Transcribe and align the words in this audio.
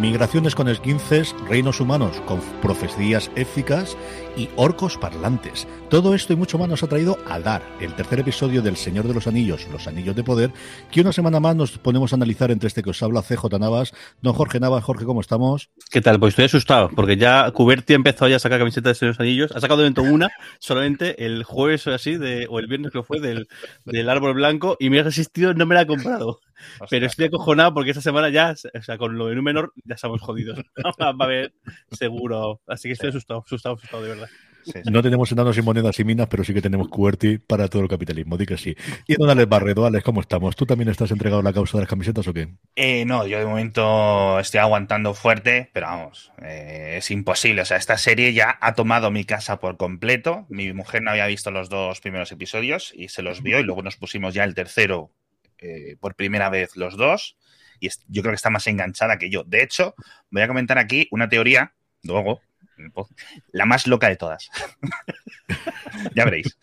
Migraciones 0.00 0.54
con 0.54 0.66
esquinces, 0.68 1.36
reinos 1.46 1.78
humanos 1.78 2.22
con 2.24 2.40
profecías 2.62 3.30
éficas 3.36 3.98
y 4.34 4.48
orcos 4.56 4.96
parlantes. 4.96 5.68
Todo 5.90 6.14
esto 6.14 6.32
y 6.32 6.36
mucho 6.36 6.56
más 6.56 6.70
nos 6.70 6.82
ha 6.82 6.86
traído 6.86 7.18
a 7.28 7.38
Dar, 7.38 7.62
el 7.82 7.94
tercer 7.94 8.20
episodio 8.20 8.62
del 8.62 8.78
Señor 8.78 9.06
de 9.06 9.12
los 9.12 9.26
Anillos, 9.26 9.68
Los 9.70 9.86
Anillos 9.86 10.16
de 10.16 10.24
Poder, 10.24 10.52
que 10.90 11.02
una 11.02 11.12
semana 11.12 11.38
más 11.38 11.54
nos 11.54 11.76
ponemos 11.76 12.14
a 12.14 12.16
analizar 12.16 12.50
entre 12.50 12.68
este 12.68 12.82
que 12.82 12.88
os 12.88 13.02
habla 13.02 13.20
CJ 13.20 13.58
Navas. 13.60 13.92
Don 14.22 14.32
Jorge 14.32 14.58
Navas, 14.58 14.82
Jorge, 14.84 15.04
¿cómo 15.04 15.20
estamos? 15.20 15.68
¿Qué 15.90 16.00
tal? 16.00 16.18
Pues 16.18 16.32
estoy 16.32 16.46
asustado, 16.46 16.88
porque 16.96 17.18
ya 17.18 17.50
Cuberti 17.50 17.92
empezó 17.92 18.26
ya 18.26 18.36
a 18.36 18.38
sacar 18.38 18.58
camisetas 18.58 18.92
de 18.92 18.94
Señor 18.94 19.12
de 19.12 19.18
los 19.18 19.20
Anillos. 19.20 19.52
Ha 19.54 19.60
sacado 19.60 19.82
de 19.82 19.90
momento 19.90 20.02
una, 20.02 20.30
solamente 20.60 21.26
el 21.26 21.44
jueves 21.44 21.86
o 21.86 21.92
así, 21.92 22.16
de, 22.16 22.46
o 22.48 22.58
el 22.58 22.68
viernes 22.68 22.90
que 22.90 23.02
fue, 23.02 23.20
del, 23.20 23.48
del 23.84 24.08
árbol 24.08 24.32
blanco, 24.32 24.78
y 24.80 24.88
me 24.88 25.00
ha 25.00 25.02
resistido, 25.02 25.52
no 25.52 25.66
me 25.66 25.74
la 25.74 25.82
ha 25.82 25.86
comprado. 25.86 26.40
Pero 26.88 27.06
estoy 27.06 27.26
acojonado 27.26 27.74
porque 27.74 27.90
esta 27.90 28.02
semana 28.02 28.28
ya, 28.28 28.54
o 28.74 28.82
sea, 28.82 28.98
con 28.98 29.16
lo 29.16 29.26
de 29.26 29.34
Númenor 29.34 29.72
ya 29.84 29.94
estamos 29.94 30.20
jodidos. 30.20 30.58
Va 31.00 31.14
a 31.18 31.24
haber 31.24 31.52
seguro. 31.90 32.60
Así 32.66 32.88
que 32.88 32.92
estoy 32.92 33.10
asustado, 33.10 33.42
asustado, 33.44 33.76
asustado, 33.76 34.02
de 34.02 34.08
verdad. 34.10 34.28
No 34.84 35.02
tenemos 35.02 35.30
enanos 35.32 35.56
y 35.58 35.62
monedas 35.62 35.98
y 36.00 36.04
minas, 36.04 36.28
pero 36.28 36.44
sí 36.44 36.52
que 36.54 36.62
tenemos 36.62 36.88
QWERTY 36.88 37.38
para 37.38 37.68
todo 37.68 37.82
el 37.82 37.88
capitalismo. 37.88 38.36
Di 38.36 38.46
que 38.46 38.56
sí. 38.56 38.76
Y 39.06 39.14
don 39.14 39.30
Alex 39.30 39.48
Barredo, 39.48 39.86
Alex, 39.86 40.04
¿cómo 40.04 40.20
estamos? 40.20 40.56
¿Tú 40.56 40.66
también 40.66 40.88
estás 40.88 41.10
entregado 41.10 41.40
a 41.40 41.44
la 41.44 41.52
causa 41.52 41.78
de 41.78 41.82
las 41.82 41.90
camisetas 41.90 42.26
o 42.28 42.34
qué? 42.34 42.48
Eh, 42.76 43.04
no, 43.04 43.26
yo 43.26 43.38
de 43.38 43.46
momento 43.46 44.38
estoy 44.38 44.60
aguantando 44.60 45.14
fuerte, 45.14 45.70
pero 45.72 45.86
vamos, 45.86 46.32
eh, 46.42 46.96
es 46.98 47.10
imposible. 47.10 47.62
O 47.62 47.64
sea, 47.64 47.76
esta 47.76 47.98
serie 47.98 48.32
ya 48.32 48.58
ha 48.60 48.74
tomado 48.74 49.10
mi 49.10 49.24
casa 49.24 49.60
por 49.60 49.76
completo. 49.76 50.46
Mi 50.48 50.72
mujer 50.72 51.02
no 51.02 51.10
había 51.10 51.26
visto 51.26 51.50
los 51.50 51.68
dos 51.68 52.00
primeros 52.00 52.30
episodios 52.32 52.92
y 52.94 53.08
se 53.08 53.22
los 53.22 53.42
vio 53.42 53.60
y 53.60 53.62
luego 53.62 53.82
nos 53.82 53.96
pusimos 53.96 54.34
ya 54.34 54.44
el 54.44 54.54
tercero 54.54 55.10
eh, 55.60 55.96
por 56.00 56.14
primera 56.14 56.48
vez 56.48 56.76
los 56.76 56.96
dos 56.96 57.36
y 57.80 57.88
yo 58.08 58.22
creo 58.22 58.32
que 58.32 58.36
está 58.36 58.50
más 58.50 58.66
enganchada 58.66 59.18
que 59.18 59.30
yo. 59.30 59.42
De 59.44 59.62
hecho, 59.62 59.94
voy 60.30 60.42
a 60.42 60.48
comentar 60.48 60.78
aquí 60.78 61.08
una 61.10 61.28
teoría, 61.28 61.72
luego, 62.02 62.40
la 63.52 63.66
más 63.66 63.86
loca 63.86 64.08
de 64.08 64.16
todas. 64.16 64.50
ya 66.14 66.24
veréis. 66.24 66.56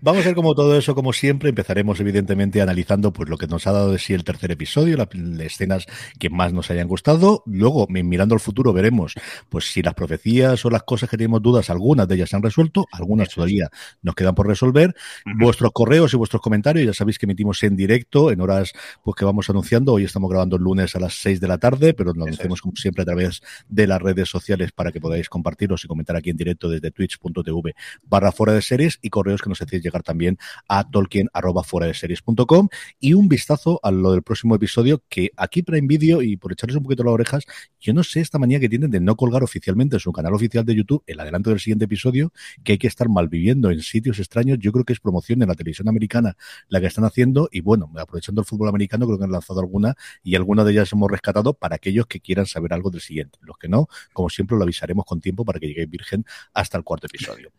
Vamos 0.00 0.22
a 0.22 0.26
ver 0.26 0.34
como 0.34 0.54
todo 0.54 0.76
eso, 0.76 0.94
como 0.94 1.12
siempre, 1.12 1.50
empezaremos 1.50 2.00
evidentemente 2.00 2.60
analizando 2.62 3.12
pues 3.12 3.28
lo 3.28 3.36
que 3.36 3.46
nos 3.46 3.66
ha 3.66 3.72
dado 3.72 3.92
de 3.92 3.98
sí 3.98 4.14
el 4.14 4.24
tercer 4.24 4.50
episodio, 4.50 4.96
las 4.96 5.08
escenas 5.40 5.86
que 6.18 6.30
más 6.30 6.52
nos 6.52 6.70
hayan 6.70 6.88
gustado. 6.88 7.42
Luego, 7.46 7.86
mirando 7.88 8.34
al 8.34 8.40
futuro, 8.40 8.72
veremos 8.72 9.14
pues 9.48 9.72
si 9.72 9.82
las 9.82 9.94
profecías 9.94 10.64
o 10.64 10.70
las 10.70 10.82
cosas 10.82 11.08
que 11.10 11.16
tenemos 11.16 11.42
dudas, 11.42 11.70
algunas 11.70 12.08
de 12.08 12.16
ellas 12.16 12.30
se 12.30 12.36
han 12.36 12.42
resuelto, 12.42 12.86
algunas 12.92 13.28
todavía 13.28 13.68
nos 14.02 14.14
quedan 14.14 14.34
por 14.34 14.46
resolver. 14.46 14.94
Vuestros 15.38 15.72
correos 15.72 16.12
y 16.14 16.16
vuestros 16.16 16.42
comentarios, 16.42 16.86
ya 16.86 16.94
sabéis 16.94 17.18
que 17.18 17.26
emitimos 17.26 17.62
en 17.62 17.76
directo, 17.76 18.30
en 18.30 18.40
horas 18.40 18.72
pues 19.02 19.16
que 19.16 19.24
vamos 19.24 19.50
anunciando. 19.50 19.92
Hoy 19.92 20.04
estamos 20.04 20.30
grabando 20.30 20.56
el 20.56 20.62
lunes 20.62 20.94
a 20.96 21.00
las 21.00 21.14
6 21.14 21.40
de 21.40 21.48
la 21.48 21.58
tarde, 21.58 21.94
pero 21.94 22.12
lo 22.12 22.24
anunciamos 22.24 22.60
como 22.60 22.76
siempre 22.76 23.02
a 23.02 23.06
través 23.06 23.42
de 23.68 23.86
las 23.86 24.00
redes 24.00 24.28
sociales 24.28 24.72
para 24.72 24.92
que 24.92 25.00
podáis 25.00 25.19
compartirlos 25.28 25.84
y 25.84 25.88
comentar 25.88 26.16
aquí 26.16 26.30
en 26.30 26.36
directo 26.36 26.68
desde 26.68 26.90
twitch.tv 26.90 27.74
barra 28.04 28.32
fuera 28.32 28.52
de 28.52 28.62
series 28.62 28.98
y 29.02 29.10
correos 29.10 29.42
que 29.42 29.48
nos 29.48 29.60
hacéis 29.60 29.82
llegar 29.82 30.02
también 30.02 30.38
a 30.68 30.88
tolkien 30.88 31.28
arroba 31.32 31.62
fuera 31.62 31.86
de 31.86 31.94
series.com 31.94 32.68
y 32.98 33.14
un 33.14 33.28
vistazo 33.28 33.80
a 33.82 33.90
lo 33.90 34.12
del 34.12 34.22
próximo 34.22 34.54
episodio 34.54 35.02
que 35.08 35.30
aquí 35.36 35.62
para 35.62 35.80
Video 35.90 36.22
y 36.22 36.36
por 36.36 36.52
echarles 36.52 36.76
un 36.76 36.82
poquito 36.82 37.02
las 37.02 37.12
orejas, 37.12 37.44
yo 37.80 37.92
no 37.92 38.02
sé 38.02 38.20
esta 38.20 38.38
manía 38.38 38.60
que 38.60 38.68
tienen 38.68 38.90
de 38.90 39.00
no 39.00 39.16
colgar 39.16 39.42
oficialmente 39.42 39.96
en 39.96 40.00
su 40.00 40.12
canal 40.12 40.34
oficial 40.34 40.64
de 40.64 40.74
YouTube 40.74 41.02
el 41.06 41.18
adelanto 41.18 41.50
del 41.50 41.60
siguiente 41.60 41.86
episodio, 41.86 42.32
que 42.64 42.72
hay 42.72 42.78
que 42.78 42.86
estar 42.86 43.08
malviviendo 43.08 43.70
en 43.70 43.80
sitios 43.80 44.18
extraños. 44.18 44.58
Yo 44.60 44.72
creo 44.72 44.84
que 44.84 44.92
es 44.92 45.00
promoción 45.00 45.38
de 45.38 45.46
la 45.46 45.54
televisión 45.54 45.88
americana 45.88 46.36
la 46.68 46.80
que 46.80 46.86
están 46.86 47.04
haciendo 47.04 47.48
y 47.50 47.60
bueno, 47.60 47.90
aprovechando 47.96 48.42
el 48.42 48.46
fútbol 48.46 48.68
americano 48.68 49.06
creo 49.06 49.18
que 49.18 49.24
han 49.24 49.32
lanzado 49.32 49.60
alguna 49.60 49.94
y 50.22 50.34
alguna 50.34 50.64
de 50.64 50.72
ellas 50.72 50.92
hemos 50.92 51.10
rescatado 51.10 51.54
para 51.54 51.76
aquellos 51.76 52.06
que 52.06 52.20
quieran 52.20 52.46
saber 52.46 52.72
algo 52.72 52.90
del 52.90 53.00
siguiente. 53.00 53.38
Los 53.42 53.58
que 53.58 53.68
no, 53.68 53.88
como 54.12 54.30
siempre 54.30 54.56
lo 54.56 54.64
avisaremos 54.64 55.04
con 55.10 55.20
tiempo 55.20 55.44
para 55.44 55.58
que 55.58 55.66
llegue 55.66 55.86
virgen 55.86 56.24
hasta 56.54 56.78
el 56.78 56.84
cuarto 56.84 57.08
episodio. 57.08 57.50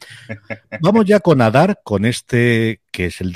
Vamos 0.80 1.06
ya 1.06 1.20
con 1.20 1.42
Adar, 1.42 1.82
con 1.84 2.06
este 2.06 2.80
que 2.92 3.06
es 3.06 3.22
el, 3.22 3.34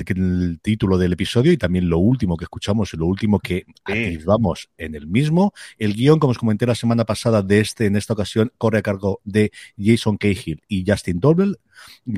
título 0.62 0.98
del 0.98 1.14
episodio 1.14 1.52
y 1.52 1.58
también 1.58 1.90
lo 1.90 1.98
último 1.98 2.38
que 2.38 2.46
escuchamos 2.46 2.94
y 2.94 2.98
lo 2.98 3.06
último 3.06 3.40
que 3.40 3.66
vamos 4.26 4.70
en 4.78 4.96
el 4.96 5.08
mismo. 5.08 5.54
El 5.78 5.94
guion, 5.94 6.20
como 6.20 6.32
os 6.32 6.38
comenté 6.38 6.66
la 6.66 6.76
semana 6.76 7.06
pasada, 7.06 7.42
de 7.42 7.60
este, 7.60 7.86
en 7.86 7.96
esta 7.96 8.14
ocasión, 8.14 8.52
corre 8.58 8.80
a 8.80 8.82
cargo 8.82 9.22
de 9.24 9.52
Jason 9.78 10.18
Cahill 10.18 10.62
y 10.68 10.84
Justin 10.86 11.20
Doble. 11.20 11.56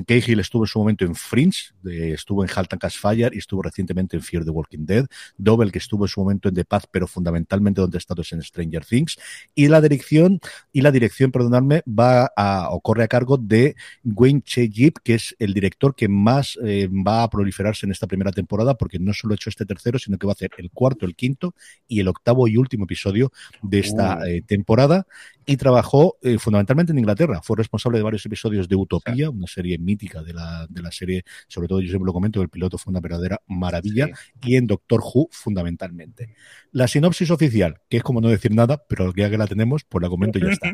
Cahill 0.06 0.40
estuvo 0.40 0.64
en 0.64 0.68
su 0.68 0.80
momento 0.80 1.06
en 1.06 1.16
Fringe, 1.16 1.74
estuvo 1.84 2.44
en 2.44 2.50
Halt 2.53 2.74
and 2.74 2.92
Fire 2.92 3.34
y 3.34 3.40
estuvo 3.40 3.62
recientemente 3.62 4.16
en 4.16 4.24
Fear 4.24 4.44
the 4.44 4.52
Walking 4.52 4.86
Dead. 4.86 5.06
Doble, 5.38 5.72
que 5.72 5.80
estuvo 5.80 6.06
en 6.06 6.09
su 6.09 6.19
momento 6.22 6.50
en 6.50 6.56
The 6.56 6.66
Path, 6.66 6.86
pero 6.92 7.08
fundamentalmente 7.08 7.81
donde 7.81 7.98
ha 7.98 8.00
estado 8.00 8.22
es 8.22 8.31
en 8.34 8.42
Stranger 8.42 8.86
Things. 8.86 9.18
Y 9.56 9.68
la 9.68 9.81
dirección, 9.81 10.40
y 10.72 10.81
la 10.81 10.92
dirección, 10.92 11.31
perdonadme, 11.31 11.81
va 11.88 12.31
a, 12.36 12.69
o 12.72 12.81
corre 12.81 13.04
a 13.04 13.08
cargo 13.08 13.38
de 13.38 13.75
Wayne 14.04 14.42
Che 14.42 14.69
que 15.04 15.16
es 15.16 15.36
el 15.40 15.54
director 15.54 15.96
que 15.96 16.08
más 16.08 16.58
eh, 16.64 16.88
va 16.88 17.24
a 17.24 17.26
proliferarse 17.29 17.85
en 17.85 17.91
esta 17.91 18.07
primera 18.07 18.31
temporada, 18.31 18.75
porque 18.75 18.99
no 18.99 19.13
solo 19.13 19.33
ha 19.33 19.35
hecho 19.35 19.49
este 19.49 19.65
tercero, 19.65 19.99
sino 19.99 20.17
que 20.17 20.27
va 20.27 20.31
a 20.31 20.35
hacer 20.35 20.51
el 20.57 20.71
cuarto, 20.71 21.05
el 21.05 21.15
quinto 21.15 21.53
y 21.88 21.99
el 21.99 22.07
octavo 22.07 22.47
y 22.47 22.57
último 22.57 22.85
episodio 22.85 23.31
de 23.61 23.79
esta 23.79 24.19
uh. 24.19 24.23
eh, 24.25 24.43
temporada. 24.45 25.07
Y 25.45 25.55
trabajó 25.55 26.17
eh, 26.21 26.38
fundamentalmente 26.39 26.91
en 26.91 26.99
Inglaterra. 26.99 27.41
Fue 27.41 27.55
responsable 27.55 27.99
de 27.99 28.03
varios 28.03 28.25
episodios 28.25 28.67
de 28.67 28.75
Utopía, 28.75 29.29
una 29.29 29.47
serie 29.47 29.77
mítica 29.77 30.21
de 30.21 30.33
la, 30.33 30.67
de 30.69 30.81
la 30.81 30.91
serie, 30.91 31.23
sobre 31.47 31.69
todo 31.69 31.79
yo 31.79 31.88
siempre 31.88 32.05
lo 32.05 32.13
comento, 32.13 32.41
el 32.41 32.49
piloto 32.49 32.77
fue 32.77 32.91
una 32.91 32.99
verdadera 32.99 33.41
maravilla, 33.47 34.09
y 34.41 34.55
en 34.57 34.67
Doctor 34.67 35.01
Who 35.01 35.29
fundamentalmente. 35.31 36.35
La 36.71 36.88
sinopsis 36.88 37.31
oficial, 37.31 37.79
que 37.89 37.97
es 37.97 38.03
como 38.03 38.19
no 38.19 38.29
decir 38.29 38.53
nada, 38.53 38.83
pero 38.89 39.13
ya 39.15 39.29
que 39.29 39.38
la 39.38 39.47
tenemos, 39.47 39.83
pues 39.85 40.01
la 40.01 40.09
comento 40.09 40.38
y 40.38 40.41
ya 40.44 40.49
está. 40.49 40.73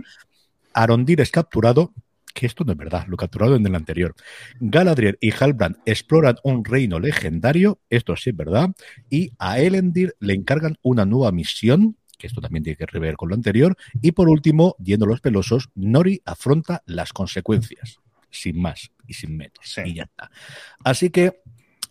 Arondir 0.74 1.22
es 1.22 1.30
capturado, 1.30 1.94
que 2.34 2.46
esto 2.46 2.64
no 2.64 2.72
es 2.72 2.78
verdad, 2.78 3.06
lo 3.08 3.18
capturado 3.18 3.56
en 3.56 3.66
el 3.66 3.76
anterior. 3.76 4.16
Galadriel 4.60 5.18
y 5.22 5.32
Halbrand 5.32 5.78
exploran 5.86 6.38
un 6.44 6.66
reino 6.66 7.00
legendario, 7.00 7.80
esto 7.90 8.16
sí 8.16 8.32
es 8.32 8.36
verdad, 8.36 8.72
y 9.10 9.32
a 9.38 9.60
Elendir 9.60 10.16
le 10.20 10.34
encargan 10.34 10.78
una 10.82 11.06
nueva 11.06 11.32
misión, 11.32 11.98
que 12.18 12.28
esto 12.28 12.42
también 12.42 12.64
tiene 12.64 12.78
que 12.78 13.00
ver 13.00 13.16
con 13.16 13.30
lo 13.30 13.36
anterior, 13.36 13.78
y 14.02 14.12
por 14.12 14.30
último, 14.30 14.76
yendo 14.84 15.06
los 15.06 15.22
pelosos, 15.22 15.70
Nori 15.76 16.22
afronta 16.26 16.82
las 16.86 17.14
consecuencias, 17.14 18.00
sin 18.30 18.60
más 18.60 18.92
y 19.08 19.14
sin 19.14 19.38
menos, 19.38 19.78
y 19.86 19.96
ya 19.96 20.04
está. 20.04 20.32
Así 20.84 21.10
que 21.10 21.43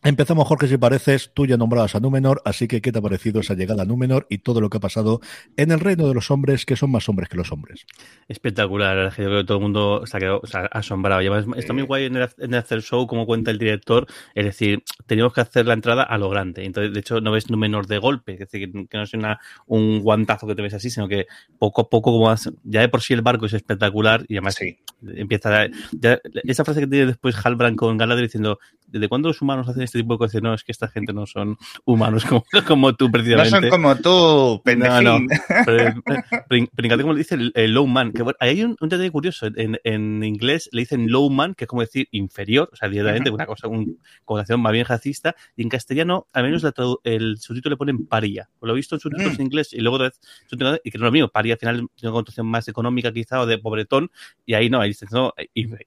Empezamos, 0.04 0.48
Jorge, 0.48 0.66
si 0.66 0.78
pareces, 0.78 1.30
tú 1.32 1.46
ya 1.46 1.56
nombrabas 1.56 1.94
a 1.94 2.00
Númenor, 2.00 2.42
así 2.44 2.66
que 2.66 2.80
¿qué 2.80 2.90
te 2.90 2.98
ha 2.98 3.02
parecido 3.02 3.38
esa 3.38 3.54
llegada 3.54 3.84
a 3.84 3.86
Númenor 3.86 4.26
y 4.28 4.38
todo 4.38 4.60
lo 4.60 4.68
que 4.68 4.78
ha 4.78 4.80
pasado 4.80 5.20
en 5.56 5.70
el 5.70 5.78
reino 5.78 6.08
de 6.08 6.14
los 6.14 6.32
hombres, 6.32 6.66
que 6.66 6.74
son 6.74 6.90
más 6.90 7.08
hombres 7.08 7.28
que 7.28 7.36
los 7.36 7.52
hombres? 7.52 7.86
Espectacular, 8.26 9.10
yo 9.10 9.14
creo 9.14 9.38
que 9.42 9.44
todo 9.44 9.58
el 9.58 9.62
mundo 9.62 10.04
se 10.04 10.16
ha 10.16 10.20
quedado 10.20 10.42
asombrado. 10.72 11.20
está 11.54 11.72
muy 11.72 11.84
guay 11.84 12.06
en 12.06 12.16
el, 12.16 12.54
hacer 12.56 12.82
show, 12.82 13.06
como 13.06 13.26
cuenta 13.26 13.52
el 13.52 13.58
director, 13.58 14.08
es 14.34 14.44
decir, 14.44 14.82
teníamos 15.06 15.34
que 15.34 15.42
hacer 15.42 15.66
la 15.66 15.74
entrada 15.74 16.02
a 16.02 16.18
lo 16.18 16.28
grande. 16.28 16.64
Entonces, 16.64 16.92
de 16.92 16.98
hecho, 16.98 17.20
no 17.20 17.30
ves 17.30 17.48
Númenor 17.48 17.86
de 17.86 17.98
golpe, 17.98 18.32
es 18.32 18.38
decir, 18.40 18.72
que 18.72 18.96
no 18.96 19.04
es 19.04 19.14
una, 19.14 19.38
un 19.66 20.00
guantazo 20.00 20.48
que 20.48 20.56
te 20.56 20.62
ves 20.62 20.74
así, 20.74 20.90
sino 20.90 21.06
que 21.06 21.26
poco 21.60 21.82
a 21.82 21.88
poco, 21.88 22.10
como 22.10 22.34
ya 22.64 22.80
de 22.80 22.88
por 22.88 23.02
sí 23.02 23.14
el 23.14 23.22
barco 23.22 23.46
es 23.46 23.52
espectacular 23.52 24.24
y 24.26 24.34
además 24.34 24.56
sí. 24.56 24.80
empieza 25.14 25.66
esa 26.42 26.64
frase 26.64 26.80
que 26.80 26.86
tiene 26.88 27.06
después 27.06 27.36
Halbrand 27.36 27.76
con 27.76 27.96
Galadriel 27.96 28.26
diciendo, 28.26 28.58
¿desde 28.88 29.08
cuándo 29.08 29.28
los 29.28 29.40
humanos 29.40 29.68
hacen 29.68 29.91
este 29.92 30.02
tipo 30.02 30.14
de 30.14 30.18
cosas? 30.18 30.42
No, 30.42 30.54
es 30.54 30.64
que 30.64 30.72
esta 30.72 30.88
gente 30.88 31.12
no 31.12 31.26
son 31.26 31.56
humanos 31.84 32.24
como, 32.26 32.44
como 32.66 32.94
tú, 32.94 33.10
precisamente. 33.10 33.50
No 33.50 33.60
son 33.60 33.70
como 33.70 33.96
tú, 33.96 34.62
pendejín. 34.64 35.04
No, 35.04 35.18
no. 35.18 35.26
Pero, 36.76 37.02
como 37.02 37.12
le 37.12 37.18
dice 37.18 37.36
el, 37.54 37.74
low 37.74 37.86
man. 37.86 38.12
Que, 38.12 38.24
hay 38.40 38.62
un, 38.62 38.76
detalle 38.80 39.10
curioso. 39.10 39.46
En, 39.46 39.78
en, 39.84 40.22
inglés 40.22 40.68
le 40.72 40.82
dicen 40.82 41.10
low 41.10 41.28
man, 41.30 41.54
que 41.54 41.64
es 41.64 41.68
como 41.68 41.82
decir 41.82 42.08
inferior, 42.12 42.70
o 42.72 42.76
sea, 42.76 42.88
directamente 42.88 43.30
una 43.30 43.46
cosa, 43.46 43.68
una 43.68 43.86
connotación 44.24 44.60
más 44.60 44.72
bien 44.72 44.86
racista. 44.86 45.34
Y 45.56 45.62
en 45.62 45.68
castellano, 45.68 46.26
al 46.32 46.44
menos 46.44 46.64
el 47.04 47.38
subtítulo 47.38 47.74
le 47.74 47.76
ponen 47.76 48.06
paria. 48.06 48.48
Lo 48.60 48.72
he 48.72 48.76
visto 48.76 48.96
en 48.96 49.00
subtítulos 49.00 49.38
mm. 49.38 49.40
en 49.40 49.46
inglés 49.46 49.72
y 49.72 49.80
luego 49.80 49.96
otra 49.96 50.08
vez, 50.08 50.20
y 50.84 50.90
que 50.90 50.98
no 50.98 51.04
es 51.04 51.08
lo 51.08 51.12
mío, 51.12 51.28
paria 51.28 51.54
al 51.54 51.58
final 51.58 51.76
tiene 51.76 51.90
una 52.02 52.12
connotación 52.12 52.46
más 52.46 52.68
económica 52.68 53.12
quizá 53.12 53.40
o 53.40 53.46
de 53.46 53.58
pobretón. 53.58 54.10
Y 54.46 54.54
ahí 54.54 54.70
no, 54.70 54.80
ahí 54.80 54.90
dice, 54.90 55.06
no, 55.10 55.32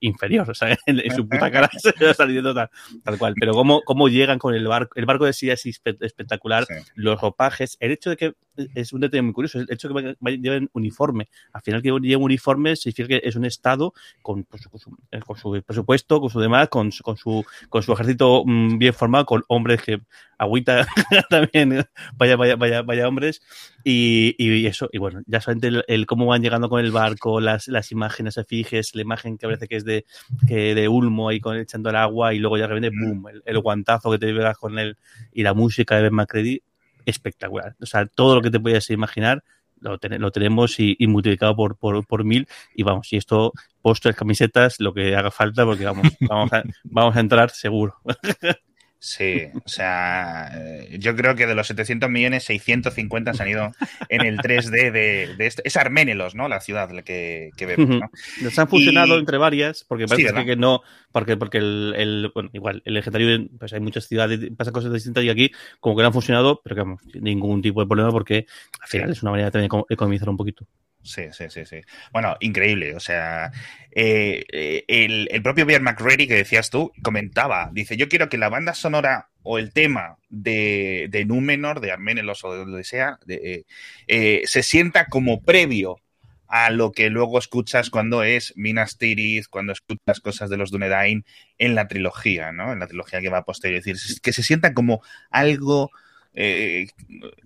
inferior, 0.00 0.50
o 0.50 0.54
sea, 0.54 0.76
en, 0.86 1.14
su 1.14 1.28
puta 1.28 1.50
cara 1.50 1.70
se 1.76 1.92
va 2.04 2.14
saliendo 2.14 2.54
tal. 2.54 2.70
tal 3.02 3.18
cual. 3.18 3.34
Pero 3.38 3.52
cómo, 3.52 3.82
cómo 3.96 4.08
llegan 4.08 4.38
con 4.38 4.54
el 4.54 4.68
barco, 4.68 4.92
el 4.96 5.06
barco 5.06 5.24
de 5.24 5.32
sí 5.32 5.48
es 5.48 5.64
espectacular, 5.64 6.66
los 6.96 7.18
ropajes, 7.18 7.78
el 7.80 7.92
hecho 7.92 8.10
de 8.10 8.18
que 8.18 8.34
es 8.74 8.92
un 8.92 9.00
detalle 9.00 9.22
muy 9.22 9.32
curioso, 9.32 9.58
el 9.58 9.66
hecho 9.70 9.88
de 9.88 10.16
que 10.20 10.38
lleven 10.38 10.68
uniforme, 10.74 11.30
al 11.54 11.62
final 11.62 11.80
que 11.80 11.88
lleven 11.88 12.22
uniforme 12.22 12.76
significa 12.76 13.08
que 13.08 13.26
es 13.26 13.36
un 13.36 13.46
estado 13.46 13.94
con, 14.20 14.44
pues, 14.44 14.66
con, 14.68 14.78
su, 14.78 14.96
eh, 15.10 15.20
con, 15.20 15.38
su, 15.38 15.62
presupuesto, 15.64 16.20
con 16.20 16.28
su 16.28 16.40
demás, 16.40 16.68
con, 16.68 16.90
con 17.02 17.16
su 17.16 17.42
con 17.70 17.82
su 17.82 17.92
ejército 17.94 18.42
mm, 18.44 18.76
bien 18.76 18.92
formado, 18.92 19.24
con 19.24 19.44
hombres 19.48 19.80
que 19.80 20.00
agüita 20.38 20.86
también, 21.30 21.86
vaya, 22.14 22.36
vaya, 22.36 22.56
vaya, 22.56 22.82
vaya 22.82 23.08
hombres, 23.08 23.40
y, 23.82 24.34
y, 24.38 24.66
eso, 24.66 24.90
y 24.92 24.98
bueno, 24.98 25.22
ya 25.26 25.40
solamente 25.40 25.82
el, 25.86 26.06
cómo 26.06 26.26
van 26.26 26.42
llegando 26.42 26.68
con 26.68 26.84
el 26.84 26.92
barco, 26.92 27.40
las, 27.40 27.68
las 27.68 27.92
imágenes 27.92 28.36
efiges, 28.36 28.94
la 28.94 29.00
imagen 29.00 29.38
que 29.38 29.46
parece 29.46 29.68
que 29.68 29.76
es 29.76 29.84
de, 29.84 30.04
que 30.46 30.74
de 30.74 30.88
Ulmo 30.88 31.30
ahí 31.30 31.40
con 31.40 31.56
echando 31.56 31.88
el 31.88 31.96
agua 31.96 32.34
y 32.34 32.38
luego 32.38 32.58
ya 32.58 32.66
repente, 32.66 32.90
boom, 32.90 33.28
el, 33.28 33.42
el 33.44 33.56
guantazo 33.86 34.10
que 34.10 34.18
te 34.18 34.26
pegas 34.26 34.56
con 34.58 34.78
él 34.78 34.96
y 35.32 35.42
la 35.42 35.54
música 35.54 35.96
de 35.96 36.02
Ben 36.02 36.14
McCready, 36.14 36.62
espectacular. 37.04 37.76
O 37.80 37.86
sea, 37.86 38.06
todo 38.06 38.34
lo 38.34 38.42
que 38.42 38.50
te 38.50 38.60
puedas 38.60 38.90
imaginar 38.90 39.42
lo, 39.80 39.98
lo 40.00 40.30
tenemos 40.30 40.80
y, 40.80 40.96
multiplicado 41.06 41.54
por, 41.54 41.76
por, 41.76 42.06
por, 42.06 42.24
mil 42.24 42.48
y 42.74 42.82
vamos, 42.82 43.12
y 43.12 43.16
esto, 43.16 43.52
postres, 43.82 44.16
camisetas, 44.16 44.80
lo 44.80 44.92
que 44.94 45.14
haga 45.14 45.30
falta 45.30 45.64
porque 45.64 45.84
vamos, 45.84 46.08
vamos 46.20 46.52
a, 46.52 46.62
vamos 46.84 47.16
a 47.16 47.20
entrar 47.20 47.50
seguro. 47.50 47.94
Sí, 49.06 49.44
o 49.64 49.68
sea, 49.68 50.50
eh, 50.52 50.96
yo 50.98 51.14
creo 51.14 51.36
que 51.36 51.46
de 51.46 51.54
los 51.54 51.68
700 51.68 52.10
millones, 52.10 52.42
650 52.42 53.30
han 53.30 53.36
salido 53.36 53.70
en 54.08 54.26
el 54.26 54.36
3D 54.38 54.90
de, 54.90 55.36
de 55.38 55.46
esto. 55.46 55.62
Es 55.64 55.76
Arménelos, 55.76 56.34
¿no? 56.34 56.48
La 56.48 56.60
ciudad 56.60 56.90
que, 57.04 57.50
que 57.56 57.66
vemos, 57.66 57.88
¿no? 57.88 58.10
Nos 58.42 58.58
han 58.58 58.66
fusionado 58.66 59.16
entre 59.16 59.38
varias, 59.38 59.84
porque 59.84 60.06
parece 60.06 60.44
que 60.44 60.56
no, 60.56 60.82
porque, 61.12 61.36
porque 61.36 61.58
el, 61.58 61.94
el, 61.96 62.32
bueno, 62.34 62.50
igual, 62.52 62.82
el 62.84 62.94
legendario, 62.94 63.46
pues 63.56 63.72
hay 63.72 63.78
muchas 63.78 64.08
ciudades, 64.08 64.40
pasa 64.56 64.72
cosas 64.72 64.92
distintas 64.92 65.22
y 65.22 65.30
aquí 65.30 65.52
como 65.78 65.94
que 65.94 66.02
no 66.02 66.08
han 66.08 66.12
funcionado, 66.12 66.60
pero 66.64 66.74
que 66.74 66.82
vamos, 66.82 67.00
ningún 67.14 67.62
tipo 67.62 67.80
de 67.80 67.86
problema 67.86 68.10
porque 68.10 68.46
al 68.80 68.88
final 68.88 69.10
es 69.10 69.22
una 69.22 69.30
manera 69.30 69.52
de 69.52 69.68
economizar 69.88 70.28
un 70.28 70.36
poquito. 70.36 70.66
Sí, 71.06 71.22
sí, 71.32 71.44
sí, 71.50 71.64
sí. 71.64 71.80
Bueno, 72.12 72.36
increíble. 72.40 72.96
O 72.96 73.00
sea, 73.00 73.52
eh, 73.92 74.44
eh, 74.52 74.84
el, 74.88 75.42
propio 75.42 75.66
Pierre 75.66 75.84
McReady 75.84 76.26
que 76.26 76.34
decías 76.34 76.68
tú 76.68 76.92
comentaba, 77.02 77.70
dice, 77.72 77.96
yo 77.96 78.08
quiero 78.08 78.28
que 78.28 78.38
la 78.38 78.48
banda 78.48 78.74
sonora 78.74 79.30
o 79.44 79.58
el 79.58 79.72
tema 79.72 80.18
de, 80.28 81.06
de 81.10 81.24
Númenor, 81.24 81.80
de 81.80 81.92
Armenelos 81.92 82.44
o 82.44 82.52
de 82.52 82.58
donde 82.58 82.82
sea, 82.82 83.20
eh, 83.28 84.42
se 84.46 84.62
sienta 84.64 85.06
como 85.06 85.42
previo 85.42 86.00
a 86.48 86.70
lo 86.70 86.92
que 86.92 87.08
luego 87.10 87.38
escuchas 87.38 87.90
cuando 87.90 88.24
es 88.24 88.52
Minas 88.56 88.98
Tirith, 88.98 89.46
cuando 89.48 89.72
escuchas 89.72 90.20
cosas 90.20 90.50
de 90.50 90.56
los 90.56 90.70
Dunedain 90.72 91.24
en 91.58 91.74
la 91.76 91.86
trilogía, 91.86 92.52
¿no? 92.52 92.72
En 92.72 92.80
la 92.80 92.88
trilogía 92.88 93.20
que 93.20 93.28
va 93.28 93.38
a 93.38 93.44
posterior. 93.44 93.78
Es 93.78 93.84
decir, 93.84 94.20
que 94.20 94.32
se 94.32 94.42
sienta 94.42 94.74
como 94.74 95.02
algo 95.30 95.90
eh, 96.38 96.88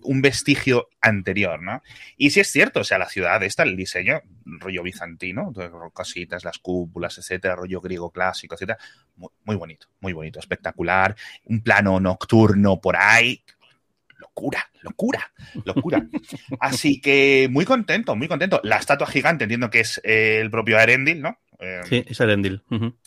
un 0.03 0.21
vestigio 0.21 0.89
anterior, 1.01 1.63
¿no? 1.63 1.81
Y 2.17 2.31
sí 2.31 2.41
es 2.41 2.51
cierto, 2.51 2.81
o 2.81 2.85
sea, 2.85 2.99
la 2.99 3.09
ciudad 3.09 3.41
está, 3.45 3.63
el 3.63 3.77
diseño, 3.77 4.21
rollo 4.45 4.83
bizantino, 4.83 5.53
cositas, 5.93 6.45
las 6.45 6.59
cúpulas, 6.59 7.17
etcétera, 7.17 7.55
rollo 7.55 7.81
griego 7.81 8.11
clásico, 8.11 8.57
etcétera, 8.57 8.79
muy, 9.17 9.31
muy 9.45 9.55
bonito, 9.55 9.87
muy 10.01 10.13
bonito, 10.13 10.41
espectacular, 10.41 11.15
un 11.45 11.63
plano 11.63 12.01
nocturno 12.01 12.81
por 12.81 12.97
ahí, 12.97 13.45
locura, 14.19 14.69
locura, 14.83 15.33
locura. 15.65 16.07
Así 16.61 17.01
que 17.01 17.49
muy 17.49 17.65
contento, 17.65 18.17
muy 18.17 18.27
contento. 18.27 18.61
La 18.65 18.77
estatua 18.77 19.07
gigante, 19.07 19.45
entiendo 19.45 19.71
que 19.71 19.81
es 19.81 20.01
eh, 20.03 20.41
el 20.41 20.51
propio 20.51 20.79
Arendil, 20.79 21.23
¿no? 21.23 21.39
Eh, 21.61 21.81
sí, 21.85 22.05
es 22.09 22.21
Arendil. 22.21 22.65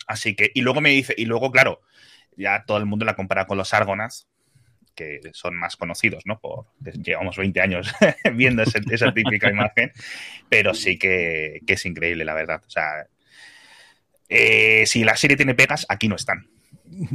Así 0.07 0.33
que, 0.33 0.49
y 0.53 0.61
luego 0.61 0.79
me 0.79 0.91
dice, 0.91 1.13
y 1.17 1.25
luego, 1.25 1.51
claro, 1.51 1.81
ya 2.37 2.63
todo 2.65 2.77
el 2.77 2.85
mundo 2.85 3.03
la 3.03 3.15
compara 3.15 3.47
con 3.47 3.57
los 3.57 3.73
Argonas, 3.73 4.29
que 4.95 5.19
son 5.33 5.55
más 5.55 5.75
conocidos, 5.75 6.23
¿no? 6.25 6.39
Por, 6.39 6.65
llevamos 7.01 7.37
20 7.37 7.61
años 7.61 7.93
viendo 8.33 8.63
esa 8.63 9.13
típica 9.13 9.49
imagen, 9.49 9.91
pero 10.49 10.73
sí 10.73 10.97
que, 10.97 11.61
es 11.65 11.85
increíble, 11.85 12.25
la 12.25 12.33
verdad. 12.33 12.61
O 12.65 12.69
sea, 12.69 13.07
eh, 14.29 14.85
si 14.85 15.03
la 15.03 15.15
serie 15.15 15.37
tiene 15.37 15.55
pegas, 15.55 15.85
aquí 15.89 16.07
no 16.07 16.15
están. 16.15 16.47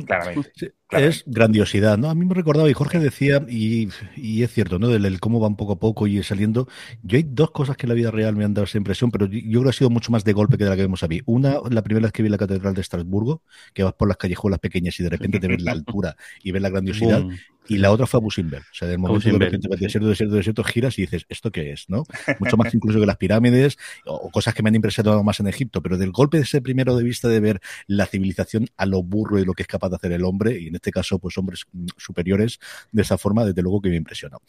Claramente, 0.06 0.72
Es 0.90 1.24
grandiosidad, 1.26 1.98
¿no? 1.98 2.08
A 2.08 2.14
mí 2.14 2.24
me 2.24 2.34
recordaba, 2.34 2.70
y 2.70 2.72
Jorge 2.72 2.98
decía, 2.98 3.44
y, 3.46 3.90
y 4.16 4.42
es 4.42 4.50
cierto, 4.52 4.78
¿no? 4.78 4.88
Del, 4.88 5.20
cómo 5.20 5.38
van 5.38 5.54
poco 5.54 5.74
a 5.74 5.78
poco 5.78 6.06
y 6.06 6.22
saliendo. 6.22 6.66
Yo 7.02 7.18
hay 7.18 7.26
dos 7.28 7.50
cosas 7.50 7.76
que 7.76 7.84
en 7.84 7.90
la 7.90 7.94
vida 7.94 8.10
real 8.10 8.36
me 8.36 8.44
han 8.44 8.54
dado 8.54 8.64
esa 8.64 8.78
impresión, 8.78 9.10
pero 9.10 9.26
yo 9.26 9.60
creo 9.60 9.62
que 9.64 9.68
ha 9.68 9.72
sido 9.72 9.90
mucho 9.90 10.10
más 10.10 10.24
de 10.24 10.32
golpe 10.32 10.56
que 10.56 10.64
de 10.64 10.70
la 10.70 10.76
que 10.76 10.82
vemos 10.82 11.02
a 11.02 11.08
mí. 11.08 11.20
Una, 11.26 11.58
la 11.70 11.82
primera 11.82 12.06
vez 12.06 12.12
que 12.12 12.22
vi 12.22 12.30
la 12.30 12.38
Catedral 12.38 12.72
de 12.72 12.80
Estrasburgo, 12.80 13.42
que 13.74 13.82
vas 13.82 13.92
por 13.92 14.08
las 14.08 14.16
callejuelas 14.16 14.60
pequeñas 14.60 14.98
y 14.98 15.02
de 15.02 15.10
repente 15.10 15.38
te 15.40 15.48
ves 15.48 15.60
la 15.60 15.72
altura 15.72 16.16
y 16.42 16.52
ves 16.52 16.62
la 16.62 16.70
grandiosidad. 16.70 17.22
Y 17.68 17.76
la 17.76 17.92
otra 17.92 18.06
fue 18.06 18.18
Abusimber. 18.18 18.62
O 18.62 18.74
sea, 18.74 18.88
del 18.88 18.98
momento 18.98 19.28
de 19.28 19.50
desierto, 19.76 20.08
desierto, 20.08 20.36
desierto, 20.36 20.64
giras 20.64 20.98
y 20.98 21.02
dices, 21.02 21.26
¿esto 21.28 21.52
qué 21.52 21.72
es? 21.72 21.84
¿no? 21.88 22.04
Mucho 22.40 22.56
más 22.56 22.72
incluso 22.74 22.98
que 22.98 23.04
las 23.04 23.18
pirámides 23.18 23.76
o 24.06 24.30
cosas 24.30 24.54
que 24.54 24.62
me 24.62 24.70
han 24.70 24.74
impresionado 24.74 25.22
más 25.22 25.38
en 25.40 25.48
Egipto. 25.48 25.82
Pero 25.82 25.98
del 25.98 26.10
golpe 26.10 26.38
de 26.38 26.44
ese 26.44 26.62
primero 26.62 26.96
de 26.96 27.04
vista 27.04 27.28
de 27.28 27.40
ver 27.40 27.60
la 27.86 28.06
civilización 28.06 28.68
a 28.78 28.86
lo 28.86 29.02
burro 29.02 29.38
y 29.38 29.44
lo 29.44 29.52
que 29.52 29.62
es 29.62 29.68
capaz 29.68 29.90
de 29.90 29.96
hacer 29.96 30.12
el 30.12 30.24
hombre, 30.24 30.58
y 30.58 30.68
en 30.68 30.76
este 30.78 30.90
caso, 30.90 31.18
pues 31.18 31.36
hombres 31.38 31.66
superiores, 31.96 32.58
de 32.92 33.02
esa 33.02 33.18
forma, 33.18 33.44
desde 33.44 33.62
luego 33.62 33.80
que 33.80 33.90
me 33.90 33.96
impresionó. 33.96 34.40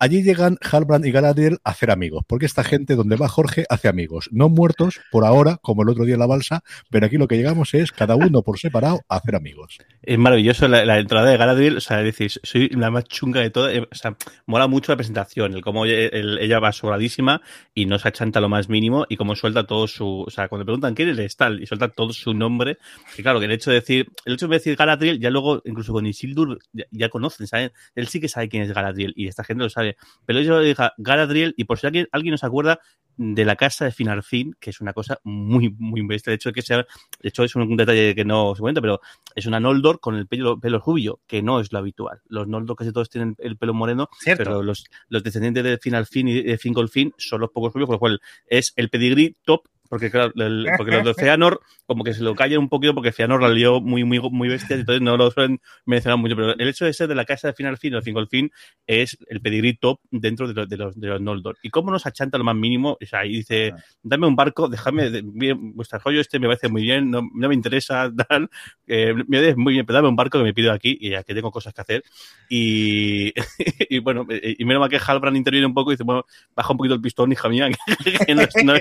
Allí 0.00 0.22
llegan 0.22 0.58
Halbrand 0.60 1.04
y 1.06 1.10
Galadriel 1.10 1.58
a 1.64 1.70
hacer 1.70 1.90
amigos, 1.90 2.22
porque 2.28 2.46
esta 2.46 2.62
gente 2.62 2.94
donde 2.94 3.16
va 3.16 3.28
Jorge 3.28 3.64
hace 3.68 3.88
amigos, 3.88 4.28
no 4.30 4.48
muertos 4.48 5.00
por 5.10 5.24
ahora, 5.24 5.58
como 5.60 5.82
el 5.82 5.88
otro 5.88 6.04
día 6.04 6.14
en 6.14 6.20
la 6.20 6.26
balsa, 6.26 6.62
pero 6.88 7.06
aquí 7.06 7.16
lo 7.16 7.26
que 7.26 7.36
llegamos 7.36 7.74
es 7.74 7.90
cada 7.90 8.14
uno 8.14 8.42
por 8.42 8.60
separado 8.60 9.00
a 9.08 9.16
hacer 9.16 9.34
amigos. 9.34 9.78
Es 10.02 10.16
maravilloso 10.16 10.68
la, 10.68 10.98
entrada 11.00 11.28
de 11.28 11.36
Galadriel, 11.36 11.78
o 11.78 11.80
sea, 11.80 11.96
decís, 11.96 12.38
soy 12.44 12.68
la 12.68 12.92
más 12.92 13.06
chunga 13.06 13.40
de 13.40 13.50
todo, 13.50 13.68
eh, 13.70 13.88
o 13.90 13.94
sea, 13.96 14.16
mola 14.46 14.68
mucho 14.68 14.92
la 14.92 14.96
presentación, 14.96 15.54
el 15.54 15.62
cómo 15.62 15.84
ella 15.84 16.60
va 16.60 16.70
sobradísima 16.70 17.42
y 17.74 17.86
no 17.86 17.98
se 17.98 18.06
achanta 18.06 18.40
lo 18.40 18.48
más 18.48 18.68
mínimo 18.68 19.04
y 19.08 19.16
cómo 19.16 19.34
suelta 19.34 19.66
todo 19.66 19.88
su, 19.88 20.20
o 20.20 20.30
sea, 20.30 20.46
cuando 20.46 20.64
preguntan 20.64 20.94
quién 20.94 21.08
es 21.18 21.36
tal 21.36 21.60
y 21.60 21.66
suelta 21.66 21.88
todo 21.88 22.12
su 22.12 22.34
nombre, 22.34 22.78
y 23.16 23.22
claro, 23.22 23.40
que 23.40 23.46
el 23.46 23.52
hecho 23.52 23.70
de 23.70 23.80
decir, 23.80 24.06
el 24.26 24.34
hecho 24.34 24.46
de 24.46 24.54
decir 24.54 24.76
Galadriel, 24.76 25.18
ya 25.18 25.30
luego, 25.30 25.60
incluso 25.64 25.92
con 25.92 26.06
Isildur, 26.06 26.60
ya, 26.72 26.84
ya 26.92 27.08
conocen, 27.08 27.48
¿saben? 27.48 27.72
Él 27.96 28.06
sí 28.06 28.20
que 28.20 28.28
sabe 28.28 28.48
quién 28.48 28.62
es 28.62 28.72
Galadriel 28.72 29.12
y 29.16 29.26
esta 29.26 29.42
gente 29.42 29.64
lo 29.64 29.70
sabe 29.70 29.87
pero 30.26 30.40
yo 30.40 30.60
diga 30.60 30.94
Galadriel, 30.98 31.54
y 31.56 31.64
por 31.64 31.78
si 31.78 31.86
alguien, 31.86 32.08
alguien 32.12 32.32
nos 32.32 32.44
acuerda 32.44 32.80
de 33.18 33.44
la 33.44 33.56
casa 33.56 33.84
de 33.84 33.90
Finarfin, 33.90 34.54
que 34.60 34.70
es 34.70 34.80
una 34.80 34.92
cosa 34.92 35.18
muy, 35.24 35.74
muy 35.76 36.06
bestia. 36.06 36.30
De 36.30 36.36
hecho, 36.36 36.52
que 36.52 36.62
sea, 36.62 36.76
de 36.78 37.28
hecho, 37.28 37.42
es 37.42 37.54
un, 37.56 37.76
detalle 37.76 38.14
que 38.14 38.24
no 38.24 38.54
se 38.54 38.60
cuenta, 38.60 38.80
pero 38.80 39.00
es 39.34 39.44
una 39.46 39.58
Noldor 39.58 39.98
con 39.98 40.14
el 40.14 40.28
pelo, 40.28 40.58
pelo 40.60 40.78
rubio, 40.78 41.20
que 41.26 41.42
no 41.42 41.58
es 41.58 41.72
lo 41.72 41.80
habitual. 41.80 42.22
Los 42.28 42.46
Noldor 42.46 42.76
casi 42.76 42.92
todos 42.92 43.10
tienen 43.10 43.34
el 43.38 43.56
pelo 43.56 43.74
moreno, 43.74 44.08
pero 44.24 44.62
los, 44.62 44.84
los 45.08 45.22
descendientes 45.24 45.64
de 45.64 45.78
Finarfin 45.78 46.28
y 46.28 46.42
de 46.42 46.58
Fingolfin 46.58 47.12
son 47.18 47.40
los 47.40 47.50
pocos 47.50 47.74
rubios, 47.74 47.88
por 47.88 47.96
lo 47.96 48.00
cual 48.00 48.20
es 48.46 48.72
el 48.76 48.88
pedigrí 48.88 49.36
top 49.44 49.66
porque 49.88 50.10
claro, 50.10 50.32
el, 50.36 50.66
porque 50.76 50.92
los 50.92 51.04
de 51.04 51.14
Feanor 51.14 51.60
como 51.86 52.04
que 52.04 52.12
se 52.12 52.22
lo 52.22 52.34
callan 52.34 52.58
un 52.58 52.68
poquito 52.68 52.94
porque 52.94 53.12
Feanor 53.12 53.40
la 53.40 53.48
lió 53.48 53.80
muy, 53.80 54.04
muy, 54.04 54.20
muy 54.20 54.48
bestia, 54.48 54.76
entonces 54.76 55.00
no 55.00 55.16
lo 55.16 55.30
suelen 55.30 55.60
mencionar 55.86 56.18
mucho, 56.18 56.36
pero 56.36 56.52
el 56.52 56.68
hecho 56.68 56.84
de 56.84 56.92
ser 56.92 57.08
de 57.08 57.14
la 57.14 57.24
casa 57.24 57.48
de 57.48 57.54
Final 57.54 57.78
Fin 57.78 57.94
o 57.94 58.02
Fingolfin 58.02 58.50
es 58.86 59.16
el 59.28 59.40
pedigrí 59.40 59.74
top 59.74 59.98
dentro 60.10 60.46
de 60.46 60.54
los, 60.54 60.68
de 60.68 60.76
los, 60.76 61.00
de 61.00 61.06
los 61.06 61.20
Noldor. 61.20 61.56
Y 61.62 61.70
cómo 61.70 61.90
nos 61.90 62.04
achanta 62.04 62.36
lo 62.36 62.44
más 62.44 62.56
mínimo, 62.56 62.98
o 63.00 63.06
sea, 63.06 63.20
ahí 63.20 63.38
dice, 63.38 63.72
dame 64.02 64.26
un 64.26 64.36
barco, 64.36 64.68
déjame, 64.68 65.22
vuestro 65.54 65.98
rollo 65.98 66.20
este 66.20 66.38
me 66.38 66.46
parece 66.46 66.68
muy 66.68 66.82
bien, 66.82 67.10
no, 67.10 67.22
no 67.34 67.48
me 67.48 67.54
interesa, 67.54 68.10
Dan, 68.28 68.50
eh, 68.86 69.14
me 69.26 69.40
ves 69.40 69.56
muy 69.56 69.72
bien, 69.72 69.86
pero 69.86 69.96
dame 69.96 70.08
un 70.08 70.16
barco 70.16 70.36
que 70.36 70.44
me 70.44 70.52
pido 70.52 70.72
aquí 70.72 70.98
y 71.00 71.10
ya 71.10 71.22
que 71.22 71.34
tengo 71.34 71.50
cosas 71.50 71.72
que 71.72 71.80
hacer. 71.80 72.02
Y, 72.50 73.32
y 73.88 73.98
bueno, 74.00 74.26
y 74.28 74.62
menos 74.66 74.80
mal 74.80 74.90
que 74.90 74.98
Halbrand 74.98 75.38
interviene 75.38 75.66
un 75.66 75.74
poco 75.74 75.90
y 75.90 75.94
dice, 75.94 76.04
bueno, 76.04 76.26
baja 76.54 76.70
un 76.72 76.76
poquito 76.76 76.94
el 76.94 77.00
pistón, 77.00 77.32
hija 77.32 77.48
mía, 77.48 77.70
que 78.26 78.34
no, 78.34 78.42
no, 78.64 78.74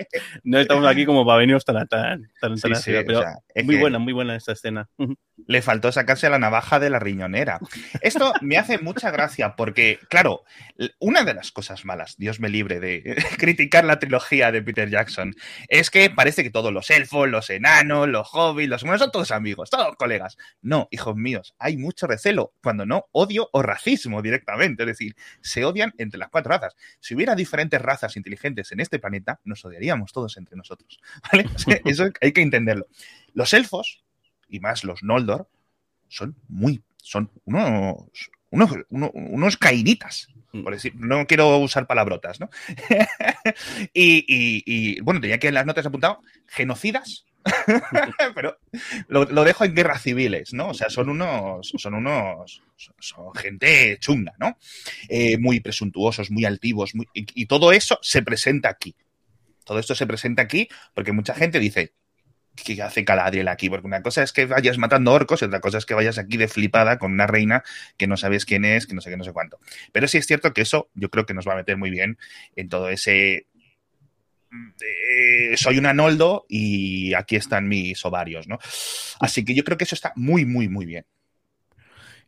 no 0.44 0.60
estamos 0.60 0.86
aquí 0.86 0.97
aquí 0.98 1.06
como 1.06 1.25
para 1.25 1.39
venir 1.39 1.58
tan, 1.63 1.88
tan, 1.88 2.30
tan, 2.42 2.58
sí, 2.58 2.75
sí, 2.75 2.92
pero 3.06 3.20
o 3.20 3.22
sea, 3.22 3.63
muy 3.63 3.77
buena, 3.77 4.00
muy 4.00 4.13
buena 4.13 4.36
esta 4.36 4.51
escena. 4.51 4.89
Le 5.46 5.62
faltó 5.62 5.92
sacarse 5.92 6.30
la 6.30 6.39
navaja 6.39 6.80
de 6.80 6.89
la 6.89 7.00
riñonera. 7.00 7.60
Esto 8.01 8.34
me 8.42 8.58
hace 8.58 8.80
mucha 8.80 9.12
gracia 9.12 9.56
porque, 9.56 10.00
claro, 10.10 10.44
una 11.00 11.24
de 11.24 11.34
las 11.34 11.51
cosas 11.51 11.86
malas, 11.86 12.16
Dios 12.18 12.39
me 12.39 12.50
libre 12.50 12.80
de 12.80 13.16
criticar 13.38 13.86
la 13.86 14.00
trilogía 14.00 14.51
de 14.51 14.62
Peter 14.62 14.89
Jackson, 14.89 15.36
es 15.68 15.89
que 15.89 16.10
parece 16.10 16.44
que 16.44 16.50
todos 16.50 16.74
los 16.74 16.89
elfos, 16.89 17.30
los 17.30 17.50
enanos, 17.50 18.08
los 18.08 18.27
hobbits, 18.34 18.70
los 18.70 18.84
humanos 18.84 19.01
son 19.01 19.12
todos 19.12 19.32
amigos, 19.32 19.70
todos 19.70 19.96
colegas. 19.96 20.38
No, 20.62 20.88
hijos 20.92 21.16
míos, 21.16 21.56
hay 21.60 21.77
mucho 21.77 22.08
recelo, 22.08 22.54
cuando 22.62 22.86
no 22.86 23.06
odio 23.12 23.50
o 23.54 23.62
racismo 23.62 24.22
directamente, 24.22 24.84
es 24.84 24.88
decir, 24.88 25.16
se 25.42 25.66
odian 25.66 25.94
entre 25.98 26.20
las 26.20 26.30
cuatro 26.30 26.51
razas. 26.51 26.75
Si 27.00 27.16
hubiera 27.16 27.36
diferentes 27.36 27.82
razas 27.82 28.18
inteligentes 28.18 28.72
en 28.72 28.80
este 28.80 29.00
planeta, 29.00 29.39
nos 29.44 29.63
odiaríamos 29.63 30.12
todos 30.12 30.38
entre 30.38 30.56
nosotros. 30.56 30.87
¿vale? 31.32 31.50
Eso 31.86 32.10
hay 32.22 32.32
que 32.32 32.41
entenderlo. 32.41 32.88
Los 33.34 33.53
elfos, 33.53 34.03
y 34.50 34.60
más 34.60 34.84
los 34.84 35.03
Noldor, 35.03 35.50
son 36.08 36.36
muy, 36.48 36.82
son 36.98 37.29
unos, 37.46 37.98
unos, 38.50 38.72
unos, 38.89 39.58
cainitas, 39.58 40.29
mm. 40.53 40.63
por 40.63 40.74
decir, 40.74 40.94
no 40.96 41.27
quiero 41.27 41.58
usar 41.58 41.86
palabrotas, 41.86 42.39
¿no? 42.39 42.50
y, 43.94 44.25
y, 44.27 44.63
y, 44.65 45.01
bueno, 45.01 45.20
tenía 45.20 45.39
que 45.39 45.50
en 45.50 45.53
las 45.53 45.65
notas 45.65 45.86
apuntado, 45.86 46.22
genocidas, 46.48 47.27
pero 48.36 48.58
lo, 49.08 49.44
dejo 49.44 49.65
en 49.65 49.75
guerras 49.75 50.01
civiles, 50.01 50.53
¿no? 50.53 50.70
O 50.70 50.74
sea, 50.74 50.89
son 50.89 51.10
unos, 51.10 51.72
son 51.77 51.94
unos, 51.94 52.62
son, 53.00 53.34
gente 53.36 53.98
chunga, 54.00 54.34
¿no? 54.39 54.58
Eh, 55.10 55.38
muy 55.38 55.60
presuntuosos, 55.60 56.32
muy 56.32 56.46
altivos, 56.46 56.94
y, 57.13 57.46
todo 57.46 57.72
eso 57.72 58.00
se 58.01 58.22
presenta 58.22 58.70
aquí. 58.70 58.96
Todo 59.68 59.80
esto 59.80 59.94
se 59.94 60.08
presenta 60.08 60.42
aquí 60.42 60.70
porque 60.96 61.12
mucha 61.12 61.36
gente 61.36 61.60
dice, 61.60 61.94
¿qué 62.56 62.82
hace 62.82 63.06
Caladriel 63.06 63.48
aquí? 63.50 63.70
Porque 63.70 63.86
una 63.86 64.02
cosa 64.02 64.24
es 64.24 64.34
que 64.34 64.46
vayas 64.46 64.78
matando 64.78 65.12
orcos 65.12 65.42
y 65.42 65.46
otra 65.46 65.60
cosa 65.60 65.78
es 65.78 65.86
que 65.86 65.94
vayas 65.94 66.18
aquí 66.18 66.38
de 66.38 66.48
flipada 66.48 66.98
con 66.98 67.12
una 67.12 67.28
reina 67.28 67.64
que 67.98 68.08
no 68.08 68.18
sabes 68.18 68.46
quién 68.46 68.66
es, 68.66 68.88
que 68.88 68.96
no 68.96 69.02
sé 69.02 69.10
qué, 69.10 69.18
no 69.18 69.24
sé 69.24 69.34
cuánto. 69.34 69.60
Pero 69.92 70.08
sí 70.08 70.18
es 70.18 70.26
cierto 70.26 70.54
que 70.54 70.62
eso 70.62 70.90
yo 70.96 71.10
creo 71.10 71.26
que 71.26 71.34
nos 71.34 71.48
va 71.48 71.54
a 71.54 71.58
meter 71.58 71.78
muy 71.78 71.92
bien 71.92 72.18
en 72.56 72.70
todo 72.70 72.90
ese 72.90 73.46
eh, 74.52 75.58
soy 75.58 75.78
un 75.78 75.86
anoldo 75.86 76.46
y 76.48 77.14
aquí 77.14 77.36
están 77.36 77.68
mis 77.68 78.04
ovarios, 78.06 78.48
¿no? 78.48 78.60
Así 79.20 79.44
que 79.44 79.54
yo 79.54 79.64
creo 79.64 79.78
que 79.78 79.84
eso 79.84 79.96
está 79.96 80.14
muy, 80.16 80.46
muy, 80.46 80.70
muy 80.70 80.86
bien. 80.86 81.06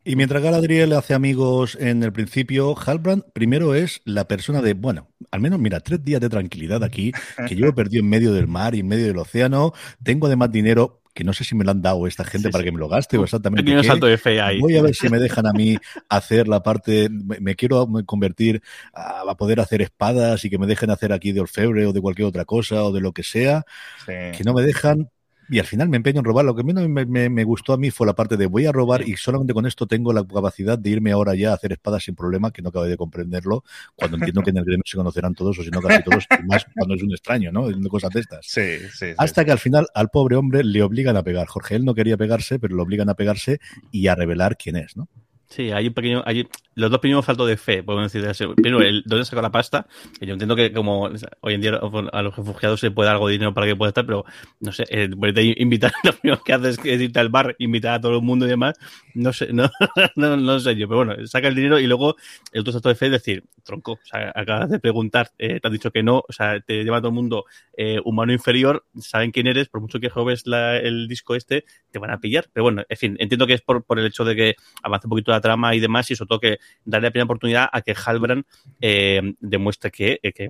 Y 0.09 0.15
mientras 0.15 0.41
Galadriel 0.41 0.93
hace 0.93 1.13
amigos 1.13 1.77
en 1.79 2.01
el 2.01 2.11
principio, 2.11 2.75
Halbrand 2.75 3.25
primero 3.31 3.75
es 3.75 4.01
la 4.05 4.27
persona 4.27 4.59
de, 4.59 4.73
bueno, 4.73 5.07
al 5.29 5.39
menos 5.39 5.59
mira, 5.59 5.81
tres 5.81 6.03
días 6.03 6.19
de 6.19 6.29
tranquilidad 6.29 6.83
aquí, 6.83 7.11
que 7.47 7.55
yo 7.55 7.67
he 7.67 7.73
perdido 7.73 8.01
en 8.01 8.09
medio 8.09 8.33
del 8.33 8.47
mar 8.47 8.73
y 8.73 8.79
en 8.79 8.87
medio 8.87 9.05
del 9.05 9.19
océano, 9.19 9.71
tengo 10.01 10.25
además 10.25 10.51
dinero, 10.51 11.03
que 11.13 11.23
no 11.23 11.31
sé 11.31 11.43
si 11.43 11.53
me 11.53 11.63
lo 11.63 11.69
han 11.69 11.83
dado 11.83 12.07
esta 12.07 12.23
gente 12.23 12.49
para 12.49 12.63
que 12.63 12.71
me 12.71 12.79
lo 12.79 12.87
gaste 12.87 13.19
o 13.19 13.23
exactamente. 13.23 13.71
Qué. 13.71 13.83
salto 13.83 14.07
de 14.07 14.17
fe 14.17 14.41
ahí. 14.41 14.59
Voy 14.59 14.77
a 14.77 14.81
ver 14.81 14.95
si 14.95 15.09
me 15.09 15.19
dejan 15.19 15.45
a 15.45 15.53
mí 15.53 15.77
hacer 16.09 16.47
la 16.47 16.63
parte, 16.63 17.07
me, 17.11 17.53
quiero 17.53 17.87
convertir 18.07 18.63
a, 18.95 19.37
poder 19.37 19.59
hacer 19.59 19.83
espadas 19.83 20.43
y 20.43 20.49
que 20.49 20.57
me 20.57 20.65
dejen 20.65 20.89
hacer 20.89 21.13
aquí 21.13 21.33
de 21.33 21.41
orfebre 21.41 21.85
o 21.85 21.93
de 21.93 22.01
cualquier 22.01 22.29
otra 22.29 22.45
cosa 22.45 22.83
o 22.83 22.91
de 22.91 23.01
lo 23.01 23.11
que 23.11 23.21
sea, 23.21 23.63
que 24.07 24.41
no 24.43 24.55
me 24.55 24.63
dejan, 24.63 25.11
y 25.49 25.59
al 25.59 25.65
final 25.65 25.89
me 25.89 25.97
empeño 25.97 26.19
en 26.19 26.25
robar. 26.25 26.45
Lo 26.45 26.55
que 26.55 26.63
menos 26.63 26.87
me, 26.87 27.43
gustó 27.43 27.73
a 27.73 27.77
mí 27.77 27.91
fue 27.91 28.05
la 28.07 28.13
parte 28.13 28.37
de 28.37 28.45
voy 28.45 28.65
a 28.65 28.71
robar 28.71 29.07
y 29.07 29.15
solamente 29.17 29.53
con 29.53 29.65
esto 29.65 29.87
tengo 29.87 30.13
la 30.13 30.23
capacidad 30.25 30.77
de 30.77 30.89
irme 30.89 31.11
ahora 31.11 31.35
ya 31.35 31.51
a 31.51 31.55
hacer 31.55 31.71
espadas 31.71 32.03
sin 32.03 32.15
problema, 32.15 32.51
que 32.51 32.61
no 32.61 32.69
acabo 32.69 32.85
de 32.85 32.97
comprenderlo, 32.97 33.63
cuando 33.95 34.17
entiendo 34.17 34.41
que 34.41 34.51
en 34.51 34.57
el 34.57 34.65
gremio 34.65 34.83
se 34.85 34.97
conocerán 34.97 35.33
todos, 35.33 35.57
o 35.59 35.63
si 35.63 35.69
no 35.69 35.81
casi 35.81 36.03
todos, 36.03 36.25
y 36.39 36.43
más 36.45 36.65
cuando 36.75 36.95
es 36.95 37.03
un 37.03 37.11
extraño, 37.11 37.51
¿no? 37.51 37.67
Cosas 37.89 38.11
de 38.11 38.19
estas. 38.19 38.45
Sí, 38.45 38.77
sí, 38.93 39.07
Hasta 39.17 39.43
que 39.45 39.51
al 39.51 39.59
final 39.59 39.87
al 39.95 40.09
pobre 40.09 40.35
hombre 40.35 40.63
le 40.63 40.83
obligan 40.83 41.17
a 41.17 41.23
pegar. 41.23 41.47
Jorge, 41.47 41.75
él 41.75 41.85
no 41.85 41.95
quería 41.95 42.17
pegarse, 42.17 42.59
pero 42.59 42.75
lo 42.75 42.83
obligan 42.83 43.09
a 43.09 43.15
pegarse 43.15 43.59
y 43.91 44.07
a 44.07 44.15
revelar 44.15 44.57
quién 44.57 44.75
es, 44.75 44.95
¿no? 44.95 45.07
Sí, 45.49 45.71
hay 45.71 45.87
un 45.87 45.93
pequeño, 45.95 46.21
hay 46.25 46.47
los 46.79 46.89
dos 46.89 46.99
primeros 46.99 47.25
faltos 47.25 47.47
de 47.47 47.57
fe, 47.57 47.83
podemos 47.83 48.11
decir. 48.11 48.53
Primero, 48.55 48.81
el 48.81 49.03
dónde 49.05 49.25
sacó 49.25 49.41
la 49.41 49.51
pasta, 49.51 49.87
que 50.19 50.25
yo 50.25 50.33
entiendo 50.33 50.55
que 50.55 50.71
como 50.71 51.09
hoy 51.41 51.53
en 51.53 51.61
día 51.61 51.79
a 52.11 52.21
los 52.21 52.35
refugiados 52.35 52.79
se 52.79 52.91
puede 52.91 53.07
dar 53.07 53.15
algo 53.15 53.27
de 53.27 53.33
dinero 53.33 53.53
para 53.53 53.67
que 53.67 53.75
pueda 53.75 53.89
estar, 53.89 54.05
pero 54.05 54.25
no 54.59 54.71
sé, 54.71 54.85
eh, 54.89 55.09
invitar, 55.57 55.91
lo 56.03 56.13
primero 56.13 56.41
que 56.43 56.53
haces 56.53 56.79
es 56.83 57.01
irte 57.01 57.19
al 57.19 57.29
bar, 57.29 57.55
invitar 57.59 57.95
a 57.95 58.01
todo 58.01 58.15
el 58.15 58.21
mundo 58.21 58.45
y 58.45 58.49
demás, 58.49 58.77
no 59.13 59.33
sé, 59.33 59.51
no, 59.51 59.69
no, 60.15 60.37
no 60.37 60.59
sé 60.59 60.75
yo, 60.75 60.87
pero 60.87 61.05
bueno, 61.05 61.27
saca 61.27 61.47
el 61.47 61.55
dinero 61.55 61.79
y 61.79 61.87
luego 61.87 62.15
el 62.51 62.61
otro 62.61 62.73
salto 62.73 62.89
de 62.89 62.95
fe 62.95 63.07
es 63.07 63.11
decir, 63.11 63.43
tronco, 63.63 63.93
o 63.93 63.99
sea, 64.03 64.31
acabas 64.35 64.69
de 64.69 64.79
preguntar, 64.79 65.31
eh, 65.37 65.59
te 65.59 65.67
han 65.67 65.73
dicho 65.73 65.91
que 65.91 66.03
no, 66.03 66.23
o 66.27 66.33
sea, 66.33 66.59
te 66.59 66.83
lleva 66.83 66.99
todo 66.99 67.09
el 67.09 67.15
mundo 67.15 67.45
eh, 67.75 67.99
humano 68.03 68.31
inferior, 68.33 68.85
saben 68.99 69.31
quién 69.31 69.47
eres, 69.47 69.69
por 69.69 69.81
mucho 69.81 69.99
que 69.99 70.09
robes 70.09 70.43
el 70.45 71.07
disco 71.07 71.35
este, 71.35 71.65
te 71.91 71.99
van 71.99 72.11
a 72.11 72.19
pillar, 72.19 72.47
pero 72.51 72.63
bueno, 72.63 72.83
en 72.87 72.97
fin, 72.97 73.17
entiendo 73.19 73.45
que 73.47 73.53
es 73.53 73.61
por, 73.61 73.83
por 73.83 73.99
el 73.99 74.05
hecho 74.05 74.23
de 74.23 74.35
que 74.35 74.55
avance 74.81 75.07
un 75.07 75.09
poquito 75.09 75.31
la 75.31 75.41
trama 75.41 75.75
y 75.75 75.79
demás, 75.79 76.09
y 76.11 76.15
sobre 76.15 76.27
todo 76.27 76.39
que 76.39 76.59
darle 76.85 77.07
la 77.07 77.11
primera 77.11 77.25
oportunidad 77.25 77.69
a 77.71 77.81
que 77.81 77.93
Halbrand 77.93 78.45
eh, 78.81 79.33
demuestre 79.39 79.91
que, 79.91 80.19
eh, 80.23 80.33
que, 80.33 80.49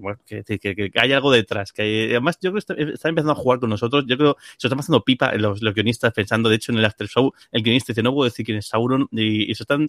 que, 0.60 0.92
hay 0.96 1.14
algo 1.14 1.32
detrás. 1.32 1.74
Que 1.74 2.08
además, 2.12 2.38
yo 2.42 2.52
creo 2.52 2.64
que 2.66 2.94
está, 2.94 3.10
empezando 3.10 3.32
a 3.32 3.36
jugar 3.36 3.60
con 3.60 3.70
nosotros. 3.70 4.06
Yo 4.08 4.18
creo 4.18 4.36
que 4.36 4.42
se 4.58 4.68
están 4.68 4.78
pasando 4.78 5.04
pipa 5.04 5.34
los, 5.36 5.62
los, 5.62 5.74
guionistas 5.74 6.14
pensando, 6.14 6.50
de 6.50 6.56
hecho, 6.56 6.72
en 6.72 6.80
el 6.80 6.86
After 6.86 7.08
Show, 7.08 7.34
el 7.52 7.64
guionista 7.64 7.92
dice, 7.92 8.04
no 8.04 8.14
puedo 8.14 8.30
decir 8.30 8.46
quién 8.46 8.58
es 8.58 8.68
Sauron, 8.68 9.08
y, 9.12 9.54
se 9.56 9.64
están. 9.64 9.88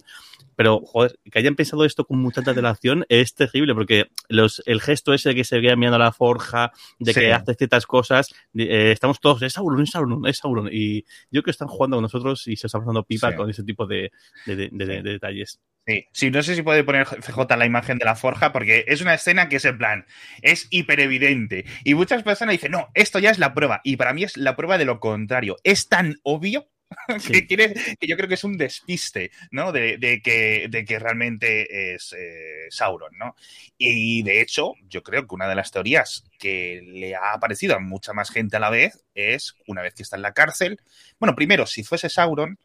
Pero, 0.55 0.81
joder, 0.81 1.17
que 1.31 1.39
hayan 1.39 1.55
pensado 1.55 1.85
esto 1.85 2.05
con 2.05 2.19
mucha 2.19 2.41
antelación 2.41 3.05
es 3.09 3.33
terrible, 3.33 3.73
porque 3.73 4.07
los, 4.27 4.61
el 4.65 4.81
gesto 4.81 5.13
ese 5.13 5.29
de 5.29 5.35
que 5.35 5.43
se 5.43 5.59
veía 5.59 5.75
mirando 5.75 5.95
a 5.95 5.99
la 5.99 6.11
forja, 6.11 6.71
de 6.99 7.13
que 7.13 7.33
hace 7.33 7.55
ciertas 7.55 7.85
cosas, 7.85 8.33
eh, 8.55 8.91
estamos 8.91 9.19
todos, 9.19 9.41
es 9.41 9.53
Sauron, 9.53 9.81
es 9.81 9.91
Sauron, 9.91 10.27
es 10.27 10.37
Sauron. 10.37 10.69
Y 10.71 11.01
yo 11.31 11.41
creo 11.41 11.43
que 11.43 11.51
están 11.51 11.67
jugando 11.67 11.97
con 11.97 12.03
nosotros 12.03 12.47
y 12.47 12.55
se 12.55 12.67
están 12.67 12.81
pasando 12.81 13.03
pipa 13.03 13.35
con 13.35 13.49
ese 13.49 13.63
tipo 13.63 13.85
de, 13.85 14.11
de, 14.45 14.69
de 14.71 15.01
detalles. 15.01 15.59
Sí, 15.87 16.07
sí, 16.13 16.29
no 16.29 16.43
sé 16.43 16.55
si 16.55 16.61
puede 16.61 16.83
poner 16.83 17.07
CJ 17.07 17.57
la 17.57 17.65
imagen 17.65 17.97
de 17.97 18.05
la 18.05 18.15
forja, 18.15 18.51
porque 18.51 18.85
es 18.87 19.01
una 19.01 19.15
escena 19.15 19.49
que 19.49 19.55
es 19.55 19.65
en 19.65 19.79
plan, 19.79 20.05
es 20.43 20.67
hiper 20.69 20.99
evidente. 20.99 21.65
Y 21.83 21.95
muchas 21.95 22.21
personas 22.21 22.53
dicen, 22.53 22.71
no, 22.71 22.89
esto 22.93 23.17
ya 23.17 23.31
es 23.31 23.39
la 23.39 23.53
prueba. 23.55 23.81
Y 23.83 23.95
para 23.97 24.13
mí 24.13 24.23
es 24.23 24.37
la 24.37 24.55
prueba 24.55 24.77
de 24.77 24.85
lo 24.85 24.99
contrario. 24.99 25.57
Es 25.63 25.89
tan 25.89 26.19
obvio 26.23 26.69
que, 27.31 27.47
quiere, 27.47 27.73
que 27.99 28.07
yo 28.07 28.15
creo 28.15 28.27
que 28.27 28.35
es 28.35 28.43
un 28.43 28.57
despiste, 28.57 29.31
¿no? 29.49 29.71
De, 29.71 29.97
que, 30.23 30.67
de 30.69 30.85
que, 30.85 30.99
realmente 30.99 31.93
es 31.95 32.13
eh, 32.13 32.67
Sauron, 32.69 33.17
¿no? 33.17 33.35
Y 33.77 34.21
de 34.23 34.41
hecho, 34.41 34.73
yo 34.87 35.01
creo 35.01 35.27
que 35.27 35.35
una 35.35 35.47
de 35.47 35.55
las 35.55 35.71
teorías 35.71 36.25
que 36.37 36.81
le 36.85 37.15
ha 37.15 37.33
aparecido 37.33 37.75
a 37.75 37.79
mucha 37.79 38.13
más 38.13 38.29
gente 38.29 38.57
a 38.57 38.59
la 38.59 38.69
vez 38.69 39.03
es, 39.15 39.55
una 39.67 39.81
vez 39.81 39.93
que 39.93 40.03
está 40.03 40.15
en 40.15 40.21
la 40.21 40.33
cárcel, 40.33 40.79
bueno, 41.19 41.35
primero, 41.35 41.65
si 41.65 41.83
fuese 41.83 42.09
Sauron, 42.09 42.59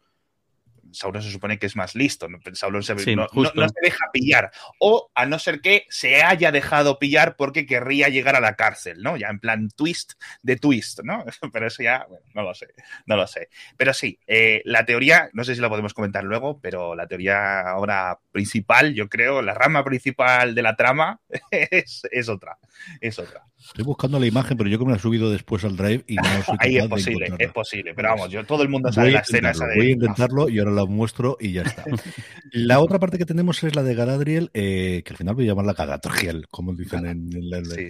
Sauron 0.92 1.22
se 1.22 1.30
supone 1.30 1.58
que 1.58 1.66
es 1.66 1.76
más 1.76 1.94
listo. 1.94 2.28
Sauron 2.52 2.82
se, 2.82 2.94
no, 3.16 3.28
se 3.28 3.80
deja 3.82 4.10
pillar. 4.12 4.50
O 4.78 5.10
a 5.14 5.26
no 5.26 5.38
ser 5.38 5.60
que 5.60 5.86
se 5.88 6.22
haya 6.22 6.52
dejado 6.52 6.98
pillar 6.98 7.36
porque 7.36 7.66
querría 7.66 8.08
llegar 8.08 8.36
a 8.36 8.40
la 8.40 8.56
cárcel, 8.56 9.02
¿no? 9.02 9.16
Ya 9.16 9.28
en 9.28 9.38
plan 9.38 9.68
twist 9.70 10.14
de 10.42 10.56
twist, 10.56 11.00
¿no? 11.02 11.24
Pero 11.52 11.66
eso 11.66 11.82
ya, 11.82 12.06
bueno, 12.08 12.24
no 12.34 12.42
lo 12.42 12.54
sé, 12.54 12.68
no 13.06 13.16
lo 13.16 13.26
sé. 13.26 13.48
Pero 13.76 13.92
sí, 13.94 14.18
eh, 14.26 14.62
la 14.64 14.84
teoría, 14.84 15.30
no 15.32 15.44
sé 15.44 15.54
si 15.54 15.60
la 15.60 15.68
podemos 15.68 15.94
comentar 15.94 16.24
luego, 16.24 16.60
pero 16.60 16.94
la 16.94 17.06
teoría 17.06 17.60
ahora 17.60 18.18
principal, 18.32 18.94
yo 18.94 19.08
creo, 19.08 19.42
la 19.42 19.54
rama 19.54 19.84
principal 19.84 20.54
de 20.54 20.62
la 20.62 20.76
trama 20.76 21.20
es, 21.50 22.02
es 22.10 22.28
otra. 22.28 22.58
Es 23.00 23.18
otra. 23.18 23.44
Estoy 23.66 23.84
buscando 23.84 24.20
la 24.20 24.26
imagen, 24.26 24.56
pero 24.56 24.70
yo 24.70 24.78
que 24.78 24.84
me 24.84 24.92
la 24.92 24.96
he 24.96 25.00
subido 25.00 25.28
después 25.28 25.64
al 25.64 25.76
drive 25.76 26.04
y 26.06 26.14
no 26.14 26.22
soy 26.44 26.56
Ahí 26.60 26.76
es 26.76 26.86
posible, 26.86 27.32
es 27.38 27.52
posible. 27.52 27.94
Pero 27.94 28.10
vamos, 28.10 28.30
yo 28.30 28.44
todo 28.44 28.62
el 28.62 28.68
mundo 28.68 28.92
sabe 28.92 29.10
la 29.10 29.20
escena 29.20 29.50
esa 29.50 29.66
de. 29.66 29.76
Voy 29.76 29.86
a 29.88 29.90
intentarlo 29.90 30.48
y 30.48 30.58
ahora 30.60 30.70
la 30.70 30.86
muestro 30.86 31.36
y 31.40 31.52
ya 31.52 31.62
está. 31.62 31.84
la 32.52 32.78
otra 32.78 33.00
parte 33.00 33.18
que 33.18 33.26
tenemos 33.26 33.62
es 33.64 33.74
la 33.74 33.82
de 33.82 33.94
Galadriel, 33.94 34.50
eh, 34.54 35.02
que 35.04 35.12
al 35.12 35.16
final 35.16 35.34
voy 35.34 35.44
a 35.44 35.48
llamarla 35.48 35.74
Galadriel, 35.74 36.46
como 36.48 36.74
dicen 36.74 37.06
en, 37.06 37.50
la, 37.50 37.64
sí. 37.64 37.88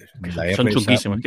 Son 0.54 0.68
chunquísimos. 0.68 1.20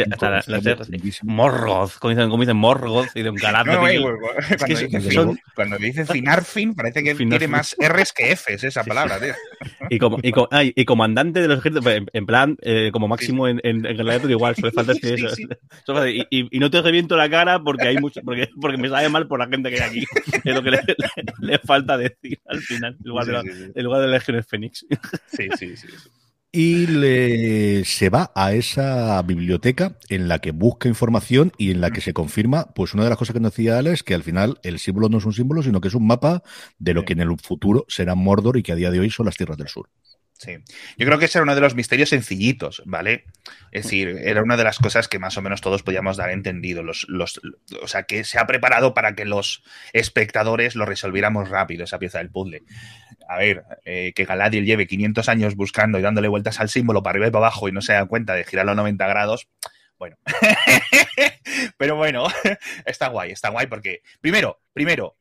Morgoth, 1.23 1.99
como 1.99 2.09
dicen, 2.09 2.29
como 2.29 2.41
dicen 2.41 2.57
Morgoth 2.57 3.09
y 3.15 3.21
de 3.21 3.29
un 3.29 3.35
Galadriel. 3.41 4.03
No, 4.03 5.35
cuando, 5.55 5.77
dice 5.77 6.05
Finarfin, 6.05 6.73
parece 6.73 7.03
que 7.03 7.13
tiene 7.13 7.47
más 7.47 7.75
R's 7.79 8.13
que 8.13 8.31
F's 8.31 8.63
esa 8.63 8.83
palabra, 8.83 9.19
tío. 9.19 9.33
Y, 9.91 9.99
como, 9.99 10.17
y, 10.23 10.31
como, 10.31 10.47
y 10.51 10.85
comandante 10.85 11.39
de 11.39 11.47
los 11.47 11.59
ejércitos, 11.59 11.85
en, 12.13 12.25
plan, 12.25 12.57
eh, 12.61 12.89
como 12.91 13.07
máximo 13.07 13.47
en, 13.47 13.59
en, 13.63 13.85
en 13.85 13.97
Galadriel, 13.97 14.38
igual, 14.39 14.55
solo 14.55 14.71
falta 14.71 14.93
eso. 14.93 15.27
Y, 16.07 16.47
y, 16.55 16.59
no 16.59 16.71
te 16.71 16.81
reviento 16.81 17.15
la 17.17 17.29
cara 17.29 17.61
porque 17.61 17.87
hay 17.87 17.97
mucho, 17.97 18.21
porque, 18.23 18.49
porque 18.59 18.77
me 18.77 18.89
sabe 18.89 19.09
mal 19.09 19.27
por 19.27 19.39
la 19.39 19.47
gente 19.47 19.69
que 19.69 19.81
hay 19.81 19.89
aquí. 19.89 20.05
Es 20.45 20.55
lo 20.55 20.63
que 20.63 20.71
le, 20.71 20.79
le, 21.41 21.59
falta 21.59 21.97
decir 21.97 22.39
al 22.45 22.59
final, 22.59 22.97
en 23.03 23.09
lugar, 23.09 23.25
de, 23.25 23.33
la, 23.33 23.41
en 23.41 23.83
lugar 23.83 24.01
de 24.01 24.07
Legiones 24.07 24.47
Fénix. 24.47 24.85
Sí, 25.27 25.49
sí, 25.57 25.75
sí. 25.75 25.87
Y 26.51 26.87
le, 26.87 27.85
se 27.85 28.09
va 28.09 28.31
a 28.33 28.53
esa 28.53 29.21
biblioteca 29.21 29.97
en 30.09 30.27
la 30.27 30.39
que 30.39 30.51
busca 30.51 30.89
información 30.89 31.51
y 31.59 31.69
en 31.69 31.79
la 31.79 31.91
que 31.91 32.01
se 32.01 32.13
confirma, 32.13 32.73
pues 32.73 32.95
una 32.95 33.03
de 33.03 33.09
las 33.09 33.19
cosas 33.19 33.33
que 33.33 33.39
nos 33.39 33.51
decía 33.51 33.77
Alex, 33.77 34.01
que 34.01 34.15
al 34.15 34.23
final 34.23 34.57
el 34.63 34.79
símbolo 34.79 35.09
no 35.09 35.19
es 35.19 35.25
un 35.25 35.33
símbolo, 35.33 35.61
sino 35.61 35.79
que 35.79 35.89
es 35.89 35.93
un 35.93 36.07
mapa 36.07 36.41
de 36.79 36.95
lo 36.95 37.05
que 37.05 37.13
en 37.13 37.19
el 37.19 37.37
futuro 37.37 37.85
será 37.87 38.15
Mordor 38.15 38.57
y 38.57 38.63
que 38.63 38.71
a 38.71 38.75
día 38.75 38.89
de 38.89 38.99
hoy 38.99 39.11
son 39.11 39.27
las 39.27 39.37
tierras 39.37 39.59
del 39.59 39.67
sur. 39.67 39.89
Sí. 40.39 40.57
Yo 40.97 41.05
creo 41.05 41.19
que 41.19 41.25
ese 41.25 41.37
era 41.37 41.43
uno 41.43 41.53
de 41.53 41.59
los 41.59 41.75
misterios 41.75 42.09
sencillitos, 42.09 42.81
¿vale? 42.85 43.25
Es 43.73 43.83
decir, 43.83 44.07
era 44.23 44.41
una 44.41 44.55
de 44.55 44.63
las 44.63 44.77
cosas 44.77 45.09
que 45.09 45.19
más 45.19 45.37
o 45.37 45.41
menos 45.41 45.59
todos 45.59 45.83
podíamos 45.83 46.15
dar 46.15 46.29
entendido. 46.29 46.81
Los, 46.81 47.05
los, 47.09 47.41
o 47.81 47.87
sea, 47.89 48.03
que 48.03 48.23
se 48.23 48.39
ha 48.39 48.47
preparado 48.47 48.93
para 48.93 49.15
que 49.15 49.25
los 49.25 49.63
espectadores 49.91 50.75
lo 50.75 50.85
resolviéramos 50.85 51.49
rápido, 51.49 51.83
esa 51.83 51.99
pieza 51.99 52.19
del 52.19 52.31
puzzle. 52.31 52.63
A 53.27 53.37
ver, 53.37 53.65
eh, 53.83 54.13
que 54.15 54.23
Galadriel 54.23 54.65
lleve 54.65 54.87
500 54.87 55.27
años 55.27 55.55
buscando 55.55 55.99
y 55.99 56.01
dándole 56.01 56.29
vueltas 56.29 56.61
al 56.61 56.69
símbolo 56.69 57.03
para 57.03 57.11
arriba 57.15 57.27
y 57.27 57.31
para 57.31 57.47
abajo 57.47 57.67
y 57.67 57.73
no 57.73 57.81
se 57.81 57.91
da 57.91 58.05
cuenta 58.05 58.33
de 58.33 58.45
girarlo 58.45 58.71
a 58.71 58.75
90 58.75 59.07
grados, 59.07 59.49
bueno. 59.97 60.17
Pero 61.77 61.97
bueno, 61.97 62.27
está 62.85 63.09
guay, 63.09 63.31
está 63.31 63.49
guay 63.49 63.67
porque, 63.67 64.03
primero, 64.21 64.61
primero, 64.71 65.17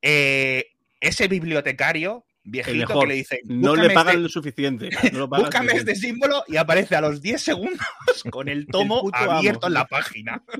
eh, 0.00 0.64
ese 0.98 1.28
bibliotecario 1.28 2.24
viejito 2.44 3.00
que 3.00 3.06
le 3.06 3.14
dice 3.14 3.40
no 3.44 3.76
le 3.76 3.90
pagan 3.90 4.14
este 4.14 4.22
lo 4.22 4.28
suficiente 4.28 4.90
búscame 5.28 5.72
este 5.74 5.94
símbolo 5.94 6.44
y 6.48 6.56
aparece 6.56 6.96
a 6.96 7.00
los 7.00 7.22
10 7.22 7.40
segundos 7.40 7.86
con 8.30 8.48
el 8.48 8.66
tomo 8.70 9.08
abierto 9.12 9.66
en 9.66 9.74
la 9.74 9.86
página. 9.86 10.42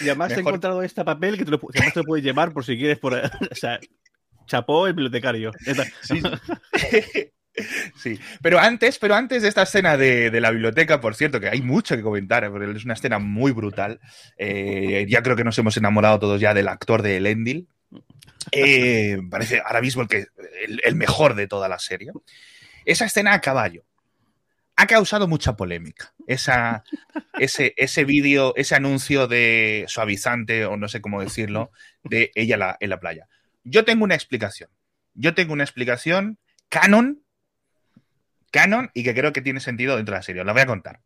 Y 0.00 0.04
además 0.04 0.30
he 0.30 0.38
encontrado 0.38 0.80
este 0.84 1.04
papel 1.04 1.36
que, 1.36 1.44
te 1.44 1.50
lo, 1.50 1.60
además 1.74 1.92
te 1.92 1.98
lo 1.98 2.04
puedes 2.04 2.24
llevar 2.24 2.52
por 2.52 2.64
si 2.64 2.78
quieres 2.78 3.00
por 3.00 3.14
o 3.14 3.54
sea 3.54 3.80
chapó 4.46 4.86
el 4.86 4.92
bibliotecario. 4.92 5.50
Sí, 7.96 8.18
pero 8.42 8.58
antes, 8.58 8.98
pero 8.98 9.14
antes 9.14 9.42
de 9.42 9.48
esta 9.48 9.62
escena 9.62 9.96
de, 9.96 10.30
de, 10.30 10.40
la 10.40 10.50
biblioteca, 10.50 11.00
por 11.00 11.14
cierto, 11.14 11.40
que 11.40 11.48
hay 11.48 11.62
mucho 11.62 11.96
que 11.96 12.02
comentar, 12.02 12.48
porque 12.50 12.70
es 12.70 12.84
una 12.84 12.94
escena 12.94 13.18
muy 13.18 13.52
brutal. 13.52 14.00
Eh, 14.36 15.06
ya 15.08 15.22
creo 15.22 15.36
que 15.36 15.44
nos 15.44 15.58
hemos 15.58 15.76
enamorado 15.76 16.18
todos 16.18 16.40
ya 16.40 16.54
del 16.54 16.68
actor 16.68 17.02
de 17.02 17.16
Elendil. 17.16 17.68
Eh, 18.52 19.18
parece 19.30 19.60
ahora 19.64 19.80
mismo 19.80 20.02
el, 20.02 20.08
que, 20.08 20.26
el, 20.84 20.96
mejor 20.96 21.34
de 21.34 21.46
toda 21.46 21.68
la 21.68 21.78
serie. 21.78 22.12
Esa 22.84 23.04
escena 23.04 23.34
a 23.34 23.40
caballo 23.40 23.84
ha 24.76 24.86
causado 24.86 25.26
mucha 25.26 25.56
polémica. 25.56 26.14
Esa, 26.26 26.84
ese, 27.38 27.74
ese 27.76 28.04
vídeo, 28.04 28.54
ese 28.56 28.74
anuncio 28.74 29.26
de 29.26 29.84
suavizante, 29.88 30.64
o 30.66 30.76
no 30.76 30.88
sé 30.88 31.00
cómo 31.00 31.20
decirlo, 31.20 31.72
de 32.04 32.30
ella 32.34 32.56
la, 32.56 32.76
en 32.80 32.90
la 32.90 33.00
playa. 33.00 33.28
Yo 33.64 33.84
tengo 33.84 34.04
una 34.04 34.14
explicación. 34.14 34.70
Yo 35.14 35.34
tengo 35.34 35.52
una 35.52 35.64
explicación 35.64 36.38
canon 36.68 37.22
canon 38.50 38.90
y 38.94 39.02
que 39.02 39.14
creo 39.14 39.32
que 39.32 39.42
tiene 39.42 39.60
sentido 39.60 39.96
dentro 39.96 40.14
de 40.14 40.18
la 40.18 40.22
serie. 40.22 40.44
La 40.44 40.52
voy 40.52 40.62
a 40.62 40.66
contar. 40.66 41.00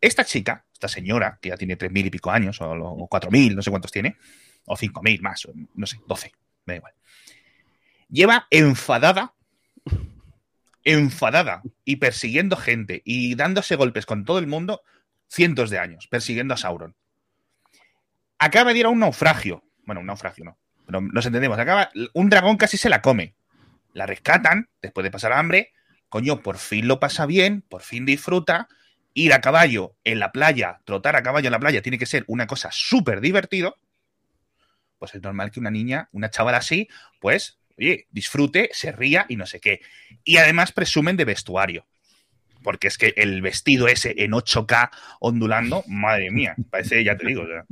Esta 0.00 0.24
chica, 0.24 0.64
esta 0.72 0.88
señora, 0.88 1.38
que 1.40 1.50
ya 1.50 1.56
tiene 1.56 1.76
tres 1.76 1.90
mil 1.90 2.06
y 2.06 2.10
pico 2.10 2.30
años, 2.30 2.58
o 2.60 3.06
cuatro 3.10 3.30
mil, 3.30 3.54
no 3.54 3.62
sé 3.62 3.70
cuántos 3.70 3.92
tiene, 3.92 4.16
o 4.66 4.76
cinco 4.76 5.02
mil 5.02 5.20
más, 5.22 5.44
o 5.46 5.52
no 5.74 5.86
sé, 5.86 6.00
doce, 6.06 6.32
me 6.64 6.74
da 6.74 6.76
igual. 6.78 6.94
Lleva 8.08 8.46
enfadada, 8.50 9.34
enfadada 10.84 11.62
y 11.84 11.96
persiguiendo 11.96 12.56
gente 12.56 13.02
y 13.04 13.34
dándose 13.34 13.76
golpes 13.76 14.06
con 14.06 14.24
todo 14.24 14.38
el 14.38 14.46
mundo 14.46 14.82
cientos 15.28 15.70
de 15.70 15.78
años, 15.78 16.06
persiguiendo 16.08 16.54
a 16.54 16.56
Sauron. 16.56 16.96
Acaba 18.38 18.72
de 18.72 18.78
ir 18.80 18.86
a 18.86 18.88
un 18.88 19.00
naufragio. 19.00 19.62
Bueno, 19.84 20.00
un 20.00 20.06
naufragio 20.06 20.44
no, 20.44 20.58
pero 20.86 21.00
nos 21.00 21.26
entendemos. 21.26 21.58
Acaba, 21.58 21.90
un 22.14 22.30
dragón 22.30 22.56
casi 22.56 22.76
se 22.76 22.88
la 22.88 23.02
come. 23.02 23.34
La 23.92 24.06
rescatan 24.06 24.68
después 24.80 25.04
de 25.04 25.10
pasar 25.10 25.32
hambre 25.32 25.72
coño, 26.10 26.42
por 26.42 26.58
fin 26.58 26.86
lo 26.86 27.00
pasa 27.00 27.24
bien, 27.24 27.62
por 27.62 27.80
fin 27.80 28.04
disfruta. 28.04 28.68
Ir 29.14 29.32
a 29.32 29.40
caballo 29.40 29.96
en 30.04 30.20
la 30.20 30.30
playa, 30.30 30.80
trotar 30.84 31.16
a 31.16 31.22
caballo 31.22 31.48
en 31.48 31.52
la 31.52 31.58
playa, 31.58 31.82
tiene 31.82 31.98
que 31.98 32.06
ser 32.06 32.24
una 32.28 32.46
cosa 32.46 32.68
súper 32.70 33.20
divertido. 33.20 33.78
Pues 35.00 35.14
es 35.14 35.22
normal 35.22 35.50
que 35.50 35.58
una 35.58 35.70
niña, 35.70 36.10
una 36.12 36.28
chavala 36.28 36.58
así, 36.58 36.86
pues, 37.20 37.58
oye, 37.78 38.06
disfrute, 38.10 38.68
se 38.72 38.92
ría 38.92 39.24
y 39.30 39.36
no 39.36 39.46
sé 39.46 39.58
qué. 39.58 39.80
Y 40.24 40.36
además 40.36 40.72
presumen 40.72 41.16
de 41.16 41.24
vestuario. 41.24 41.86
Porque 42.62 42.88
es 42.88 42.98
que 42.98 43.14
el 43.16 43.40
vestido 43.40 43.88
ese 43.88 44.14
en 44.18 44.32
8K 44.32 44.90
ondulando, 45.20 45.82
madre 45.88 46.30
mía, 46.30 46.54
parece, 46.70 47.02
ya 47.02 47.16
te 47.16 47.26
digo. 47.26 47.44
Ya. 47.48 47.64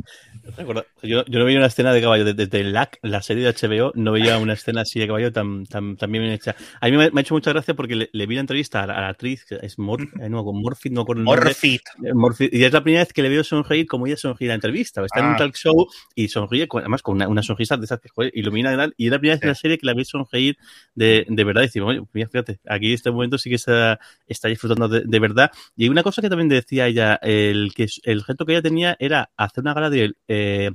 Yo, 1.02 1.24
yo, 1.26 1.38
no 1.38 1.44
veía 1.44 1.58
una 1.58 1.66
escena 1.66 1.92
de 1.92 2.00
caballo 2.00 2.24
desde, 2.32 2.64
LAC, 2.64 2.98
la 3.02 3.22
serie 3.22 3.44
de 3.44 3.52
HBO, 3.52 3.92
no 3.94 4.12
veía 4.12 4.38
una 4.38 4.54
escena 4.54 4.82
así 4.82 4.98
de 4.98 5.06
caballo 5.06 5.32
tan, 5.32 5.66
tan, 5.66 5.96
tan 5.96 6.10
bien 6.10 6.24
hecha. 6.24 6.56
A 6.80 6.86
mí 6.86 6.96
me, 6.96 7.10
me, 7.10 7.20
ha 7.20 7.22
hecho 7.22 7.34
mucha 7.34 7.52
gracia 7.52 7.74
porque 7.74 7.94
le, 7.94 8.10
le 8.12 8.26
vi 8.26 8.34
la 8.34 8.40
entrevista 8.40 8.82
a 8.82 8.86
la, 8.86 8.94
a 8.94 9.00
la, 9.02 9.08
actriz, 9.08 9.44
que 9.44 9.58
es 9.62 9.78
Mor, 9.78 10.02
eh, 10.20 10.28
no, 10.28 10.44
con 10.44 10.60
Morfit, 10.60 10.92
no 10.92 11.04
con 11.04 11.18
el 11.18 11.24
Morfit. 11.24 11.82
Morfit. 12.14 12.52
Y 12.52 12.64
es 12.64 12.72
la 12.72 12.82
primera 12.82 13.04
vez 13.04 13.12
que 13.12 13.22
le 13.22 13.28
veo 13.28 13.44
sonreír 13.44 13.86
como 13.86 14.06
ella 14.06 14.16
sonríe 14.16 14.46
en 14.46 14.48
la 14.48 14.54
entrevista. 14.54 15.02
Está 15.04 15.20
ah. 15.20 15.24
en 15.24 15.30
un 15.30 15.36
talk 15.36 15.54
show 15.54 15.86
y 16.14 16.28
sonríe, 16.28 16.66
con, 16.68 16.80
además 16.80 17.02
con 17.02 17.16
una, 17.16 17.28
una 17.28 17.42
sonrisa 17.42 17.76
de 17.76 17.84
esas 17.84 18.00
que 18.00 18.08
joder, 18.08 18.32
ilumina 18.34 18.72
gran. 18.72 18.92
Y 18.96 19.06
es 19.06 19.12
la 19.12 19.18
primera 19.18 19.34
vez 19.34 19.40
sí. 19.40 19.46
en 19.46 19.48
la 19.50 19.54
serie 19.54 19.78
que 19.78 19.86
la 19.86 19.94
veo 19.94 20.04
sonreír 20.04 20.56
de, 20.94 21.26
de 21.28 21.44
verdad. 21.44 21.62
Y 21.62 21.66
decimos, 21.66 21.90
oye, 21.90 22.02
mira, 22.12 22.28
fíjate, 22.28 22.60
aquí 22.68 22.88
en 22.88 22.94
este 22.94 23.10
momento 23.10 23.38
sí 23.38 23.50
que 23.50 23.56
está, 23.56 23.98
está 24.26 24.48
disfrutando 24.48 24.88
de, 24.88 25.02
de, 25.04 25.18
verdad. 25.18 25.50
Y 25.76 25.84
hay 25.84 25.88
una 25.90 26.02
cosa 26.02 26.22
que 26.22 26.28
también 26.28 26.48
decía 26.48 26.86
ella, 26.86 27.18
el, 27.22 27.72
que 27.74 27.86
el 28.04 28.24
reto 28.24 28.46
que 28.46 28.52
ella 28.52 28.62
tenía 28.62 28.96
era 28.98 29.30
hacer 29.36 29.62
una 29.62 29.74
gala 29.74 29.90
de. 29.90 30.14
Eh, 30.40 30.70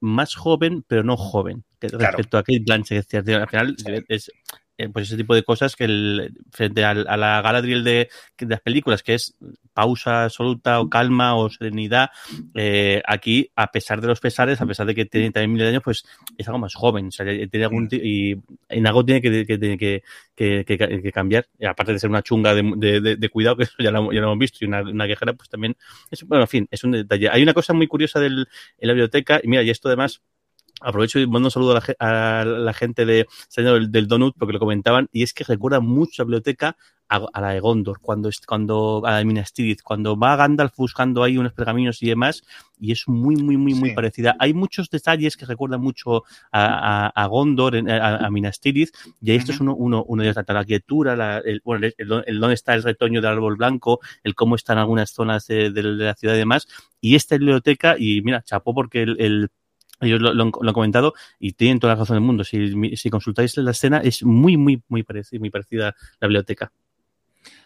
más 0.00 0.34
joven, 0.34 0.84
pero 0.86 1.02
no 1.02 1.16
joven, 1.16 1.64
que 1.80 1.88
claro. 1.88 2.06
respecto 2.06 2.38
a 2.38 2.42
Kate 2.42 2.62
Blanchett. 2.64 3.14
Al 3.14 3.48
final 3.48 3.76
es 4.08 4.30
eh, 4.78 4.88
pues 4.88 5.08
ese 5.08 5.16
tipo 5.16 5.34
de 5.34 5.42
cosas 5.42 5.74
que 5.74 5.84
el, 5.84 6.32
frente 6.52 6.84
a, 6.84 6.90
a 6.90 7.16
la 7.16 7.42
Galadriel 7.42 7.82
de, 7.82 8.08
de, 8.38 8.46
las 8.46 8.60
películas, 8.60 9.02
que 9.02 9.14
es 9.14 9.36
pausa 9.74 10.24
absoluta 10.24 10.80
o 10.80 10.88
calma 10.88 11.34
o 11.34 11.50
serenidad, 11.50 12.10
eh, 12.54 13.02
aquí, 13.04 13.50
a 13.56 13.72
pesar 13.72 14.00
de 14.00 14.06
los 14.06 14.20
pesares, 14.20 14.60
a 14.60 14.66
pesar 14.66 14.86
de 14.86 14.94
que 14.94 15.04
tiene 15.04 15.32
también 15.32 15.52
mil 15.52 15.66
años, 15.66 15.82
pues 15.82 16.04
es 16.36 16.46
algo 16.46 16.60
más 16.60 16.76
joven. 16.76 17.08
O 17.08 17.10
sea, 17.10 17.26
tiene 17.26 17.64
algún 17.64 17.88
y 17.90 18.36
en 18.68 18.86
algo 18.86 19.04
tiene 19.04 19.20
que, 19.20 19.44
que, 19.44 20.02
que, 20.36 20.64
que, 20.64 21.12
cambiar. 21.12 21.48
Y 21.58 21.66
aparte 21.66 21.92
de 21.92 21.98
ser 21.98 22.10
una 22.10 22.22
chunga 22.22 22.54
de, 22.54 22.62
de, 22.76 23.16
de, 23.16 23.28
cuidado, 23.28 23.56
que 23.56 23.64
eso 23.64 23.74
ya 23.80 23.90
lo, 23.90 24.12
ya 24.12 24.20
lo 24.20 24.28
hemos 24.28 24.38
visto, 24.38 24.58
y 24.60 24.68
una, 24.68 24.82
una 24.82 25.08
quejera, 25.08 25.32
pues 25.32 25.48
también 25.48 25.76
es, 26.10 26.22
bueno, 26.22 26.44
en 26.44 26.48
fin, 26.48 26.68
es 26.70 26.84
un 26.84 26.92
detalle. 26.92 27.30
Hay 27.30 27.42
una 27.42 27.52
cosa 27.52 27.72
muy 27.72 27.88
curiosa 27.88 28.20
del, 28.20 28.46
en 28.78 28.86
la 28.86 28.92
biblioteca, 28.92 29.40
y 29.42 29.48
mira, 29.48 29.64
y 29.64 29.70
esto 29.70 29.88
además 29.88 30.22
Aprovecho 30.80 31.18
y 31.18 31.26
mando 31.26 31.48
un 31.48 31.50
saludo 31.50 31.76
a 31.76 31.82
la, 31.98 32.40
a 32.40 32.44
la 32.44 32.72
gente 32.72 33.04
de 33.04 33.26
del, 33.56 33.90
del, 33.90 34.06
Donut 34.06 34.34
porque 34.38 34.52
lo 34.52 34.58
comentaban 34.58 35.08
y 35.12 35.22
es 35.22 35.32
que 35.34 35.44
recuerda 35.44 35.80
mucho 35.80 36.22
la 36.22 36.24
biblioteca 36.26 36.76
a, 37.08 37.26
a 37.32 37.40
la 37.40 37.50
de 37.50 37.60
Gondor, 37.60 38.00
cuando, 38.00 38.30
cuando 38.46 39.02
a 39.04 39.12
la 39.12 39.18
de 39.18 39.24
Minas 39.24 39.52
Tirith, 39.52 39.82
cuando 39.82 40.16
va 40.16 40.36
Gandalf 40.36 40.76
buscando 40.76 41.22
ahí 41.22 41.38
unos 41.38 41.52
pergaminos 41.52 42.02
y 42.02 42.08
demás 42.08 42.42
y 42.78 42.92
es 42.92 43.08
muy, 43.08 43.36
muy, 43.36 43.56
muy, 43.56 43.74
muy 43.74 43.90
sí. 43.90 43.94
parecida. 43.94 44.36
Hay 44.38 44.54
muchos 44.54 44.88
detalles 44.90 45.36
que 45.36 45.46
recuerdan 45.46 45.80
mucho 45.80 46.24
a, 46.52 47.06
a, 47.06 47.08
a 47.08 47.26
Gondor, 47.26 47.76
a, 47.76 48.26
a, 48.26 48.30
Minas 48.30 48.60
Tirith 48.60 48.90
y 49.20 49.32
esto 49.32 49.50
uh 49.50 49.52
-huh. 49.52 49.54
es 49.54 49.60
uno, 49.60 49.74
uno, 49.74 50.04
uno 50.06 50.22
de 50.22 50.32
la 50.32 50.44
arquitectura, 50.46 51.16
la, 51.16 51.38
el, 51.38 51.60
bueno, 51.64 51.86
el, 51.86 51.94
el, 51.98 52.24
el, 52.26 52.40
dónde 52.40 52.54
está 52.54 52.74
el 52.74 52.82
retoño 52.82 53.20
del 53.20 53.30
árbol 53.30 53.56
blanco, 53.56 54.00
el 54.22 54.34
cómo 54.34 54.54
están 54.54 54.78
algunas 54.78 55.10
zonas 55.10 55.46
de, 55.46 55.70
de, 55.70 55.82
de 55.82 56.04
la 56.04 56.14
ciudad 56.14 56.34
y 56.34 56.38
demás 56.38 56.68
y 57.00 57.14
esta 57.14 57.36
biblioteca 57.36 57.96
y 57.98 58.20
mira, 58.22 58.42
chapó 58.42 58.74
porque 58.74 59.02
el 59.02 59.50
ellos 60.00 60.20
lo, 60.20 60.34
lo, 60.34 60.44
lo, 60.44 60.68
han 60.68 60.74
comentado 60.74 61.14
y 61.38 61.52
tienen 61.52 61.80
toda 61.80 61.94
la 61.94 62.00
razón 62.00 62.16
del 62.16 62.24
mundo. 62.24 62.44
Si, 62.44 62.96
si 62.96 63.10
consultáis 63.10 63.56
la 63.56 63.72
escena, 63.72 63.98
es 63.98 64.22
muy, 64.22 64.56
muy, 64.56 64.82
muy 64.88 65.02
parecida, 65.02 65.40
muy 65.40 65.50
parecida 65.50 65.88
a 65.88 65.94
la 66.20 66.28
biblioteca. 66.28 66.72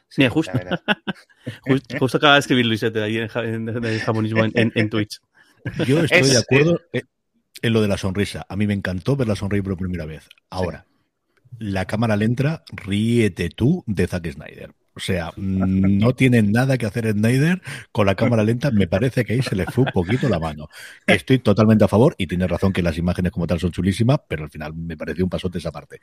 Sí, 0.09 0.21
Mira, 0.21 0.31
justo, 0.31 0.53
justo, 1.63 1.99
justo, 1.99 2.19
acaba 2.19 2.35
de 2.35 2.41
escribir 2.41 2.67
Luisete 2.67 3.03
ahí 3.03 3.19
en, 3.19 3.31
en, 3.35 3.69
en 3.69 3.85
el 3.85 4.01
japonismo 4.01 4.45
en, 4.45 4.53
en, 4.55 4.73
en, 4.75 4.91
Twitch. 4.91 5.21
Yo 5.87 6.01
estoy 6.01 6.21
es, 6.21 6.33
de 6.33 6.39
acuerdo 6.39 6.81
es... 6.93 7.05
en 7.63 7.73
lo 7.73 7.81
de 7.81 7.89
la 7.89 7.97
sonrisa. 7.97 8.45
A 8.49 8.57
mí 8.57 8.67
me 8.67 8.75
encantó 8.75 9.17
verla 9.17 9.37
sonreír 9.37 9.65
por 9.65 9.77
primera 9.77 10.05
vez. 10.05 10.29
Ahora, 10.51 10.87
sí. 10.87 11.57
la 11.61 11.87
cámara 11.87 12.17
le 12.17 12.27
entra, 12.27 12.63
ríete 12.73 13.49
tú 13.49 13.85
de 13.87 14.07
Zack 14.07 14.31
Snyder. 14.31 14.75
O 14.95 15.01
sea, 15.01 15.33
no 15.37 16.15
tiene 16.15 16.43
nada 16.43 16.77
que 16.77 16.87
hacer 16.87 17.11
Snyder 17.11 17.63
con 17.93 18.07
la 18.07 18.15
cámara 18.15 18.45
lenta. 18.45 18.71
Me 18.71 18.87
parece 18.87 19.25
que 19.25 19.33
ahí 19.33 19.43
se 19.43 19.57
le 19.57 19.65
fue 19.67 19.85
un 19.85 19.91
poquito 19.93 20.29
la 20.29 20.39
mano. 20.39 20.69
Estoy 21.07 21.39
totalmente 21.39 21.85
a 21.85 21.89
favor 21.89 22.15
y 22.19 22.27
tiene 22.27 22.47
razón 22.47 22.73
que 22.73 22.83
las 22.83 22.99
imágenes 22.99 23.33
como 23.33 23.47
tal 23.47 23.59
son 23.59 23.73
chulísimas, 23.73 24.21
pero 24.29 24.45
al 24.45 24.51
final 24.51 24.75
me 24.75 24.97
pareció 24.97 25.25
un 25.25 25.31
pasote 25.31 25.59
esa 25.59 25.73
parte. 25.73 26.01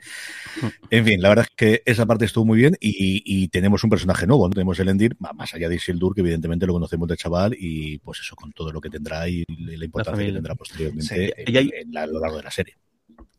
En 0.90 1.04
fin, 1.04 1.22
la 1.22 1.28
verdad 1.28 1.46
es 1.48 1.56
que 1.56 1.82
esa 1.86 2.04
parte 2.06 2.24
estuvo 2.24 2.44
muy 2.44 2.58
bien 2.58 2.76
y, 2.80 3.22
y 3.24 3.48
tenemos 3.48 3.84
un 3.84 3.90
personaje 3.90 4.26
nuevo. 4.26 4.48
¿no? 4.48 4.54
Tenemos 4.54 4.78
el 4.80 4.88
Endir, 4.88 5.16
más 5.18 5.54
allá 5.54 5.68
de 5.68 5.76
Isildur, 5.76 6.14
que 6.14 6.22
evidentemente 6.22 6.66
lo 6.66 6.72
conocemos 6.72 7.08
de 7.08 7.16
chaval 7.16 7.56
y 7.58 7.98
pues 7.98 8.20
eso 8.20 8.34
con 8.34 8.52
todo 8.52 8.72
lo 8.72 8.80
que 8.80 8.90
tendrá 8.90 9.28
y 9.28 9.44
la 9.48 9.84
importancia 9.84 10.22
la 10.22 10.28
que 10.28 10.34
tendrá 10.34 10.54
posteriormente 10.54 11.14
sí. 11.14 11.32
en, 11.36 11.56
hay... 11.56 11.70
en 11.74 11.92
la, 11.92 12.02
a 12.02 12.06
lo 12.06 12.20
largo 12.20 12.38
de 12.38 12.42
la 12.42 12.50
serie. 12.50 12.76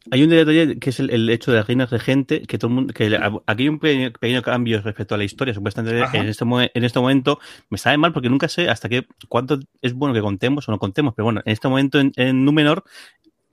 Hay 0.10 0.24
un 0.24 0.30
detalle 0.30 0.80
que 0.80 0.90
es 0.90 1.00
el, 1.00 1.12
el, 1.12 1.30
hecho 1.30 1.52
de 1.52 1.58
las 1.58 1.68
reinas 1.68 1.92
regente, 1.92 2.42
que 2.42 2.58
todo 2.58 2.70
el 2.70 2.74
mundo, 2.74 2.94
que 2.94 3.16
aquí 3.46 3.64
hay 3.64 3.70
un 3.70 3.78
pequeño, 3.78 4.12
pequeño, 4.12 4.42
cambio 4.42 4.82
respecto 4.82 5.14
a 5.14 5.18
la 5.18 5.24
historia, 5.24 5.54
supuestamente 5.54 6.00
en 6.18 6.28
este, 6.28 6.44
en 6.74 6.84
este 6.84 7.00
momento 7.00 7.40
me 7.70 7.78
sabe 7.78 7.98
mal 7.98 8.12
porque 8.12 8.28
nunca 8.28 8.50
sé 8.50 8.68
hasta 8.68 8.90
qué 8.90 9.06
cuánto 9.30 9.60
es 9.82 9.94
bueno 9.94 10.16
que 10.16 10.22
contemos 10.22 10.68
o 10.68 10.72
no 10.72 10.80
contemos, 10.80 11.14
pero 11.16 11.26
bueno, 11.26 11.42
en 11.46 11.52
este 11.54 11.68
momento 11.68 12.00
en, 12.00 12.12
en 12.16 12.44
Númenor 12.44 12.84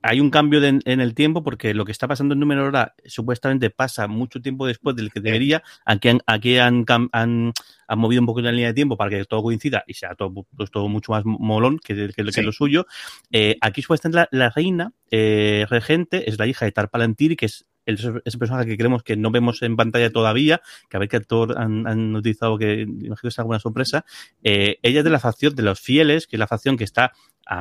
hay 0.01 0.19
un 0.19 0.29
cambio 0.29 0.61
de, 0.61 0.79
en 0.83 1.01
el 1.01 1.13
tiempo 1.13 1.43
porque 1.43 1.73
lo 1.73 1.85
que 1.85 1.91
está 1.91 2.07
pasando 2.07 2.33
en 2.33 2.39
Númenor 2.39 2.65
ahora 2.65 2.95
supuestamente 3.05 3.69
pasa 3.69 4.07
mucho 4.07 4.41
tiempo 4.41 4.65
después 4.65 4.95
del 4.95 5.11
que 5.11 5.19
debería. 5.19 5.63
Aquí 5.85 6.09
han, 6.09 6.21
aquí 6.25 6.57
han, 6.57 6.85
han, 7.11 7.53
han 7.87 7.99
movido 7.99 8.21
un 8.21 8.25
poco 8.25 8.41
la 8.41 8.51
línea 8.51 8.69
de 8.69 8.73
tiempo 8.73 8.97
para 8.97 9.09
que 9.09 9.25
todo 9.25 9.43
coincida 9.43 9.83
y 9.87 9.93
sea 9.93 10.15
todo, 10.15 10.45
pues, 10.55 10.71
todo 10.71 10.87
mucho 10.87 11.11
más 11.11 11.23
molón 11.25 11.79
que, 11.79 12.09
que, 12.15 12.31
sí. 12.31 12.41
lo 12.41 12.51
suyo. 12.51 12.85
Eh, 13.31 13.57
aquí 13.61 13.81
supuestamente 13.81 14.27
la, 14.31 14.45
la 14.45 14.49
reina 14.49 14.93
eh, 15.11 15.65
regente 15.69 16.29
es 16.29 16.37
la 16.37 16.47
hija 16.47 16.65
de 16.65 16.71
Tarpalantiri, 16.71 17.35
que 17.35 17.47
es 17.47 17.65
el, 17.89 18.21
ese 18.25 18.37
personaje 18.37 18.67
que 18.67 18.77
creemos 18.77 19.03
que 19.03 19.17
no 19.17 19.31
vemos 19.31 19.61
en 19.61 19.75
pantalla 19.75 20.11
todavía, 20.11 20.61
que 20.89 20.97
a 20.97 20.99
ver 20.99 21.09
qué 21.09 21.17
actor 21.17 21.57
han, 21.57 21.87
han 21.87 22.15
utilizado, 22.15 22.57
que 22.57 22.81
imagino 22.81 23.15
que 23.15 23.27
es 23.27 23.39
alguna 23.39 23.59
sorpresa. 23.59 24.05
Eh, 24.43 24.79
ella 24.81 24.99
es 24.99 25.03
de 25.03 25.09
la 25.09 25.19
facción 25.19 25.55
de 25.55 25.63
los 25.63 25.79
fieles, 25.79 26.27
que 26.27 26.35
es 26.35 26.39
la 26.39 26.47
facción 26.47 26.77
que 26.77 26.83
está 26.83 27.11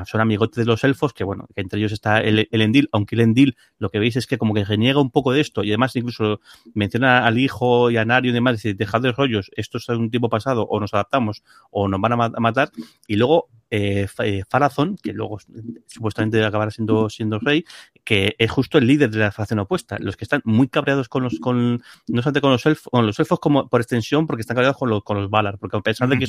son 0.04 0.20
amigotes 0.20 0.56
de 0.56 0.66
los 0.66 0.84
elfos, 0.84 1.12
que 1.12 1.24
bueno, 1.24 1.46
que 1.54 1.62
entre 1.62 1.78
ellos 1.78 1.92
está 1.92 2.20
el, 2.20 2.48
el, 2.50 2.60
Endil, 2.60 2.88
aunque 2.92 3.14
el 3.14 3.22
Endil 3.22 3.56
lo 3.78 3.88
que 3.88 3.98
veis 3.98 4.16
es 4.16 4.26
que 4.26 4.36
como 4.36 4.52
que 4.52 4.64
reniega 4.64 5.00
un 5.00 5.10
poco 5.10 5.32
de 5.32 5.40
esto 5.40 5.64
y 5.64 5.70
además 5.70 5.96
incluso 5.96 6.40
menciona 6.74 7.26
al 7.26 7.38
hijo 7.38 7.90
y 7.90 7.96
a 7.96 8.04
Nario 8.04 8.30
y 8.30 8.34
demás, 8.34 8.56
dice, 8.56 8.74
dejad 8.74 9.00
de 9.00 9.12
rollos, 9.12 9.50
esto 9.56 9.78
es 9.78 9.88
un 9.88 10.10
tiempo 10.10 10.28
pasado, 10.28 10.66
o 10.68 10.78
nos 10.78 10.92
adaptamos 10.92 11.42
o 11.70 11.88
nos 11.88 12.00
van 12.00 12.12
a 12.12 12.16
matar, 12.28 12.70
y 13.06 13.16
luego 13.16 13.48
eh, 13.70 14.06
eh 14.24 14.42
Farazón, 14.48 14.96
que 15.02 15.12
luego 15.12 15.38
supuestamente 15.86 16.44
acabará 16.44 16.70
siendo, 16.70 17.08
siendo 17.10 17.38
rey, 17.38 17.64
que 18.04 18.34
es 18.38 18.50
justo 18.50 18.78
el 18.78 18.86
líder 18.86 19.10
de 19.10 19.18
la 19.18 19.32
facción 19.32 19.58
opuesta. 19.58 19.96
Los 20.00 20.16
que 20.16 20.24
están 20.24 20.40
muy 20.44 20.68
cabreados 20.68 21.08
con 21.08 21.22
los, 21.22 21.38
con, 21.40 21.82
no 22.08 22.22
solamente 22.22 22.40
con 22.40 22.52
los 22.52 22.64
elfos, 22.66 22.88
con 22.90 23.06
los 23.06 23.18
elfos 23.18 23.38
como 23.40 23.68
por 23.68 23.80
extensión, 23.80 24.26
porque 24.26 24.42
están 24.42 24.54
cabreados 24.54 24.78
con 24.78 24.90
los, 24.90 25.02
con 25.02 25.20
los 25.20 25.30
Valar, 25.30 25.58
porque 25.58 25.76
a 25.76 25.80
pesar 25.80 26.08
de 26.08 26.18
que 26.18 26.26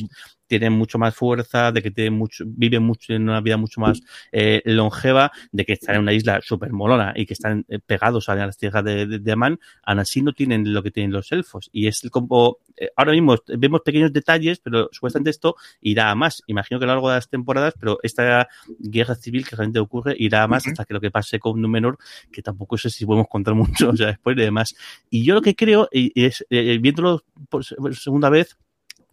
tienen 0.47 0.73
mucho 0.73 0.97
más 0.97 1.15
fuerza, 1.15 1.71
de 1.71 1.82
que 1.82 1.91
tienen 1.91 2.13
mucho, 2.13 2.43
viven 2.47 2.84
mucho 2.84 3.13
en 3.13 3.23
una 3.23 3.41
vida 3.41 3.58
mucho 3.58 3.82
más 3.82 4.02
eh, 4.32 4.62
longeva, 4.65 5.32
de 5.52 5.65
que 5.65 5.73
están 5.73 5.95
en 5.95 6.02
una 6.02 6.13
isla 6.13 6.39
súper 6.41 6.71
molona 6.73 7.13
y 7.15 7.25
que 7.25 7.34
están 7.34 7.65
eh, 7.69 7.80
pegados 7.80 8.30
a 8.30 8.36
las 8.36 8.58
tierras 8.58 8.84
de, 8.84 9.06
de, 9.06 9.19
de 9.19 9.32
Amán, 9.32 9.60
aún 9.84 9.99
así 9.99 10.21
no 10.21 10.34
tienen 10.34 10.73
lo 10.73 10.84
que 10.84 10.91
tienen 10.91 11.12
los 11.12 11.32
elfos. 11.32 11.69
Y 11.71 11.88
es 11.88 12.02
como, 12.12 12.58
eh, 12.75 12.89
ahora 12.95 13.12
mismo 13.12 13.36
vemos 13.58 13.82
pequeños 13.82 14.12
detalles, 14.13 14.60
pero 14.60 14.89
supuestamente 14.91 15.30
esto 15.30 15.56
irá 15.82 16.12
a 16.12 16.15
más. 16.15 16.43
Imagino 16.47 16.80
que 16.80 16.86
a 16.86 16.88
lo 16.88 16.93
largo 16.93 17.10
de 17.10 17.15
las 17.15 17.29
temporadas, 17.30 17.74
pero 17.80 18.00
esta 18.04 18.48
guerra 18.80 19.15
civil 19.15 19.48
que 19.48 19.56
realmente 19.56 19.80
ocurre 19.80 20.15
irá 20.18 20.48
más 20.48 20.68
hasta 20.68 20.86
que 20.86 20.94
lo 20.94 21.02
que 21.02 21.12
pase 21.12 21.39
con 21.39 21.62
Númenor, 21.62 21.98
que 22.32 22.42
tampoco 22.42 22.78
sé 22.78 22.89
si 22.89 23.06
podemos 23.06 23.28
contar 23.28 23.54
mucho, 23.54 23.89
o 23.89 23.96
sea, 23.96 24.08
después 24.08 24.36
de 24.36 24.44
demás. 24.44 24.76
Y 25.10 25.24
yo 25.24 25.36
lo 25.36 25.42
que 25.42 25.56
creo, 25.56 25.88
es, 25.92 26.46
eh, 26.50 26.78
viéndolo 26.82 27.24
por 27.50 27.63
segunda 27.63 28.30
vez, 28.30 28.58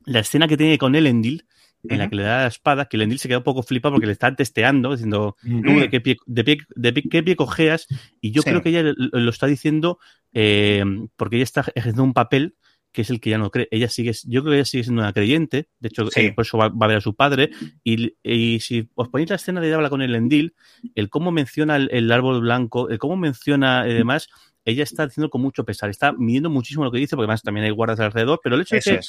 la 0.05 0.21
escena 0.21 0.49
que 0.49 0.57
tiene 0.57 0.79
con 0.79 0.95
Elendil, 0.95 1.47
en 1.89 1.99
la 1.99 2.09
que 2.09 2.17
le 2.17 2.23
da 2.23 2.43
la 2.43 2.47
espada, 2.49 2.87
que 2.87 2.97
Elendil 2.97 3.19
se 3.19 3.29
queda 3.29 3.39
un 3.39 3.45
poco 3.45 3.63
flipado 3.63 3.95
porque 3.95 4.07
le 4.07 4.13
están 4.13 4.35
testeando, 4.35 4.93
diciendo, 4.93 5.37
¿de, 5.43 5.89
qué 5.89 6.01
pie, 6.01 6.17
de, 6.27 6.45
pie, 6.45 6.59
de 6.75 6.93
qué 6.95 7.23
pie 7.23 7.37
cojeas? 7.37 7.87
Y 8.21 8.33
yo 8.33 8.43
creo 8.43 8.63
que 8.63 8.71
ella 8.71 8.93
lo 8.97 9.31
está 9.31 9.47
diciendo 9.47 9.99
eh, 10.33 10.85
porque 11.17 11.37
ella 11.37 11.45
está 11.45 11.61
ejerciendo 11.75 12.03
un 12.03 12.15
papel 12.15 12.57
que 12.97 13.03
es 13.03 13.11
el 13.11 13.21
que 13.21 13.29
ya 13.29 13.37
no 13.37 13.51
cree. 13.51 13.69
Ella 13.71 13.91
sigue, 13.91 14.13
yo 14.25 14.41
creo 14.41 14.53
que 14.53 14.57
ella 14.57 14.65
sigue 14.65 14.85
siendo 14.85 15.03
una 15.03 15.13
creyente, 15.13 15.69
de 15.81 15.89
hecho, 15.89 16.09
eh, 16.17 16.33
por 16.33 16.47
eso 16.47 16.57
va, 16.57 16.73
a 16.75 16.87
ver 16.87 16.97
a 16.97 17.01
su 17.03 17.15
padre. 17.15 17.51
Y, 17.85 18.17
y, 18.23 18.59
si 18.61 18.89
os 18.95 19.09
ponéis 19.09 19.29
la 19.29 19.37
escena 19.37 19.61
de 19.61 19.67
ella 19.67 19.77
habla 19.77 19.91
con 19.91 20.01
el 20.01 20.15
Endil, 20.15 20.55
el 20.95 21.11
cómo 21.11 21.31
menciona 21.31 21.77
el, 21.77 22.11
árbol 22.11 22.41
blanco, 22.41 22.89
el 22.89 22.99
cómo 22.99 23.19
menciona 23.19 23.81
además, 23.81 24.29
ella 24.65 24.83
está 24.83 25.07
diciendo 25.07 25.29
con 25.29 25.43
mucho 25.43 25.67
pesar, 25.67 25.91
está 25.91 26.15
midiendo 26.15 26.49
muchísimo 26.49 26.87
lo 26.87 26.91
que 26.91 26.97
dice, 26.97 27.17
porque 27.17 27.25
además 27.25 27.43
también 27.43 27.67
hay 27.67 27.71
guardas 27.71 28.01
alrededor, 28.01 28.41
pero 28.43 28.57
el 28.57 28.63
hecho 28.63 28.77
es 28.77 28.85
que, 28.87 29.01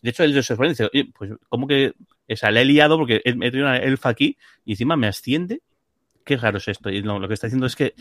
de 0.00 0.10
hecho, 0.10 0.24
él 0.24 0.32
se 0.32 0.42
sorprende 0.42 0.88
dice, 0.90 1.12
pues, 1.18 1.32
¿cómo 1.50 1.66
que, 1.66 1.92
o 2.30 2.36
sea, 2.36 2.50
le 2.50 2.62
he 2.62 2.64
liado 2.64 2.96
porque 2.96 3.20
he, 3.26 3.34
tenido 3.34 3.66
una 3.66 3.76
elfa 3.76 4.08
aquí 4.08 4.38
y 4.64 4.72
encima 4.72 4.96
me 4.96 5.06
asciende? 5.06 5.60
Qué 6.28 6.36
raro 6.36 6.58
es 6.58 6.68
esto. 6.68 6.90
Y 6.90 7.00
lo 7.00 7.26
que 7.26 7.32
está 7.32 7.46
diciendo 7.46 7.64
es 7.64 7.74
que 7.74 7.94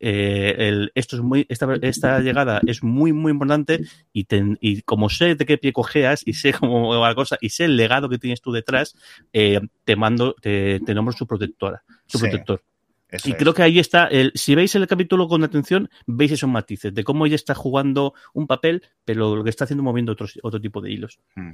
eh, 0.00 0.54
el, 0.56 0.90
esto 0.94 1.16
es 1.16 1.22
muy, 1.22 1.44
esta, 1.50 1.68
esta, 1.82 2.18
llegada 2.20 2.62
es 2.66 2.82
muy, 2.82 3.12
muy 3.12 3.30
importante 3.30 3.80
y, 4.10 4.24
ten, 4.24 4.56
y, 4.62 4.80
como 4.80 5.10
sé 5.10 5.34
de 5.34 5.44
qué 5.44 5.58
pie 5.58 5.74
cojeas 5.74 6.22
y 6.24 6.32
sé 6.32 6.54
cómo 6.58 6.88
va 6.98 7.08
la 7.10 7.14
cosa 7.14 7.36
y 7.42 7.50
sé 7.50 7.66
el 7.66 7.76
legado 7.76 8.08
que 8.08 8.16
tienes 8.16 8.40
tú 8.40 8.52
detrás, 8.52 8.96
eh, 9.34 9.60
te 9.84 9.96
mando, 9.96 10.34
te, 10.40 10.80
te 10.80 10.94
nombro 10.94 11.12
su 11.12 11.26
protectora, 11.26 11.84
su 12.06 12.16
sí. 12.16 12.24
protector. 12.24 12.62
Eso 13.10 13.28
y 13.28 13.32
es. 13.32 13.38
creo 13.38 13.52
que 13.52 13.62
ahí 13.62 13.78
está, 13.78 14.06
el, 14.06 14.32
si 14.34 14.54
veis 14.54 14.74
el 14.76 14.86
capítulo 14.86 15.28
con 15.28 15.44
atención, 15.44 15.90
veis 16.06 16.32
esos 16.32 16.48
matices 16.48 16.94
de 16.94 17.04
cómo 17.04 17.26
ella 17.26 17.34
está 17.36 17.54
jugando 17.54 18.14
un 18.32 18.46
papel, 18.46 18.82
pero 19.04 19.36
lo 19.36 19.44
que 19.44 19.50
está 19.50 19.64
haciendo 19.64 19.82
moviendo 19.82 20.12
otros, 20.12 20.38
otro 20.42 20.58
tipo 20.58 20.80
de 20.80 20.90
hilos. 20.90 21.20
Hmm. 21.36 21.52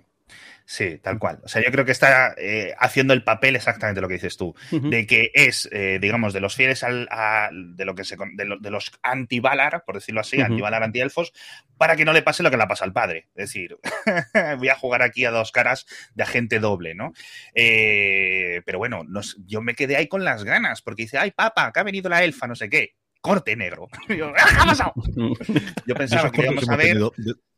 Sí, 0.71 0.99
tal 1.03 1.19
cual. 1.19 1.41
O 1.43 1.49
sea, 1.49 1.61
yo 1.65 1.73
creo 1.73 1.85
que 1.85 1.91
está 1.91 2.33
eh, 2.39 2.75
haciendo 2.79 3.13
el 3.13 3.25
papel 3.25 3.57
exactamente 3.57 4.01
lo 4.01 4.07
que 4.07 4.15
dices 4.15 4.37
tú, 4.37 4.55
uh 4.71 4.77
-huh. 4.77 4.89
de 4.89 5.05
que 5.05 5.33
es, 5.35 5.69
eh, 5.73 5.99
digamos, 6.01 6.33
de 6.33 6.39
los 6.39 6.55
fieles 6.55 6.85
al, 6.85 7.09
a, 7.11 7.51
de 7.53 7.85
lo 7.85 7.97
que 7.97 8.05
se 8.05 8.17
de, 8.35 8.45
lo, 8.45 8.57
de 8.57 8.71
los 8.71 8.93
anti-Valar, 9.03 9.83
por 9.85 9.97
decirlo 9.97 10.21
así, 10.21 10.37
uh 10.37 10.43
-huh. 10.43 10.47
anti-Valar, 10.47 10.85
anti-elfos, 10.85 11.33
para 11.77 11.97
que 11.97 12.05
no 12.05 12.13
le 12.13 12.23
pase 12.23 12.45
lo 12.45 12.53
que 12.53 12.57
le 12.57 12.69
pasa 12.69 12.85
al 12.85 12.93
padre. 12.93 13.27
Es 13.35 13.47
decir, 13.47 13.79
voy 14.59 14.69
a 14.69 14.77
jugar 14.77 15.03
aquí 15.03 15.25
a 15.25 15.33
dos 15.33 15.51
caras 15.51 15.87
de 16.15 16.23
agente 16.23 16.61
doble, 16.61 16.95
¿no? 16.95 17.15
Eh, 17.53 18.63
pero 18.65 18.79
bueno, 18.79 19.03
nos, 19.03 19.39
yo 19.47 19.63
me 19.63 19.75
quedé 19.75 19.97
ahí 19.97 20.07
con 20.07 20.23
las 20.23 20.45
ganas, 20.45 20.83
porque 20.83 21.03
dice, 21.03 21.19
ay, 21.19 21.33
papá, 21.33 21.73
que 21.73 21.81
ha 21.81 21.83
venido 21.83 22.09
la 22.09 22.23
elfa, 22.23 22.47
no 22.47 22.55
sé 22.55 22.71
qué 22.71 22.95
corte 23.21 23.57
negro. 23.57 23.89
Yo, 24.09 24.33
¿qué 24.33 24.41
ha 24.41 24.65
pasado? 24.65 24.95
Yo 25.87 25.95
pensaba 25.95 26.31
que 26.31 26.43
íbamos 26.43 26.69
a 26.69 26.77
ver. 26.77 26.97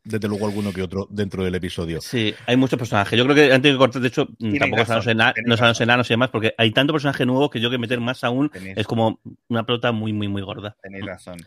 Desde 0.05 0.27
luego 0.27 0.45
alguno 0.45 0.73
que 0.73 0.81
otro 0.81 1.07
dentro 1.09 1.43
del 1.43 1.55
episodio. 1.55 2.01
Sí, 2.01 2.33
hay 2.45 2.57
muchos 2.57 2.77
personajes. 2.77 3.17
Yo 3.17 3.23
creo 3.23 3.35
que 3.35 3.53
antes 3.53 3.71
de 3.71 3.77
cortar, 3.77 4.01
de 4.01 4.09
hecho, 4.09 4.27
Tiene 4.37 4.59
tampoco 4.59 4.85
sabemos 4.85 5.07
enanos, 5.07 5.35
no 5.45 5.55
sabemos 5.55 5.81
enanos 5.81 6.09
y 6.09 6.13
demás, 6.13 6.29
porque 6.29 6.53
hay 6.57 6.71
tanto 6.71 6.91
personaje 6.91 7.25
nuevo 7.25 7.49
que 7.49 7.61
yo 7.61 7.69
que 7.69 7.77
meter 7.77 7.99
más 8.01 8.23
aún 8.23 8.49
Tenéis. 8.49 8.77
es 8.77 8.85
como 8.85 9.21
una 9.47 9.65
pelota 9.65 9.91
muy, 9.93 10.11
muy, 10.11 10.27
muy 10.27 10.41
gorda. 10.41 10.75
Tenéis 10.81 11.05
razón. 11.05 11.37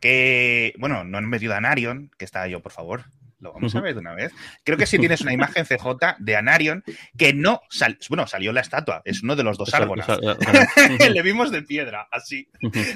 Que, 0.00 0.74
bueno, 0.78 1.04
no 1.04 1.18
han 1.18 1.28
metido 1.28 1.54
a 1.54 1.60
Narion, 1.60 2.10
que 2.16 2.24
está 2.24 2.46
yo, 2.46 2.60
por 2.60 2.72
favor. 2.72 3.04
Lo 3.40 3.52
vamos 3.52 3.74
a 3.74 3.80
ver 3.80 3.94
de 3.94 4.00
una 4.00 4.14
vez. 4.14 4.32
Creo 4.64 4.76
que 4.76 4.86
sí 4.86 4.98
tienes 4.98 5.20
una 5.20 5.32
imagen 5.32 5.64
CJ 5.64 6.16
de 6.18 6.36
Anarion 6.36 6.82
que 7.16 7.32
no 7.32 7.60
sal 7.70 7.96
bueno, 8.08 8.26
salió 8.26 8.52
la 8.52 8.60
estatua, 8.60 9.02
es 9.04 9.22
uno 9.22 9.36
de 9.36 9.44
los 9.44 9.58
dos 9.58 9.72
árboles. 9.74 10.06
le 11.12 11.22
vimos 11.22 11.50
de 11.50 11.62
piedra, 11.62 12.08
así. 12.10 12.48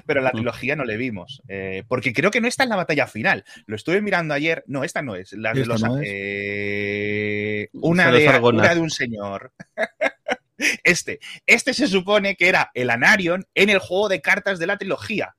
Pero 0.06 0.20
la 0.20 0.32
trilogía 0.32 0.76
no 0.76 0.84
le 0.84 0.96
vimos. 0.96 1.42
Eh, 1.48 1.84
porque 1.88 2.12
creo 2.12 2.30
que 2.30 2.40
no 2.40 2.48
está 2.48 2.64
en 2.64 2.70
la 2.70 2.76
batalla 2.76 3.06
final. 3.06 3.44
Lo 3.66 3.76
estuve 3.76 4.00
mirando 4.00 4.34
ayer. 4.34 4.64
No, 4.66 4.84
esta 4.84 5.02
no 5.02 5.16
es. 5.16 5.32
La 5.32 5.52
de 5.52 5.66
los, 5.66 5.82
no 5.82 5.98
es? 5.98 6.08
Eh, 6.10 7.68
una, 7.74 8.10
de, 8.10 8.40
una 8.40 8.74
de 8.74 8.80
un 8.80 8.90
señor. 8.90 9.52
este. 10.84 11.20
Este 11.46 11.74
se 11.74 11.86
supone 11.86 12.36
que 12.36 12.48
era 12.48 12.70
el 12.74 12.90
Anarion 12.90 13.46
en 13.54 13.70
el 13.70 13.78
juego 13.78 14.08
de 14.08 14.20
cartas 14.20 14.58
de 14.58 14.66
la 14.66 14.78
trilogía. 14.78 15.36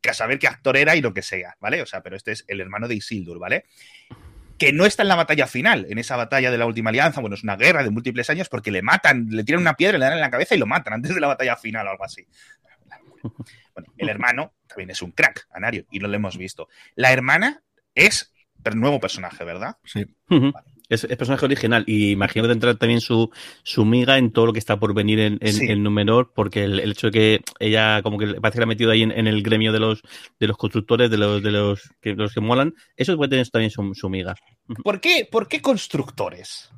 Que 0.00 0.10
a 0.10 0.14
saber 0.14 0.38
qué 0.38 0.46
actor 0.46 0.76
era 0.76 0.94
y 0.94 1.00
lo 1.00 1.12
que 1.12 1.22
sea, 1.22 1.56
¿vale? 1.60 1.82
O 1.82 1.86
sea, 1.86 2.02
pero 2.02 2.14
este 2.14 2.30
es 2.32 2.44
el 2.46 2.60
hermano 2.60 2.86
de 2.86 2.94
Isildur, 2.94 3.40
¿vale? 3.40 3.64
Que 4.58 4.72
no 4.72 4.84
está 4.84 5.02
en 5.02 5.08
la 5.08 5.14
batalla 5.14 5.46
final, 5.46 5.86
en 5.88 5.98
esa 5.98 6.16
batalla 6.16 6.50
de 6.50 6.58
la 6.58 6.66
última 6.66 6.90
alianza, 6.90 7.20
bueno, 7.20 7.34
es 7.34 7.44
una 7.44 7.56
guerra 7.56 7.82
de 7.82 7.90
múltiples 7.90 8.28
años 8.30 8.48
porque 8.48 8.70
le 8.70 8.82
matan, 8.82 9.26
le 9.30 9.44
tiran 9.44 9.60
una 9.60 9.74
piedra, 9.74 9.98
le 9.98 10.04
dan 10.04 10.14
en 10.14 10.20
la 10.20 10.30
cabeza 10.30 10.54
y 10.54 10.58
lo 10.58 10.66
matan 10.66 10.94
antes 10.94 11.14
de 11.14 11.20
la 11.20 11.28
batalla 11.28 11.56
final 11.56 11.86
o 11.86 11.90
algo 11.90 12.04
así. 12.04 12.26
Bueno, 13.74 13.92
el 13.96 14.08
hermano 14.08 14.54
también 14.66 14.90
es 14.90 15.02
un 15.02 15.12
crack, 15.12 15.48
Anario, 15.52 15.86
y 15.90 16.00
no 16.00 16.08
lo 16.08 16.16
hemos 16.16 16.36
visto. 16.36 16.68
La 16.94 17.12
hermana 17.12 17.62
es 17.94 18.32
nuevo 18.74 19.00
personaje, 19.00 19.44
¿verdad? 19.44 19.76
Sí. 19.84 20.04
Vale. 20.28 20.77
Es, 20.88 21.04
es, 21.04 21.16
personaje 21.16 21.44
original 21.44 21.84
y 21.86 22.12
imagino 22.12 22.44
que 22.44 22.48
tendrá 22.48 22.74
también 22.74 23.00
su, 23.00 23.30
su 23.62 23.84
miga 23.84 24.16
en 24.18 24.32
todo 24.32 24.46
lo 24.46 24.52
que 24.52 24.58
está 24.58 24.78
por 24.78 24.94
venir 24.94 25.20
en, 25.20 25.38
en, 25.40 25.52
sí. 25.52 25.66
en 25.66 25.82
Númenor, 25.82 26.32
porque 26.34 26.64
el, 26.64 26.80
el, 26.80 26.92
hecho 26.92 27.08
de 27.08 27.12
que 27.12 27.40
ella 27.58 28.02
como 28.02 28.18
que 28.18 28.26
parece 28.40 28.56
que 28.56 28.60
la 28.60 28.64
ha 28.64 28.66
metido 28.66 28.90
ahí 28.90 29.02
en, 29.02 29.12
en, 29.12 29.26
el 29.26 29.42
gremio 29.42 29.72
de 29.72 29.80
los, 29.80 30.02
de 30.40 30.46
los 30.46 30.56
constructores, 30.56 31.10
de 31.10 31.18
los, 31.18 31.42
de 31.42 31.50
los, 31.50 31.90
que, 32.00 32.14
los 32.14 32.32
que 32.32 32.40
molan, 32.40 32.74
eso 32.96 33.16
puede 33.16 33.30
tener 33.30 33.48
también 33.50 33.70
su, 33.70 33.94
su 33.94 34.08
miga. 34.08 34.34
¿Por 34.82 35.00
qué, 35.00 35.28
¿Por 35.30 35.46
qué 35.46 35.60
constructores? 35.60 36.70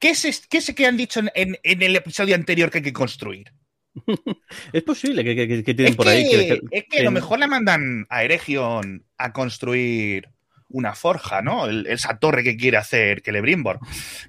¿Qué 0.00 0.10
es, 0.10 0.46
qué 0.48 0.58
es 0.58 0.74
que 0.74 0.86
han 0.86 0.96
dicho 0.96 1.20
en, 1.20 1.56
en 1.62 1.82
el 1.82 1.94
episodio 1.94 2.34
anterior 2.34 2.70
que 2.70 2.78
hay 2.78 2.84
que 2.84 2.92
construir? 2.92 3.52
es 4.72 4.82
posible 4.82 5.22
que, 5.24 5.34
que, 5.34 5.62
que 5.62 5.74
tienen 5.74 5.92
es 5.92 5.96
por 5.96 6.08
ahí. 6.08 6.26
Es 6.70 6.84
que 6.90 7.00
a 7.00 7.02
lo 7.04 7.10
mejor 7.10 7.38
la 7.38 7.46
mandan 7.46 8.06
a 8.08 8.24
Eregion 8.24 9.04
a 9.18 9.32
construir 9.32 10.28
una 10.72 10.94
forja, 10.94 11.42
¿no? 11.42 11.66
El, 11.66 11.86
esa 11.86 12.18
torre 12.18 12.42
que 12.42 12.56
quiere 12.56 12.76
hacer 12.76 13.22
Celebrimbor. 13.24 13.78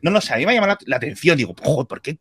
No 0.01 0.11
lo 0.11 0.21
sé, 0.21 0.33
a 0.33 0.37
mí 0.37 0.45
me 0.45 0.51
ha 0.51 0.55
llamado 0.55 0.73
la, 0.73 0.77
la 0.85 0.95
atención. 0.97 1.37
Digo, 1.37 1.55
oh, 1.63 1.87
¿por 1.87 2.01
qué? 2.01 2.19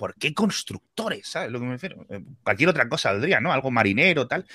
¿Por 0.00 0.14
qué 0.14 0.32
constructores? 0.32 1.28
¿Sabes 1.28 1.50
lo 1.50 1.60
que 1.60 1.66
me 1.66 1.72
refiero? 1.72 2.06
Eh, 2.08 2.24
cualquier 2.42 2.70
otra 2.70 2.88
cosa 2.88 3.10
saldría, 3.10 3.38
¿no? 3.38 3.52
Algo 3.52 3.70
marinero, 3.70 4.26
tal. 4.26 4.46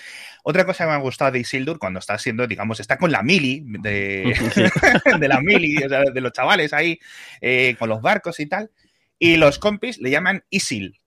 Otra 0.44 0.66
cosa 0.66 0.86
que 0.86 0.90
me 0.90 0.96
ha 0.96 1.00
gustado 1.00 1.34
de 1.34 1.40
Isildur 1.40 1.78
cuando 1.78 2.00
está 2.00 2.16
haciendo, 2.16 2.48
digamos, 2.48 2.80
está 2.80 2.98
con 2.98 3.12
la 3.12 3.22
mili 3.22 3.64
de, 3.64 4.34
de 5.20 5.28
la 5.28 5.40
mili, 5.42 5.84
o 5.84 5.88
sea, 5.88 6.02
de 6.02 6.22
los 6.22 6.32
chavales 6.32 6.74
ahí, 6.74 7.00
eh, 7.42 7.76
con 7.78 7.90
los 7.90 8.02
barcos 8.02 8.40
y 8.40 8.48
tal. 8.48 8.72
Y 9.20 9.38
los 9.38 9.60
compis 9.60 10.00
le 10.00 10.10
llaman 10.10 10.44
Isil. 10.50 11.00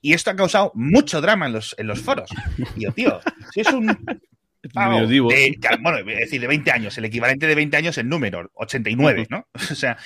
Y 0.00 0.14
esto 0.14 0.30
ha 0.30 0.36
causado 0.36 0.72
mucho 0.74 1.20
drama 1.20 1.46
en 1.46 1.52
los, 1.52 1.74
en 1.78 1.86
los 1.86 2.00
foros. 2.00 2.30
Y 2.76 2.84
yo, 2.84 2.92
tío, 2.92 3.20
si 3.52 3.60
es 3.60 3.68
un 3.68 3.94
De, 5.28 5.58
bueno, 5.80 5.98
es 5.98 6.18
decir, 6.18 6.40
de 6.40 6.46
20 6.46 6.70
años, 6.70 6.98
el 6.98 7.04
equivalente 7.04 7.46
de 7.46 7.54
20 7.54 7.76
años 7.76 7.98
en 7.98 8.08
número, 8.08 8.50
89, 8.54 9.26
¿no? 9.30 9.46
O 9.70 9.74
sea, 9.74 9.96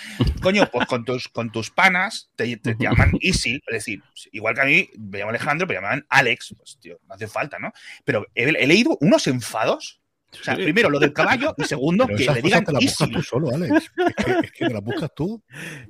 coño, 0.43 0.69
pues 0.71 0.87
con 0.87 1.05
tus, 1.05 1.29
con 1.29 1.51
tus 1.51 1.71
panas 1.71 2.31
te, 2.37 2.57
te, 2.57 2.75
te 2.75 2.85
llaman 2.85 3.13
Isil, 3.21 3.63
es 3.67 3.75
decir, 3.75 4.03
igual 4.33 4.55
que 4.55 4.61
a 4.61 4.65
mí 4.65 4.91
me 4.99 5.19
llamo 5.19 5.31
Alejandro, 5.31 5.67
pero 5.67 5.81
llaman 5.81 6.05
Alex, 6.09 6.55
pues 6.57 6.79
tío, 6.81 6.99
no 7.07 7.15
hace 7.15 7.29
falta, 7.29 7.59
¿no? 7.59 7.73
Pero 8.05 8.27
he, 8.35 8.45
he 8.45 8.67
leído 8.67 8.97
unos 9.01 9.27
enfados 9.27 10.00
o 10.33 10.45
sea, 10.45 10.55
primero 10.55 10.89
lo 10.89 10.99
del 10.99 11.13
caballo 11.13 11.55
y 11.59 11.65
segundo 11.65 12.07
Pero 12.07 12.19
que 12.19 12.33
le 12.33 12.43
digan 12.43 12.65
te 12.65 12.73
la 12.73 12.79
buscas 12.79 13.11
tú 13.11 13.23
solo, 13.23 13.55
Alex. 13.55 13.73
Es 13.75 13.91
que, 13.91 14.31
es 14.45 14.53
que 14.53 14.67
te 14.67 14.73
la 14.73 14.81
buscas 14.81 15.11
tú. 15.15 15.43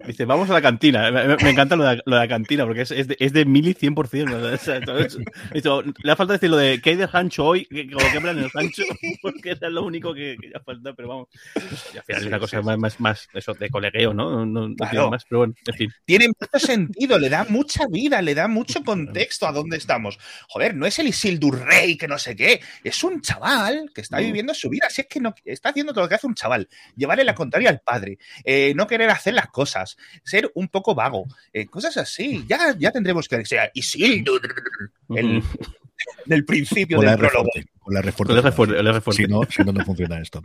Dice, 0.06 0.24
vamos 0.24 0.48
a 0.48 0.54
la 0.54 0.62
cantina. 0.62 1.10
Me, 1.10 1.36
me 1.36 1.50
encanta 1.50 1.76
lo 1.76 1.84
de, 1.84 2.02
lo 2.04 2.16
de, 2.16 2.20
la 2.22 2.28
cantina 2.28 2.64
porque 2.64 2.82
es, 2.82 2.90
es, 2.90 3.08
de, 3.08 3.16
es 3.18 3.32
de 3.32 3.44
Mili 3.44 3.74
100%. 3.74 4.30
O 4.50 4.56
sea, 4.56 4.76
entonces, 4.76 5.18
dice, 5.52 5.68
le 6.02 6.12
ha 6.12 6.16
falta 6.16 6.34
decir 6.34 6.50
lo 6.50 6.56
de 6.56 6.80
que 6.80 6.90
hay 6.90 6.96
de 6.96 7.08
Hancho 7.10 7.44
hoy, 7.44 7.66
que, 7.66 7.90
como 7.90 8.10
que 8.10 8.16
hablan 8.16 8.38
en 8.38 8.44
el 8.44 8.50
Hancho, 8.52 8.82
porque 9.22 9.50
era 9.50 9.68
lo 9.68 9.84
único 9.84 10.12
que, 10.14 10.36
que 10.40 10.50
ya 10.50 10.60
falta, 10.60 10.92
pero 10.94 11.08
vamos. 11.08 11.28
Y 11.94 11.98
al 11.98 12.04
final 12.04 12.20
sí, 12.20 12.26
es 12.26 12.26
una 12.26 12.38
cosa 12.38 12.58
sí. 12.58 12.64
más, 12.64 12.78
más, 12.78 13.00
más, 13.00 13.28
eso, 13.34 13.54
de 13.54 13.68
colegueo, 13.68 14.12
¿no? 14.12 14.44
No, 14.44 14.68
no 14.68 14.74
claro. 14.74 15.10
más, 15.10 15.24
pero 15.28 15.40
bueno, 15.40 15.54
en 15.66 15.74
fin. 15.74 15.92
Tiene 16.04 16.28
mucho 16.28 16.66
sentido, 16.66 17.18
le 17.18 17.28
da 17.28 17.44
mucha 17.48 17.86
vida, 17.88 18.20
le 18.22 18.34
da 18.34 18.48
mucho 18.48 18.82
contexto 18.82 19.46
a 19.46 19.52
dónde 19.52 19.76
estamos. 19.76 20.18
Joder, 20.48 20.74
no 20.74 20.86
es 20.86 20.98
el 20.98 21.08
Isildur 21.08 21.60
Rey 21.60 21.96
que 21.96 22.08
no 22.08 22.18
sé 22.18 22.34
qué, 22.34 22.60
es 22.82 23.04
un 23.04 23.20
chaval 23.20 23.90
que 23.94 24.00
está 24.00 24.16
ahí 24.18 24.29
viviendo 24.30 24.54
su 24.54 24.68
vida. 24.68 24.88
Si 24.90 25.02
es 25.02 25.06
que 25.06 25.20
no 25.20 25.34
está 25.44 25.70
haciendo 25.70 25.92
todo 25.92 26.04
lo 26.04 26.08
que 26.08 26.14
hace 26.14 26.26
un 26.26 26.34
chaval, 26.34 26.68
llevarle 26.96 27.24
la 27.24 27.34
contraria 27.34 27.70
al 27.70 27.80
padre, 27.80 28.18
eh, 28.44 28.72
no 28.74 28.86
querer 28.86 29.10
hacer 29.10 29.34
las 29.34 29.48
cosas, 29.48 29.96
ser 30.24 30.50
un 30.54 30.68
poco 30.68 30.94
vago, 30.94 31.26
eh, 31.52 31.66
cosas 31.66 31.96
así. 31.96 32.44
Ya, 32.48 32.74
ya 32.78 32.90
tendremos 32.90 33.28
que 33.28 33.44
ser 33.44 33.70
Isildur, 33.74 34.40
el, 35.10 35.42
del 36.26 36.44
principio 36.44 37.00
del 37.00 37.16
prólogo. 37.16 37.50
Con 37.82 37.94
la 37.94 38.00
R 38.00 38.12
fuerte. 38.12 38.34
Con 38.34 38.42
la 38.42 38.48
R 38.48 38.52
fuerte, 38.56 38.82
la 38.82 38.90
R 38.90 39.00
fuerte. 39.00 39.22
Si 39.24 39.28
no, 39.28 39.40
si 39.48 39.62
no, 39.64 39.72
no 39.72 39.84
funciona 39.84 40.18
esto. 40.20 40.42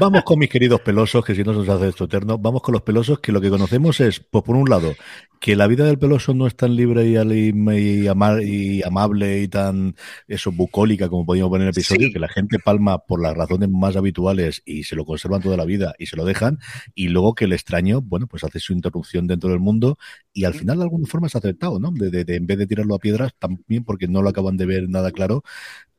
Vamos 0.00 0.22
con 0.22 0.38
mis 0.38 0.48
queridos 0.48 0.80
pelosos, 0.80 1.24
que 1.24 1.34
si 1.34 1.42
no 1.42 1.52
se 1.52 1.58
nos 1.60 1.68
hace 1.68 1.88
esto 1.88 2.04
eterno. 2.04 2.38
Vamos 2.38 2.62
con 2.62 2.72
los 2.72 2.82
pelosos, 2.82 3.18
que 3.20 3.32
lo 3.32 3.40
que 3.40 3.50
conocemos 3.50 4.00
es, 4.00 4.20
pues 4.20 4.44
por 4.44 4.54
un 4.56 4.70
lado, 4.70 4.94
que 5.40 5.56
la 5.56 5.66
vida 5.66 5.84
del 5.84 5.98
peloso 5.98 6.34
no 6.34 6.46
es 6.46 6.54
tan 6.54 6.76
libre 6.76 7.04
y, 7.08 7.16
al- 7.16 7.32
y, 7.32 8.06
amar- 8.06 8.42
y 8.46 8.80
amable 8.84 9.42
y 9.42 9.48
tan 9.48 9.96
eso 10.28 10.52
bucólica 10.52 11.08
como 11.08 11.26
podíamos 11.26 11.50
poner 11.50 11.62
en 11.64 11.68
el 11.68 11.72
episodio, 11.74 12.06
Sí. 12.06 12.12
que 12.12 12.20
la 12.20 12.28
gente 12.28 12.58
palma 12.60 12.98
por 12.98 13.20
las 13.20 13.36
razones 13.36 13.68
más 13.68 13.96
habituales 13.96 14.62
y 14.64 14.84
se 14.84 14.94
lo 14.94 15.04
conservan 15.04 15.42
toda 15.42 15.56
la 15.56 15.64
vida 15.64 15.94
y 15.98 16.06
se 16.06 16.16
lo 16.16 16.24
dejan, 16.24 16.58
y 16.94 17.08
luego 17.08 17.34
que 17.34 17.46
el 17.46 17.52
extraño, 17.54 18.00
bueno, 18.00 18.28
pues 18.28 18.44
hace 18.44 18.60
su 18.60 18.72
interrupción 18.72 19.26
dentro 19.26 19.50
del 19.50 19.58
mundo 19.58 19.98
y 20.32 20.44
al 20.44 20.54
final 20.54 20.78
de 20.78 20.84
alguna 20.84 21.08
forma 21.08 21.26
es 21.26 21.34
aceptado, 21.34 21.80
¿no? 21.80 21.90
De, 21.90 22.10
de- 22.10 22.24
de- 22.24 22.36
en 22.36 22.46
vez 22.46 22.56
de 22.58 22.68
tirarlo 22.68 22.94
a 22.94 22.98
piedras, 23.00 23.32
también 23.36 23.82
porque 23.84 24.06
no 24.06 24.22
lo 24.22 24.28
acaban 24.28 24.56
de 24.56 24.66
ver 24.66 24.88
nada 24.88 25.10
claro, 25.10 25.42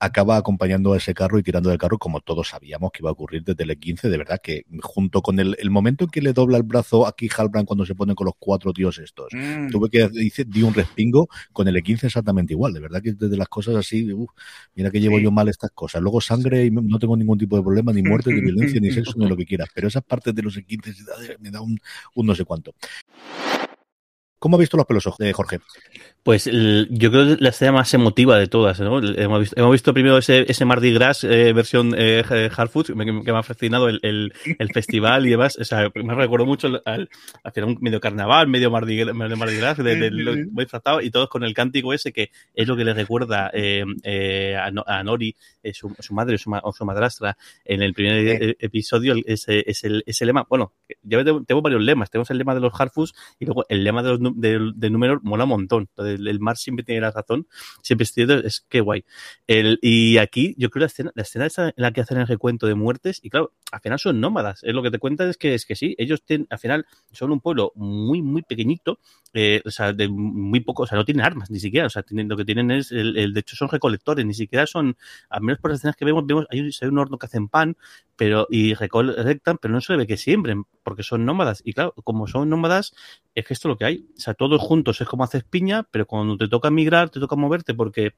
acaba 0.05 0.35
acompañando 0.37 0.93
a 0.93 0.97
ese 0.97 1.13
carro 1.13 1.39
y 1.39 1.43
tirando 1.43 1.69
del 1.69 1.77
carro 1.77 1.97
como 1.97 2.19
todos 2.19 2.49
sabíamos 2.49 2.91
que 2.91 2.99
iba 3.01 3.09
a 3.09 3.13
ocurrir 3.13 3.43
desde 3.43 3.63
el 3.63 3.77
15 3.77 4.09
de 4.09 4.17
verdad 4.17 4.39
que 4.43 4.63
junto 4.81 5.21
con 5.21 5.39
el, 5.39 5.55
el 5.59 5.69
momento 5.71 6.03
en 6.03 6.09
que 6.09 6.21
le 6.21 6.33
dobla 6.33 6.57
el 6.57 6.63
brazo 6.63 7.07
aquí 7.07 7.29
Halbrand 7.35 7.65
cuando 7.65 7.85
se 7.85 7.95
pone 7.95 8.13
con 8.15 8.25
los 8.25 8.33
cuatro 8.37 8.73
tíos 8.73 8.97
estos 8.99 9.27
Mm. 9.33 9.69
tuve 9.69 9.89
que 9.89 10.09
dice 10.09 10.43
di 10.45 10.61
un 10.63 10.73
respingo 10.73 11.27
con 11.53 11.67
el 11.67 11.75
E15 11.75 12.03
exactamente 12.05 12.53
igual 12.53 12.73
de 12.73 12.79
verdad 12.81 13.01
que 13.01 13.13
desde 13.13 13.37
las 13.37 13.47
cosas 13.47 13.75
así 13.75 14.11
uf, 14.11 14.29
mira 14.75 14.91
que 14.91 14.99
llevo 14.99 15.17
Sí. 15.17 15.23
yo 15.23 15.31
mal 15.31 15.47
estas 15.47 15.71
cosas 15.71 16.01
luego 16.01 16.19
sangre 16.21 16.65
y 16.65 16.71
no 16.71 16.99
tengo 16.99 17.15
ningún 17.15 17.37
tipo 17.37 17.55
de 17.55 17.63
problema 17.63 17.93
ni 17.93 18.03
muerte 18.03 18.33
ni 18.33 18.41
violencia 18.75 18.81
ni 18.81 18.91
sexo 18.91 19.13
ni 19.17 19.27
lo 19.27 19.37
que 19.37 19.45
quieras 19.45 19.69
pero 19.73 19.87
esas 19.87 20.03
partes 20.03 20.35
de 20.35 20.41
los 20.41 20.57
E15 20.57 21.37
me 21.39 21.49
da 21.51 21.61
un, 21.61 21.79
un 22.15 22.25
no 22.25 22.35
sé 22.35 22.43
cuánto 22.45 22.73
¿Cómo 24.43 24.57
ha 24.57 24.59
visto 24.59 24.75
los 24.75 24.85
pelos, 24.85 25.07
eh, 25.19 25.31
Jorge? 25.31 25.59
Pues 26.21 26.47
el- 26.47 26.89
yo 26.91 27.09
creo 27.11 27.25
que 27.27 27.31
es 27.33 27.41
la 27.41 27.49
escena 27.49 27.71
más 27.71 27.93
emotiva 27.93 28.37
de 28.37 28.47
todas, 28.47 28.77
¿no? 28.81 28.97
Hemos 29.01 29.39
visto, 29.39 29.55
hemos 29.57 29.71
visto 29.71 29.93
primero 29.93 30.17
ese, 30.17 30.45
ese 30.51 30.65
Mardi 30.65 30.91
Gras 30.93 31.23
eh, 31.23 31.53
versión 31.53 31.95
eh, 31.97 32.23
Hard 32.55 32.67
Food, 32.69 32.87
que, 32.87 32.95
me- 32.95 33.05
que 33.23 33.31
me 33.31 33.37
ha 33.37 33.43
fascinado 33.43 33.87
el, 33.87 33.99
el, 34.03 34.33
el 34.59 34.69
festival 34.73 35.25
y 35.27 35.29
demás. 35.29 35.57
O 35.57 35.63
sea, 35.63 35.89
me 35.95 36.13
recuerdo 36.13 36.45
mucho 36.45 36.67
al, 36.67 36.81
al, 36.85 37.09
al 37.41 37.51
final 37.53 37.69
un 37.69 37.77
medio 37.79 38.01
carnaval, 38.01 38.47
medio 38.49 38.69
Mardi, 38.69 38.97
Gras- 38.97 39.13
medio 39.15 39.37
Mardi 39.37 39.55
Gras, 39.55 39.77
de, 39.77 39.95
de- 39.95 40.11
lo- 40.11 40.33
muy 40.51 40.65
disfrazado, 40.65 40.99
y 40.99 41.09
todos 41.09 41.29
con 41.29 41.45
el 41.45 41.53
cántico 41.53 41.93
ese 41.93 42.11
que 42.11 42.31
es 42.53 42.67
lo 42.67 42.75
que 42.75 42.83
le 42.83 42.93
recuerda 42.93 43.49
eh, 43.53 43.85
eh, 44.03 44.57
a, 44.61 44.71
No- 44.71 44.83
a 44.85 45.03
Nori, 45.03 45.35
eh, 45.61 45.73
su, 45.73 45.95
su 45.99 46.13
madre 46.13 46.37
su 46.37 46.49
ma- 46.49 46.59
o 46.63 46.73
su 46.73 46.83
madrastra, 46.83 47.37
en 47.63 47.81
el 47.81 47.93
primer 47.93 48.13
Sí. 48.39 48.45
eh, 48.45 48.55
episodio, 48.59 49.15
ese, 49.25 49.63
ese, 49.69 50.01
ese 50.05 50.25
lema. 50.25 50.45
Bueno, 50.49 50.73
ya 51.01 51.23
tengo, 51.23 51.43
tengo 51.45 51.61
varios 51.61 51.81
lemas. 51.81 52.09
Tenemos 52.09 52.29
el 52.31 52.37
lema 52.39 52.53
de 52.53 52.59
los 52.61 52.73
Hard 52.77 52.89
Foods 52.91 53.13
y 53.39 53.45
luego 53.45 53.65
el 53.69 53.83
lema 53.85 54.03
de 54.03 54.09
los, 54.09 54.19
del, 54.35 54.73
del 54.75 54.93
número 54.93 55.19
mola 55.23 55.43
un 55.43 55.49
montón. 55.51 55.89
El, 55.97 56.27
el 56.27 56.39
Mar 56.39 56.57
siempre 56.57 56.83
tiene 56.83 57.01
la 57.01 57.11
razón, 57.11 57.47
siempre 57.81 58.03
es 58.03 58.11
cierto, 58.13 58.35
es 58.39 58.65
que 58.69 58.81
guay. 58.81 59.03
El, 59.47 59.79
y 59.81 60.17
aquí 60.17 60.55
yo 60.57 60.69
creo 60.69 60.81
la 60.81 60.87
escena, 60.87 61.11
la 61.15 61.23
escena 61.23 61.45
esa 61.45 61.67
en 61.67 61.73
la 61.77 61.91
que 61.91 62.01
hacen 62.01 62.17
el 62.17 62.27
recuento 62.27 62.67
de 62.67 62.75
muertes, 62.75 63.19
y 63.23 63.29
claro, 63.29 63.53
al 63.71 63.79
final 63.81 63.99
son 63.99 64.19
nómadas. 64.19 64.63
Es 64.63 64.73
lo 64.73 64.83
que 64.83 64.91
te 64.91 64.99
cuentan 64.99 65.29
es 65.29 65.37
que 65.37 65.53
es 65.53 65.65
que 65.65 65.75
sí, 65.75 65.95
ellos 65.97 66.23
tienen, 66.23 66.47
al 66.49 66.59
final 66.59 66.85
son 67.11 67.31
un 67.31 67.39
pueblo 67.41 67.71
muy, 67.75 68.21
muy 68.21 68.41
pequeñito, 68.43 68.99
eh, 69.33 69.61
o 69.65 69.71
sea, 69.71 69.93
de 69.93 70.07
muy 70.09 70.59
poco, 70.59 70.83
o 70.83 70.87
sea, 70.87 70.97
no 70.97 71.05
tienen 71.05 71.25
armas 71.25 71.49
ni 71.49 71.59
siquiera, 71.59 71.87
o 71.87 71.89
sea, 71.89 72.03
tienen, 72.03 72.29
lo 72.29 72.37
que 72.37 72.45
tienen 72.45 72.71
es, 72.71 72.91
el, 72.91 73.17
el- 73.17 73.33
de 73.33 73.39
hecho 73.39 73.55
son 73.55 73.69
recolectores, 73.69 74.25
ni 74.25 74.33
siquiera 74.33 74.67
son, 74.67 74.95
al 75.29 75.41
menos 75.41 75.59
por 75.59 75.71
las 75.71 75.79
escenas 75.79 75.95
que 75.95 76.05
vemos, 76.05 76.25
vemos, 76.25 76.45
hay, 76.51 76.61
un- 76.61 76.71
hay 76.81 76.87
un 76.87 76.97
horno 76.99 77.17
que 77.17 77.25
hacen 77.25 77.47
pan, 77.49 77.75
pero, 78.15 78.47
y 78.49 78.73
recolectan, 78.75 79.57
pero 79.57 79.73
no 79.73 79.81
se 79.81 79.95
ve 79.95 80.05
que 80.07 80.17
siembren, 80.17 80.63
porque 80.83 81.03
son 81.03 81.25
nómadas. 81.25 81.61
Y 81.65 81.73
claro, 81.73 81.93
como 82.03 82.27
son 82.27 82.49
nómadas, 82.49 82.93
es 83.35 83.45
que 83.45 83.53
esto 83.53 83.67
es 83.67 83.71
lo 83.71 83.77
que 83.77 83.85
hay. 83.85 84.07
O 84.17 84.19
sea, 84.19 84.33
todos 84.33 84.61
juntos 84.61 85.01
es 85.01 85.07
como 85.07 85.23
haces 85.23 85.43
piña, 85.43 85.83
pero 85.91 86.05
cuando 86.05 86.37
te 86.37 86.47
toca 86.47 86.69
migrar, 86.69 87.09
te 87.09 87.19
toca 87.19 87.35
moverte 87.35 87.73
porque 87.73 88.15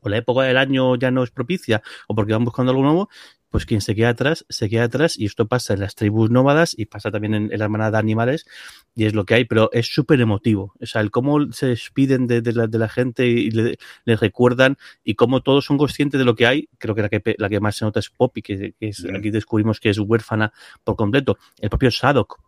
o 0.00 0.08
la 0.08 0.18
época 0.18 0.42
del 0.42 0.56
año 0.56 0.96
ya 0.96 1.10
no 1.10 1.22
es 1.22 1.30
propicia 1.30 1.82
o 2.06 2.14
porque 2.14 2.32
van 2.32 2.44
buscando 2.44 2.70
algo 2.70 2.82
nuevo, 2.82 3.08
pues 3.50 3.64
quien 3.64 3.80
se 3.80 3.94
queda 3.94 4.10
atrás, 4.10 4.44
se 4.48 4.68
queda 4.68 4.84
atrás 4.84 5.18
y 5.18 5.24
esto 5.24 5.48
pasa 5.48 5.74
en 5.74 5.80
las 5.80 5.94
tribus 5.94 6.30
nómadas 6.30 6.74
y 6.76 6.86
pasa 6.86 7.10
también 7.10 7.34
en, 7.34 7.52
en 7.52 7.58
la 7.58 7.68
manada 7.68 7.92
de 7.92 7.98
animales 7.98 8.46
y 8.94 9.06
es 9.06 9.14
lo 9.14 9.24
que 9.24 9.34
hay, 9.34 9.44
pero 9.44 9.70
es 9.72 9.86
súper 9.86 10.20
emotivo. 10.20 10.74
O 10.80 10.86
sea, 10.86 11.00
el 11.00 11.10
cómo 11.10 11.52
se 11.52 11.68
despiden 11.68 12.26
de, 12.26 12.42
de 12.42 12.52
la, 12.52 12.66
de 12.66 12.78
la 12.78 12.88
gente 12.88 13.26
y 13.26 13.50
le, 13.50 13.78
les 14.04 14.20
recuerdan 14.20 14.76
y 15.04 15.14
cómo 15.14 15.42
todos 15.42 15.64
son 15.64 15.78
conscientes 15.78 16.18
de 16.18 16.24
lo 16.24 16.34
que 16.34 16.46
hay. 16.46 16.68
Creo 16.78 16.94
que 16.94 17.02
la 17.02 17.08
que, 17.08 17.34
la 17.38 17.48
que 17.48 17.60
más 17.60 17.76
se 17.76 17.84
nota 17.84 18.00
es 18.00 18.10
Poppy, 18.10 18.42
que, 18.42 18.74
que 18.78 18.88
es, 18.88 19.06
aquí 19.14 19.30
descubrimos 19.30 19.80
que 19.80 19.90
es 19.90 19.98
huérfana 19.98 20.52
por 20.84 20.96
completo. 20.96 21.38
El 21.58 21.70
propio 21.70 21.90
Sadok, 21.90 22.40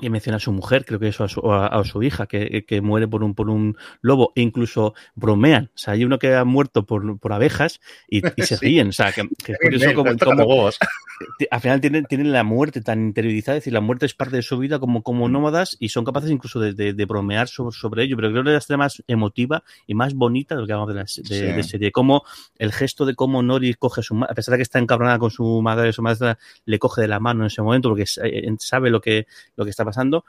que 0.00 0.10
menciona 0.10 0.36
a 0.36 0.40
su 0.40 0.52
mujer, 0.52 0.84
creo 0.84 0.98
que 1.00 1.08
eso 1.08 1.24
a 1.24 1.28
su, 1.28 1.40
a, 1.52 1.66
a 1.68 1.84
su 1.84 2.02
hija, 2.02 2.26
que, 2.26 2.64
que, 2.66 2.80
muere 2.80 3.08
por 3.08 3.22
un, 3.24 3.34
por 3.34 3.48
un 3.48 3.76
lobo, 4.02 4.32
e 4.34 4.42
incluso 4.42 4.94
bromean. 5.14 5.70
O 5.74 5.78
sea, 5.78 5.94
hay 5.94 6.04
uno 6.04 6.18
que 6.18 6.34
ha 6.34 6.44
muerto 6.44 6.84
por, 6.84 7.18
por 7.18 7.32
abejas 7.32 7.80
y, 8.08 8.18
y 8.18 8.42
se 8.42 8.56
Sí. 8.58 8.66
ríen. 8.66 8.88
O 8.88 8.92
sea, 8.92 9.12
que, 9.12 9.26
que 9.44 9.52
es 9.52 9.58
curioso 9.58 9.94
como, 9.94 10.16
como 10.18 10.44
huevos. 10.44 10.78
al 11.50 11.60
final 11.60 11.80
tienen, 11.80 12.04
tienen 12.04 12.30
la 12.30 12.44
muerte 12.44 12.82
tan 12.82 13.00
interiorizada, 13.06 13.56
es 13.56 13.62
decir, 13.62 13.72
la 13.72 13.80
muerte 13.80 14.04
es 14.04 14.12
parte 14.14 14.36
de 14.36 14.42
su 14.42 14.58
vida 14.58 14.78
como, 14.78 15.02
como 15.02 15.28
nómadas 15.30 15.76
y 15.80 15.88
son 15.88 16.04
capaces 16.04 16.30
incluso 16.30 16.60
de, 16.60 16.74
de, 16.74 16.92
de 16.92 17.04
bromear 17.06 17.48
sobre, 17.48 17.74
sobre 17.74 18.02
ello. 18.04 18.16
Pero 18.16 18.30
creo 18.30 18.42
que 18.44 18.50
es 18.50 18.52
la 18.52 18.58
escena 18.58 18.76
más 18.76 19.02
emotiva 19.06 19.62
y 19.86 19.94
más 19.94 20.12
bonita 20.14 20.54
de 20.54 20.60
lo 20.60 20.66
que 20.66 20.72
hablamos 20.74 20.88
de 20.88 20.94
la 20.94 21.00
de, 21.02 21.08
Sí. 21.08 21.22
de 21.56 21.62
serie. 21.62 21.90
Como 21.90 22.22
el 22.58 22.70
gesto 22.72 23.06
de 23.06 23.14
cómo 23.14 23.42
Nori 23.42 23.72
coge 23.74 24.02
a 24.02 24.04
su 24.04 24.14
ma- 24.14 24.26
a 24.28 24.34
pesar 24.34 24.52
de 24.52 24.58
que 24.58 24.62
está 24.62 24.78
encabronada 24.78 25.18
con 25.18 25.30
su 25.30 25.62
madre, 25.62 25.90
su 25.94 26.02
madre 26.02 26.36
le 26.66 26.78
coge 26.78 27.00
de 27.00 27.08
la 27.08 27.18
mano 27.18 27.40
en 27.44 27.46
ese 27.46 27.62
momento 27.62 27.88
porque 27.88 28.04
eh, 28.22 28.54
sabe 28.58 28.90
lo 28.90 29.00
que, 29.00 29.26
lo 29.56 29.64
que 29.64 29.70
está 29.70 29.85
pasando 29.86 30.24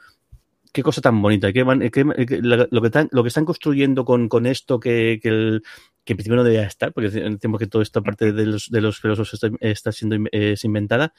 qué 0.72 0.84
cosa 0.84 1.02
tan 1.02 1.22
bonita, 1.22 1.52
qué, 1.52 1.66
qué- 1.92 2.40
lo, 2.42 2.82
que 2.82 2.88
están, 2.88 3.10
lo 3.12 3.24
que 3.24 3.30
están 3.30 3.46
construyendo 3.46 4.06
con, 4.06 4.30
con 4.30 4.46
esto 4.46 4.80
que, 4.80 5.20
que, 5.22 5.30
el, 5.30 5.64
que 6.04 6.14
en 6.14 6.18
principio 6.18 6.36
no 6.36 6.44
debería 6.44 6.68
estar, 6.68 6.94
porque 6.94 7.10
decimos 7.10 7.60
que 7.60 7.68
toda 7.68 7.82
esta 7.84 8.02
parte 8.02 8.32
de 8.32 8.46
los, 8.46 8.70
de 8.70 8.82
los 8.82 9.00
filósofos 9.00 9.34
está, 9.34 9.50
está 9.60 9.92
siendo 9.92 10.18
es 10.32 10.64
inventada. 10.64 11.14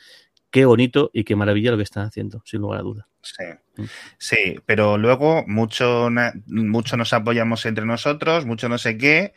Qué 0.51 0.65
bonito 0.65 1.11
y 1.13 1.25
qué 1.25 1.37
maravilla 1.37 1.73
lo 1.73 1.77
que 1.77 1.83
están 1.83 2.07
haciendo, 2.07 2.41
sin 2.45 2.61
lugar 2.61 2.81
a 2.81 2.83
duda. 2.83 3.09
Sí. 3.21 3.45
Mm. 3.77 3.85
sí, 4.17 4.55
pero 4.65 4.97
luego 4.97 5.45
mucho, 5.47 6.09
mucho 6.47 6.97
nos 6.97 7.13
apoyamos 7.13 7.67
entre 7.67 7.85
nosotros, 7.85 8.47
mucho 8.47 8.69
no 8.69 8.79
sé 8.79 8.97
qué, 8.97 9.35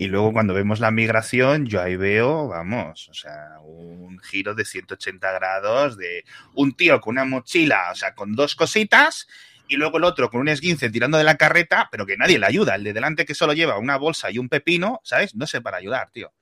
y 0.00 0.06
luego 0.06 0.32
cuando 0.32 0.54
vemos 0.54 0.80
la 0.80 0.90
migración, 0.90 1.66
yo 1.66 1.82
ahí 1.82 1.94
veo, 1.94 2.48
vamos, 2.48 3.10
o 3.10 3.12
sea, 3.12 3.58
un 3.62 4.18
giro 4.20 4.54
de 4.54 4.64
180 4.64 5.30
grados 5.30 5.98
de 5.98 6.24
un 6.54 6.72
tío 6.72 7.02
con 7.02 7.16
una 7.16 7.26
mochila, 7.26 7.90
o 7.92 7.94
sea, 7.94 8.14
con 8.14 8.34
dos 8.34 8.54
cositas, 8.54 9.28
y 9.68 9.76
luego 9.76 9.98
el 9.98 10.04
otro 10.04 10.30
con 10.30 10.40
un 10.40 10.48
esguince 10.48 10.88
tirando 10.88 11.18
de 11.18 11.24
la 11.24 11.36
carreta, 11.36 11.90
pero 11.92 12.06
que 12.06 12.16
nadie 12.16 12.38
le 12.38 12.46
ayuda. 12.46 12.76
El 12.76 12.84
de 12.84 12.94
delante 12.94 13.26
que 13.26 13.34
solo 13.34 13.52
lleva 13.52 13.76
una 13.76 13.98
bolsa 13.98 14.30
y 14.30 14.38
un 14.38 14.48
pepino, 14.48 15.02
¿sabes? 15.04 15.34
No 15.34 15.46
sé 15.46 15.60
para 15.60 15.76
ayudar, 15.76 16.08
tío. 16.10 16.32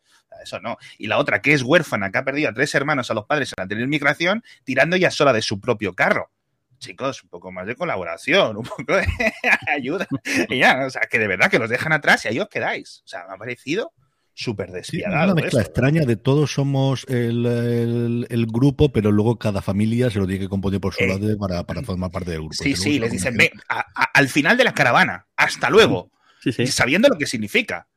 Eso 0.41 0.61
no. 0.61 0.79
Y 0.97 1.09
la 1.09 1.19
otra, 1.19 1.43
que 1.43 1.53
es 1.53 1.65
huérfana, 1.65 2.13
que 2.13 2.19
ha 2.19 2.25
perdido 2.25 2.51
a 2.51 2.55
tres 2.55 2.73
hermanos 2.77 3.11
a 3.11 3.15
los 3.15 3.27
padres 3.27 3.49
en 3.49 3.55
la 3.57 3.63
anterior 3.65 3.89
migración, 3.89 4.45
tirando 4.63 4.95
ella 4.95 5.11
sola 5.11 5.33
de 5.33 5.43
su 5.43 5.59
propio 5.59 5.97
carro. 5.97 6.31
Chicos, 6.79 7.23
un 7.25 7.29
poco 7.29 7.51
más 7.53 7.67
de 7.67 7.75
colaboración, 7.75 8.57
un 8.57 8.63
poco 8.65 8.97
de 8.97 9.07
ayuda. 9.75 10.07
Y 10.49 10.59
ya, 10.59 10.85
o 10.87 10.91
sea, 10.91 11.03
que 11.11 11.19
de 11.19 11.27
verdad 11.27 11.51
que 11.51 11.59
los 11.59 11.71
dejan 11.71 11.93
atrás 11.93 12.25
y 12.25 12.29
ahí 12.29 12.39
os 12.41 12.49
quedáis. 12.49 13.03
O 13.05 13.09
sea, 13.09 13.25
me 13.29 13.35
ha 13.35 13.37
parecido 13.37 13.93
súper 14.35 14.69
Sí, 14.69 14.75
despiadado. 14.75 15.19
es 15.19 15.33
una 15.33 15.35
mezcla 15.43 15.61
esto. 15.63 15.71
extraña 15.73 16.03
de 16.05 16.15
todos 16.17 16.53
somos 16.53 17.05
el, 17.09 17.45
el- 17.45 18.27
el 18.31 18.47
grupo, 18.47 18.93
pero 18.93 19.11
luego 19.11 19.37
cada 19.37 19.61
familia 19.63 20.11
se 20.11 20.21
lo 20.21 20.27
tiene 20.29 20.41
que 20.45 20.49
componer 20.49 20.81
por 20.81 20.95
su 20.95 21.03
Eh, 21.03 21.09
lado 21.09 21.37
para, 21.39 21.65
para 21.65 21.83
formar 21.83 22.13
parte 22.13 22.31
del 22.31 22.41
grupo. 22.41 22.55
Sí, 22.55 22.77
sí, 22.77 23.01
les 23.01 23.11
dicen, 23.11 23.37
ve, 23.37 23.51
a- 23.69 23.81
a- 23.95 24.11
al 24.15 24.29
final 24.29 24.57
de 24.57 24.63
la 24.65 24.75
caravana, 24.75 25.27
hasta 25.37 25.69
luego. 25.71 26.13
Sí, 26.41 26.53
sí. 26.53 26.67
Sabiendo 26.69 27.09
lo 27.09 27.19
que 27.19 27.27
significa. 27.27 27.89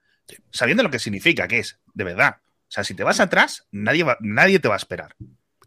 Sabiendo 0.52 0.82
lo 0.82 0.89
que 0.89 0.98
significa, 0.98 1.48
que 1.48 1.60
es, 1.60 1.80
de 1.94 2.04
verdad. 2.06 2.38
O 2.41 2.74
sea, 2.74 2.84
si 2.84 2.96
te 2.96 3.04
vas 3.04 3.20
atrás, 3.20 3.67
nadie, 3.72 4.04
va- 4.04 4.17
nadie 4.22 4.58
te 4.60 4.67
va 4.67 4.74
a 4.74 4.78
esperar. 4.78 5.13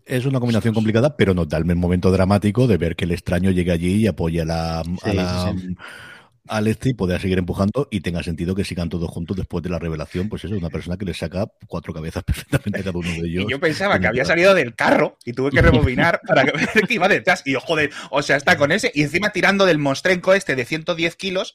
Es 0.07 0.27
una 0.27 0.39
combinación 0.41 0.75
complicada, 0.75 1.17
pero 1.17 1.33
nos 1.35 1.49
da 1.49 1.59
el 1.59 1.65
momento 1.77 2.11
dramático 2.11 2.67
de 2.67 2.77
ver 2.77 2.95
que 2.97 3.05
el 3.07 3.13
extraño 3.13 3.51
llegue 3.51 3.73
allí 3.73 3.95
y 4.03 4.07
apoye 4.07 4.43
a 4.43 4.45
la, 4.45 4.81
a 4.81 4.85
Sí, 4.85 5.13
la- 5.15 5.55
sí, 5.59 5.75
al 6.47 6.67
este 6.67 6.91
y 6.91 6.93
poder 6.93 7.23
seguir 7.23 7.39
empujando 7.39 7.89
y 7.91 8.01
tenga 8.03 8.23
sentido 8.23 8.55
que 8.55 8.65
sigan 8.65 8.91
todos 8.91 9.09
juntos 9.09 9.35
después 9.35 9.63
de 9.63 9.71
la 9.71 9.79
revelación. 9.79 10.29
Pues 10.29 10.45
eso, 10.45 10.55
una 10.55 10.69
persona 10.69 10.99
que 10.99 11.07
le 11.07 11.15
saca 11.15 11.47
cuatro 11.67 11.95
cabezas 11.95 12.23
perfectamente 12.27 12.81
a 12.81 12.85
cada 12.85 12.99
uno 12.99 13.09
de 13.09 13.27
ellos. 13.29 13.45
Y 13.49 13.51
yo 13.51 13.59
pensaba 13.59 13.99
que 13.99 14.07
había 14.09 14.25
que- 14.25 14.29
salido 14.29 14.53
del 14.53 14.75
carro 14.75 15.17
y 15.25 15.33
tuve 15.33 15.51
que 15.51 15.63
rebobinar 15.63 16.21
para 16.27 16.43
ver 16.45 16.69
que 16.87 16.95
iba 16.95 17.09
detrás. 17.09 17.43
Y 17.47 17.53
yo, 17.53 17.61
joder, 17.61 17.91
o 18.11 18.21
sea, 18.21 18.37
está 18.37 18.59
con 18.59 18.73
ese 18.73 18.93
y 18.95 19.01
encima 19.05 19.31
tirando 19.31 19.65
del 19.65 19.79
monstrenco 19.79 20.35
este 20.35 20.55
de 20.55 20.67
110 20.67 21.17
kilos 21.17 21.55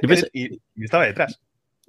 Yo 0.00 0.08
pensé- 0.08 0.30
y, 0.32 0.44
y 0.76 0.84
estaba 0.84 1.06
detrás. 1.06 1.40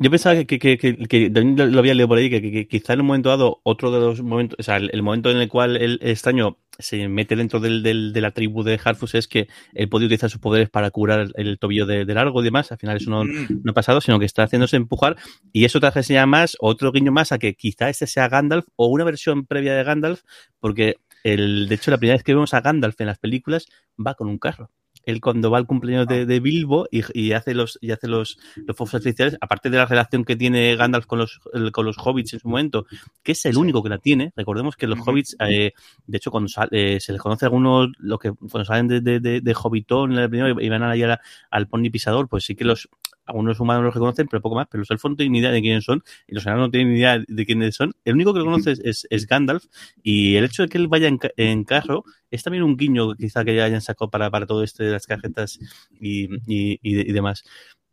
Yo 0.02 0.10
pensaba 0.10 0.36
que, 0.46 0.58
que, 0.58 0.80
que, 0.80 0.98
que- 0.98 1.30
lo- 1.30 1.80
había 1.80 1.94
leído 1.94 2.08
por 2.08 2.18
ahí, 2.18 2.28
que, 2.28 2.68
quizá 2.68 2.94
en 2.94 3.02
un 3.02 3.06
momento 3.06 3.30
dado, 3.30 3.62
otro 3.62 3.92
de 3.92 4.00
los 4.00 4.24
momentos, 4.24 4.58
o 4.60 4.64
sea, 4.64 4.78
el, 4.78 4.90
el 4.94 5.04
momento 5.04 5.30
en 5.30 5.38
el 5.38 5.48
cual 5.48 5.78
el 5.78 6.00
extraño 6.02 6.58
se 6.80 7.08
mete 7.08 7.36
dentro 7.36 7.60
del, 7.60 7.84
del, 7.84 8.12
de 8.12 8.22
la 8.22 8.32
tribu 8.32 8.64
de 8.64 8.80
Harfus 8.84 9.14
es 9.14 9.28
que 9.28 9.48
él 9.76 9.90
puede 9.90 10.06
utilizar 10.06 10.32
sus 10.32 10.42
poderes 10.42 10.72
para 10.72 10.90
curar 10.90 11.30
el, 11.36 11.60
tobillo 11.60 11.86
de, 11.86 12.06
de, 12.06 12.14
largo 12.16 12.42
y 12.42 12.46
demás. 12.46 12.72
Al 12.72 12.80
final 12.80 12.98
eso 12.98 13.12
no, 13.12 13.26
mm. 13.26 13.62
no, 13.64 13.72
ha 13.72 13.76
pasado, 13.76 14.02
sino 14.02 14.18
que 14.18 14.26
está 14.26 14.42
haciéndose 14.42 14.76
empujar. 14.76 15.18
Y 15.54 15.66
eso 15.66 15.80
te 15.80 15.86
hace 15.86 16.26
más, 16.26 16.58
otro 16.60 16.92
guiño 16.92 17.12
más 17.12 17.32
a 17.32 17.38
que 17.38 17.54
quizá 17.54 17.88
este 17.90 18.08
sea 18.08 18.28
Gandalf 18.28 18.66
o 18.76 18.88
una 18.88 19.04
versión 19.04 19.46
previa 19.46 19.76
de 19.76 19.84
Gandalf, 19.84 20.24
porque 20.60 20.96
el, 21.24 21.68
de 21.70 21.76
hecho 21.76 21.92
la 21.92 22.00
primera 22.00 22.16
vez 22.16 22.24
que 22.24 22.34
vemos 22.34 22.56
a 22.56 22.62
Gandalf 22.62 23.00
en 23.00 23.06
las 23.06 23.20
películas 23.20 23.68
va 24.04 24.16
con 24.16 24.28
un 24.28 24.40
carro 24.40 24.72
él 25.06 25.22
cuando 25.22 25.52
va 25.52 25.58
al 25.58 25.66
cumpleaños 25.66 26.08
de, 26.08 26.26
de 26.26 26.40
Bilbo 26.40 26.88
y, 26.92 27.02
y, 27.14 27.32
hace 27.34 27.54
los 27.54 27.78
y 27.82 27.92
hace 27.92 28.08
los, 28.08 28.38
los 28.56 28.76
fuegos 28.76 28.96
artificiales, 28.96 29.38
aparte 29.42 29.70
de 29.70 29.78
la 29.78 29.86
relación 29.86 30.24
que 30.26 30.36
tiene 30.36 30.76
Gandalf 30.76 31.06
con 31.06 31.20
los 31.20 31.40
con 31.72 31.86
los 31.86 31.98
hobbits 31.98 32.34
en 32.34 32.40
su 32.40 32.50
momento, 32.50 32.86
que 33.24 33.34
es 33.34 33.46
el 33.46 33.58
único 33.58 33.82
que 33.84 33.90
la 33.90 33.98
tiene. 33.98 34.34
Recordemos 34.36 34.76
que 34.76 34.88
los 34.88 35.00
hobbits, 35.00 35.36
eh, 35.40 35.74
de 36.06 36.18
hecho, 36.18 36.32
cuando 36.32 36.50
eh, 36.72 37.00
se 37.00 37.12
les 37.12 37.22
conoce 37.22 37.46
a 37.46 37.48
algunos, 37.48 37.90
lo 38.00 38.18
que 38.18 38.32
cuando 38.32 38.66
salen 38.66 38.88
de, 38.88 39.02
de, 39.02 39.20
de, 39.20 39.42
de 39.42 39.56
Hobbitón 39.56 40.14
y 40.14 40.70
van 40.70 40.84
a 40.84 41.20
al 41.50 41.68
pony 41.68 41.90
pisador, 41.92 42.28
pues 42.28 42.46
sí 42.46 42.56
que 42.56 42.66
los 42.66 42.90
algunos 43.26 43.60
humanos 43.60 43.84
los 43.84 43.94
reconocen, 43.94 44.28
pero 44.28 44.42
poco 44.42 44.56
más, 44.56 44.68
pero 44.70 44.80
los 44.82 44.92
elfos 44.92 45.12
no 45.12 45.16
tienen 45.16 45.34
ni 45.34 45.40
idea 45.40 45.52
de 45.52 45.62
quiénes 45.62 45.84
son, 45.84 46.04
y 46.28 46.36
los 46.36 46.46
enanos 46.46 46.68
no 46.68 46.72
tienen 46.72 46.94
ni 46.94 47.00
idea 47.00 47.24
de 47.26 47.46
quiénes 47.46 47.76
son. 47.76 47.94
El 48.06 48.16
único 48.16 48.34
que 48.34 48.40
lo 48.40 48.46
conoce 48.46 48.74
es, 48.84 49.08
es, 49.10 49.28
Gandalf, 49.28 49.66
y 50.04 50.36
el 50.36 50.46
hecho 50.46 50.64
de 50.64 50.70
que 50.70 50.78
él 50.78 50.88
vaya 50.88 51.08
en, 51.08 51.20
en, 51.38 51.64
carro 51.64 52.04
es 52.30 52.44
también 52.44 52.64
un 52.64 52.78
guiño 52.78 53.16
quizá 53.16 53.44
que 53.46 53.56
ya 53.56 53.66
hayan 53.66 53.82
sacado 53.82 54.10
para, 54.10 54.30
para 54.30 54.46
todo 54.46 54.64
esto 54.64 54.84
de 54.84 54.92
las 54.92 55.06
cajetas 55.06 55.60
y, 56.00 56.26
y, 56.48 56.80
y, 56.82 57.12
demás 57.12 57.44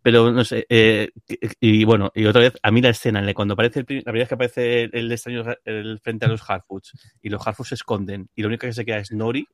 pero 0.09 0.33
no 0.33 0.42
sé, 0.42 0.64
eh, 0.71 1.11
y, 1.61 1.85
bueno, 1.85 2.11
y 2.14 2.25
otra 2.25 2.40
vez, 2.40 2.55
a 2.62 2.71
mí 2.71 2.81
la 2.81 2.88
escena, 2.88 3.23
cuando 3.35 3.53
aparece, 3.53 3.81
el, 3.81 3.85
la 3.87 4.05
primera 4.05 4.23
vez 4.23 4.29
que 4.29 4.35
aparece 4.37 4.85
el 4.85 5.12
extraño 5.12 5.44
el, 5.66 6.01
frente 6.01 6.25
a 6.25 6.29
los 6.31 6.40
Harfoots 6.49 6.92
y 7.21 7.29
los 7.29 7.47
Harfoots 7.47 7.68
se 7.68 7.75
esconden 7.75 8.31
y 8.35 8.40
lo 8.40 8.49
único 8.49 8.66
que 8.66 8.73
se 8.73 8.87
queda 8.87 8.97
es 8.97 9.12
Nori, 9.12 9.47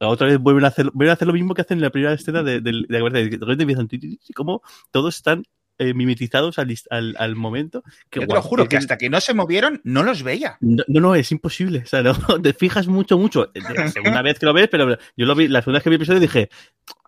la 0.00 0.08
otra 0.08 0.28
vez 0.28 0.38
vuelven 0.38 0.64
a 0.64 0.68
hacer, 0.68 0.86
vuelven 0.94 1.10
a 1.10 1.12
hacer 1.12 1.28
lo 1.28 1.34
mismo 1.34 1.52
que 1.52 1.60
hacen 1.60 1.76
en 1.76 1.82
la 1.82 1.90
primera 1.90 2.14
escena 2.14 2.42
de, 2.42 2.62
de, 2.62 2.72
de, 2.88 3.10
de, 3.10 3.56
de, 3.56 3.66
de 3.66 4.18
como 4.34 4.62
todos 4.90 5.14
están 5.14 5.42
eh, 5.78 5.94
mimetizados 5.94 6.58
al, 6.58 6.74
al, 6.90 7.14
al, 7.18 7.36
momento. 7.36 7.84
Que, 8.10 8.20
Yo 8.20 8.26
te 8.26 8.34
lo 8.34 8.42
juro 8.42 8.64
que, 8.64 8.70
que, 8.70 8.76
hasta 8.78 8.98
que 8.98 9.08
no 9.08 9.20
se 9.20 9.34
movieron 9.34 9.80
no 9.84 10.02
los 10.02 10.22
veía. 10.22 10.58
No, 10.60 10.84
no, 10.88 11.14
es 11.14 11.30
imposible. 11.30 11.80
O 11.84 11.86
sea, 11.86 12.02
no, 12.02 12.14
te 12.42 12.52
fijas 12.52 12.88
mucho, 12.88 13.18
mucho. 13.18 13.50
La 13.54 13.88
segunda 13.90 14.22
vez 14.22 14.38
que 14.38 14.46
lo 14.46 14.52
ves, 14.52 14.68
pero 14.68 14.98
yo 15.16 15.26
lo 15.26 15.34
vi, 15.34 15.48
la 15.48 15.60
segunda 15.60 15.78
vez 15.78 15.84
que 15.84 15.90
vi 15.90 15.96
el 15.96 16.02
episodio 16.02 16.20
dije, 16.20 16.50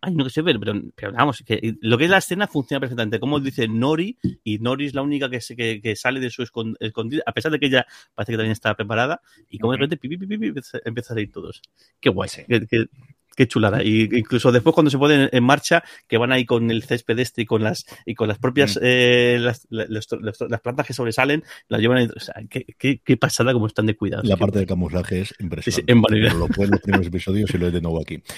ay, 0.03 0.15
no 0.15 0.29
sé, 0.29 0.43
pero, 0.43 0.61
pero, 0.61 0.81
pero, 0.95 1.13
vamos, 1.13 1.43
que 1.45 1.77
lo 1.81 1.99
que 1.99 2.05
es 2.05 2.11
la 2.11 2.19
escena 2.19 2.47
funciona 2.47 2.81
perfectamente. 2.81 3.19
Como 3.19 3.41
dice 3.41 3.69
Nori, 3.69 4.19
y 4.45 4.59
Nori 4.59 4.87
es 4.87 4.95
la 4.95 5.03
única 5.03 5.29
que, 5.29 5.41
se, 5.41 5.57
que, 5.57 5.81
que 5.81 5.97
sale 5.97 6.21
de 6.21 6.31
su 6.31 6.43
escondida, 6.43 7.23
a 7.27 7.33
pesar 7.33 7.53
de 7.53 7.59
que 7.59 7.67
ella 7.67 7.87
parece 8.15 8.33
que 8.33 8.37
también 8.37 8.53
está 8.53 8.75
preparada, 8.75 9.21
y 9.49 9.59
como 9.59 9.73
de 9.73 9.79
repente 9.79 9.97
pi, 9.97 10.17
pi, 10.17 10.27
pi, 10.27 10.35
empieza 10.37 10.79
a 10.79 11.03
salir 11.03 11.33
todos. 11.33 11.61
Qué 12.01 12.09
guay. 12.09 12.29
Sí. 12.29 12.45
Que, 12.49 12.67
que, 12.67 12.87
qué 13.37 13.47
chulada. 13.47 13.83
Y 13.83 14.09
incluso 14.13 14.53
después 14.53 14.75
cuando 14.75 14.91
se 14.91 14.99
ponen 14.99 15.29
en 15.33 15.45
marcha, 15.45 15.83
que 16.09 16.19
van 16.19 16.33
ahí 16.33 16.45
con 16.45 16.71
el 16.71 16.83
césped 16.83 17.19
este 17.19 17.43
y 17.43 17.47
con 17.47 17.63
las 17.63 17.87
y 18.07 18.15
con 18.15 18.29
las 18.29 18.39
propias 18.39 18.77
mm. 18.77 18.81
eh, 18.83 19.39
las, 19.41 19.67
las, 19.71 19.89
las, 20.21 20.61
plantas 20.61 20.87
que 20.87 20.93
sobresalen, 20.93 21.45
las 21.69 21.81
llevan 21.81 21.99
ahí, 21.99 22.09
o 22.15 22.21
sea, 22.21 22.35
qué, 22.49 22.65
qué, 22.79 23.01
qué, 23.05 23.17
pasada 23.17 23.53
como 23.53 23.67
están 23.67 23.87
de 23.87 23.97
cuidado. 23.97 24.23
La 24.25 24.37
parte 24.37 24.59
de 24.59 24.67
camuflaje 24.67 25.21
es 25.21 25.35
impresionante. 25.39 25.93
Sí, 25.93 26.31
en 26.31 26.39
lo 26.39 26.49
pueden 26.49 26.73
los 26.73 26.81
primeros 26.81 27.07
episodios 27.07 27.53
y 27.55 27.59
lo 27.59 27.67
es 27.69 27.73
de 27.73 27.81
nuevo 27.81 28.01
aquí. 28.01 28.23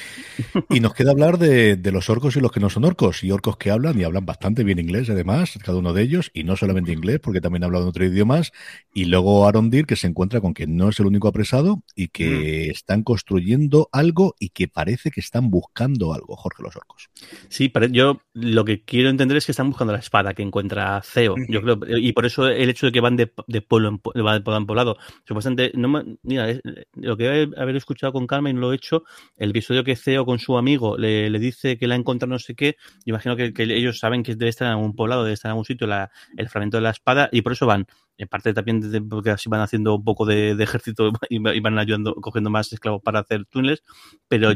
Y 0.70 0.80
nos 0.80 0.94
queda 0.94 1.10
hablar 1.10 1.38
de, 1.38 1.76
de, 1.76 1.92
los 1.92 2.08
orcos 2.08 2.36
y 2.36 2.40
los 2.40 2.50
que 2.50 2.60
no 2.60 2.70
son 2.70 2.84
orcos. 2.84 3.22
Y 3.24 3.30
orcos 3.30 3.56
que 3.56 3.70
hablan 3.70 3.98
y 4.00 4.04
hablan 4.04 4.24
bastante 4.24 4.64
bien 4.64 4.78
inglés, 4.78 5.10
además, 5.10 5.58
cada 5.62 5.78
uno 5.78 5.92
de 5.92 6.02
ellos, 6.02 6.30
y 6.32 6.44
no 6.44 6.56
solamente 6.56 6.92
inglés, 6.92 7.20
porque 7.20 7.40
también 7.40 7.64
hablan 7.64 7.82
otros 7.82 8.08
idiomas. 8.08 8.52
Y 8.94 9.06
luego 9.06 9.46
Arondir, 9.46 9.86
que 9.86 9.96
se 9.96 10.06
encuentra 10.06 10.40
con 10.40 10.54
que 10.54 10.66
no 10.66 10.88
es 10.88 11.00
el 11.00 11.06
único 11.06 11.28
apresado 11.28 11.82
y 11.94 12.08
que 12.08 12.68
mm. 12.68 12.70
están 12.70 13.02
construyendo 13.02 13.88
algo 13.92 14.34
y 14.38 14.50
que 14.50 14.68
parece 14.82 15.12
que 15.12 15.20
están 15.20 15.48
buscando 15.48 16.12
algo, 16.12 16.34
Jorge 16.34 16.60
los 16.60 16.74
orcos. 16.74 17.08
Sí, 17.48 17.72
yo 17.92 18.20
lo 18.34 18.64
que 18.64 18.82
quiero 18.82 19.10
entender 19.10 19.36
es 19.36 19.46
que 19.46 19.52
están 19.52 19.68
buscando 19.68 19.92
la 19.92 20.00
espada 20.00 20.34
que 20.34 20.42
encuentra 20.42 21.00
Ceo. 21.04 21.36
Yo 21.48 21.62
creo, 21.62 21.78
y 21.98 22.12
por 22.12 22.26
eso 22.26 22.48
el 22.48 22.68
hecho 22.68 22.86
de 22.86 22.92
que 22.92 23.00
van 23.00 23.14
de, 23.14 23.32
de 23.46 23.62
pueblo 23.62 23.88
en 23.88 23.98
pueblo, 23.98 24.28
de 24.28 24.56
en 24.56 24.66
poblado. 24.66 24.96
Supuestamente, 25.24 25.70
no, 25.74 26.02
mira, 26.24 26.48
lo 26.94 27.16
que 27.16 27.48
haber 27.56 27.76
escuchado 27.76 28.12
con 28.12 28.26
calma 28.26 28.50
y 28.50 28.54
no 28.54 28.60
lo 28.60 28.72
he 28.72 28.76
hecho, 28.76 29.04
el 29.36 29.50
episodio 29.50 29.84
que 29.84 29.94
Ceo 29.94 30.26
con 30.26 30.40
su 30.40 30.58
amigo 30.58 30.98
le, 30.98 31.30
le 31.30 31.38
dice 31.38 31.78
que 31.78 31.86
la 31.86 31.94
ha 31.94 31.98
encontrado 31.98 32.32
no 32.32 32.40
sé 32.40 32.56
qué, 32.56 32.74
imagino 33.04 33.36
que, 33.36 33.52
que, 33.52 33.62
ellos 33.62 34.00
saben 34.00 34.24
que 34.24 34.34
debe 34.34 34.48
estar 34.48 34.66
en 34.66 34.72
algún 34.72 34.96
poblado, 34.96 35.22
debe 35.22 35.34
estar 35.34 35.50
en 35.50 35.52
algún 35.52 35.64
sitio 35.64 35.86
la, 35.86 36.10
el 36.36 36.48
fragmento 36.48 36.78
de 36.78 36.82
la 36.82 36.90
espada 36.90 37.28
y 37.30 37.42
por 37.42 37.52
eso 37.52 37.66
van 37.66 37.86
en 38.22 38.28
parte 38.28 38.54
también 38.54 38.80
de, 38.80 39.00
porque 39.02 39.30
así 39.30 39.48
van 39.48 39.60
haciendo 39.60 39.96
un 39.96 40.04
poco 40.04 40.24
de, 40.24 40.52
ejército 40.52 41.10
y, 41.28 41.36
y, 41.36 41.60
van 41.60 41.78
ayudando, 41.78 42.14
cogiendo 42.14 42.50
más 42.50 42.72
esclavos 42.72 43.02
para 43.02 43.20
hacer 43.20 43.44
túneles, 43.46 43.82
pero 44.28 44.52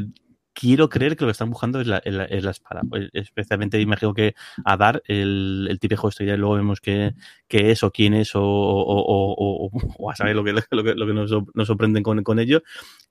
quiero 0.59 0.89
creer 0.89 1.15
que 1.15 1.23
lo 1.23 1.27
que 1.27 1.33
están 1.33 1.51
buscando 1.51 1.79
es 1.79 1.85
la, 1.85 1.99
es 1.99 2.13
la, 2.13 2.25
es 2.25 2.43
la 2.43 2.51
espada. 2.51 2.81
Pues, 2.89 3.09
especialmente 3.13 3.79
imagino 3.79 4.13
que 4.13 4.33
a 4.65 4.75
dar 4.75 5.03
el, 5.05 5.67
el 5.69 5.79
típico 5.79 6.09
esto, 6.09 6.23
y 6.23 6.35
luego 6.35 6.55
vemos 6.55 6.81
que, 6.81 7.13
que, 7.47 7.71
es 7.71 7.83
o 7.83 7.91
quién 7.91 8.15
es 8.15 8.35
o, 8.35 8.41
o, 8.41 9.35
o, 9.37 9.71
o 9.97 10.11
a 10.11 10.15
saber 10.15 10.35
lo 10.35 10.43
que, 10.43 10.53
lo 10.53 10.83
que, 10.83 10.95
lo 10.95 11.05
que 11.05 11.13
nos, 11.13 11.31
nos, 11.53 11.67
sorprenden 11.67 12.01
con, 12.01 12.23
con 12.23 12.39
ello 12.39 12.63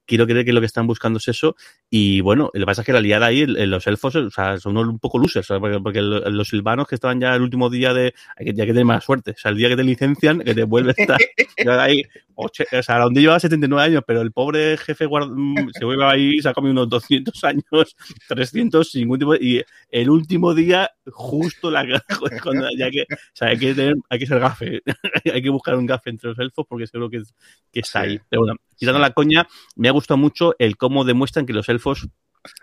quiero 0.06 0.26
creer 0.26 0.44
que 0.44 0.52
lo 0.52 0.60
que 0.60 0.66
están 0.66 0.86
buscando 0.86 1.18
es 1.18 1.28
eso. 1.28 1.56
Y 1.90 2.20
bueno, 2.20 2.50
lo 2.54 2.60
que 2.60 2.66
pasa 2.66 2.82
es 2.82 2.86
que 2.86 2.92
la 2.92 3.00
liada 3.00 3.26
ahí, 3.26 3.44
los 3.44 3.86
elfos, 3.86 4.16
o 4.16 4.30
sea, 4.30 4.58
son 4.58 4.76
un 4.76 4.98
poco 4.98 5.18
losers, 5.18 5.48
porque, 5.60 5.80
porque, 5.80 6.00
los 6.00 6.48
silvanos 6.48 6.86
que 6.86 6.94
estaban 6.94 7.20
ya 7.20 7.34
el 7.34 7.42
último 7.42 7.68
día 7.68 7.92
de. 7.92 8.14
Hay 8.36 8.46
que, 8.46 8.54
ya 8.54 8.64
que 8.64 8.72
tener 8.72 8.84
mala 8.84 9.00
suerte. 9.00 9.32
O 9.32 9.36
sea, 9.36 9.50
el 9.50 9.58
día 9.58 9.68
que 9.68 9.76
te 9.76 9.84
licencian, 9.84 10.40
que 10.40 10.54
te 10.54 10.64
vuelve 10.64 10.94
a 10.96 11.02
estar. 11.02 11.18
ahí, 11.80 12.02
o 12.34 12.48
sea, 12.52 12.98
donde 12.98 13.20
llevaba 13.20 13.40
79 13.40 13.82
años, 13.82 14.02
pero 14.06 14.22
el 14.22 14.32
pobre 14.32 14.76
jefe 14.76 15.06
guard, 15.06 15.30
mm, 15.30 15.70
se 15.72 15.84
vuelve 15.84 16.04
ahí, 16.04 16.38
se 16.40 16.48
ha 16.48 16.54
comido 16.54 16.72
unos 16.72 16.88
200 16.88 17.35
años, 17.44 17.96
300, 18.28 18.90
sin 18.90 19.02
ningún 19.02 19.18
tipo. 19.18 19.34
Y 19.34 19.62
el 19.90 20.10
último 20.10 20.54
día, 20.54 20.90
justo 21.06 21.70
la. 21.70 21.84
Cuando, 22.42 22.68
ya 22.76 22.90
que, 22.90 23.02
o 23.02 23.16
sea, 23.32 23.48
hay 23.48 23.58
que, 23.58 23.74
tener, 23.74 23.94
hay 24.08 24.18
que 24.18 24.26
ser 24.26 24.40
gafe. 24.40 24.82
hay 25.32 25.42
que 25.42 25.50
buscar 25.50 25.76
un 25.76 25.86
gafe 25.86 26.10
entre 26.10 26.30
los 26.30 26.38
elfos 26.38 26.66
porque 26.68 26.86
seguro 26.86 27.10
que, 27.10 27.22
que 27.72 27.80
está 27.80 28.00
ahí. 28.00 28.20
Pero 28.28 28.42
bueno, 28.42 28.56
quitando 28.76 29.00
la 29.00 29.12
coña, 29.12 29.46
me 29.74 29.88
ha 29.88 29.92
gustado 29.92 30.18
mucho 30.18 30.54
el 30.58 30.76
cómo 30.76 31.04
demuestran 31.04 31.46
que 31.46 31.52
los 31.52 31.68
elfos 31.68 32.08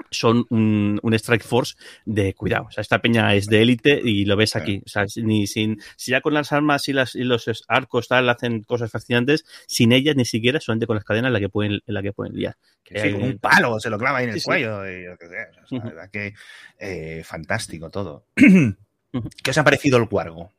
son 0.10 0.46
un, 0.50 1.00
un, 1.02 1.14
strike 1.14 1.44
force 1.44 1.76
de 2.06 2.34
cuidado. 2.34 2.66
O 2.66 2.72
sea, 2.72 2.82
esta 2.82 3.00
peña 3.00 3.34
es 3.36 3.48
de 3.48 3.62
élite 3.62 4.02
y 4.04 4.26
lo 4.26 4.36
ves 4.36 4.56
aquí. 4.56 4.82
O 4.86 4.90
sea, 4.90 5.06
ni 5.18 5.48
sin, 5.48 5.82
si 5.96 6.12
ya 6.12 6.22
con 6.22 6.34
las 6.34 6.52
armas 6.52 6.88
y, 6.88 6.94
las, 6.94 7.16
y 7.16 7.24
los 7.24 7.64
arcos 7.68 8.08
tal 8.08 8.30
hacen 8.30 8.64
cosas 8.64 8.92
fascinantes, 8.92 9.46
sin 9.68 9.92
ellas 9.92 10.16
ni 10.16 10.26
siquiera, 10.26 10.60
solamente 10.60 10.88
con 10.88 10.96
las 10.96 11.06
cadenas 11.06 11.32
la 11.32 11.40
que 11.40 11.50
pueden, 11.50 11.82
la 11.86 12.02
que 12.02 12.14
pueden 12.14 12.36
liar. 12.36 12.56
Que 12.84 13.00
sí, 13.00 13.12
con 13.12 13.24
un 13.24 13.38
palo 13.38 13.80
se 13.80 13.90
lo 13.90 13.98
clava 13.98 14.20
ahí 14.20 14.26
en 14.26 14.32
el 14.32 14.44
cuello. 14.44 14.84
Sí. 14.84 14.92
Y. 14.92 15.08
O 15.08 15.18
sea, 15.18 15.78
la 15.80 15.86
verdad 15.86 16.10
que 16.12 16.34
eh, 16.80 17.24
fantástico 17.24 17.90
todo. 17.90 18.26
¿Qué 18.36 19.52
os 19.52 19.58
ha 19.58 19.64
parecido 19.64 19.98
el 19.98 20.10
cuargo? 20.10 20.52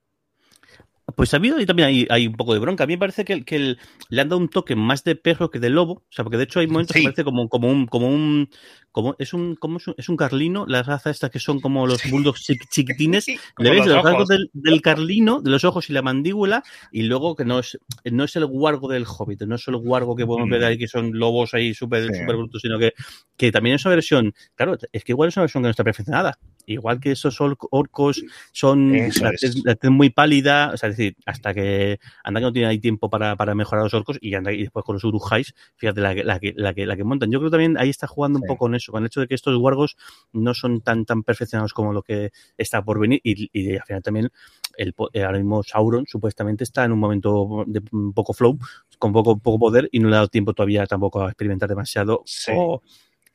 Pues 1.16 1.32
ha 1.34 1.38
habido 1.38 1.60
y 1.60 1.66
también 1.66 1.88
hay, 1.88 2.06
hay, 2.10 2.26
un 2.26 2.34
poco 2.34 2.54
de 2.54 2.60
bronca. 2.60 2.84
A 2.84 2.86
mí 2.86 2.94
me 2.94 2.98
parece 2.98 3.24
que, 3.24 3.44
que 3.44 3.56
el, 3.56 3.78
le 4.08 4.20
han 4.20 4.28
dado 4.28 4.40
un 4.40 4.48
toque 4.48 4.76
más 4.76 5.04
de 5.04 5.16
perro 5.16 5.50
que 5.50 5.60
de 5.60 5.70
lobo. 5.70 5.92
O 5.92 6.04
sea, 6.10 6.24
porque 6.24 6.38
de 6.38 6.44
hecho 6.44 6.60
hay 6.60 6.66
momentos 6.66 6.94
sí. 6.94 7.00
que 7.00 7.04
parece 7.04 7.24
como, 7.24 7.48
como 7.48 7.68
un, 7.68 7.86
como 7.86 8.08
un, 8.08 8.48
como 8.92 9.16
es 9.18 9.32
un, 9.34 9.56
como 9.56 9.78
es 9.78 9.88
un, 9.88 9.94
es 9.98 10.08
un 10.08 10.16
carlino, 10.16 10.66
las 10.68 10.86
razas 10.86 11.16
estas 11.16 11.30
que 11.30 11.40
son 11.40 11.60
como 11.60 11.86
los 11.86 12.08
bulldogs 12.10 12.42
chiquitines. 12.70 13.24
Sí, 13.24 13.38
Le 13.58 13.70
ves 13.70 13.86
los, 13.86 13.96
los 13.96 14.04
rasgos 14.04 14.28
del, 14.28 14.50
del, 14.52 14.82
carlino, 14.82 15.40
de 15.40 15.50
los 15.50 15.64
ojos 15.64 15.88
y 15.88 15.94
la 15.94 16.02
mandíbula, 16.02 16.62
y 16.92 17.04
luego 17.04 17.34
que 17.34 17.46
no 17.46 17.60
es, 17.60 17.78
no 18.04 18.24
es 18.24 18.36
el 18.36 18.44
guargo 18.44 18.88
del 18.88 19.06
hobbit, 19.06 19.42
no 19.42 19.54
es 19.54 19.66
el 19.66 19.76
guargo 19.76 20.14
que 20.14 20.26
podemos 20.26 20.48
mm. 20.48 20.50
ver 20.50 20.64
ahí 20.64 20.76
que 20.76 20.86
son 20.86 21.18
lobos 21.18 21.54
ahí 21.54 21.72
súper 21.72 22.14
sí. 22.14 22.24
brutos, 22.26 22.60
sino 22.60 22.78
que, 22.78 22.92
que 23.36 23.50
también 23.50 23.76
es 23.76 23.84
una 23.86 23.94
versión, 23.94 24.34
claro, 24.56 24.76
es 24.92 25.04
que 25.04 25.12
igual 25.12 25.30
es 25.30 25.36
una 25.36 25.44
versión 25.44 25.62
que 25.62 25.68
no 25.68 25.70
está 25.70 25.84
perfeccionada. 25.84 26.38
Igual 26.66 27.00
que 27.00 27.12
esos 27.12 27.38
orcos 27.40 28.22
son 28.52 28.92
la 28.92 29.30
tez, 29.32 29.64
la 29.64 29.74
tez, 29.74 29.90
muy 29.90 30.10
pálida, 30.10 30.70
o 30.72 30.76
sea, 30.76 30.88
es 30.88 30.96
decir, 30.96 31.16
hasta 31.26 31.54
que 31.54 31.98
anda 32.22 32.40
que 32.40 32.44
no 32.44 32.52
tiene 32.52 32.68
ahí 32.68 32.78
tiempo 32.78 33.10
para, 33.10 33.36
para 33.36 33.54
mejorar 33.54 33.84
los 33.84 33.94
orcos 33.94 34.18
y 34.20 34.34
anda 34.34 34.52
y 34.52 34.62
después 34.62 34.84
con 34.84 34.94
los 34.94 35.04
urujais, 35.04 35.54
fíjate 35.76 36.00
la, 36.00 36.14
la, 36.14 36.24
la, 36.24 36.40
la, 36.56 36.74
que, 36.74 36.86
la 36.86 36.96
que 36.96 37.04
montan. 37.04 37.30
Yo 37.30 37.38
creo 37.38 37.50
que 37.50 37.54
también 37.54 37.76
ahí 37.78 37.90
está 37.90 38.06
jugando 38.06 38.38
un 38.38 38.42
sí. 38.42 38.48
poco 38.48 38.64
con 38.64 38.74
eso, 38.74 38.92
con 38.92 39.02
el 39.02 39.06
hecho 39.06 39.20
de 39.20 39.26
que 39.26 39.34
estos 39.34 39.56
guargos 39.58 39.96
no 40.32 40.54
son 40.54 40.80
tan 40.80 41.04
tan 41.04 41.22
perfeccionados 41.22 41.72
como 41.72 41.92
lo 41.92 42.02
que 42.02 42.30
está 42.56 42.82
por 42.82 42.98
venir 42.98 43.20
y, 43.22 43.48
y 43.52 43.76
al 43.76 43.82
final 43.82 44.02
también 44.02 44.30
el, 44.76 44.94
ahora 44.98 45.38
mismo 45.38 45.62
Sauron 45.62 46.06
supuestamente 46.06 46.64
está 46.64 46.84
en 46.84 46.92
un 46.92 46.98
momento 46.98 47.64
de 47.66 47.82
un 47.92 48.12
poco 48.12 48.32
flow, 48.32 48.58
con 48.98 49.12
poco, 49.12 49.38
poco 49.38 49.58
poder 49.58 49.88
y 49.92 50.00
no 50.00 50.08
le 50.08 50.14
ha 50.14 50.18
dado 50.18 50.28
tiempo 50.28 50.54
todavía 50.54 50.86
tampoco 50.86 51.22
a 51.22 51.28
experimentar 51.28 51.68
demasiado 51.68 52.22
sí. 52.24 52.52
o 52.54 52.82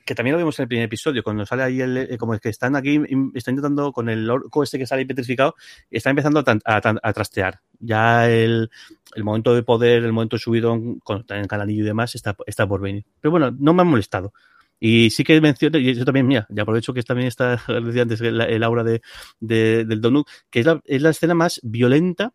que 0.10 0.16
también 0.16 0.32
lo 0.34 0.40
vimos 0.40 0.58
en 0.58 0.64
el 0.64 0.68
primer 0.68 0.86
episodio, 0.86 1.22
cuando 1.22 1.46
sale 1.46 1.62
ahí 1.62 1.82
el, 1.82 1.96
eh, 1.96 2.18
como 2.18 2.34
es 2.34 2.42
que 2.42 2.50
están 2.50 2.76
aquí, 2.76 3.00
están 3.36 3.54
intentando 3.54 3.92
con 3.92 4.10
el 4.10 4.28
orco 4.28 4.64
este 4.64 4.80
que 4.80 4.88
sale 4.88 5.06
petrificado, 5.06 5.54
está 5.92 6.10
empezando 6.10 6.40
a, 6.40 6.60
a, 6.66 6.96
a 7.04 7.14
trastear. 7.14 7.60
Ya 7.78 8.28
el, 8.28 8.72
el, 9.14 9.24
momento 9.24 9.54
de 9.54 9.62
poder, 9.62 10.04
el 10.04 10.12
momento 10.12 10.36
de 10.36 10.42
subidón, 10.42 10.98
con 11.02 11.24
el 11.30 11.48
canalillo 11.48 11.84
y 11.84 11.86
demás, 11.86 12.16
está, 12.16 12.36
está 12.48 12.68
por 12.68 12.82
venir. 12.82 13.06
Pero 13.22 13.30
bueno, 13.30 13.52
no 13.52 13.72
me 13.76 13.84
ha 13.84 13.86
molestado. 13.86 14.34
Y 14.80 15.12
sí 15.12 15.24
que 15.24 15.40
menciono, 15.42 15.78
y 15.78 15.92
eso 15.92 16.06
también, 16.06 16.26
mira, 16.26 16.48
ya 16.50 16.64
aprovecho 16.64 16.92
que 16.92 17.04
también 17.04 17.28
está, 17.28 17.62
decía 17.86 18.02
antes, 18.02 18.20
el, 18.22 18.42
el 18.42 18.64
aura 18.64 18.84
de, 18.84 19.04
de, 19.40 19.86
del 19.86 20.02
Donut, 20.02 20.28
que 20.50 20.62
es 20.62 20.66
la, 20.66 20.82
es 20.86 21.04
la 21.04 21.12
escena 21.12 21.36
más 21.36 21.60
violenta 21.62 22.34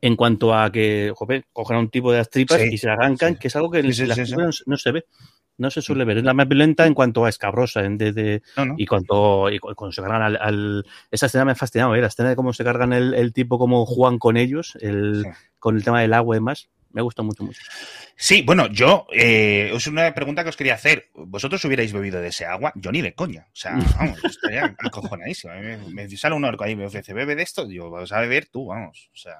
en 0.00 0.16
cuanto 0.16 0.54
a 0.54 0.70
que, 0.70 1.12
joder, 1.14 1.44
cogen 1.52 1.76
a 1.76 1.80
un 1.80 1.90
tipo 1.90 2.12
de 2.12 2.18
las 2.18 2.30
tripas 2.30 2.60
sí, 2.60 2.68
y 2.72 2.78
se 2.78 2.88
arrancan, 2.88 3.34
sí. 3.34 3.38
que 3.38 3.48
es 3.48 3.56
algo 3.56 3.70
que 3.70 3.78
en 3.78 3.94
sí, 3.94 4.06
las 4.06 4.16
sí, 4.16 4.34
no, 4.34 4.50
no, 4.66 4.76
se 4.76 4.92
ve. 4.92 5.04
No 5.58 5.70
se 5.70 5.82
suele 5.82 6.04
ver. 6.04 6.18
Es 6.18 6.24
la 6.24 6.34
más 6.34 6.48
violenta 6.48 6.86
en 6.86 6.94
cuanto 6.94 7.24
a 7.24 7.28
escabrosa 7.28 7.84
en 7.84 7.98
de, 7.98 8.42
y 8.76 8.86
cuanto 8.86 9.50
y 9.50 9.58
cuando 9.58 9.92
se 9.92 10.02
cargan 10.02 10.36
al, 10.40 10.86
Esa 11.10 11.26
escena 11.26 11.44
me 11.44 11.52
ha 11.52 11.56
fascinado, 11.56 11.94
¿eh? 11.94 12.00
la 12.00 12.08
escena 12.08 12.30
de 12.30 12.36
cómo 12.36 12.52
se 12.52 12.64
cargan 12.64 12.92
el, 12.92 13.32
tipo, 13.32 13.58
cómo 13.58 13.86
juegan 13.86 14.18
con 14.18 14.36
ellos, 14.36 14.76
el, 14.80 15.24
con 15.58 15.76
el 15.76 15.84
tema 15.84 16.00
del 16.00 16.14
agua 16.14 16.36
y 16.36 16.38
demás. 16.38 16.68
Me 16.90 17.02
gusta 17.02 17.22
mucho, 17.22 17.44
mucho. 17.44 17.60
Sí, 18.16 18.40
bueno, 18.40 18.68
yo, 18.68 19.06
eh, 19.12 19.70
es 19.74 19.86
una 19.86 20.14
pregunta 20.14 20.42
que 20.42 20.48
os 20.48 20.56
quería 20.56 20.72
hacer. 20.74 21.10
¿Vosotros 21.14 21.62
hubierais 21.66 21.92
bebido 21.92 22.22
de 22.22 22.28
ese 22.28 22.46
agua? 22.46 22.72
Yo 22.74 22.90
ni 22.90 23.02
de 23.02 23.12
coña. 23.12 23.48
O 23.52 23.56
sea, 23.56 23.72
vamos, 23.98 24.24
estaría 24.24 24.74
acojonadísimo. 24.78 25.52
Me, 25.56 25.76
me, 25.76 26.16
sale 26.16 26.34
un 26.34 26.44
orco 26.46 26.64
ahí 26.64 26.72
y 26.72 26.76
me 26.76 26.86
ofrece, 26.86 27.12
bebe 27.12 27.36
de 27.36 27.42
esto. 27.42 27.66
Digo, 27.66 27.90
vas 27.90 28.12
a 28.12 28.20
beber 28.20 28.46
tú, 28.46 28.68
vamos. 28.68 29.10
O 29.12 29.16
sea. 29.16 29.34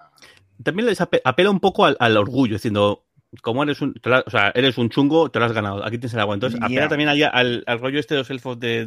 También 0.62 0.84
les 0.84 1.00
apela 1.00 1.50
un 1.50 1.60
poco 1.60 1.86
al, 1.86 1.96
al 1.98 2.18
orgullo, 2.18 2.56
diciendo, 2.56 3.05
como 3.42 3.62
eres 3.62 3.80
un, 3.80 3.94
o 4.26 4.30
sea, 4.30 4.52
eres 4.54 4.78
un 4.78 4.88
chungo, 4.88 5.30
te 5.30 5.38
lo 5.38 5.44
has 5.46 5.52
ganado. 5.52 5.84
Aquí 5.84 5.98
tienes 5.98 6.14
el 6.14 6.20
agua. 6.20 6.34
Entonces, 6.34 6.60
apela 6.62 6.88
también 6.88 7.08
al, 7.08 7.64
al, 7.66 7.78
rollo 7.80 7.98
este 7.98 8.14
de 8.14 8.20
los 8.20 8.30
elfos 8.30 8.58
de, 8.58 8.86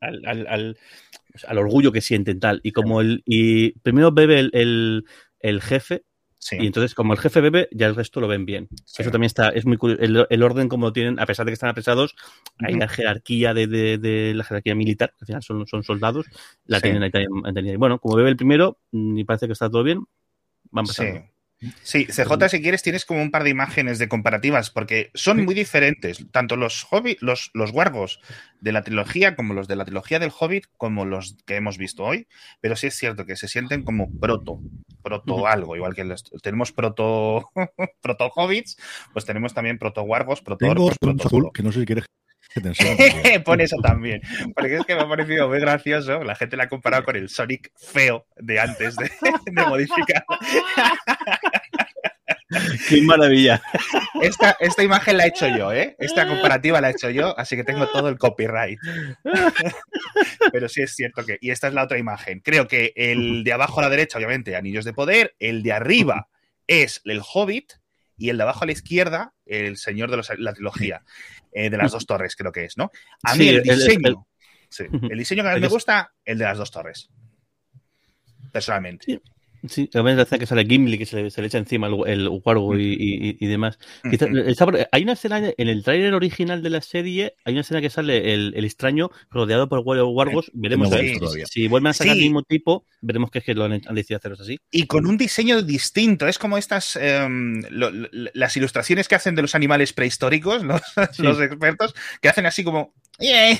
al, 0.00 0.76
al, 1.46 1.58
orgullo 1.58 1.92
que 1.92 2.00
sienten 2.00 2.40
tal. 2.40 2.60
Y 2.62 2.72
como 2.72 3.00
el, 3.00 3.22
y 3.24 3.72
primero 3.80 4.12
bebe 4.12 4.40
el, 4.52 5.04
el, 5.40 5.62
jefe, 5.62 6.04
Y 6.50 6.66
entonces, 6.66 6.94
como 6.94 7.12
el 7.12 7.18
jefe 7.18 7.40
bebe, 7.40 7.68
ya 7.72 7.86
el 7.86 7.94
resto 7.94 8.20
lo 8.20 8.28
ven 8.28 8.44
bien. 8.44 8.68
Eso 8.98 9.10
también 9.10 9.26
está, 9.26 9.50
es 9.50 9.64
muy 9.66 9.76
curioso. 9.76 10.26
El, 10.28 10.42
orden 10.42 10.68
como 10.68 10.92
tienen, 10.92 11.20
a 11.20 11.26
pesar 11.26 11.46
de 11.46 11.50
que 11.50 11.54
están 11.54 11.70
apresados, 11.70 12.16
hay 12.58 12.74
la 12.74 12.88
jerarquía 12.88 13.54
de, 13.54 13.66
de, 13.66 14.34
la 14.34 14.44
jerarquía 14.44 14.74
militar, 14.74 15.10
que 15.10 15.22
al 15.22 15.26
final 15.26 15.42
son, 15.42 15.66
son 15.66 15.82
soldados, 15.84 16.26
la 16.66 16.80
tienen 16.80 17.02
ahí. 17.02 17.76
Bueno, 17.76 17.98
como 17.98 18.16
bebe 18.16 18.30
el 18.30 18.36
primero, 18.36 18.78
y 18.90 19.24
parece 19.24 19.46
que 19.46 19.52
está 19.52 19.70
todo 19.70 19.84
bien, 19.84 20.04
van 20.70 20.86
pasando. 20.86 21.35
Sí, 21.82 22.06
CJ, 22.06 22.48
si 22.50 22.60
quieres, 22.60 22.82
tienes 22.82 23.06
como 23.06 23.22
un 23.22 23.30
par 23.30 23.42
de 23.42 23.50
imágenes 23.50 23.98
de 23.98 24.08
comparativas, 24.08 24.70
porque 24.70 25.10
son 25.14 25.44
muy 25.44 25.54
diferentes, 25.54 26.26
tanto 26.30 26.56
los 26.56 26.86
Hobbit, 26.90 27.18
los, 27.22 27.50
los 27.54 27.70
wargos 27.70 28.20
de 28.60 28.72
la 28.72 28.82
trilogía, 28.82 29.34
como 29.34 29.54
los 29.54 29.66
de 29.66 29.76
la 29.76 29.86
trilogía 29.86 30.18
del 30.18 30.32
Hobbit, 30.38 30.66
como 30.76 31.06
los 31.06 31.36
que 31.46 31.56
hemos 31.56 31.78
visto 31.78 32.04
hoy, 32.04 32.28
pero 32.60 32.76
sí 32.76 32.88
es 32.88 32.94
cierto 32.94 33.24
que 33.24 33.36
se 33.36 33.48
sienten 33.48 33.84
como 33.84 34.10
proto, 34.20 34.60
proto 35.02 35.46
algo, 35.46 35.76
igual 35.76 35.94
que 35.94 36.04
tenemos 36.42 36.72
proto, 36.72 37.50
proto 38.02 38.30
Hobbits, 38.34 38.76
pues 39.14 39.24
tenemos 39.24 39.54
también 39.54 39.78
proto 39.78 40.02
wargos, 40.02 40.42
proto 40.42 40.66
orcos, 40.66 40.96
proto 41.00 41.52
que 41.52 41.62
no 41.62 41.72
sé 41.72 41.80
si 41.80 41.86
quieres 41.86 42.04
Pon 43.44 43.60
eso 43.60 43.76
también. 43.82 44.20
Porque 44.54 44.76
es 44.76 44.84
que 44.84 44.94
me 44.94 45.02
ha 45.02 45.08
parecido 45.08 45.48
muy 45.48 45.60
gracioso. 45.60 46.22
La 46.22 46.34
gente 46.34 46.56
la 46.56 46.64
ha 46.64 46.68
comparado 46.68 47.04
con 47.04 47.16
el 47.16 47.28
Sonic 47.28 47.70
feo 47.76 48.26
de 48.36 48.60
antes 48.60 48.96
de, 48.96 49.10
modificar. 49.68 50.24
¡Qué 52.88 53.02
maravilla! 53.02 53.60
Esta, 54.22 54.56
esta, 54.60 54.82
imagen 54.82 55.16
la 55.16 55.24
he 55.24 55.28
hecho 55.28 55.48
yo, 55.48 55.72
¿eh? 55.72 55.96
Esta 55.98 56.28
comparativa 56.28 56.80
la 56.80 56.88
he 56.88 56.92
hecho 56.92 57.10
yo, 57.10 57.36
así 57.38 57.56
que 57.56 57.64
tengo 57.64 57.88
todo 57.88 58.08
el 58.08 58.18
copyright. 58.18 58.78
Pero 60.52 60.68
sí 60.68 60.82
es 60.82 60.94
cierto 60.94 61.24
que. 61.24 61.38
Y 61.40 61.50
esta 61.50 61.68
es 61.68 61.74
la 61.74 61.82
otra 61.82 61.98
imagen. 61.98 62.40
Creo 62.40 62.68
que 62.68 62.92
el 62.94 63.42
de 63.42 63.52
abajo 63.52 63.80
a 63.80 63.84
la 63.84 63.90
derecha, 63.90 64.18
obviamente, 64.18 64.54
Anillos 64.56 64.84
de 64.84 64.92
Poder. 64.92 65.34
El 65.38 65.62
de 65.62 65.72
arriba 65.72 66.28
es 66.66 67.02
el 67.04 67.20
Hobbit. 67.20 67.72
Y 68.16 68.30
el 68.30 68.36
de 68.36 68.42
abajo 68.42 68.64
a 68.64 68.66
la 68.66 68.72
izquierda, 68.72 69.34
el 69.44 69.76
Señor 69.76 70.10
de 70.10 70.36
la 70.38 70.54
trilogía. 70.54 71.02
Eh, 71.58 71.70
de 71.70 71.78
las 71.78 71.92
dos 71.92 72.04
torres, 72.04 72.36
creo 72.36 72.52
que 72.52 72.66
es, 72.66 72.76
¿no? 72.76 72.90
A 73.22 73.34
mí 73.34 73.48
el 73.48 73.62
diseño, 73.62 74.26
el, 74.78 75.18
diseño 75.18 75.42
que 75.42 75.48
a 75.48 75.54
mí 75.54 75.60
me 75.60 75.68
gusta, 75.68 76.12
el 76.22 76.36
de 76.36 76.44
las 76.44 76.58
dos 76.58 76.70
torres. 76.70 77.08
Personalmente. 78.52 79.06
Sí, 79.06 79.22
también 79.92 80.18
hace 80.18 80.38
que 80.38 80.46
sale 80.46 80.64
Gimli, 80.64 80.98
que 80.98 81.06
se 81.06 81.22
le, 81.22 81.46
echa 81.46 81.58
encima 81.58 81.88
el, 81.88 82.06
el 82.06 82.28
Wargo 82.44 82.78
y, 82.78 83.36
y, 83.40 83.46
demás. 83.46 83.78
hay 84.92 85.02
una 85.02 85.12
escena 85.12 85.52
en 85.56 85.68
el 85.68 85.82
tráiler 85.82 86.14
original 86.14 86.62
de 86.62 86.70
la 86.70 86.80
serie, 86.80 87.34
hay 87.44 87.54
una 87.54 87.62
escena 87.62 87.80
que 87.80 87.90
sale 87.90 88.34
el, 88.34 88.52
el 88.56 88.64
extraño 88.64 89.10
rodeado 89.30 89.68
por 89.68 89.80
Wargos. 89.80 90.50
Veremos 90.54 90.90
si, 91.50 91.68
vuelven 91.68 91.90
a 91.90 91.92
sacar 91.92 92.16
el 92.16 92.22
mismo 92.22 92.42
tipo, 92.42 92.84
veremos 93.00 93.30
que 93.30 93.38
es 93.38 93.44
que 93.44 93.54
lo 93.54 93.64
han, 93.64 93.80
decidido 93.92 94.18
hacerlos 94.18 94.40
así. 94.40 94.58
Y 94.70 94.86
con 94.86 95.06
un 95.06 95.16
diseño 95.16 95.62
distinto. 95.62 96.28
Es 96.28 96.38
como 96.38 96.58
estas 96.58 96.96
em, 96.96 97.62
las 97.70 98.56
ilustraciones 98.56 99.08
que 99.08 99.14
hacen 99.14 99.34
de 99.34 99.42
los 99.42 99.54
animales 99.54 99.92
prehistóricos, 99.92 100.62
los, 100.62 100.82
los 101.18 101.40
expertos, 101.40 101.94
que 102.20 102.28
hacen 102.28 102.46
así 102.46 102.64
como. 102.64 102.94
Yeah, 103.18 103.58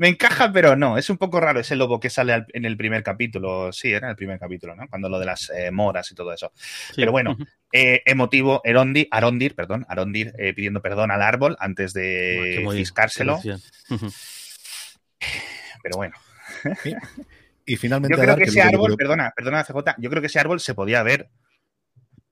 me 0.00 0.08
encaja, 0.08 0.50
pero 0.50 0.76
no, 0.76 0.96
es 0.96 1.10
un 1.10 1.18
poco 1.18 1.40
raro 1.40 1.60
ese 1.60 1.76
lobo 1.76 2.00
que 2.00 2.08
sale 2.08 2.46
en 2.54 2.64
el 2.64 2.78
primer 2.78 3.02
capítulo. 3.02 3.70
Sí, 3.70 3.92
era 3.92 4.08
el 4.08 4.16
primer 4.16 4.38
capítulo, 4.38 4.74
¿no? 4.74 4.88
Cuando 4.88 5.10
lo 5.10 5.18
de 5.18 5.26
las 5.26 5.50
eh, 5.50 5.70
moras 5.70 6.10
y 6.10 6.14
todo 6.14 6.32
eso. 6.32 6.54
Pero 6.96 7.12
bueno, 7.12 7.36
eh, 7.70 8.00
emotivo, 8.06 8.62
Erondi, 8.64 9.08
Arondir, 9.10 9.54
perdón, 9.54 9.84
Arondir 9.90 10.32
eh, 10.38 10.54
pidiendo 10.54 10.80
perdón 10.80 11.10
al 11.10 11.20
árbol 11.20 11.54
antes 11.60 11.92
de 11.92 12.66
fiscárselo. 12.72 13.40
Pero 15.82 15.96
bueno. 15.96 16.14
Y 17.66 17.76
finalmente. 17.76 18.16
Yo 18.16 18.22
creo 18.22 18.36
que 18.36 18.44
ese 18.44 18.62
árbol, 18.62 18.96
perdona, 18.96 19.34
perdona, 19.36 19.64
CJ, 19.64 19.96
yo 19.98 20.08
creo 20.08 20.22
que 20.22 20.28
ese 20.28 20.40
árbol 20.40 20.60
se 20.60 20.74
podía 20.74 21.02
ver 21.02 21.28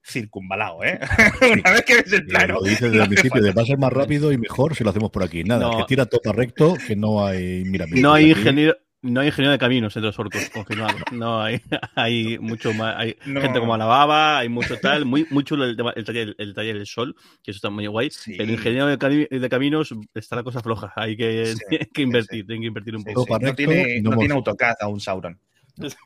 circunvalado, 0.09 0.83
¿eh? 0.85 0.99
Una 1.53 1.71
vez 1.71 1.83
que 1.83 1.95
ves 1.97 2.13
el 2.13 2.27
plano. 2.27 2.55
Lo 2.55 2.63
dices 2.63 2.81
desde 2.93 3.03
el 3.03 3.09
principio, 3.09 3.43
de 3.43 3.53
va 3.53 3.63
a 3.63 3.67
ser 3.67 3.79
más 3.79 3.93
rápido 3.93 4.33
y 4.33 4.39
mejor 4.39 4.75
si 4.75 4.85
lo 4.85 4.91
hacemos 4.91 5.11
por 5.11 5.23
aquí. 5.23 5.45
Nada, 5.45 5.71
que 5.77 5.85
tira 5.85 6.07
todo 6.07 6.33
recto, 6.33 6.75
que 6.87 6.97
no 6.97 7.25
hay 7.25 7.65
No 7.65 8.13
hay 8.13 8.31
ingeniero. 8.31 8.77
No 9.01 9.21
hay 9.21 9.29
ingeniero 9.29 9.53
de 9.53 9.59
caminos 9.59 9.95
entre 9.95 10.09
los 10.09 10.19
orcos, 10.19 10.51
confirmado. 10.51 10.99
No 11.13 11.41
hay, 11.41 11.61
hay 11.95 12.37
mucho 12.41 12.75
más, 12.75 12.97
hay 12.99 13.15
gente 13.23 13.61
como 13.61 13.77
la 13.77 13.85
baba, 13.85 14.39
hay 14.39 14.49
mucho 14.49 14.77
tal, 14.77 15.05
muy, 15.05 15.25
muy 15.31 15.45
chulo 15.45 15.65
el, 15.65 15.77
el, 15.95 16.05
taller, 16.05 16.35
el 16.37 16.53
taller 16.53 16.77
del 16.77 16.87
sol, 16.87 17.15
que 17.41 17.53
eso 17.53 17.59
está 17.59 17.71
muy 17.71 17.87
guay. 17.87 18.11
El 18.27 18.51
ingeniero 18.51 18.89
de, 18.89 19.49
caminos 19.49 19.95
está 20.15 20.35
la 20.35 20.43
cosa 20.43 20.63
floja, 20.63 20.93
hay 20.97 21.17
que, 21.17 21.55
que 21.95 22.03
invertir, 22.03 22.45
tienen 22.45 22.63
que 22.63 22.67
invertir 22.67 22.97
un 22.97 23.05
poco. 23.05 23.39
no 23.39 23.55
tiene, 23.55 24.01
no, 24.03 24.17
tiene 24.17 24.35
AutoCAD 24.35 24.75
a 24.81 24.89
un 24.89 24.99
Sauron. 24.99 25.39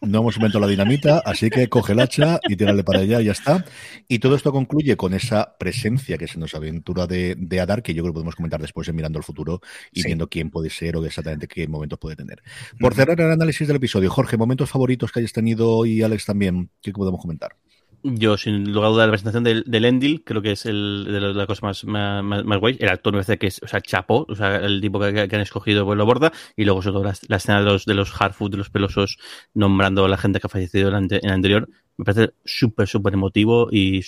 No 0.00 0.20
hemos 0.20 0.36
inventado 0.36 0.60
la 0.60 0.70
dinamita, 0.70 1.22
así 1.24 1.50
que 1.50 1.68
coge 1.68 1.92
el 1.92 2.00
hacha 2.00 2.40
y 2.48 2.56
tírale 2.56 2.84
para 2.84 3.00
allá 3.00 3.20
y 3.20 3.26
ya 3.26 3.32
está. 3.32 3.64
Y 4.08 4.18
todo 4.18 4.34
esto 4.34 4.52
concluye 4.52 4.96
con 4.96 5.14
esa 5.14 5.56
presencia 5.58 6.18
que 6.18 6.28
se 6.28 6.38
nos 6.38 6.54
aventura 6.54 7.06
de, 7.06 7.34
de 7.38 7.60
Adar, 7.60 7.82
que 7.82 7.94
yo 7.94 8.02
creo 8.02 8.12
que 8.12 8.16
podemos 8.16 8.36
comentar 8.36 8.60
después 8.60 8.88
en 8.88 8.96
Mirando 8.96 9.18
al 9.18 9.24
Futuro 9.24 9.60
y 9.92 10.02
viendo 10.02 10.28
quién 10.28 10.50
puede 10.50 10.70
ser 10.70 10.96
o 10.96 11.04
exactamente 11.04 11.48
qué 11.48 11.66
momentos 11.68 11.98
puede 11.98 12.16
tener. 12.16 12.42
Por 12.78 12.94
cerrar 12.94 13.20
el 13.20 13.30
análisis 13.30 13.66
del 13.66 13.76
episodio, 13.76 14.10
Jorge, 14.10 14.36
momentos 14.36 14.70
favoritos 14.70 15.12
que 15.12 15.20
hayas 15.20 15.32
tenido 15.32 15.86
y 15.86 16.02
Alex 16.02 16.26
también, 16.26 16.70
¿qué 16.80 16.92
podemos 16.92 17.20
comentar? 17.20 17.56
Yo, 18.04 18.36
sin 18.36 18.72
lugar 18.72 18.88
a 18.88 18.92
dudas, 18.92 19.06
la 19.06 19.12
presentación 19.12 19.44
del, 19.44 19.64
del 19.64 19.84
Endil, 19.84 20.24
creo 20.24 20.42
que 20.42 20.52
es 20.52 20.66
el, 20.66 21.04
de 21.08 21.20
la, 21.20 21.46
cosa 21.46 21.66
más, 21.66 21.84
más, 21.84 22.24
más, 22.24 22.58
guay. 22.58 22.76
El 22.80 22.88
actor 22.88 23.12
me 23.12 23.18
parece 23.18 23.38
que 23.38 23.46
es, 23.46 23.62
o 23.62 23.68
sea, 23.68 23.80
chapo, 23.80 24.26
o 24.28 24.34
sea, 24.34 24.56
el 24.56 24.80
tipo 24.80 24.98
que, 24.98 25.20
han 25.20 25.40
escogido 25.40 25.84
pues 25.84 25.96
lo 25.96 26.04
borda. 26.04 26.32
Y 26.56 26.64
luego, 26.64 26.82
sobre 26.82 26.94
todo, 26.94 27.04
la, 27.28 27.36
escena 27.36 27.60
de 27.60 27.66
los, 27.66 27.84
de 27.84 27.94
los 27.94 28.20
hard 28.20 28.32
food, 28.32 28.50
de 28.50 28.56
los 28.56 28.70
pelosos, 28.70 29.18
nombrando 29.54 30.04
a 30.04 30.08
la 30.08 30.16
gente 30.16 30.40
que 30.40 30.48
ha 30.48 30.50
fallecido 30.50 30.88
en, 30.88 31.08
el 31.10 31.30
anterior, 31.30 31.68
me 31.96 32.04
parece 32.04 32.34
súper, 32.44 32.88
súper 32.88 33.14
emotivo 33.14 33.68
y, 33.70 34.00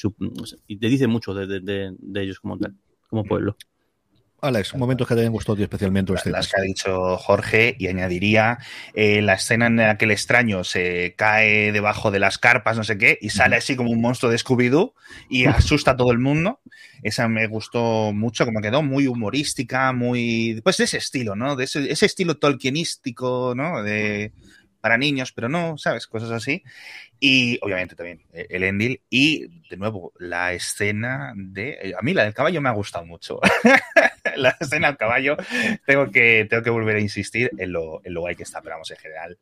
y 0.66 0.76
te 0.76 0.88
dice 0.88 1.06
mucho 1.06 1.32
de, 1.32 1.60
de, 1.60 1.94
de 1.96 2.22
ellos 2.22 2.40
como 2.40 2.58
tal, 2.58 2.74
como 3.08 3.24
pueblo. 3.24 3.56
Alex, 4.44 4.74
momentos 4.76 5.08
que 5.08 5.14
te 5.14 5.20
hayan 5.20 5.32
gustado 5.32 5.60
especialmente. 5.62 6.12
Las 6.26 6.48
que 6.48 6.60
ha 6.60 6.62
dicho 6.62 7.16
Jorge, 7.16 7.76
y 7.78 7.88
añadiría 7.88 8.58
eh, 8.94 9.22
la 9.22 9.34
escena 9.34 9.66
en 9.66 9.76
la 9.76 9.96
que 9.96 10.04
el 10.04 10.10
extraño 10.10 10.64
se 10.64 11.14
cae 11.16 11.72
debajo 11.72 12.10
de 12.10 12.18
las 12.18 12.38
carpas, 12.38 12.76
no 12.76 12.84
sé 12.84 12.98
qué, 12.98 13.18
y 13.20 13.30
sale 13.30 13.56
así 13.56 13.76
como 13.76 13.90
un 13.90 14.00
monstruo 14.00 14.30
de 14.30 14.38
Scooby-Doo 14.38 14.92
y 15.28 15.44
asusta 15.46 15.92
a 15.92 15.96
todo 15.96 16.12
el 16.12 16.18
mundo. 16.18 16.60
Esa 17.02 17.28
me 17.28 17.46
gustó 17.46 18.12
mucho, 18.12 18.44
como 18.44 18.60
quedó 18.60 18.82
muy 18.82 19.06
humorística, 19.06 19.92
muy. 19.92 20.60
Pues 20.62 20.76
de 20.76 20.84
ese 20.84 20.98
estilo, 20.98 21.36
¿no? 21.36 21.56
De 21.56 21.64
ese, 21.64 21.90
ese 21.90 22.06
estilo 22.06 22.36
tolkienístico, 22.36 23.54
¿no? 23.56 23.82
De 23.82 24.32
para 24.84 24.98
niños, 24.98 25.32
pero 25.32 25.48
no, 25.48 25.78
¿sabes? 25.78 26.06
Cosas 26.06 26.30
así. 26.30 26.62
Y 27.18 27.58
obviamente 27.62 27.96
también 27.96 28.20
eh, 28.34 28.48
el 28.50 28.64
Endil. 28.64 29.00
Y 29.08 29.46
de 29.70 29.78
nuevo, 29.78 30.12
la 30.18 30.52
escena 30.52 31.32
de. 31.34 31.78
Eh, 31.80 31.94
a 31.98 32.02
mí 32.02 32.12
la 32.12 32.24
del 32.24 32.34
caballo 32.34 32.60
me 32.60 32.68
ha 32.68 32.72
gustado 32.72 33.06
mucho. 33.06 33.40
la 34.36 34.54
escena 34.60 34.88
del 34.88 34.98
caballo, 34.98 35.38
tengo 35.86 36.10
que, 36.10 36.46
tengo 36.50 36.62
que 36.62 36.68
volver 36.68 36.96
a 36.96 37.00
insistir 37.00 37.50
en 37.56 37.72
lo, 37.72 38.02
en 38.04 38.12
lo 38.12 38.20
guay 38.20 38.36
que 38.36 38.42
está, 38.42 38.60
pero 38.60 38.74
vamos, 38.74 38.90
en 38.90 38.98
general, 38.98 39.38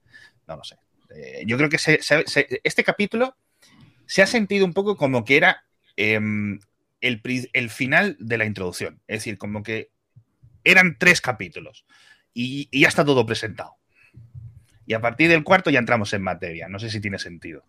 no 0.46 0.58
lo 0.58 0.62
sé. 0.62 0.76
Eh, 1.12 1.42
yo 1.44 1.56
creo 1.56 1.68
que 1.68 1.78
este 2.62 2.84
capítulo 2.84 3.36
se 4.06 4.22
ha 4.22 4.28
sentido 4.28 4.64
un 4.64 4.74
poco 4.74 4.96
como 4.96 5.24
que 5.24 5.38
era 5.38 5.64
em, 5.96 6.60
el, 7.00 7.20
el 7.52 7.70
final 7.70 8.16
de 8.20 8.38
la 8.38 8.44
introducción. 8.44 9.02
Es 9.08 9.18
decir, 9.18 9.38
como 9.38 9.64
que 9.64 9.90
eran 10.62 10.98
tres 11.00 11.20
capítulos 11.20 11.84
y, 12.32 12.68
y 12.70 12.82
ya 12.82 12.86
está 12.86 13.04
todo 13.04 13.26
presentado. 13.26 13.81
Y 14.92 14.94
a 14.94 15.00
partir 15.00 15.30
del 15.30 15.42
cuarto 15.42 15.70
ya 15.70 15.78
entramos 15.78 16.12
en 16.12 16.20
materia. 16.20 16.68
No 16.68 16.78
sé 16.78 16.90
si 16.90 17.00
tiene 17.00 17.18
sentido. 17.18 17.62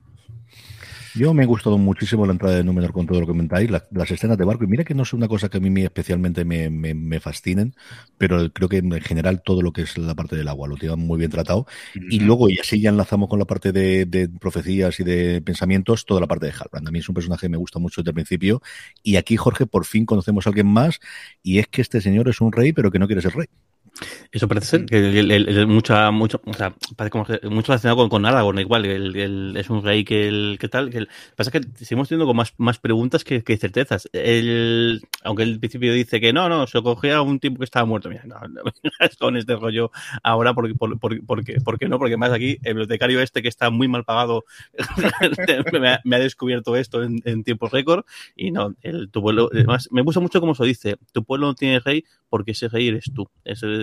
Yo 1.16 1.34
me 1.34 1.44
ha 1.44 1.46
gustado 1.46 1.78
muchísimo 1.78 2.26
la 2.26 2.34
entrada 2.34 2.58
de 2.58 2.66
Númenor 2.66 2.92
con 2.92 3.08
todo 3.08 3.22
lo 3.22 3.26
que 3.26 3.32
comentáis, 3.32 3.72
las 3.72 4.12
escenas 4.12 4.38
de 4.38 4.44
barco, 4.44 4.66
y 4.66 4.68
mira 4.68 4.84
que 4.84 4.94
no 4.94 5.04
es 5.04 5.14
una 5.14 5.30
cosa 5.30 5.48
que 5.48 5.60
a 5.60 5.62
mí 5.62 5.82
especialmente 5.84 6.44
me, 6.44 6.70
me, 6.70 6.94
me, 6.94 7.22
fascinen, 7.22 7.76
pero 8.18 8.52
creo 8.52 8.68
que 8.68 8.80
en 8.80 8.92
general 9.00 9.42
todo 9.42 9.62
lo 9.62 9.72
que 9.72 9.84
es 9.84 9.98
la 9.98 10.16
parte 10.16 10.36
del 10.36 10.50
agua 10.50 10.68
lo 10.68 10.76
tienen 10.76 11.00
muy 11.00 11.18
bien 11.18 11.32
tratado. 11.32 11.66
Y 11.96 12.20
luego, 12.20 12.50
y 12.50 12.60
así 12.60 12.82
ya 12.82 12.90
enlazamos 12.90 13.30
con 13.30 13.40
la 13.40 13.46
parte 13.46 13.72
de, 13.72 14.06
de, 14.06 14.28
profecías 14.28 15.00
y 15.00 15.06
de 15.06 15.42
pensamientos, 15.42 16.06
toda 16.06 16.20
la 16.20 16.28
parte 16.28 16.48
de 16.48 16.52
Halbrand. 16.52 16.90
A 16.90 16.92
mí 16.92 17.00
es 17.00 17.08
un 17.08 17.16
personaje 17.16 17.46
que 17.46 17.52
me 17.52 17.58
gusta 17.58 17.80
mucho 17.80 18.02
desde 18.02 18.10
el 18.10 18.16
principio, 18.16 18.62
y 19.02 19.16
aquí, 19.16 19.38
Jorge, 19.38 19.66
por 19.66 19.86
fin 19.86 20.06
conocemos 20.06 20.46
a 20.46 20.50
alguien 20.50 20.68
más, 20.68 21.00
y 21.42 21.60
es 21.60 21.68
que 21.68 21.82
este 21.82 22.02
señor 22.02 22.28
es 22.28 22.42
un 22.42 22.52
rey, 22.52 22.74
pero 22.74 22.92
que 22.92 23.00
no 23.00 23.08
quiere 23.08 23.22
ser 23.22 23.34
rey. 23.34 23.48
Eso 24.32 24.48
parece 24.48 24.68
ser 24.68 24.86
que 24.86 24.98
el, 25.20 25.32
el, 25.32 25.68
mucha, 25.68 26.10
mucho, 26.10 26.42
o 26.46 26.54
sea, 26.54 26.74
parece 26.96 27.12
como 27.12 27.26
que 27.26 27.40
mucho 27.50 27.72
relacionado 27.72 27.98
con, 27.98 28.10
con 28.10 28.26
Aragorn, 28.26 28.60
igual, 28.60 28.86
el, 28.86 29.56
es 29.56 29.70
un 29.70 29.84
rey 29.84 30.04
que 30.04 30.28
el 30.28 30.58
que 30.60 30.68
tal. 30.68 30.90
Que 30.90 31.06
pasa 31.36 31.52
que 31.52 31.62
seguimos 31.76 32.10
teniendo 32.10 32.26
como 32.26 32.38
más, 32.38 32.54
más 32.58 32.80
preguntas 32.80 33.24
que, 33.24 33.44
que 33.44 33.58
certezas. 33.58 34.10
El, 34.12 35.02
aunque 35.24 35.44
el 35.44 35.60
principio 35.60 35.94
dice 35.94 36.20
que 36.20 36.34
no, 36.34 36.50
no, 36.50 36.66
se 36.66 36.82
cogía 36.82 37.18
a 37.18 37.22
un 37.22 37.40
tipo 37.40 37.60
que 37.60 37.66
estaba 37.66 37.86
muerto. 37.86 38.10
Mira, 38.10 38.24
no, 38.26 38.40
no 38.48 38.62
con 39.20 39.38
este 39.38 39.56
rollo 39.56 39.92
ahora, 40.24 40.54
porque, 40.54 40.74
por, 40.74 41.00
por, 41.00 41.24
porque, 41.26 41.58
porque 41.64 41.88
no, 41.88 42.00
porque 42.00 42.18
más 42.18 42.32
aquí 42.32 42.58
el 42.64 42.74
bibliotecario 42.74 43.22
este 43.22 43.42
que 43.42 43.48
está 43.48 43.70
muy 43.70 43.88
mal 43.88 44.04
pagado 44.04 44.46
me, 45.72 45.90
ha, 45.90 46.02
me, 46.04 46.16
ha, 46.16 46.20
descubierto 46.20 46.76
esto 46.76 47.04
en, 47.04 47.22
en 47.26 47.44
tiempo 47.44 47.70
récord. 47.70 48.06
Y 48.36 48.52
no, 48.52 48.74
el, 48.82 49.10
tu 49.12 49.22
pueblo, 49.22 49.50
además, 49.54 49.90
me 49.92 50.02
gusta 50.02 50.20
mucho 50.20 50.40
como 50.40 50.56
se 50.56 50.66
dice, 50.66 50.98
tu 51.12 51.24
pueblo 51.24 51.48
no 51.48 51.54
tiene 51.54 51.80
rey 51.80 52.04
porque 52.30 52.52
ese 52.52 52.68
rey 52.68 52.88
eres 52.88 53.12
tú. 53.14 53.30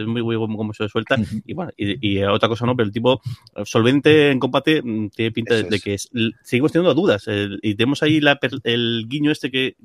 Es 0.00 0.06
muy, 0.06 0.22
muy 0.22 0.36
como 0.56 0.72
se 0.72 0.88
suelta. 0.88 1.16
Y 1.44 1.54
bueno, 1.54 1.72
y, 1.76 2.18
y, 2.18 2.22
otra 2.22 2.48
cosa 2.48 2.66
no, 2.66 2.76
pero 2.76 2.86
el 2.86 2.92
tipo 2.92 3.20
solvente 3.64 4.30
en 4.30 4.38
combate 4.38 4.82
mm, 4.82 5.08
tiene 5.10 5.32
pinta 5.32 5.54
de, 5.54 5.64
de, 5.64 5.80
que 5.80 5.94
es, 5.94 6.08
seguimos 6.42 6.72
teniendo 6.72 6.94
dudas. 6.94 7.26
El, 7.28 7.58
y 7.62 7.74
tenemos 7.74 8.02
ahí 8.02 8.20
la, 8.20 8.38
el 8.64 9.06
guiño 9.08 9.30
este 9.30 9.50
que 9.50 9.76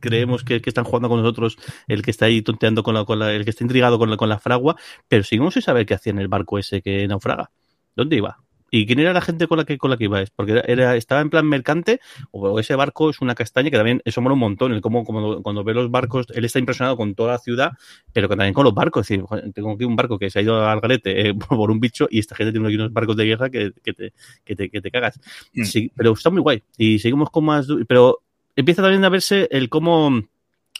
creemos 0.00 0.44
que, 0.44 0.60
que, 0.60 0.70
están 0.70 0.84
jugando 0.84 1.08
con 1.08 1.20
nosotros, 1.20 1.56
el 1.88 2.02
que 2.02 2.10
está 2.10 2.26
ahí 2.26 2.42
tonteando 2.42 2.82
con 2.82 2.94
la, 2.94 3.04
con 3.04 3.18
la 3.18 3.32
el 3.32 3.44
que 3.44 3.50
está 3.50 3.64
intrigado 3.64 3.98
con 3.98 4.10
la, 4.10 4.16
con 4.16 4.28
la 4.28 4.38
fragua, 4.38 4.76
pero 5.08 5.22
seguimos 5.24 5.54
sin 5.54 5.62
saber 5.62 5.86
qué 5.86 5.94
hacía 5.94 6.12
en 6.12 6.18
el 6.18 6.28
barco 6.28 6.58
ese 6.58 6.82
que 6.82 7.06
naufraga. 7.06 7.50
¿Dónde 7.94 8.16
iba? 8.16 8.43
¿Y 8.76 8.86
quién 8.86 8.98
era 8.98 9.12
la 9.12 9.20
gente 9.20 9.46
con 9.46 9.56
la 9.56 9.64
que 9.64 9.78
con 9.78 9.88
la 9.88 9.96
que 9.96 10.04
iba? 10.04 10.24
Porque 10.34 10.60
era, 10.66 10.96
estaba 10.96 11.20
en 11.20 11.30
plan 11.30 11.46
mercante 11.46 12.00
o 12.32 12.58
ese 12.58 12.74
barco 12.74 13.08
es 13.08 13.20
una 13.20 13.36
castaña 13.36 13.70
que 13.70 13.76
también 13.76 14.02
eso 14.04 14.20
mola 14.20 14.32
un 14.32 14.40
montón. 14.40 14.72
El 14.72 14.80
cómo, 14.80 15.04
como, 15.04 15.44
cuando 15.44 15.62
ve 15.62 15.74
los 15.74 15.92
barcos, 15.92 16.26
él 16.34 16.44
está 16.44 16.58
impresionado 16.58 16.96
con 16.96 17.14
toda 17.14 17.34
la 17.34 17.38
ciudad, 17.38 17.70
pero 18.12 18.28
también 18.28 18.52
con 18.52 18.64
los 18.64 18.74
barcos. 18.74 19.08
Es 19.08 19.20
decir, 19.20 19.52
tengo 19.54 19.70
aquí 19.70 19.84
un 19.84 19.94
barco 19.94 20.18
que 20.18 20.28
se 20.28 20.40
ha 20.40 20.42
ido 20.42 20.66
al 20.66 20.80
galete 20.80 21.28
eh, 21.28 21.34
por 21.48 21.70
un 21.70 21.78
bicho 21.78 22.08
y 22.10 22.18
esta 22.18 22.34
gente 22.34 22.50
tiene 22.50 22.66
aquí 22.66 22.74
unos 22.74 22.92
barcos 22.92 23.16
de 23.16 23.24
guerra 23.26 23.48
que, 23.48 23.70
que, 23.80 23.92
te, 23.92 24.12
que, 24.44 24.56
te, 24.56 24.68
que 24.68 24.80
te 24.80 24.90
cagas. 24.90 25.20
Mm. 25.52 25.62
Sí, 25.62 25.92
pero 25.94 26.12
está 26.12 26.30
muy 26.30 26.42
guay. 26.42 26.60
Y 26.76 26.98
seguimos 26.98 27.30
con 27.30 27.44
más... 27.44 27.68
Pero 27.86 28.22
empieza 28.56 28.82
también 28.82 29.04
a 29.04 29.08
verse 29.08 29.46
el 29.52 29.68
cómo 29.68 30.20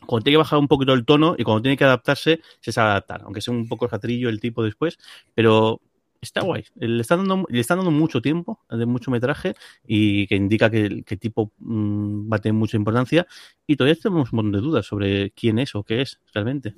cuando 0.04 0.24
tiene 0.24 0.34
que 0.34 0.38
bajar 0.38 0.58
un 0.58 0.66
poquito 0.66 0.94
el 0.94 1.04
tono 1.04 1.36
y 1.38 1.44
cuando 1.44 1.62
tiene 1.62 1.76
que 1.76 1.84
adaptarse, 1.84 2.40
se 2.58 2.72
sabe 2.72 2.90
adaptar, 2.90 3.22
aunque 3.22 3.40
sea 3.40 3.54
un 3.54 3.68
poco 3.68 3.86
jatrillo 3.86 4.28
el 4.28 4.40
tipo 4.40 4.64
después, 4.64 4.98
pero 5.32 5.80
está 6.24 6.42
guay. 6.42 6.64
Le 6.74 7.00
están 7.00 7.26
dando, 7.26 7.46
le 7.48 7.60
están 7.60 7.78
dando 7.78 7.92
mucho 7.92 8.20
tiempo, 8.20 8.60
de 8.68 8.86
mucho 8.86 9.10
metraje, 9.10 9.54
y 9.86 10.26
que 10.26 10.34
indica 10.34 10.70
que 10.70 10.86
el 10.86 11.04
tipo 11.04 11.52
mmm, 11.58 12.30
va 12.32 12.38
a 12.38 12.40
tener 12.40 12.54
mucha 12.54 12.76
importancia. 12.76 13.26
Y 13.66 13.76
todavía 13.76 14.00
tenemos 14.02 14.32
un 14.32 14.36
montón 14.36 14.52
de 14.52 14.60
dudas 14.60 14.86
sobre 14.86 15.30
quién 15.30 15.58
es 15.58 15.74
o 15.74 15.84
qué 15.84 16.02
es 16.02 16.20
realmente. 16.32 16.74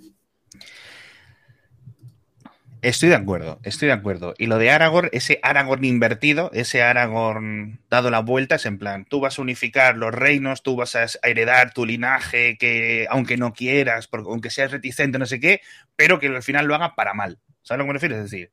Estoy 2.82 3.08
de 3.08 3.16
acuerdo, 3.16 3.58
estoy 3.64 3.88
de 3.88 3.94
acuerdo. 3.94 4.34
Y 4.38 4.46
lo 4.46 4.58
de 4.58 4.70
Aragorn, 4.70 5.08
ese 5.10 5.40
Aragorn 5.42 5.84
invertido, 5.84 6.50
ese 6.52 6.82
Aragorn 6.82 7.80
dado 7.90 8.10
la 8.10 8.20
vuelta, 8.20 8.56
es 8.56 8.66
en 8.66 8.78
plan, 8.78 9.06
tú 9.06 9.18
vas 9.18 9.38
a 9.38 9.42
unificar 9.42 9.96
los 9.96 10.14
reinos, 10.14 10.62
tú 10.62 10.76
vas 10.76 10.94
a 10.94 11.06
heredar 11.24 11.72
tu 11.72 11.84
linaje, 11.84 12.56
que 12.58 13.06
aunque 13.10 13.38
no 13.38 13.54
quieras, 13.54 14.08
aunque 14.12 14.50
seas 14.50 14.70
reticente, 14.70 15.18
no 15.18 15.26
sé 15.26 15.40
qué, 15.40 15.62
pero 15.96 16.20
que 16.20 16.28
al 16.28 16.44
final 16.44 16.66
lo 16.66 16.76
haga 16.76 16.94
para 16.94 17.12
mal. 17.12 17.40
¿Sabes 17.66 17.78
lo 17.78 17.84
que 17.84 17.88
me 17.88 17.92
refiero? 17.94 18.14
Es 18.14 18.30
decir, 18.30 18.52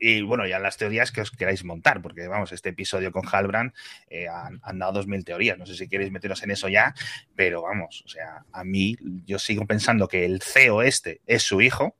y 0.00 0.22
bueno, 0.22 0.44
ya 0.44 0.58
las 0.58 0.76
teorías 0.76 1.12
que 1.12 1.20
os 1.20 1.30
queráis 1.30 1.62
montar, 1.62 2.02
porque 2.02 2.26
vamos, 2.26 2.50
este 2.50 2.70
episodio 2.70 3.12
con 3.12 3.22
Halbrand 3.30 3.72
eh, 4.08 4.26
han, 4.26 4.58
han, 4.64 4.78
dado 4.80 4.94
dos 4.94 5.06
mil 5.06 5.24
teorías. 5.24 5.56
No 5.56 5.66
sé 5.66 5.76
si 5.76 5.88
queréis 5.88 6.10
meteros 6.10 6.42
en 6.42 6.50
eso 6.50 6.68
ya, 6.68 6.96
pero 7.36 7.62
vamos, 7.62 8.02
o 8.04 8.08
sea, 8.08 8.44
a 8.50 8.64
mí 8.64 8.96
yo 9.24 9.38
sigo 9.38 9.66
pensando 9.66 10.08
que 10.08 10.24
el 10.24 10.42
CEO 10.42 10.82
este 10.82 11.20
es 11.26 11.44
su 11.44 11.60
hijo, 11.60 11.96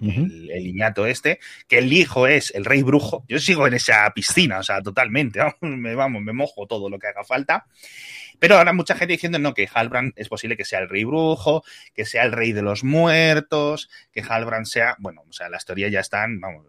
El, 0.00 0.50
el, 0.50 0.64
niñato 0.64 1.06
este, 1.06 1.40
que 1.66 1.78
el 1.78 1.92
hijo 1.92 2.26
es 2.26 2.52
el 2.54 2.64
rey 2.64 2.82
brujo. 2.82 3.24
Yo 3.28 3.38
sigo 3.38 3.66
en 3.66 3.74
esa 3.74 4.10
piscina, 4.14 4.58
o 4.58 4.62
sea, 4.62 4.80
totalmente, 4.80 5.40
me, 5.60 5.94
vamos, 5.94 6.22
me 6.22 6.32
mojo 6.32 6.66
todo 6.66 6.88
lo 6.88 6.98
que 6.98 7.08
haga 7.08 7.24
falta. 7.24 7.66
Pero 8.38 8.56
ahora 8.56 8.72
mucha 8.72 8.94
gente 8.94 9.14
diciendo 9.14 9.38
no, 9.38 9.54
que 9.54 9.68
Halbrand 9.72 10.12
es 10.16 10.28
posible 10.28 10.56
que 10.56 10.64
sea 10.64 10.78
el 10.78 10.88
rey 10.88 11.04
brujo, 11.04 11.64
que 11.94 12.04
sea 12.04 12.22
el 12.22 12.32
rey 12.32 12.52
de 12.52 12.62
los 12.62 12.84
muertos, 12.84 13.90
que 14.12 14.22
Halbrand 14.22 14.66
sea, 14.66 14.94
bueno, 14.98 15.24
o 15.28 15.32
sea, 15.32 15.48
las 15.48 15.64
teorías 15.64 15.90
ya 15.90 16.00
están, 16.00 16.40
vamos, 16.40 16.64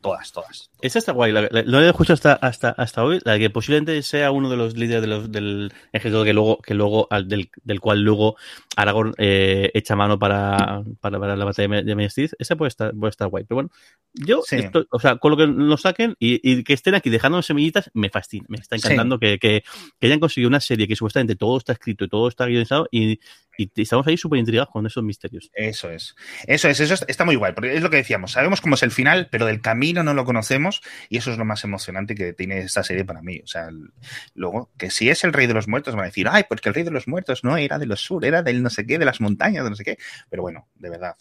todas, 0.00 0.32
todas. 0.32 0.70
Esa 0.80 0.98
está 0.98 1.12
guay, 1.12 1.32
la, 1.32 1.48
la, 1.50 1.62
lo 1.62 1.80
he 1.80 1.88
escuchado 1.88 2.14
hasta, 2.14 2.34
hasta, 2.34 2.70
hasta 2.70 3.04
hoy, 3.04 3.20
la 3.24 3.38
que 3.38 3.50
posiblemente 3.50 4.00
sea 4.02 4.30
uno 4.30 4.48
de 4.48 4.56
los 4.56 4.76
líderes 4.76 5.02
de 5.02 5.08
los, 5.08 5.32
del 5.32 5.72
ejército 5.92 6.24
que 6.24 6.32
luego, 6.32 6.58
que 6.58 6.74
luego 6.74 7.08
del, 7.26 7.50
del 7.64 7.80
cual 7.80 8.02
luego 8.02 8.36
Aragorn 8.76 9.14
eh, 9.18 9.70
echa 9.74 9.96
mano 9.96 10.18
para, 10.18 10.82
para, 11.00 11.18
para, 11.18 11.36
la 11.36 11.44
batalla 11.44 11.82
de 11.82 11.94
Minas 11.96 12.16
esa 12.16 12.56
puede 12.56 12.68
estar, 12.68 12.94
puede 12.94 13.10
estar 13.10 13.28
guay. 13.28 13.44
Pero 13.44 13.56
bueno, 13.56 13.70
yo, 14.14 14.42
sí. 14.46 14.56
estoy, 14.56 14.86
o 14.90 15.00
sea, 15.00 15.16
con 15.16 15.32
lo 15.32 15.36
que 15.36 15.46
nos 15.46 15.82
saquen 15.82 16.14
y, 16.18 16.40
y, 16.48 16.62
que 16.62 16.74
estén 16.74 16.94
aquí 16.94 17.10
dejando 17.10 17.42
semillitas, 17.42 17.90
me 17.94 18.08
fascina, 18.10 18.46
me 18.48 18.58
está 18.58 18.76
encantando 18.76 19.16
sí. 19.16 19.20
que, 19.20 19.38
que, 19.38 19.62
que, 19.98 20.06
hayan 20.06 20.20
conseguido 20.20 20.48
una 20.48 20.60
serie 20.60 20.86
que 20.86 20.96
supuestamente 20.96 21.36
todo 21.36 21.58
está 21.58 21.72
escrito 21.72 22.04
y 22.04 22.08
todo 22.08 22.28
está 22.28 22.46
guionizado 22.46 22.88
y, 22.90 23.20
y 23.58 23.70
estamos 23.74 24.06
ahí 24.06 24.16
súper 24.16 24.38
intrigados 24.38 24.70
con 24.70 24.86
esos 24.86 25.02
misterios. 25.02 25.50
Eso 25.52 25.90
es. 25.90 26.14
Eso 26.46 26.68
es, 26.68 26.78
eso 26.78 26.94
está 27.08 27.24
muy 27.24 27.34
guay, 27.34 27.52
porque 27.52 27.74
es 27.74 27.82
lo 27.82 27.90
que 27.90 27.96
decíamos, 27.96 28.32
sabemos 28.32 28.60
cómo 28.60 28.76
es 28.76 28.82
el 28.84 28.92
final, 28.92 29.28
pero 29.30 29.46
del 29.46 29.60
camino 29.60 29.87
no 29.92 30.14
lo 30.14 30.24
conocemos 30.24 30.82
y 31.08 31.18
eso 31.18 31.30
es 31.30 31.38
lo 31.38 31.44
más 31.44 31.64
emocionante 31.64 32.14
que 32.14 32.32
tiene 32.32 32.58
esta 32.58 32.82
serie 32.82 33.04
para 33.04 33.22
mí. 33.22 33.40
O 33.42 33.46
sea, 33.46 33.68
el, 33.68 33.90
luego, 34.34 34.70
que 34.78 34.90
si 34.90 35.10
es 35.10 35.24
el 35.24 35.32
rey 35.32 35.46
de 35.46 35.54
los 35.54 35.68
muertos, 35.68 35.94
van 35.94 36.04
a 36.04 36.08
decir, 36.08 36.28
ay, 36.30 36.44
porque 36.48 36.68
el 36.68 36.74
rey 36.74 36.84
de 36.84 36.90
los 36.90 37.08
muertos 37.08 37.44
no 37.44 37.56
era 37.56 37.78
de 37.78 37.86
los 37.86 38.00
sur, 38.00 38.24
era 38.24 38.42
del 38.42 38.62
no 38.62 38.70
sé 38.70 38.86
qué, 38.86 38.98
de 38.98 39.04
las 39.04 39.20
montañas, 39.20 39.64
de 39.64 39.70
no 39.70 39.76
sé 39.76 39.84
qué. 39.84 39.98
Pero 40.30 40.42
bueno, 40.42 40.68
de 40.76 40.90
verdad, 40.90 41.16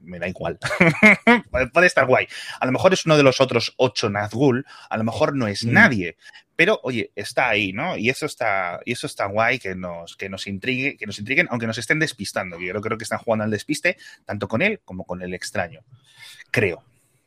me 0.00 0.18
da 0.18 0.28
igual. 0.28 0.58
Puede 1.72 1.86
estar 1.86 2.06
guay. 2.06 2.26
A 2.60 2.66
lo 2.66 2.72
mejor 2.72 2.92
es 2.92 3.06
uno 3.06 3.16
de 3.16 3.22
los 3.22 3.40
otros 3.40 3.74
ocho 3.76 4.08
Nazgûl, 4.10 4.64
a 4.90 4.96
lo 4.96 5.04
mejor 5.04 5.34
no 5.34 5.46
es 5.46 5.64
mm. 5.64 5.72
nadie, 5.72 6.16
pero 6.56 6.80
oye, 6.82 7.12
está 7.16 7.48
ahí, 7.48 7.72
¿no? 7.72 7.96
Y 7.96 8.10
eso 8.10 8.26
está, 8.26 8.80
y 8.84 8.92
eso 8.92 9.06
está 9.06 9.26
guay 9.26 9.58
que 9.58 9.74
nos, 9.74 10.16
que 10.16 10.28
nos 10.28 10.46
intrigue, 10.46 10.96
que 10.96 11.06
nos 11.06 11.18
intriguen, 11.18 11.48
aunque 11.50 11.66
nos 11.66 11.78
estén 11.78 11.98
despistando. 11.98 12.60
Yo 12.60 12.80
creo 12.80 12.98
que 12.98 13.04
están 13.04 13.18
jugando 13.18 13.44
al 13.44 13.50
despiste, 13.50 13.96
tanto 14.24 14.48
con 14.48 14.62
él 14.62 14.80
como 14.84 15.04
con 15.04 15.22
el 15.22 15.34
extraño. 15.34 15.80
Creo. 16.50 16.84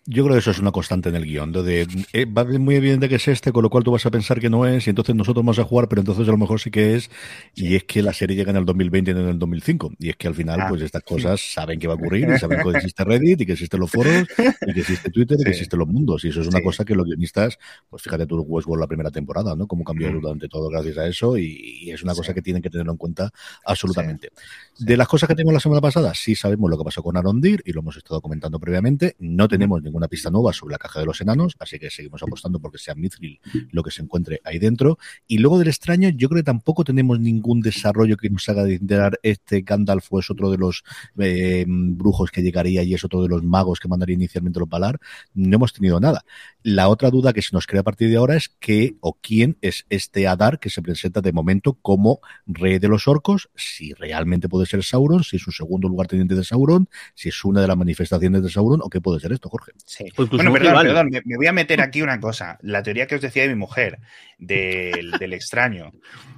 Yo 0.08 0.24
creo 0.24 0.36
que 0.36 0.40
eso 0.40 0.52
es 0.52 0.60
una 0.60 0.72
constante 0.72 1.10
en 1.10 1.16
el 1.16 1.26
guion, 1.26 1.52
de 1.52 1.88
eh, 2.14 2.26
va 2.26 2.46
muy 2.46 2.76
evidente 2.76 3.10
que 3.10 3.16
es 3.16 3.28
este, 3.28 3.52
con 3.52 3.64
lo 3.64 3.72
cual 3.72 3.84
tú 3.84 3.90
vas 3.90 4.06
a 4.06 4.12
pensar 4.12 4.40
que 4.40 4.52
no 4.52 4.68
es, 4.68 4.86
y 4.86 4.92
entonces 4.92 5.16
nosotros 5.16 5.44
vamos 5.44 5.58
a 5.58 5.64
jugar, 5.64 5.88
pero 5.90 6.02
entonces 6.02 6.28
a 6.28 6.32
lo 6.32 6.38
mejor 6.38 6.60
sí 6.60 6.70
que 6.70 6.94
es, 6.94 7.10
sí. 7.56 7.66
y 7.66 7.76
es 7.76 7.86
que 7.86 8.04
la 8.04 8.14
serie 8.14 8.36
llega 8.36 8.52
en 8.52 8.58
el 8.58 8.66
2020 8.66 9.10
y 9.10 9.14
no 9.16 9.22
en 9.22 9.30
el 9.30 9.40
2005, 9.40 9.94
y 9.98 10.10
es 10.10 10.16
que 10.16 10.28
al 10.28 10.36
final, 10.36 10.62
ah. 10.62 10.68
pues 10.70 10.84
estas 10.84 11.02
cosas 11.02 11.42
saben 11.42 11.80
que 11.80 11.88
va 11.88 11.94
a 11.94 11.98
ocurrir, 11.98 12.30
y 12.36 12.38
saben 12.38 12.62
que 12.62 12.78
existe 12.78 13.04
Reddit, 13.04 13.42
y 13.42 13.46
que 13.48 13.54
existen 13.54 13.80
los 13.80 13.90
foros, 13.90 14.28
y 14.68 14.74
que 14.74 14.80
existe 14.82 15.10
Twitter, 15.10 15.40
y 15.40 15.44
que 15.44 15.50
existen 15.50 15.80
los 15.80 15.88
mundos, 15.88 16.24
y 16.24 16.28
eso 16.28 16.42
es 16.42 16.48
una 16.50 16.60
sí. 16.60 16.64
cosa 16.64 16.86
que 16.86 16.94
los 16.94 17.08
guionistas, 17.08 17.58
pues 17.90 18.04
fíjate 18.04 18.28
tú 18.28 18.40
Westworld 18.42 18.82
la 18.82 18.88
primera 18.88 19.10
temporada, 19.10 19.56
¿no? 19.56 19.66
Cómo 19.66 19.84
cambió 19.84 20.12
mm. 20.12 20.22
durante 20.22 20.48
todo 20.48 20.70
gracias 20.70 21.00
a 21.00 21.08
eso, 21.08 21.36
y, 21.36 21.80
y 21.82 21.90
es 21.90 22.04
una 22.04 22.14
cosa 22.14 22.32
que 22.32 22.44
tienen 22.44 22.62
que 22.62 22.70
tenerlo 22.70 22.92
en 22.92 23.00
cuenta 23.00 23.32
absolutamente. 23.66 24.30
De 24.78 24.98
las 24.98 25.08
cosas 25.08 25.28
que 25.28 25.34
tenemos 25.34 25.56
la 25.56 25.60
semana 25.60 25.82
pasada, 25.82 26.14
sí 26.14 26.36
sabemos 26.36 26.70
lo 26.70 26.78
que 26.78 26.84
pasó 26.84 27.02
con 27.02 27.18
Arondir, 27.18 27.64
y 27.66 27.72
lo 27.72 27.80
hemos 27.80 27.98
estado 27.98 28.22
comentando 28.22 28.60
previamente, 28.60 29.16
no 29.18 29.48
tenemos 29.48 29.82
ninguna 29.96 30.08
pista 30.10 30.30
nueva 30.30 30.52
sobre 30.52 30.74
la 30.74 30.78
caja 30.78 31.00
de 31.00 31.06
los 31.06 31.22
enanos, 31.22 31.56
así 31.60 31.80
que 31.80 31.90
seguimos 31.90 32.22
apostando 32.22 32.60
porque 32.60 32.78
sea 32.78 32.96
Mithril 32.96 33.40
lo 33.72 33.82
que 33.82 33.92
se 33.92 34.02
encuentre 34.02 34.42
ahí 34.44 34.60
dentro. 34.60 34.98
Y 35.26 35.38
luego 35.38 35.58
del 35.58 35.70
extraño, 35.70 36.10
yo 36.10 36.28
creo 36.28 36.42
que 36.42 36.46
tampoco 36.46 36.84
tenemos 36.84 37.20
ningún 37.20 37.62
desarrollo 37.62 38.18
que 38.18 38.30
nos 38.30 38.48
haga 38.50 38.70
enterar 38.70 39.18
este 39.24 39.62
Gandalf 39.62 40.10
es 40.20 40.30
otro 40.30 40.52
de 40.52 40.58
los 40.58 40.84
eh, 41.18 41.66
brujos 41.68 42.30
que 42.32 42.42
llegaría 42.42 42.84
y 42.84 42.94
es 42.94 43.04
otro 43.04 43.22
de 43.22 43.30
los 43.30 43.44
magos 43.44 43.80
que 43.80 43.88
mandaría 43.88 44.16
inicialmente 44.16 44.60
los 44.60 44.70
Valar. 44.70 45.00
No 45.34 45.56
hemos 45.56 45.72
tenido 45.72 46.00
nada. 46.00 46.26
La 46.68 46.90
otra 46.90 47.12
duda 47.12 47.32
que 47.32 47.44
se 47.44 47.54
nos 47.54 47.68
crea 47.68 47.82
a 47.82 47.84
partir 47.84 48.10
de 48.10 48.18
ahora 48.18 48.36
es 48.36 48.50
qué 48.50 48.96
o 49.00 49.20
quién 49.22 49.56
es 49.62 49.86
este 49.92 50.28
Adar 50.28 50.58
que 50.58 50.72
se 50.72 50.82
presenta 50.82 51.22
de 51.22 51.32
momento 51.32 51.78
como 51.80 52.22
rey 52.48 52.80
de 52.80 52.88
los 52.88 53.08
orcos, 53.08 53.52
si 53.54 53.94
realmente 53.94 54.50
puede 54.50 54.66
ser 54.66 54.84
Sauron, 54.84 55.24
si 55.24 55.36
es 55.36 55.46
un 55.46 55.54
segundo 55.54 55.88
lugar 55.88 56.08
teniente 56.08 56.34
de 56.34 56.44
Sauron, 56.44 56.90
si 57.14 57.30
es 57.30 57.46
una 57.46 57.62
de 57.62 57.68
las 57.68 57.78
manifestaciones 57.78 58.42
de 58.42 58.50
Sauron 58.50 58.82
o 58.82 58.90
qué 58.90 59.00
puede 59.00 59.20
ser 59.20 59.32
esto, 59.32 59.48
Jorge. 59.48 59.74
Sí. 59.86 60.06
Bueno, 60.18 60.52
perdón, 60.52 60.74
perdón, 60.82 61.10
me, 61.12 61.22
me, 61.24 61.38
voy 61.38 61.46
a 61.46 61.54
meter 61.54 61.82
aquí 61.82 62.02
una 62.02 62.20
cosa. 62.20 62.58
La 62.64 62.82
teoría 62.82 63.06
que 63.06 63.14
os 63.14 63.22
decía 63.22 63.44
de 63.44 63.50
mi 63.50 63.60
mujer, 63.60 64.00
del, 64.40 65.12
del 65.12 65.34
extraño, 65.34 65.92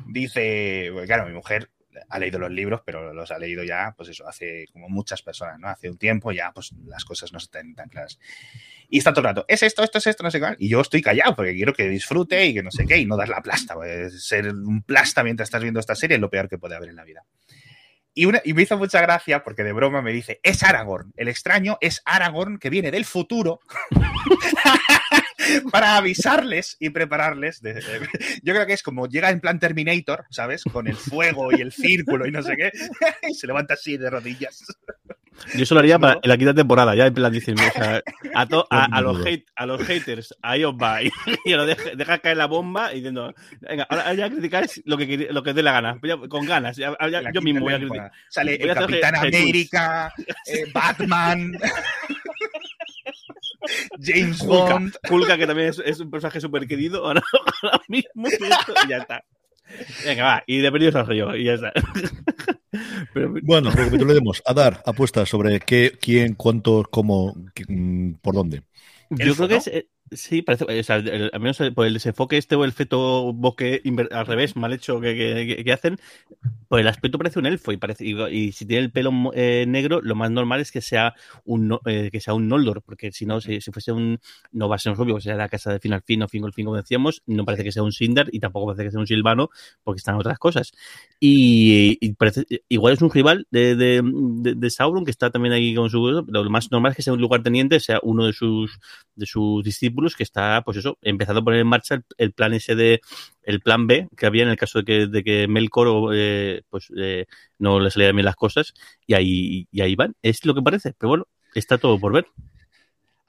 dice, 0.07 0.91
claro, 1.05 1.25
mi 1.25 1.35
mujer 1.35 1.69
ha 2.09 2.19
leído 2.19 2.39
los 2.39 2.51
libros, 2.51 2.81
pero 2.85 3.13
los 3.13 3.31
ha 3.31 3.37
leído 3.37 3.63
ya, 3.63 3.93
pues 3.95 4.09
eso, 4.09 4.27
hace 4.27 4.65
como 4.71 4.89
muchas 4.89 5.21
personas, 5.21 5.59
¿no? 5.59 5.67
Hace 5.67 5.89
un 5.89 5.97
tiempo 5.97 6.31
ya, 6.31 6.51
pues 6.51 6.71
las 6.85 7.05
cosas 7.05 7.31
no 7.31 7.37
están 7.37 7.75
tan 7.75 7.89
claras. 7.89 8.19
Y 8.89 8.97
está 8.99 9.11
todo 9.11 9.21
el 9.21 9.35
rato, 9.35 9.45
es 9.47 9.63
esto, 9.63 9.83
esto 9.83 9.97
es 9.97 10.07
esto, 10.07 10.23
no 10.23 10.31
sé 10.31 10.39
qué. 10.39 10.55
Y 10.59 10.69
yo 10.69 10.81
estoy 10.81 11.01
callado 11.01 11.35
porque 11.35 11.53
quiero 11.53 11.73
que 11.73 11.87
disfrute 11.89 12.45
y 12.45 12.53
que 12.53 12.63
no 12.63 12.71
sé 12.71 12.85
qué, 12.85 12.97
y 12.97 13.05
no 13.05 13.17
dar 13.17 13.29
la 13.29 13.41
plasta. 13.41 13.75
Ser 14.17 14.49
un 14.49 14.81
plasta 14.83 15.23
mientras 15.23 15.47
estás 15.47 15.61
viendo 15.61 15.79
esta 15.79 15.95
serie 15.95 16.15
es 16.15 16.21
lo 16.21 16.29
peor 16.29 16.47
que 16.49 16.57
puede 16.57 16.75
haber 16.75 16.89
en 16.89 16.95
la 16.95 17.03
vida. 17.03 17.23
Y, 18.13 18.25
una, 18.25 18.41
y, 18.43 18.53
me 18.53 18.63
hizo 18.63 18.77
mucha 18.79 18.99
gracia 18.99 19.43
porque 19.43 19.63
de 19.63 19.73
broma 19.73 20.01
me 20.01 20.11
dice, 20.11 20.39
es 20.41 20.63
Aragorn. 20.63 21.13
El 21.17 21.27
extraño 21.27 21.77
es 21.81 22.01
Aragorn 22.03 22.57
que 22.57 22.71
viene 22.71 22.89
del 22.89 23.05
futuro 23.05 23.59
para 25.71 25.97
avisarles 25.97 26.77
y 26.79 26.89
prepararles. 26.89 27.61
De, 27.61 27.75
de, 27.75 27.81
yo 28.43 28.53
creo 28.53 28.65
que 28.65 28.73
es 28.73 28.83
como 28.83 29.07
llega 29.07 29.29
en 29.29 29.39
plan 29.39 29.59
Terminator, 29.59 30.25
¿sabes? 30.29 30.63
Con 30.63 30.87
el 30.87 30.95
fuego 30.95 31.51
y 31.51 31.61
el 31.61 31.71
círculo 31.71 32.27
y 32.27 32.31
no 32.31 32.43
sé 32.43 32.55
qué. 32.55 32.71
y 33.29 33.33
se 33.33 33.47
levanta 33.47 33.73
así 33.75 33.97
de 33.97 34.09
rodillas. 34.09 34.63
Yo 35.53 35.63
eso 35.63 35.75
lo 35.75 35.79
haría 35.79 35.99
para 35.99 36.19
en 36.21 36.29
la 36.29 36.37
quinta 36.37 36.53
temporada, 36.53 36.95
ya 36.95 37.05
en 37.05 37.13
plan 37.13 37.31
diciendo, 37.31 37.61
o 37.67 37.71
sea, 37.71 38.01
a, 38.33 38.45
to, 38.47 38.67
a, 38.69 38.85
a, 38.85 39.01
los 39.01 39.25
hate, 39.25 39.45
a, 39.55 39.65
los 39.65 39.81
haters, 39.83 40.35
ahí 40.41 40.63
os 40.63 40.73
va, 40.73 41.03
y, 41.03 41.11
y 41.45 41.53
lo 41.53 41.65
deja, 41.65 41.91
deja, 41.95 42.17
caer 42.19 42.37
la 42.37 42.47
bomba 42.47 42.91
y 42.91 42.97
diciendo, 42.97 43.33
venga, 43.61 43.83
ahora 43.89 44.13
ya 44.13 44.29
criticáis 44.29 44.81
lo 44.85 44.97
que, 44.97 45.27
lo 45.31 45.43
que 45.43 45.53
dé 45.53 45.63
la 45.63 45.73
gana, 45.73 45.99
con 46.27 46.45
ganas, 46.45 46.75
ya, 46.75 46.95
ya, 47.09 47.31
yo 47.31 47.41
mismo 47.41 47.61
voy 47.61 47.73
a 47.73 47.79
criticar. 47.79 48.11
Sale 48.29 48.57
voy 48.57 48.69
el 48.69 48.75
Capitán 48.75 49.15
América, 49.15 50.13
eh, 50.47 50.65
Batman. 50.73 51.57
James 54.01 54.45
Bond. 54.45 54.95
Kulka, 55.07 55.37
que 55.37 55.47
también 55.47 55.69
es, 55.69 55.79
es 55.79 55.99
un 55.99 56.09
personaje 56.09 56.41
súper 56.41 56.67
querido 56.67 57.05
ahora, 57.05 57.21
ahora 57.63 57.81
mismo, 57.87 58.27
y 58.27 58.89
ya 58.89 58.97
está. 58.97 59.23
Venga, 60.05 60.23
va, 60.23 60.43
y 60.47 60.59
de 60.59 60.71
perdidos 60.71 60.95
al 60.95 61.07
río, 61.07 61.35
y 61.35 61.45
ya 61.45 61.53
está. 61.53 61.73
Pero... 63.13 63.33
Bueno, 63.43 63.71
recapitulemos. 63.75 64.41
A 64.45 64.53
dar 64.53 64.81
apuestas 64.85 65.29
sobre 65.29 65.59
qué, 65.59 65.97
quién, 65.99 66.35
cuánto, 66.35 66.85
cómo, 66.89 67.35
qué, 67.53 67.65
por 68.21 68.35
dónde. 68.35 68.63
Yo 69.09 69.35
creo 69.35 69.47
que 69.47 69.55
es, 69.55 69.67
eh, 69.67 69.87
Sí, 70.11 70.41
parece, 70.41 70.63
o 70.63 70.83
sea, 70.83 70.97
el, 70.97 71.29
al 71.33 71.39
menos 71.41 71.61
por 71.75 71.85
el 71.85 71.93
desenfoque 71.93 72.37
este 72.37 72.55
o 72.55 72.63
el 72.63 72.71
feto 72.71 73.33
bosque 73.33 73.81
al 74.11 74.25
revés, 74.25 74.55
mal 74.55 74.71
hecho 74.71 75.01
que, 75.01 75.15
que, 75.15 75.63
que, 75.65 75.73
hacen, 75.73 75.97
por 76.69 76.79
el 76.79 76.87
aspecto 76.87 77.17
parece 77.17 77.39
un 77.39 77.45
elfo 77.45 77.73
y 77.73 77.77
parece 77.77 78.05
y, 78.05 78.15
y 78.29 78.51
si 78.53 78.65
tiene 78.65 78.85
el 78.85 78.91
pelo 78.91 79.11
eh, 79.33 79.65
negro, 79.67 80.01
lo 80.01 80.15
más 80.15 80.31
normal 80.31 80.61
es 80.61 80.71
que 80.71 80.79
sea 80.79 81.13
un 81.43 81.77
eh, 81.85 82.09
que 82.09 82.21
sea 82.21 82.33
un 82.33 82.47
Noldor, 82.47 82.81
porque 82.83 83.11
si 83.11 83.25
no, 83.25 83.41
si, 83.41 83.59
si, 83.59 83.71
fuese 83.71 83.91
un 83.91 84.19
no 84.53 84.69
va 84.69 84.75
a 84.77 84.79
ser 84.79 84.93
un 84.93 84.97
rubio, 84.97 85.15
que 85.15 85.21
sea 85.21 85.35
la 85.35 85.49
casa 85.49 85.73
de 85.73 85.79
final 85.79 86.01
fin 86.01 86.23
o 86.23 86.27
fin 86.29 86.49
fin 86.53 86.65
como 86.65 86.77
decíamos, 86.77 87.21
no 87.25 87.43
parece 87.43 87.65
que 87.65 87.73
sea 87.73 87.83
un 87.83 87.91
Sindar 87.91 88.27
y 88.31 88.39
tampoco 88.39 88.67
parece 88.67 88.85
que 88.85 88.91
sea 88.91 89.01
un 89.01 89.07
Silvano, 89.07 89.49
porque 89.83 89.97
están 89.97 90.15
otras 90.15 90.39
cosas. 90.39 90.71
Y, 91.19 91.97
y 91.99 92.13
parece, 92.13 92.45
igual 92.69 92.93
es 92.93 93.01
un 93.01 93.11
rival 93.11 93.45
de, 93.51 93.75
de, 93.75 94.01
de, 94.03 94.55
de, 94.55 94.69
Sauron 94.69 95.03
que 95.03 95.11
está 95.11 95.31
también 95.31 95.53
ahí 95.53 95.75
con 95.75 95.89
su 95.89 95.97
lo 96.27 96.49
más 96.49 96.71
normal 96.71 96.91
es 96.91 96.95
que 96.95 97.01
sea 97.03 97.13
un 97.13 97.19
lugarteniente, 97.21 97.79
sea 97.81 97.99
uno 98.03 98.25
de 98.25 98.33
sus 98.33 98.79
de 99.15 99.25
sus 99.25 99.63
discípulos 99.63 99.96
que 100.15 100.23
está, 100.23 100.61
pues 100.63 100.77
eso, 100.77 100.97
empezando 101.01 101.41
a 101.41 101.43
poner 101.43 101.61
en 101.61 101.67
marcha 101.67 101.95
el, 101.95 102.05
el, 102.17 102.33
plan 102.33 102.53
ese 102.53 102.75
de, 102.75 103.01
el 103.43 103.61
plan 103.61 103.87
B 103.87 104.07
que 104.15 104.25
había 104.25 104.43
en 104.43 104.49
el 104.49 104.57
caso 104.57 104.79
de 104.79 104.85
que, 104.85 105.07
de 105.07 105.23
que 105.23 105.47
Melkor, 105.47 106.13
eh, 106.15 106.61
pues 106.69 106.87
eh, 106.97 107.25
no 107.59 107.79
le 107.79 107.91
salieran 107.91 108.15
bien 108.15 108.25
las 108.25 108.35
cosas, 108.35 108.73
y 109.05 109.13
ahí, 109.13 109.67
y 109.71 109.81
ahí 109.81 109.95
van. 109.95 110.15
Es 110.21 110.45
lo 110.45 110.53
que 110.53 110.61
parece, 110.61 110.93
pero 110.97 111.09
bueno, 111.09 111.27
está 111.53 111.77
todo 111.77 111.99
por 111.99 112.13
ver. 112.13 112.27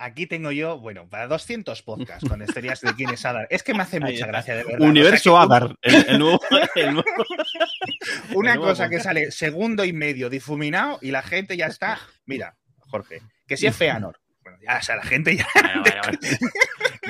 Aquí 0.00 0.28
tengo 0.28 0.52
yo, 0.52 0.78
bueno, 0.78 1.08
para 1.08 1.26
200 1.26 1.82
podcasts 1.82 2.28
con 2.28 2.40
historias 2.40 2.80
de 2.82 2.94
quién 2.94 3.10
es 3.10 3.26
Adar. 3.26 3.48
Es 3.50 3.64
que 3.64 3.74
me 3.74 3.82
hace 3.82 3.98
mucha 3.98 4.28
gracia, 4.28 4.54
de 4.54 4.62
verdad. 4.62 4.88
Universo 4.88 5.34
o 5.34 5.36
sea, 5.36 5.42
Adar, 5.42 5.76
el, 5.82 6.06
el, 6.08 6.18
nuevo, 6.20 6.40
el, 6.76 6.92
nuevo, 6.94 7.08
Una 8.32 8.54
nuevo 8.54 8.70
cosa 8.70 8.88
que 8.88 9.00
sale 9.00 9.32
segundo 9.32 9.84
y 9.84 9.92
medio 9.92 10.30
difuminado 10.30 11.00
y 11.02 11.10
la 11.10 11.22
gente 11.22 11.56
ya 11.56 11.66
está. 11.66 11.98
Mira, 12.26 12.56
Jorge, 12.78 13.22
que 13.48 13.56
si 13.56 13.66
es 13.66 13.74
Feanor, 13.76 14.20
ya, 14.60 14.78
o 14.78 14.82
sea, 14.82 14.96
la 14.96 15.02
gente 15.02 15.36
ya. 15.36 15.46
Bueno, 15.54 15.82
bueno, 15.82 16.00
bueno. 16.04 16.18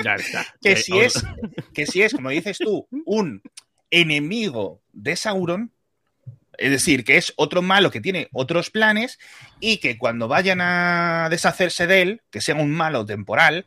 ya 0.03 0.15
está. 0.15 0.45
que, 0.61 0.75
si 0.75 0.99
es, 0.99 1.13
que 1.73 1.85
si 1.85 2.01
es, 2.01 2.13
como 2.13 2.29
dices 2.29 2.57
tú, 2.57 2.87
un 3.05 3.41
enemigo 3.91 4.81
de 4.93 5.15
Sauron, 5.15 5.71
es 6.57 6.71
decir, 6.71 7.03
que 7.03 7.17
es 7.17 7.33
otro 7.37 7.61
malo 7.61 7.89
que 7.89 8.01
tiene 8.01 8.27
otros 8.33 8.69
planes 8.69 9.17
y 9.59 9.77
que 9.77 9.97
cuando 9.97 10.27
vayan 10.27 10.59
a 10.61 11.27
deshacerse 11.29 11.87
de 11.87 12.01
él, 12.01 12.21
que 12.29 12.41
sea 12.41 12.55
un 12.55 12.71
malo 12.71 13.05
temporal, 13.05 13.65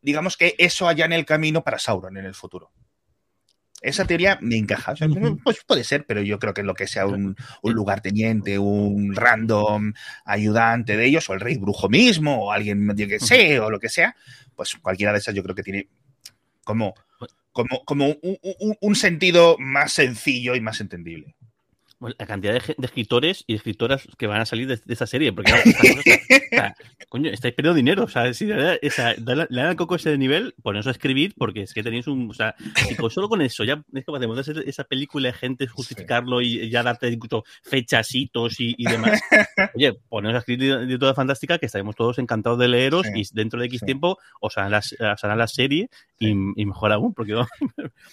digamos 0.00 0.36
que 0.36 0.54
eso 0.58 0.88
haya 0.88 1.04
en 1.04 1.12
el 1.12 1.26
camino 1.26 1.62
para 1.62 1.78
Sauron 1.78 2.16
en 2.16 2.24
el 2.24 2.34
futuro. 2.34 2.72
Esa 3.80 4.04
teoría 4.04 4.38
me 4.42 4.56
encaja. 4.56 4.92
O 4.92 4.96
sea, 4.96 5.08
pues 5.42 5.64
puede 5.66 5.84
ser, 5.84 6.04
pero 6.06 6.22
yo 6.22 6.38
creo 6.38 6.52
que 6.52 6.62
lo 6.62 6.74
que 6.74 6.86
sea 6.86 7.06
un, 7.06 7.36
un 7.62 7.72
lugarteniente, 7.72 8.58
un 8.58 9.14
random 9.14 9.94
ayudante 10.24 10.96
de 10.96 11.06
ellos, 11.06 11.28
o 11.30 11.34
el 11.34 11.40
rey 11.40 11.56
brujo 11.56 11.88
mismo, 11.88 12.44
o 12.44 12.52
alguien 12.52 12.94
que 12.96 13.18
sé, 13.18 13.58
o 13.58 13.70
lo 13.70 13.80
que 13.80 13.88
sea, 13.88 14.14
pues 14.54 14.76
cualquiera 14.76 15.12
de 15.12 15.18
esas 15.18 15.34
yo 15.34 15.42
creo 15.42 15.54
que 15.54 15.62
tiene 15.62 15.88
como, 16.64 16.94
como, 17.52 17.84
como 17.84 18.06
un, 18.06 18.38
un, 18.42 18.76
un 18.80 18.94
sentido 18.94 19.56
más 19.58 19.92
sencillo 19.92 20.54
y 20.54 20.60
más 20.60 20.80
entendible. 20.80 21.36
La 22.00 22.26
cantidad 22.26 22.54
de, 22.54 22.74
de, 22.78 22.86
escritores 22.86 23.44
y 23.46 23.54
escritoras 23.54 24.08
que 24.16 24.26
van 24.26 24.40
a 24.40 24.46
salir 24.46 24.66
de, 24.66 24.76
de 24.76 24.94
esa 24.94 25.06
serie, 25.06 25.32
porque 25.32 25.52
o 26.52 26.56
sea, 26.56 26.74
coño, 27.08 27.30
estáis 27.30 27.54
perdiendo 27.54 27.76
dinero, 27.76 28.04
o 28.04 28.08
sea, 28.08 28.32
si 28.32 28.46
le 28.46 28.78
dan 28.78 29.66
al 29.66 29.76
coco 29.76 29.96
ese 29.96 30.16
nivel, 30.16 30.54
poneros 30.62 30.86
a 30.86 30.92
escribir, 30.92 31.34
porque 31.36 31.62
es 31.62 31.74
que 31.74 31.82
tenéis 31.82 32.06
un, 32.06 32.30
o 32.30 32.34
sea, 32.34 32.54
con, 32.98 33.10
solo 33.10 33.28
con 33.28 33.42
eso 33.42 33.64
ya 33.64 33.82
es 33.92 34.04
capaz 34.04 34.18
de 34.18 34.26
montar 34.26 34.44
esa 34.66 34.84
película 34.84 35.28
de 35.28 35.34
gente, 35.34 35.66
justificarlo 35.66 36.40
sí. 36.40 36.60
y 36.62 36.70
ya 36.70 36.82
darte 36.82 37.18
fechasitos 37.62 38.60
y, 38.60 38.74
y 38.78 38.84
demás. 38.84 39.20
Oye, 39.74 39.92
poneros 40.08 40.36
a 40.36 40.38
escribir 40.38 40.78
de, 40.78 40.86
de, 40.86 40.98
toda 40.98 41.14
fantástica, 41.14 41.58
que 41.58 41.66
estaremos 41.66 41.96
todos 41.96 42.18
encantados 42.18 42.58
de 42.58 42.68
leeros 42.68 43.06
sí, 43.06 43.20
y 43.20 43.24
dentro 43.32 43.60
de 43.60 43.66
X 43.66 43.80
sí. 43.80 43.86
tiempo 43.86 44.18
os 44.40 44.56
harán, 44.56 44.72
la, 44.72 44.78
os 44.78 45.24
harán 45.24 45.38
la 45.38 45.48
serie 45.48 45.90
y, 46.18 46.30
y, 46.30 46.66
mejor 46.66 46.92
aún, 46.92 47.14
porque 47.14 47.32
no. 47.32 47.46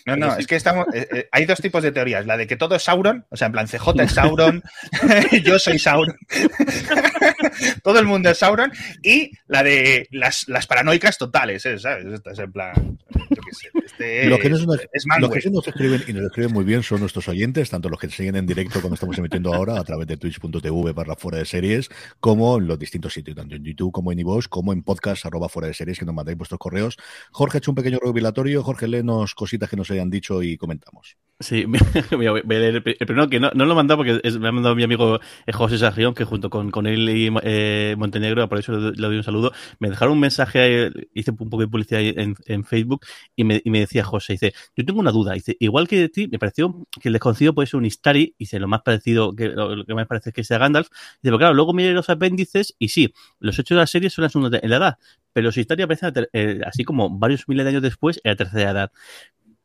No, 0.06 0.16
no, 0.18 0.36
es 0.38 0.48
que 0.48 0.56
estamos, 0.56 0.88
eh, 0.94 1.08
eh, 1.12 1.30
hay 1.32 1.46
dos 1.46 1.60
tipos 1.60 1.84
de 1.84 1.92
teorías, 1.92 2.26
la 2.26 2.38
de 2.38 2.48
que 2.48 2.56
todo 2.56 2.76
es 2.76 2.84
Sauron, 2.84 3.26
o 3.30 3.38
sea, 3.38 3.48
en 3.48 3.52
plan 3.52 3.68
CJ 3.78 4.02
es 4.02 4.12
Sauron, 4.12 4.64
yo 5.44 5.60
soy 5.60 5.80
Sauron, 5.80 6.18
todo 7.84 8.00
el 8.00 8.06
mundo 8.06 8.30
es 8.30 8.38
Sauron, 8.38 8.72
y 9.04 9.32
la 9.48 9.64
de 9.64 10.08
las, 10.12 10.48
las 10.48 10.68
paranoicas 10.68 11.18
totales, 11.18 11.66
¿eh? 11.66 11.80
¿sabes? 11.80 12.06
Esta 12.06 12.32
es 12.32 12.40
en 12.40 12.52
plan, 12.52 12.98
yo 13.30 13.42
qué 13.42 13.54
sé. 13.54 13.70
Este 13.86 14.26
lo 14.26 14.38
que, 14.40 14.50
nos, 14.50 14.62
es 14.62 15.06
lo 15.20 15.30
que 15.30 15.42
sí 15.42 15.50
nos 15.50 15.68
escriben 15.68 16.04
y 16.08 16.14
nos 16.14 16.26
escriben 16.26 16.54
muy 16.54 16.66
bien 16.66 16.84
son 16.84 17.00
nuestros 17.00 17.28
oyentes, 17.28 17.70
tanto 17.70 17.90
los 17.90 18.00
que 18.00 18.10
siguen 18.10 18.36
en 18.36 18.46
directo 18.46 18.80
cuando 18.82 18.96
estamos 18.96 19.18
emitiendo 19.18 19.54
ahora 19.54 19.80
a 19.80 19.84
través 19.84 20.08
de 20.08 20.18
twitch.tv 20.18 20.94
barra 20.94 21.16
fuera 21.16 21.38
de 21.38 21.46
series, 21.46 21.90
como 22.20 22.58
en 22.58 22.68
los 22.68 22.78
distintos 22.78 23.14
sitios, 23.14 23.36
tanto 23.36 23.56
en 23.56 23.64
YouTube 23.64 23.92
como 23.92 24.12
en 24.12 24.20
iVoox, 24.20 24.48
como 24.48 24.74
en 24.74 24.84
podcast 24.84 25.26
arroba 25.26 25.50
fuera 25.50 25.68
de 25.68 25.74
series, 25.74 26.00
que 26.00 26.06
nos 26.06 26.16
mandáis 26.16 26.38
vuestros 26.38 26.60
correos. 26.60 26.98
Jorge 27.32 27.58
ha 27.58 27.60
hecho 27.60 27.72
un 27.72 27.76
pequeño 27.76 28.00
revelatorio. 28.02 28.64
Jorge, 28.64 28.88
léenos 28.88 29.36
cositas 29.36 29.70
que 29.70 29.76
nos 29.76 29.90
hayan 29.92 30.10
dicho 30.10 30.44
y 30.44 30.58
comentamos. 30.58 31.18
Sí, 31.40 31.66
voy 32.12 32.28
a 32.28 32.34
leer 32.34 32.76
el 32.76 32.82
primero 32.84 33.30
que 33.30 33.40
no, 33.40 33.52
no 33.52 33.66
lo 33.68 33.80
he 33.80 33.98
porque 33.98 34.22
me 34.40 34.48
ha 34.48 34.52
mandado 34.52 34.76
mi 34.76 34.84
amigo 34.84 35.20
eh, 35.46 35.52
José 35.52 35.78
Sarrión, 35.78 36.14
que 36.14 36.26
junto 36.26 36.50
con, 36.50 36.72
con 36.72 36.88
él 36.88 37.10
y 37.10 37.30
eh, 37.44 37.96
Montenegro, 37.98 38.48
por 38.50 38.60
eso 38.60 38.74
le, 38.74 38.92
doy 38.96 39.18
un 39.18 39.24
saludo, 39.24 39.52
me 39.80 39.90
dejaron 39.90 40.14
un 40.14 40.20
mensaje, 40.20 40.92
hice 41.14 41.32
un 41.32 41.38
poco 41.38 41.60
de 41.60 41.68
publicidad 41.68 42.02
en, 42.02 42.36
en 42.46 42.64
Facebook 42.64 43.06
y 43.36 43.44
me, 43.44 43.62
y 43.64 43.70
me, 43.70 43.80
decía 43.80 44.04
José, 44.04 44.34
dice, 44.34 44.54
yo 44.76 44.86
tengo 44.86 45.00
una 45.00 45.12
duda, 45.12 45.34
dice, 45.34 45.56
igual 45.60 45.88
que 45.88 46.00
de 46.00 46.10
ti, 46.10 46.28
me 46.28 46.40
pareció 46.40 46.88
que 47.02 47.10
el 47.10 47.14
desconocido 47.14 47.54
puede 47.54 47.68
ser 47.68 47.78
un 47.78 47.86
Istari, 47.86 48.36
dice, 48.40 48.60
lo 48.60 48.68
más 48.68 48.82
parecido, 48.82 49.36
que 49.36 49.50
lo, 49.50 49.86
que 49.86 49.94
más 49.94 50.08
parece 50.08 50.30
es 50.30 50.36
que 50.36 50.44
sea 50.44 50.58
Gandalf, 50.58 50.88
dice, 50.90 51.20
pero 51.22 51.38
claro, 51.38 51.54
luego 51.54 51.74
miré 51.74 51.92
los 51.94 52.10
apéndices 52.10 52.76
y 52.80 52.90
sí, 52.90 53.14
los 53.40 53.58
hechos 53.60 53.76
de 53.76 53.82
la 53.82 53.88
serie 53.88 54.10
son 54.10 54.26
en 54.54 54.70
la 54.70 54.76
edad, 54.78 54.98
pero 55.34 55.52
su 55.52 55.60
historia 55.60 55.86
aparece 55.86 56.12
eh, 56.34 56.62
así 56.66 56.84
como 56.84 57.10
varios 57.10 57.48
miles 57.48 57.66
de 57.66 57.70
años 57.70 57.84
después 57.84 58.20
en 58.24 58.32
la 58.32 58.36
tercera 58.36 58.72
edad 58.72 58.92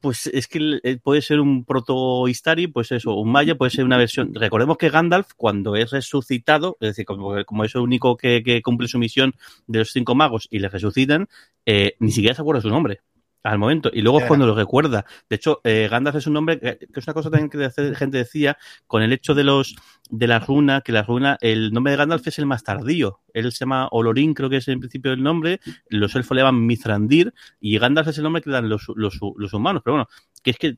pues 0.03 0.27
es 0.27 0.49
que 0.49 0.99
puede 1.03 1.23
ser 1.23 1.41
un 1.41 1.65
proto 1.65 2.29
Istari, 2.29 2.67
pues 2.67 2.93
eso, 2.93 3.15
un 3.15 3.31
Maya, 3.31 3.55
puede 3.55 3.71
ser 3.71 3.85
una 3.85 3.97
versión. 3.97 4.35
Recordemos 4.35 4.77
que 4.77 4.91
Gandalf, 4.91 5.29
cuando 5.37 5.77
es 5.77 5.91
resucitado, 5.93 6.77
es 6.81 6.91
decir, 6.91 7.07
como, 7.07 7.43
como 7.45 7.65
es 7.65 7.75
el 7.75 7.81
único 7.81 8.17
que, 8.17 8.43
que, 8.43 8.61
cumple 8.61 8.89
su 8.89 8.99
misión 8.99 9.35
de 9.67 9.79
los 9.79 9.93
cinco 9.93 10.15
magos 10.15 10.49
y 10.51 10.59
le 10.59 10.69
resucitan, 10.69 11.29
eh, 11.65 11.95
ni 12.01 12.11
siquiera 12.11 12.35
se 12.35 12.43
acuerda 12.43 12.61
su 12.61 12.69
nombre 12.69 13.01
al 13.43 13.59
momento. 13.59 13.91
Y 13.93 14.03
luego 14.03 14.21
es 14.21 14.27
cuando 14.27 14.47
lo 14.47 14.55
recuerda. 14.55 15.05
De 15.29 15.37
hecho, 15.37 15.61
eh, 15.65 15.89
Gandalf 15.91 16.17
es 16.17 16.27
un 16.27 16.35
nombre 16.35 16.59
que, 16.59 16.79
que, 16.79 17.01
es 17.01 17.07
una 17.07 17.15
cosa 17.15 17.31
también 17.31 17.51
que 17.51 17.59
la 17.59 17.71
gente 17.71 18.19
decía 18.19 18.57
con 18.87 19.03
el 19.03 19.13
hecho 19.13 19.35
de 19.35 19.45
los 19.45 19.77
de 20.11 20.27
la 20.27 20.41
runa, 20.41 20.83
que 20.83 20.93
la 20.93 21.03
runa, 21.03 21.39
el 21.41 21.73
nombre 21.73 21.93
de 21.93 21.97
Gandalf 21.97 22.27
es 22.27 22.39
el 22.39 22.47
más 22.47 22.65
tardío. 22.65 23.21
Él 23.33 23.51
se 23.51 23.61
llama 23.61 23.89
Olorín, 23.91 24.35
creo 24.35 24.51
que 24.51 24.59
es 24.59 24.69
en 24.69 24.79
principio 24.79 25.13
el 25.13 25.23
nombre. 25.23 25.61
Los 25.89 26.15
elfos 26.15 26.35
le 26.35 26.43
llaman 26.43 26.67
Mithrandir 26.67 27.33
y 27.61 27.79
Gandalf 27.79 28.09
es 28.09 28.19
el 28.19 28.25
nombre 28.25 28.43
que 28.43 28.51
dan 28.51 28.69
los, 28.69 28.91
los, 28.95 29.19
los 29.37 29.53
humanos. 29.55 29.83
Pero 29.85 29.95
bueno, 29.95 30.09
que 30.43 30.51
es 30.51 30.59
que 30.59 30.77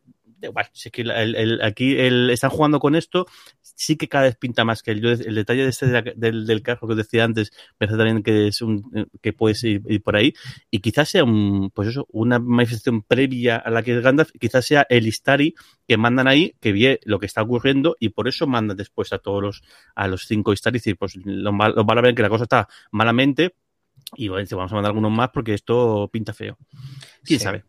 si 0.73 0.89
es 0.89 0.93
que 0.93 1.03
el, 1.03 1.11
el, 1.11 1.63
aquí 1.63 1.97
el, 1.97 2.31
están 2.31 2.51
jugando 2.51 2.79
con 2.79 2.95
esto, 2.95 3.27
sí 3.63 3.97
que 3.97 4.09
cada 4.09 4.25
vez 4.25 4.37
pinta 4.37 4.65
más 4.65 4.83
que 4.83 4.93
el, 4.93 5.05
el 5.05 5.35
detalle 5.35 5.63
de 5.63 5.69
este 5.69 5.87
del, 6.17 6.47
del 6.47 6.63
carro 6.63 6.87
que 6.87 6.93
os 6.93 6.97
decía 6.97 7.25
antes, 7.25 7.53
parece 7.79 7.97
también 7.97 8.23
que 8.23 8.49
es 8.49 8.63
un 8.63 9.09
que 9.21 9.33
puedes 9.33 9.63
ir, 9.65 9.83
ir, 9.87 10.03
por 10.03 10.17
ahí, 10.17 10.35
y 10.71 10.81
quizás 10.81 11.09
sea 11.09 11.25
un, 11.25 11.71
pues 11.71 11.89
eso, 11.89 12.07
una 12.11 12.39
manifestación 12.39 13.03
previa 13.03 13.57
a 13.57 13.71
la 13.71 13.83
que 13.83 13.97
es 13.97 14.03
Gandalf, 14.03 14.31
quizás 14.39 14.65
sea 14.65 14.87
el 14.89 15.07
Istari 15.07 15.55
que 15.87 15.97
mandan 15.97 16.29
ahí, 16.29 16.55
que 16.61 16.73
ve 16.73 17.01
lo 17.05 17.19
que 17.19 17.27
está 17.27 17.43
ocurriendo, 17.43 17.97
y 18.01 18.11
por 18.11 18.29
eso 18.29 18.47
mandan 18.47 18.77
después 18.77 19.13
a 19.13 19.19
todos 19.19 19.43
los, 19.43 19.63
a 19.95 20.09
los 20.09 20.27
cinco 20.27 20.53
Istari, 20.53 20.77
y 20.77 20.79
decir, 20.79 20.97
pues 20.97 21.17
los 21.17 21.53
mal, 21.53 21.75
lo 21.75 21.85
van 21.85 21.99
a 21.99 22.03
ver 22.03 22.15
que 22.15 22.23
la 22.23 22.29
cosa 22.29 22.45
está 22.45 22.69
malamente, 22.91 23.55
y 24.17 24.29
bueno, 24.29 24.47
vamos 24.53 24.73
a 24.73 24.75
mandar 24.75 24.91
algunos 24.91 25.13
más 25.13 25.31
porque 25.31 25.55
esto 25.55 26.09
pinta 26.13 26.33
feo. 26.33 26.59
¿Quién 27.25 27.39
sí. 27.41 27.45
sabe? 27.45 27.65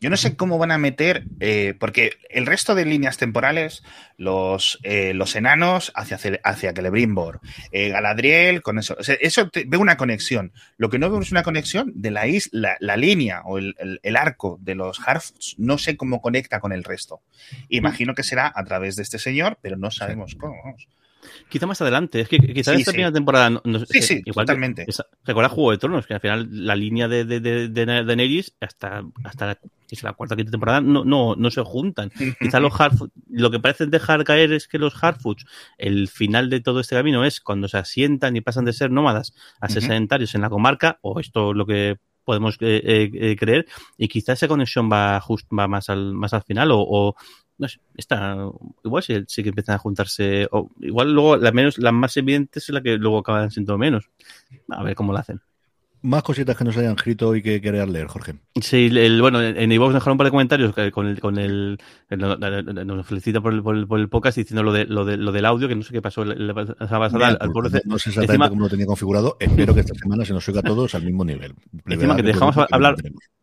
Yo 0.00 0.10
no 0.10 0.16
sé 0.16 0.36
cómo 0.36 0.58
van 0.58 0.70
a 0.70 0.78
meter, 0.78 1.24
eh, 1.40 1.74
porque 1.78 2.12
el 2.30 2.46
resto 2.46 2.74
de 2.74 2.84
líneas 2.84 3.18
temporales, 3.18 3.82
los, 4.16 4.78
eh, 4.82 5.14
los 5.14 5.36
enanos 5.36 5.92
hacia, 5.94 6.18
hacia 6.44 6.72
Celebrimbor, 6.72 7.40
eh, 7.72 7.90
Galadriel, 7.90 8.62
con 8.62 8.78
eso. 8.78 8.96
O 8.98 9.02
sea, 9.02 9.16
eso 9.20 9.48
te, 9.48 9.64
veo 9.64 9.80
una 9.80 9.96
conexión. 9.96 10.52
Lo 10.76 10.90
que 10.90 10.98
no 10.98 11.10
veo 11.10 11.20
es 11.20 11.32
una 11.32 11.42
conexión 11.42 11.92
de 11.94 12.10
la 12.10 12.26
isla, 12.26 12.76
la, 12.80 12.96
línea 12.96 13.42
o 13.44 13.58
el, 13.58 13.74
el, 13.78 14.00
el, 14.02 14.16
arco 14.16 14.58
de 14.60 14.74
los 14.74 15.00
Harfoots. 15.06 15.54
No 15.58 15.78
sé 15.78 15.96
cómo 15.96 16.20
conecta 16.20 16.60
con 16.60 16.72
el 16.72 16.84
resto. 16.84 17.20
Imagino 17.68 18.14
que 18.14 18.22
será 18.22 18.52
a 18.54 18.64
través 18.64 18.96
de 18.96 19.02
este 19.02 19.18
señor, 19.18 19.58
pero 19.62 19.76
no 19.76 19.90
sabemos 19.90 20.34
cómo. 20.34 20.54
Vamos. 20.64 20.88
Quizá 21.48 21.66
más 21.66 21.80
adelante. 21.80 22.20
Es 22.20 22.28
que 22.28 22.38
quizá 22.38 22.72
sí, 22.74 22.80
esta 22.80 22.90
sí. 22.90 22.96
primera 22.96 23.12
temporada. 23.12 23.50
No, 23.50 23.60
no, 23.64 23.78
sí, 23.86 24.02
sí, 24.02 24.22
igual 24.24 24.46
totalmente. 24.46 24.86
Recuerda 25.24 25.48
Juego 25.48 25.70
de 25.70 25.78
Tronos, 25.78 26.06
que 26.06 26.14
al 26.14 26.20
final 26.20 26.48
la 26.50 26.76
línea 26.76 27.08
de, 27.08 27.24
de, 27.24 27.40
de, 27.40 27.68
de, 27.68 28.16
Neris 28.16 28.54
hasta, 28.60 29.02
hasta 29.24 29.46
la, 29.46 29.58
es 29.90 30.02
la 30.02 30.12
cuarta 30.12 30.36
quinta 30.36 30.50
temporada 30.50 30.80
no, 30.80 31.04
no, 31.04 31.34
no 31.36 31.50
se 31.50 31.62
juntan. 31.62 32.10
quizá 32.40 32.60
los 32.60 32.72
Hardfoods, 32.72 33.12
lo 33.30 33.50
que 33.50 33.60
parece 33.60 33.86
dejar 33.86 34.24
caer 34.24 34.52
es 34.52 34.68
que 34.68 34.78
los 34.78 34.94
Hardfoods, 34.94 35.46
el 35.78 36.08
final 36.08 36.50
de 36.50 36.60
todo 36.60 36.80
este 36.80 36.96
camino 36.96 37.24
es 37.24 37.40
cuando 37.40 37.68
se 37.68 37.78
asientan 37.78 38.36
y 38.36 38.40
pasan 38.40 38.64
de 38.64 38.72
ser 38.72 38.90
nómadas 38.90 39.34
a 39.60 39.68
ser 39.68 39.82
uh 39.82 39.86
-huh. 39.86 39.88
sedentarios 39.88 40.34
en 40.34 40.42
la 40.42 40.50
comarca, 40.50 40.98
o 41.02 41.20
esto 41.20 41.52
lo 41.54 41.66
que 41.66 41.96
podemos 42.24 42.56
eh, 42.60 43.10
eh, 43.10 43.36
creer, 43.36 43.66
y 43.96 44.08
quizá 44.08 44.34
esa 44.34 44.48
conexión 44.48 44.90
va, 44.92 45.18
just, 45.20 45.46
va 45.50 45.66
más, 45.66 45.88
al, 45.88 46.12
más 46.12 46.34
al 46.34 46.42
final, 46.42 46.70
o, 46.72 46.80
o 46.80 47.14
no 47.58 47.68
sé, 47.68 47.80
está, 47.96 48.36
igual 48.84 49.02
sí, 49.02 49.24
sí, 49.26 49.42
que 49.42 49.48
empiezan 49.50 49.74
a 49.74 49.78
juntarse, 49.78 50.48
o 50.52 50.70
igual 50.80 51.12
luego 51.12 51.36
la 51.36 51.52
menos, 51.52 51.78
la 51.78 51.92
más 51.92 52.16
evidente 52.16 52.60
es 52.60 52.68
la 52.70 52.80
que 52.80 52.96
luego 52.96 53.18
acaban 53.18 53.50
siendo 53.50 53.76
menos. 53.76 54.10
A 54.68 54.82
ver 54.82 54.94
cómo 54.94 55.12
lo 55.12 55.18
hacen. 55.18 55.40
Más 56.00 56.22
cositas 56.22 56.56
que 56.56 56.62
nos 56.62 56.76
hayan 56.76 56.94
escrito 56.94 57.34
y 57.34 57.42
que 57.42 57.60
querer 57.60 57.88
leer, 57.88 58.06
Jorge. 58.06 58.34
Sí, 58.60 58.88
el, 58.92 59.20
bueno, 59.20 59.42
en 59.42 59.72
iVoox 59.72 59.94
dejaron 59.94 60.12
un 60.12 60.18
par 60.18 60.26
de 60.26 60.30
comentarios 60.30 60.72
con 60.92 61.06
el, 61.08 61.20
con 61.20 61.38
el, 61.38 61.78
el 62.08 62.86
nos 62.86 63.04
felicita 63.04 63.40
por 63.40 63.52
el, 63.52 63.64
por 63.64 63.76
el, 63.76 63.88
por 63.88 63.98
el, 63.98 64.08
podcast 64.08 64.38
diciendo 64.38 64.62
lo 64.62 64.72
de, 64.72 64.84
lo 64.84 65.04
de 65.04 65.16
lo 65.16 65.32
del 65.32 65.44
audio, 65.44 65.66
que 65.66 65.74
no 65.74 65.82
sé 65.82 65.92
qué 65.92 66.00
pasó 66.00 66.24
la 66.24 66.54
pasada 66.54 67.36
al, 67.40 67.50
pobre. 67.50 67.82
No 67.84 67.98
sé 67.98 68.10
exactamente 68.10 68.22
encima, 68.22 68.48
cómo 68.48 68.62
lo 68.62 68.68
tenía 68.68 68.86
configurado. 68.86 69.36
Espero 69.40 69.74
que 69.74 69.80
esta 69.80 69.94
semana 69.94 70.24
se 70.24 70.32
nos 70.32 70.46
oiga 70.48 70.60
a 70.60 70.62
todos 70.62 70.94
al 70.94 71.02
mismo 71.02 71.24
nivel. 71.24 71.54
Encima 71.86 72.14
que 72.14 72.22
dejamos 72.22 72.56
hablar, 72.70 72.94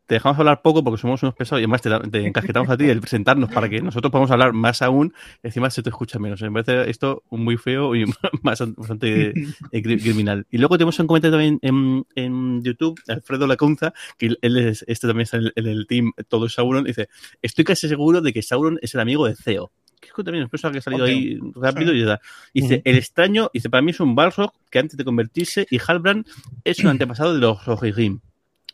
te 0.05 0.15
dejamos 0.15 0.37
hablar 0.39 0.61
poco 0.61 0.83
porque 0.83 1.01
somos 1.01 1.21
unos 1.23 1.35
pesados 1.35 1.61
y 1.61 1.63
además 1.63 1.81
te, 1.81 1.89
te 2.09 2.25
encasquetamos 2.27 2.69
a 2.69 2.77
ti 2.77 2.85
el 2.85 3.01
presentarnos 3.01 3.51
para 3.51 3.69
que 3.69 3.81
nosotros 3.81 4.11
podamos 4.11 4.31
hablar 4.31 4.53
más 4.53 4.81
aún, 4.81 5.13
encima 5.43 5.69
se 5.69 5.81
te 5.83 5.89
escucha 5.89 6.19
menos. 6.19 6.41
Me 6.41 6.51
parece 6.51 6.89
esto 6.89 7.23
muy 7.29 7.57
feo 7.57 7.95
y 7.95 8.05
más, 8.43 8.59
bastante 8.75 9.33
criminal. 9.71 10.45
Y 10.51 10.57
luego 10.57 10.77
tenemos 10.77 10.97
un 10.99 11.07
comentario 11.07 11.37
también 11.37 11.59
en, 11.61 12.05
en 12.15 12.63
YouTube, 12.63 12.99
Alfredo 13.07 13.47
Lacunza, 13.47 13.93
que 14.17 14.35
él 14.41 14.57
es, 14.57 14.83
este 14.87 15.07
también 15.07 15.23
está 15.23 15.37
en 15.37 15.67
el, 15.67 15.87
team 15.87 16.13
Todo 16.27 16.49
Sauron, 16.49 16.83
dice, 16.83 17.09
estoy 17.41 17.65
casi 17.65 17.87
seguro 17.87 18.21
de 18.21 18.33
que 18.33 18.41
Sauron 18.41 18.79
es 18.81 18.93
el 18.93 19.01
amigo 19.01 19.27
de 19.27 19.35
Ceo 19.35 19.71
que 20.15 20.23
también 20.23 20.47
es 20.51 20.61
que 20.61 20.67
ha 20.67 20.81
salido 20.81 21.03
okay. 21.03 21.15
ahí 21.15 21.39
rápido 21.55 21.91
sí. 21.91 21.97
y 21.97 22.05
ya 22.05 22.19
Dice, 22.53 22.75
uh 22.75 22.77
-huh. 22.77 22.81
el 22.85 22.97
extraño, 22.97 23.49
dice, 23.53 23.69
para 23.69 23.81
mí 23.81 23.91
es 23.91 23.99
un 23.99 24.15
Balrog 24.15 24.51
que 24.69 24.79
antes 24.79 24.97
de 24.97 25.03
convertirse 25.03 25.67
y 25.69 25.79
Halbrand 25.85 26.25
es 26.63 26.79
un 26.79 26.87
antepasado 26.89 27.33
de 27.33 27.39
los 27.39 27.65
Rohirrim. 27.65 28.19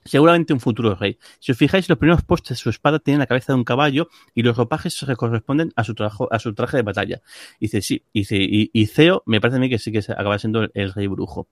Seguramente 0.03 0.53
un 0.53 0.59
futuro 0.59 0.95
rey. 0.95 1.17
Si 1.39 1.51
os 1.51 1.57
fijáis, 1.57 1.87
los 1.87 1.97
primeros 1.97 2.23
postes 2.23 2.57
de 2.57 2.61
su 2.61 2.69
espada 2.69 2.99
tienen 2.99 3.19
la 3.19 3.27
cabeza 3.27 3.53
de 3.53 3.57
un 3.57 3.63
caballo 3.63 4.09
y 4.33 4.41
los 4.41 4.57
ropajes 4.57 4.95
se 4.95 5.15
corresponden 5.15 5.71
a 5.75 5.83
su, 5.83 5.93
trabajo, 5.93 6.27
a 6.31 6.39
su 6.39 6.53
traje 6.53 6.77
de 6.77 6.83
batalla. 6.83 7.21
Dice, 7.59 7.81
sí, 7.81 8.03
dice, 8.13 8.37
y, 8.39 8.71
y 8.73 8.87
Ceo 8.87 9.23
me 9.25 9.39
parece 9.39 9.57
a 9.57 9.59
mí 9.59 9.69
que 9.69 9.77
sí 9.77 9.91
que 9.91 9.99
acaba 9.99 10.39
siendo 10.39 10.67
el, 10.73 10.93
rey 10.93 11.07
brujo 11.07 11.47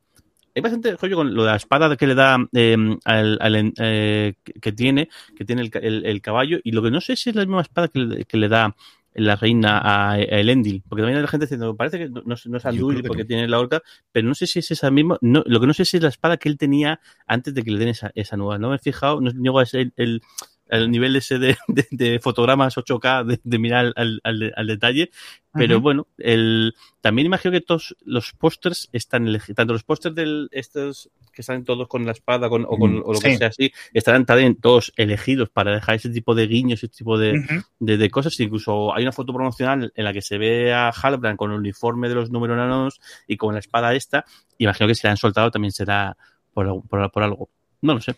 hay 0.56 0.64
bastante 0.64 0.96
rollo 0.98 1.18
con 1.18 1.36
lo 1.36 1.44
de 1.44 1.52
la 1.52 1.56
espada 1.56 1.96
que 1.96 2.08
le 2.08 2.16
da 2.16 2.38
eh, 2.54 2.76
al, 3.06 3.38
al 3.40 3.74
eh, 3.78 4.34
que 4.60 4.72
tiene, 4.72 5.08
que 5.38 5.46
tiene 5.46 5.62
el, 5.62 5.72
el, 5.82 6.06
el, 6.06 6.22
caballo, 6.22 6.58
y 6.64 6.72
lo 6.72 6.82
que 6.82 6.90
no 6.90 7.00
sé 7.02 7.16
si 7.16 7.30
es 7.30 7.36
la 7.36 7.46
misma 7.46 7.62
espada 7.62 7.88
que 7.88 8.00
le, 8.00 8.26
que 8.26 8.36
le 8.36 8.50
da 8.50 8.76
la 9.14 9.36
reina 9.36 9.80
a, 9.80 10.14
a 10.14 10.20
Elendil, 10.20 10.84
porque 10.88 11.02
también 11.02 11.20
hay 11.20 11.28
gente 11.28 11.46
diciendo, 11.46 11.76
parece 11.76 11.98
que 11.98 12.10
no, 12.10 12.24
no 12.24 12.58
es 12.58 12.66
Andúril 12.66 13.04
porque 13.04 13.24
no. 13.24 13.28
tiene 13.28 13.48
la 13.48 13.60
horca, 13.60 13.82
pero 14.12 14.28
no 14.28 14.36
sé 14.36 14.48
si 14.48 14.60
es 14.60 14.72
esa 14.72 14.92
misma, 14.92 15.18
no, 15.22 15.44
lo 15.46 15.60
que 15.60 15.68
no 15.68 15.74
sé 15.74 15.86
si 15.86 15.98
es 15.98 16.04
la 16.04 16.10
espada 16.10 16.38
que 16.38 16.50
él 16.50 16.58
tenía 16.58 17.00
antes 17.28 17.54
de 17.54 17.64
que 17.64 17.72
le 17.72 17.80
den 17.80 17.90
esa, 17.90 18.12
esa 18.16 18.38
nueva, 18.38 18.58
no 18.58 18.70
me 18.70 18.76
he 18.76 18.80
fijado, 18.80 19.22
no 19.22 19.32
llego 19.32 19.60
a 19.60 19.64
el, 19.74 19.94
el 19.96 20.22
el 20.70 20.92
nivel 20.92 21.16
ese 21.16 21.40
de, 21.40 21.58
de, 21.68 21.88
de 21.92 22.20
fotogramas 22.20 22.78
8K, 22.78 23.26
de, 23.26 23.42
de 23.44 23.60
mirar 23.60 23.92
al, 23.96 24.22
al, 24.24 24.54
al, 24.56 24.68
detalle. 24.68 25.10
Pero 25.52 25.82
bueno, 25.82 26.08
el, 26.18 26.76
también 27.02 27.26
imagino 27.26 27.52
que 27.52 27.62
todos 27.62 27.98
los 28.06 28.34
pósters 28.34 28.88
están 28.94 29.28
elegidos, 29.28 29.56
tanto 29.56 29.74
los 29.74 29.84
pósters 29.84 30.16
de 30.16 30.48
estos 30.52 31.10
que 31.32 31.44
salen 31.44 31.64
todos 31.64 31.88
con 31.88 32.06
la 32.06 32.12
espada 32.12 32.50
con, 32.50 32.66
o 32.66 32.78
con 32.78 33.02
o 33.06 33.14
lo 33.14 33.16
sí. 33.16 33.30
que 33.30 33.38
sea 33.38 33.48
así, 33.48 33.72
estarán 33.94 34.26
también 34.26 34.56
todos 34.56 34.94
elegidos 34.96 35.50
para 35.50 35.74
dejar 35.74 35.96
ese 35.96 36.10
tipo 36.10 36.36
de 36.36 36.48
guiños, 36.48 36.80
ese 36.84 36.90
tipo 36.90 37.18
de, 37.18 37.32
uh 37.32 37.36
-huh. 37.36 37.66
de, 37.80 37.98
de, 37.98 38.10
cosas. 38.10 38.40
Incluso 38.40 38.96
hay 38.96 39.04
una 39.04 39.12
foto 39.12 39.34
promocional 39.34 39.92
en 39.96 40.04
la 40.04 40.14
que 40.14 40.22
se 40.22 40.38
ve 40.38 40.74
a 40.74 40.90
Halbrand 40.90 41.38
con 41.38 41.52
el 41.52 41.58
uniforme 41.60 42.10
de 42.10 42.16
los 42.16 42.30
números 42.32 42.58
nanos 42.58 43.00
y 43.28 43.38
con 43.38 43.54
la 43.54 43.60
espada 43.60 43.94
esta. 43.94 44.26
Imagino 44.58 44.88
que 44.88 44.96
si 44.96 45.08
la 45.08 45.12
han 45.12 45.18
soltado 45.18 45.52
también 45.52 45.72
será 45.72 46.18
por, 46.54 46.88
por, 46.88 47.12
por 47.12 47.24
algo. 47.24 47.50
No 47.82 47.94
lo 47.94 48.02
sé. 48.02 48.16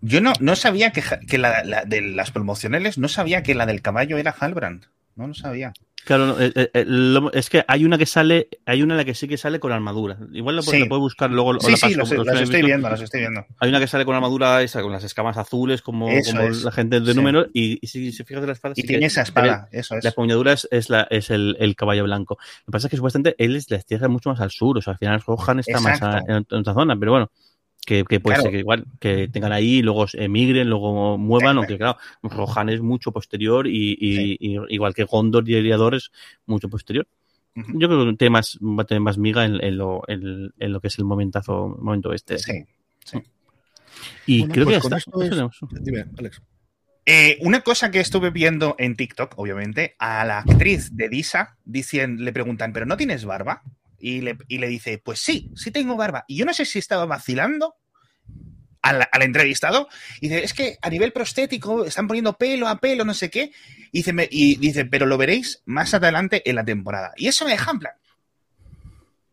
Yo 0.00 0.20
no, 0.20 0.32
no 0.40 0.54
sabía 0.54 0.90
que, 0.90 1.02
que 1.26 1.38
la, 1.38 1.64
la, 1.64 1.84
de 1.84 2.02
las 2.02 2.30
promocionales, 2.30 2.98
no 2.98 3.08
sabía 3.08 3.42
que 3.42 3.54
la 3.54 3.64
del 3.66 3.80
caballo 3.80 4.18
era 4.18 4.34
Halbrand. 4.38 4.86
No 5.16 5.26
lo 5.26 5.34
sabía. 5.34 5.72
Claro, 6.04 6.26
no, 6.26 6.40
eh, 6.40 6.52
eh, 6.54 6.84
lo, 6.86 7.32
es 7.32 7.48
que 7.48 7.64
hay 7.66 7.84
una 7.84 7.96
que 7.96 8.04
sale, 8.04 8.48
hay 8.66 8.82
una 8.82 8.92
en 8.94 8.98
la 8.98 9.04
que 9.06 9.14
sí 9.14 9.26
que 9.26 9.38
sale 9.38 9.58
con 9.58 9.72
armadura. 9.72 10.18
Igual 10.32 10.56
lo, 10.56 10.62
sí. 10.62 10.84
puedes 10.84 11.00
buscar 11.00 11.30
luego. 11.30 11.58
Sí, 11.60 11.70
la 11.70 11.76
sí, 11.78 11.94
las 11.94 12.40
estoy 12.42 12.62
viendo, 12.62 12.90
las 12.90 13.00
estoy 13.00 13.20
viendo. 13.20 13.46
Hay 13.58 13.70
una 13.70 13.80
que 13.80 13.86
sale 13.86 14.04
con 14.04 14.14
armadura 14.14 14.62
esa, 14.62 14.82
con 14.82 14.92
las 14.92 15.02
escamas 15.02 15.38
azules, 15.38 15.80
como, 15.80 16.06
como 16.06 16.48
la 16.48 16.72
gente 16.72 17.00
de 17.00 17.12
sí. 17.12 17.16
número, 17.16 17.46
y, 17.54 17.78
y, 17.80 17.86
si 17.86 18.12
se 18.12 18.24
fijas 18.24 18.42
de 18.42 18.48
la 18.48 18.52
espada. 18.52 18.74
Y 18.76 18.82
sí 18.82 18.86
tiene 18.86 19.06
esa 19.06 19.22
espada, 19.22 19.68
eso 19.72 19.96
es. 19.96 20.04
La 20.04 20.10
empuñadura 20.10 20.52
es, 20.52 20.68
es, 20.70 20.90
la, 20.90 21.06
es 21.10 21.30
el, 21.30 21.56
el, 21.58 21.74
caballo 21.74 22.04
blanco. 22.04 22.36
Lo 22.38 22.66
que 22.66 22.72
pasa 22.72 22.86
es 22.88 22.90
que 22.90 22.96
supuestamente 22.96 23.34
él 23.38 23.56
es 23.56 23.70
la 23.70 23.78
tierra 23.78 24.08
mucho 24.08 24.28
más 24.28 24.40
al 24.40 24.50
sur, 24.50 24.76
o 24.76 24.82
sea, 24.82 24.92
al 24.92 24.98
final 24.98 25.22
Rohan 25.26 25.60
está 25.60 25.78
Exacto. 25.78 26.06
más 26.06 26.16
a, 26.16 26.18
en, 26.18 26.46
en 26.50 26.58
otra 26.58 26.74
zona, 26.74 26.96
pero 26.98 27.12
bueno 27.12 27.30
que, 27.84 28.04
que 28.04 28.20
puede 28.20 28.36
claro. 28.36 28.42
ser 28.42 28.52
que 28.52 28.58
igual 28.58 28.84
que 29.00 29.28
tengan 29.28 29.52
ahí, 29.52 29.82
luego 29.82 30.06
emigren, 30.12 30.68
luego 30.68 31.18
muevan, 31.18 31.58
aunque 31.58 31.76
claro, 31.76 31.98
Rohan 32.22 32.68
es 32.68 32.80
mucho 32.80 33.12
posterior 33.12 33.66
y, 33.66 33.96
y, 34.00 34.16
sí. 34.16 34.36
y 34.40 34.74
igual 34.74 34.94
que 34.94 35.04
Gondor 35.04 35.48
y 35.48 35.54
Eriador 35.54 35.94
es 35.94 36.10
mucho 36.46 36.68
posterior. 36.68 37.06
Uh 37.56 37.60
-huh. 37.60 37.80
Yo 37.80 37.88
creo 37.88 38.06
que 38.06 38.16
tiene 38.16 38.30
más, 38.30 38.58
va 38.60 38.82
a 38.82 38.86
tener 38.86 39.00
más 39.00 39.16
miga 39.16 39.44
en, 39.44 39.62
en, 39.62 39.76
lo, 39.76 40.02
en, 40.08 40.52
en, 40.58 40.72
lo 40.72 40.80
que 40.80 40.88
es 40.88 40.98
el 40.98 41.04
momentazo, 41.04 41.76
momento 41.80 42.12
este. 42.12 42.38
Sí, 42.38 42.64
sí. 43.04 43.18
Y 44.26 44.40
bueno, 44.40 44.54
creo 44.54 44.64
pues 44.66 44.82
que 44.82 44.90
ya 44.90 44.96
está. 44.96 45.46
Es... 45.46 45.84
Dime, 45.84 46.04
Alex. 46.18 46.42
Eh, 47.06 47.36
una 47.42 47.60
cosa 47.60 47.90
que 47.90 48.00
estuve 48.00 48.30
viendo 48.30 48.76
en 48.78 48.96
TikTok, 48.96 49.34
obviamente, 49.38 49.94
a 49.98 50.24
la 50.24 50.38
actriz 50.38 50.96
de 50.96 51.08
Disa 51.08 51.56
dicen, 51.64 52.24
le 52.24 52.32
preguntan, 52.32 52.72
¿pero 52.72 52.86
no 52.86 52.96
tienes 52.96 53.24
barba? 53.26 53.62
Y 54.06 54.20
le, 54.20 54.36
y 54.48 54.58
le, 54.58 54.68
dice, 54.68 55.00
pues 55.02 55.18
sí, 55.20 55.50
sí 55.56 55.70
tengo 55.70 55.96
barba. 55.96 56.26
Y 56.28 56.36
yo 56.36 56.44
no 56.44 56.52
sé 56.52 56.66
si 56.66 56.78
estaba 56.78 57.06
vacilando 57.06 57.76
al, 58.82 59.08
al, 59.10 59.22
entrevistado. 59.22 59.88
Y 60.20 60.28
dice, 60.28 60.44
es 60.44 60.52
que 60.52 60.76
a 60.82 60.90
nivel 60.90 61.10
prostético 61.10 61.86
están 61.86 62.06
poniendo 62.06 62.36
pelo 62.36 62.68
a 62.68 62.78
pelo, 62.80 63.06
no 63.06 63.14
sé 63.14 63.30
qué. 63.30 63.50
Y 63.92 64.00
dice, 64.00 64.12
me, 64.12 64.28
y 64.30 64.56
dice, 64.56 64.84
pero 64.84 65.06
lo 65.06 65.16
veréis 65.16 65.62
más 65.64 65.94
adelante 65.94 66.42
en 66.44 66.56
la 66.56 66.66
temporada. 66.66 67.14
Y 67.16 67.28
eso 67.28 67.46
me 67.46 67.52
deja 67.52 67.70
en 67.70 67.78
plan. 67.78 67.94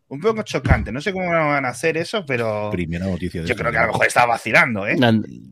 Un 0.08 0.22
poco 0.22 0.42
chocante. 0.44 0.94
No 0.94 1.02
sé 1.02 1.12
cómo 1.12 1.30
van 1.30 1.66
a 1.66 1.70
hacer 1.70 1.98
eso, 1.98 2.26
pero. 2.26 2.70
Primera 2.72 3.08
noticia. 3.08 3.42
De 3.42 3.48
yo 3.50 3.56
creo 3.58 3.74
que 3.74 3.78
a 3.78 3.88
lo 3.88 3.92
mejor 3.92 4.08
estaba 4.08 4.28
vacilando, 4.28 4.88
¿eh? 4.88 4.96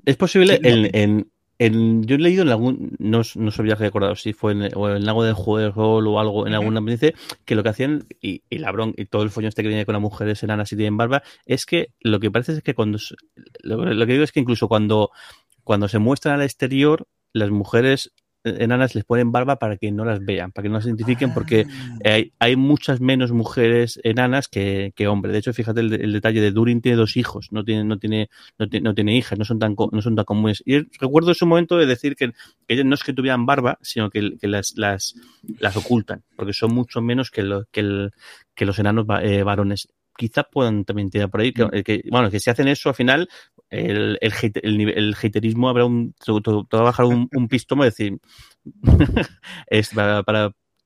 Es 0.06 0.16
posible 0.16 0.62
en, 0.64 0.90
en, 0.96 1.32
en, 1.60 2.04
yo 2.06 2.16
he 2.16 2.20
leído 2.20 2.44
en 2.44 2.50
algún, 2.50 2.96
no, 3.00 3.22
no 3.36 3.52
sabía 3.52 3.76
recordado 3.76 4.16
si 4.16 4.32
fue 4.32 4.54
en, 4.54 4.70
o 4.76 4.90
en 4.90 4.96
el 4.96 5.06
lago 5.06 5.26
del 5.26 5.34
juego 5.34 5.58
de 5.58 5.70
rol 5.70 6.08
o 6.08 6.20
algo, 6.20 6.48
en 6.48 6.54
alguna 6.54 6.80
dice 6.90 7.14
que 7.44 7.54
lo 7.54 7.64
que 7.64 7.70
hacían, 7.70 8.08
y, 8.22 8.44
y 8.50 8.60
la 8.60 8.72
bron, 8.72 8.94
y 8.98 9.06
todo 9.06 9.24
el 9.24 9.30
follón 9.30 9.50
este 9.50 9.62
que 9.62 9.68
viene 9.68 9.86
con 9.86 9.94
las 9.94 10.02
mujeres 10.02 10.42
enanas 10.42 10.72
y 10.72 10.78
tienen 10.78 10.96
barba, 10.96 11.22
es 11.46 11.66
que 11.66 11.90
lo 12.00 12.22
que 12.22 12.32
parece 12.32 12.54
es 12.54 12.64
que 12.64 12.74
cuando, 12.74 12.98
lo, 13.62 13.86
lo, 13.86 14.06
que 14.06 14.14
digo 14.14 14.24
es 14.24 14.32
que 14.32 14.40
incluso 14.40 14.70
cuando, 14.70 15.12
cuando 15.66 15.90
se 15.90 16.00
muestran 16.00 16.36
al 16.36 16.44
exterior, 16.44 17.08
las 17.34 17.50
mujeres 17.52 18.12
enanas 18.44 18.96
les 18.96 19.04
ponen 19.04 19.32
barba 19.32 19.58
para 19.60 19.78
que 19.78 19.92
no 19.92 20.06
las 20.06 20.24
vean, 20.24 20.52
para 20.52 20.64
que 20.64 20.70
no 20.70 20.76
las 20.76 20.86
identifiquen, 20.86 21.34
porque 21.34 21.66
ah. 22.06 22.20
hay, 22.40 22.56
muchas 22.56 23.02
menos 23.02 23.32
mujeres 23.32 24.00
enanas 24.04 24.48
que, 24.48 24.94
hombres. 25.08 25.34
De 25.34 25.40
hecho, 25.40 25.54
fíjate 25.54 25.82
el, 25.82 26.14
detalle 26.14 26.42
de 26.42 26.52
Durin 26.52 26.82
tiene 26.82 26.98
dos 26.98 27.18
hijos, 27.18 27.50
no 27.52 27.64
tiene, 27.64 27.84
no 27.84 27.98
tiene, 27.98 28.30
no 28.58 28.94
tiene, 28.94 29.18
hijas, 29.18 29.38
no 29.38 29.46
son 29.46 29.60
tan 29.60 29.76
no 29.92 30.02
son 30.02 30.16
tan 30.16 30.26
comunes. 30.26 30.64
Y 30.66 30.80
recuerdo 31.00 31.32
ese 31.32 31.46
momento 31.46 31.78
de 31.78 31.86
decir 31.86 32.16
que, 32.16 32.32
ellas 32.68 32.86
no 32.86 32.96
es 32.96 33.04
que 33.04 33.14
tuvieran 33.14 33.46
barba, 33.46 33.78
sino 33.82 34.10
que, 34.10 34.38
las, 34.42 34.74
las, 34.78 35.16
las 35.60 35.78
ocultan, 35.78 36.24
porque 36.36 36.54
son 36.54 36.74
mucho 36.74 37.02
menos 37.02 37.32
que, 37.32 37.44
que, 37.72 38.10
que 38.56 38.66
los 38.66 38.80
enanos 38.80 39.06
eh, 39.22 39.44
varones 39.44 39.90
quizás 40.20 40.46
puedan 40.52 40.84
también 40.84 41.10
tirar 41.10 41.30
por 41.30 41.40
ahí. 41.40 41.54
Mm. 41.56 41.82
Que, 41.82 42.04
bueno, 42.12 42.30
que 42.30 42.40
si 42.40 42.50
hacen 42.50 42.68
eso, 42.68 42.90
al 42.90 42.96
final, 42.96 43.30
el, 43.70 44.18
el, 44.22 44.34
el, 44.64 44.90
el 44.90 45.16
haterismo 45.22 45.70
habrá 45.70 45.86
un. 45.86 46.14
Todo, 46.24 46.68
va 46.74 46.80
a 46.80 46.84
bajar 46.84 47.06
un, 47.06 47.30
un 47.34 47.48
pistomo 47.48 47.84
es 47.86 47.96
decir, 47.96 48.20
es 49.68 49.90
para, 49.90 50.24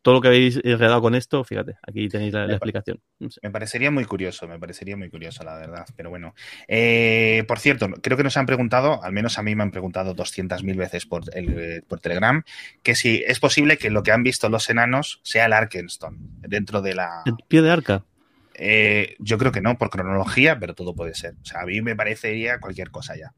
todo 0.04 0.16
lo 0.16 0.22
que 0.22 0.28
habéis 0.28 0.60
enredado 0.64 1.02
con 1.02 1.16
esto, 1.16 1.46
fíjate, 1.46 1.78
aquí 1.82 2.10
tenéis 2.10 2.34
la, 2.34 2.46
explicación. 2.46 3.00
Me 3.42 3.52
parecería 3.52 3.90
muy 3.90 4.04
curioso, 4.04 4.48
me 4.50 4.60
parecería 4.60 4.98
muy 4.98 5.10
curioso, 5.10 5.44
la 5.46 5.56
verdad. 5.56 5.86
Pero 5.96 6.10
bueno, 6.10 6.36
eh, 6.68 7.46
por 7.48 7.58
cierto, 7.58 7.88
creo 8.02 8.18
que 8.18 8.24
nos 8.24 8.36
han 8.36 8.46
preguntado, 8.46 9.02
al 9.02 9.14
menos 9.14 9.40
a 9.40 9.44
mí 9.44 9.56
me 9.56 9.64
han 9.64 9.72
preguntado 9.72 10.14
200.000 10.14 10.76
veces 10.76 11.06
por, 11.06 11.24
el, 11.34 11.84
por 11.88 12.02
Telegram, 12.02 12.44
que 12.84 12.96
si 12.96 13.24
es 13.26 13.40
posible 13.40 13.78
que 13.78 13.90
lo 13.90 14.04
que 14.04 14.12
han 14.12 14.24
visto 14.24 14.50
los 14.50 14.70
enanos 14.70 15.22
sea 15.24 15.46
el 15.46 15.54
Arkenstone 15.54 16.18
dentro 16.42 16.82
de 16.82 16.96
la. 16.96 17.22
El 17.26 17.36
pie 17.48 17.62
de 17.62 17.72
arca. 17.72 18.04
Eh, 18.56 19.16
yo 19.20 19.38
creo 19.38 19.52
que 19.52 19.62
no, 19.62 19.78
por 19.78 19.90
cronología, 19.90 20.60
pero 20.60 20.76
todo 20.76 20.96
puede 20.96 21.14
ser. 21.16 21.36
O 21.42 21.46
sea, 21.46 21.62
a 21.62 21.66
mí 21.66 21.82
me 21.82 21.96
parecería 21.96 22.60
cualquier 22.60 22.92
cosa 22.92 23.16
ya. 23.16 23.34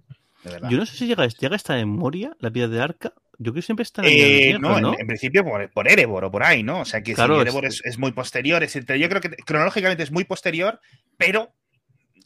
Yo 0.70 0.78
no 0.78 0.86
sé 0.86 0.96
si 0.96 1.08
llega, 1.08 1.28
llega 1.28 1.56
esta 1.56 1.74
memoria, 1.74 2.36
la 2.40 2.52
piedra 2.52 2.70
de 2.70 2.82
arca. 2.82 3.14
Yo 3.38 3.52
creo 3.52 3.56
que 3.56 3.62
siempre 3.64 3.84
está 3.84 4.02
en, 4.04 4.08
eh, 4.08 4.58
no, 4.60 4.98
En, 4.98 5.08
principio 5.08 5.44
por, 5.44 5.70
por, 5.72 5.92
Erebor 5.92 6.24
o 6.26 6.32
por 6.32 6.44
ahí, 6.44 6.64
¿no? 6.64 6.82
O 6.82 6.86
sea, 6.86 7.02
que 7.02 7.14
Erebor 7.14 7.66
es, 7.66 7.82
es, 7.84 7.98
muy 7.98 8.12
posterior. 8.12 8.64
Es, 8.64 8.74
yo 8.74 9.10
creo 9.10 9.22
que 9.22 9.30
cronológicamente 9.30 10.04
es 10.04 10.12
muy 10.12 10.24
posterior, 10.24 10.80
pero 11.18 11.52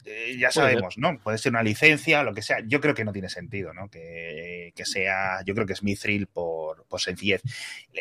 eh, 0.04 0.36
ya 0.38 0.50
sabemos, 0.50 0.98
¿no? 0.98 1.18
Puede 1.18 1.38
ser 1.38 1.52
una 1.52 1.62
licencia, 1.62 2.22
lo 2.22 2.34
que 2.34 2.42
sea. 2.42 2.58
Yo 2.66 2.80
creo 2.80 2.94
que 2.94 3.04
no 3.04 3.12
tiene 3.12 3.28
sentido, 3.28 3.72
¿no? 3.72 3.88
Que, 3.88 4.72
sea, 4.84 5.42
yo 5.44 5.54
creo 5.54 5.66
que 5.66 5.74
es 5.74 5.82
Mithril 5.82 6.26
por, 6.26 6.86
por 6.86 7.00
sencillez. 7.00 7.42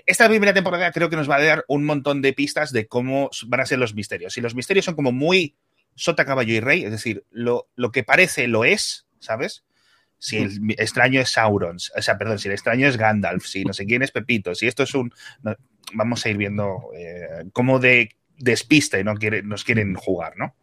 Esta 0.06 0.28
primera 0.28 0.54
temporada 0.54 0.92
creo 0.92 1.10
que 1.10 1.16
nos 1.16 1.30
va 1.30 1.36
a 1.36 1.44
dar 1.44 1.66
un 1.68 1.86
montón 1.86 2.22
de 2.22 2.34
pistas 2.34 2.72
de 2.72 2.88
cómo 2.88 3.30
van 3.48 3.62
a 3.62 3.66
ser 3.66 3.80
los 3.80 3.94
misterios. 3.94 4.38
Y 4.38 4.42
los 4.42 4.56
misterios 4.56 4.86
son 4.86 4.96
como 4.96 5.12
muy 5.12 5.56
sota, 5.96 6.26
caballo 6.26 6.54
y 6.54 6.60
rey, 6.62 6.86
es 6.86 6.92
decir, 6.92 7.26
lo, 7.32 7.68
lo 7.76 7.92
que 7.92 8.04
parece 8.04 8.48
lo 8.48 8.64
es, 8.64 9.08
¿sabes? 9.20 9.66
Si 10.18 10.38
el 10.38 10.60
extraño 10.78 11.22
es 11.22 11.32
Sauron, 11.32 11.76
o 11.76 12.02
sea, 12.02 12.18
perdón, 12.18 12.40
si 12.40 12.48
el 12.48 12.54
extraño 12.54 12.88
es 12.88 12.98
Gandalf, 12.98 13.46
si 13.46 13.64
no 13.66 13.74
sé 13.74 13.86
quién 13.86 14.02
es 14.02 14.12
Pepito, 14.12 14.56
si 14.56 14.68
esto 14.68 14.84
es 14.84 14.94
un... 14.94 15.14
vamos 15.94 16.26
a 16.26 16.30
ir 16.30 16.38
viendo 16.38 16.90
eh, 16.96 17.46
cómo 17.52 17.80
de 17.80 18.16
despiste 18.40 19.04
no 19.04 19.16
quiere, 19.16 19.44
nos 19.44 19.64
quieren 19.64 19.94
jugar, 19.96 20.34
¿no? 20.38 20.56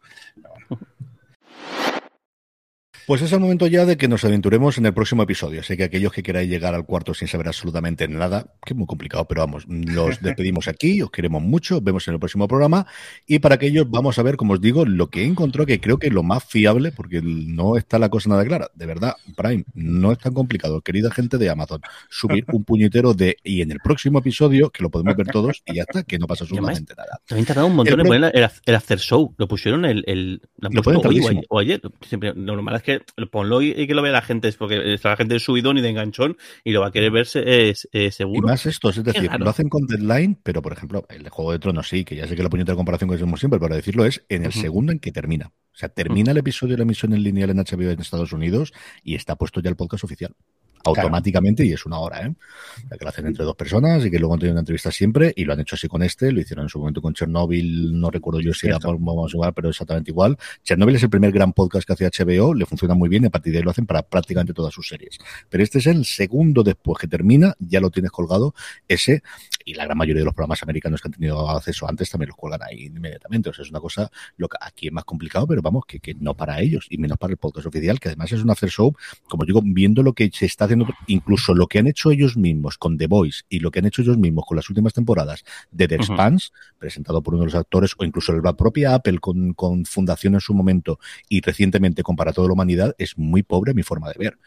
Pues 3.07 3.21
es 3.21 3.31
el 3.31 3.39
momento 3.39 3.67
ya 3.67 3.85
de 3.85 3.95
que 3.95 4.09
nos 4.09 4.25
aventuremos 4.25 4.77
en 4.77 4.85
el 4.85 4.93
próximo 4.93 5.23
episodio. 5.23 5.63
Sé 5.63 5.77
que 5.77 5.85
aquellos 5.85 6.11
que 6.11 6.21
queráis 6.21 6.49
llegar 6.49 6.75
al 6.75 6.85
cuarto 6.85 7.13
sin 7.13 7.29
saber 7.29 7.47
absolutamente 7.47 8.05
nada, 8.09 8.47
que 8.65 8.73
es 8.73 8.77
muy 8.77 8.85
complicado, 8.85 9.23
pero 9.23 9.39
vamos, 9.39 9.63
los 9.65 10.19
despedimos 10.21 10.67
aquí, 10.67 11.01
os 11.01 11.09
queremos 11.09 11.41
mucho, 11.41 11.79
vemos 11.79 12.05
en 12.09 12.15
el 12.15 12.19
próximo 12.19 12.49
programa. 12.49 12.85
Y 13.25 13.39
para 13.39 13.55
aquellos 13.55 13.89
vamos 13.89 14.19
a 14.19 14.23
ver, 14.23 14.35
como 14.35 14.55
os 14.55 14.59
digo, 14.59 14.83
lo 14.83 15.09
que 15.09 15.21
he 15.21 15.25
encontrado, 15.25 15.65
que 15.65 15.79
creo 15.79 15.99
que 15.99 16.07
es 16.07 16.13
lo 16.13 16.21
más 16.21 16.43
fiable, 16.43 16.91
porque 16.91 17.21
no 17.23 17.77
está 17.77 17.97
la 17.97 18.09
cosa 18.09 18.27
nada 18.27 18.43
clara. 18.43 18.71
De 18.75 18.85
verdad, 18.85 19.13
Prime, 19.37 19.63
no 19.73 20.11
es 20.11 20.17
tan 20.17 20.33
complicado, 20.33 20.81
querida 20.81 21.09
gente 21.09 21.37
de 21.37 21.49
Amazon, 21.49 21.79
subir 22.09 22.43
un 22.51 22.65
puñetero 22.65 23.13
de, 23.13 23.37
y 23.41 23.61
en 23.61 23.71
el 23.71 23.79
próximo 23.79 24.19
episodio, 24.19 24.69
que 24.69 24.83
lo 24.83 24.89
podemos 24.89 25.15
ver 25.15 25.27
todos, 25.27 25.63
y 25.65 25.75
ya 25.75 25.83
está, 25.83 26.03
que 26.03 26.19
no 26.19 26.27
pasa 26.27 26.43
absolutamente 26.43 26.93
nada. 26.93 27.21
También 27.25 27.45
tardado 27.45 27.67
un 27.67 27.75
montón 27.77 28.01
en 28.01 28.05
poner 28.05 28.31
el, 28.65 28.75
hacer 28.75 28.99
show, 28.99 29.33
lo 29.37 29.47
pusieron 29.47 29.85
el, 29.85 30.03
el, 30.07 30.41
lo 30.57 30.81
hoy, 30.81 31.41
o 31.47 31.59
ayer. 31.59 31.81
Siempre, 32.01 32.33
lo 32.33 32.57
normal 32.57 32.75
es 32.75 32.83
que 32.83 32.96
ponlo 33.31 33.61
y, 33.61 33.87
que 33.87 33.93
lo 33.93 34.01
vea 34.01 34.11
la 34.11 34.21
gente, 34.21 34.47
es 34.47 34.57
porque 34.57 34.93
está 34.93 35.09
la 35.09 35.17
gente 35.17 35.35
de 35.35 35.39
subidón 35.39 35.77
y 35.77 35.81
de 35.81 35.89
enganchón 35.89 36.37
y 36.63 36.71
lo 36.71 36.81
va 36.81 36.87
a 36.87 36.91
querer 36.91 37.11
verse 37.11 37.69
es, 37.69 37.87
seguro. 38.11 38.47
Y 38.47 38.51
más 38.51 38.65
esto, 38.65 38.89
es 38.89 39.03
decir, 39.03 39.29
lo 39.39 39.49
hacen 39.49 39.69
con 39.69 39.85
deadline, 39.87 40.39
pero 40.43 40.61
por 40.61 40.73
ejemplo, 40.73 41.05
el 41.09 41.23
de 41.23 41.29
Juego 41.29 41.51
de 41.51 41.59
Tronos 41.59 41.87
sí, 41.87 42.03
que 42.03 42.15
ya 42.15 42.27
sé 42.27 42.35
que 42.35 42.43
la 42.43 42.49
puñeta 42.49 42.71
de 42.71 42.75
comparación 42.75 43.09
que 43.09 43.15
hacemos 43.15 43.39
siempre, 43.39 43.59
para 43.59 43.75
decirlo 43.75 44.05
es 44.05 44.23
en 44.29 44.45
el 44.45 44.53
segundo 44.53 44.91
en 44.91 44.99
que 44.99 45.11
termina. 45.11 45.47
O 45.47 45.79
sea, 45.79 45.89
termina 45.89 46.31
el 46.31 46.37
episodio 46.37 46.73
de 46.73 46.77
la 46.79 46.83
emisión 46.83 47.13
en 47.13 47.21
lineal 47.21 47.51
en 47.51 47.57
HBO 47.57 47.91
en 47.91 47.99
Estados 47.99 48.33
Unidos 48.33 48.73
y 49.03 49.15
está 49.15 49.35
puesto 49.35 49.61
ya 49.61 49.69
el 49.69 49.75
podcast 49.75 50.03
oficial 50.03 50.35
automáticamente 50.87 51.65
y 51.65 51.73
es 51.73 51.85
una 51.85 51.99
hora, 51.99 52.25
¿eh? 52.25 52.33
que 52.97 53.03
lo 53.03 53.09
hacen 53.09 53.27
entre 53.27 53.43
dos 53.43 53.55
personas 53.55 54.05
y 54.05 54.11
que 54.11 54.19
luego 54.19 54.33
han 54.33 54.39
tenido 54.39 54.53
una 54.53 54.61
entrevista 54.61 54.91
siempre 54.91 55.33
y 55.35 55.45
lo 55.45 55.53
han 55.53 55.59
hecho 55.59 55.75
así 55.75 55.87
con 55.87 56.03
este, 56.03 56.31
lo 56.31 56.41
hicieron 56.41 56.65
en 56.65 56.69
su 56.69 56.79
momento 56.79 57.01
con 57.01 57.13
Chernobyl, 57.13 57.99
no 57.99 58.09
recuerdo 58.09 58.39
yo 58.39 58.53
si 58.53 58.67
era 58.67 58.77
vamos 58.79 59.31
a 59.31 59.35
jugar, 59.35 59.53
pero 59.53 59.69
exactamente 59.69 60.11
igual. 60.11 60.37
Chernobyl 60.63 60.95
es 60.95 61.03
el 61.03 61.09
primer 61.09 61.31
gran 61.31 61.53
podcast 61.53 61.87
que 61.87 61.93
hace 61.93 62.25
HBO, 62.25 62.53
le 62.53 62.65
funciona 62.65 62.93
muy 62.93 63.09
bien 63.09 63.23
y 63.23 63.27
a 63.27 63.29
partir 63.29 63.53
de 63.53 63.59
ahí 63.59 63.63
lo 63.63 63.71
hacen 63.71 63.85
para 63.85 64.01
prácticamente 64.01 64.53
todas 64.53 64.73
sus 64.73 64.87
series. 64.87 65.17
Pero 65.49 65.63
este 65.63 65.79
es 65.79 65.87
el 65.87 66.05
segundo 66.05 66.63
después 66.63 66.97
que 66.99 67.07
termina, 67.07 67.55
ya 67.59 67.79
lo 67.79 67.89
tienes 67.89 68.11
colgado 68.11 68.53
ese 68.87 69.23
y 69.65 69.73
la 69.73 69.85
gran 69.85 69.97
mayoría 69.97 70.21
de 70.21 70.25
los 70.25 70.33
programas 70.33 70.63
americanos 70.63 71.01
que 71.01 71.09
han 71.09 71.13
tenido 71.13 71.49
acceso 71.49 71.87
antes 71.87 72.09
también 72.09 72.29
los 72.29 72.37
cuelgan 72.37 72.61
ahí 72.63 72.85
inmediatamente. 72.85 73.49
O 73.49 73.53
sea, 73.53 73.63
es 73.63 73.69
una 73.69 73.79
cosa, 73.79 74.09
lo 74.37 74.47
que 74.47 74.57
aquí 74.61 74.87
es 74.87 74.93
más 74.93 75.03
complicado, 75.03 75.47
pero 75.47 75.61
vamos, 75.61 75.85
que, 75.85 75.99
que 75.99 76.15
no 76.15 76.35
para 76.35 76.59
ellos 76.61 76.87
y 76.89 76.97
menos 76.97 77.17
para 77.17 77.31
el 77.31 77.37
podcast 77.37 77.67
oficial, 77.67 77.99
que 77.99 78.09
además 78.09 78.31
es 78.31 78.41
un 78.41 78.49
hacer 78.49 78.69
show, 78.69 78.95
como 79.27 79.45
digo, 79.45 79.61
viendo 79.63 80.03
lo 80.03 80.13
que 80.13 80.29
se 80.33 80.45
está 80.45 80.65
haciendo 80.65 80.76
incluso 81.07 81.53
lo 81.53 81.67
que 81.67 81.79
han 81.79 81.87
hecho 81.87 82.11
ellos 82.11 82.37
mismos 82.37 82.77
con 82.77 82.97
The 82.97 83.07
Voice 83.07 83.43
y 83.49 83.59
lo 83.59 83.71
que 83.71 83.79
han 83.79 83.85
hecho 83.85 84.01
ellos 84.01 84.17
mismos 84.17 84.45
con 84.45 84.55
las 84.55 84.69
últimas 84.69 84.93
temporadas 84.93 85.43
de 85.71 85.87
The 85.87 85.95
Expanse, 85.95 86.49
presentado 86.77 87.21
por 87.21 87.33
uno 87.33 87.41
de 87.41 87.47
los 87.47 87.55
actores, 87.55 87.93
o 87.97 88.03
incluso 88.03 88.33
la 88.33 88.53
propia 88.53 88.93
Apple 88.93 89.19
con, 89.19 89.53
con 89.53 89.85
Fundación 89.85 90.35
en 90.35 90.41
su 90.41 90.53
momento 90.53 90.99
y 91.29 91.41
recientemente 91.41 92.03
con 92.03 92.15
Para 92.15 92.33
toda 92.33 92.47
la 92.47 92.53
humanidad, 92.53 92.95
es 92.97 93.17
muy 93.17 93.43
pobre 93.43 93.73
mi 93.73 93.83
forma 93.83 94.09
de 94.09 94.15
ver. 94.17 94.37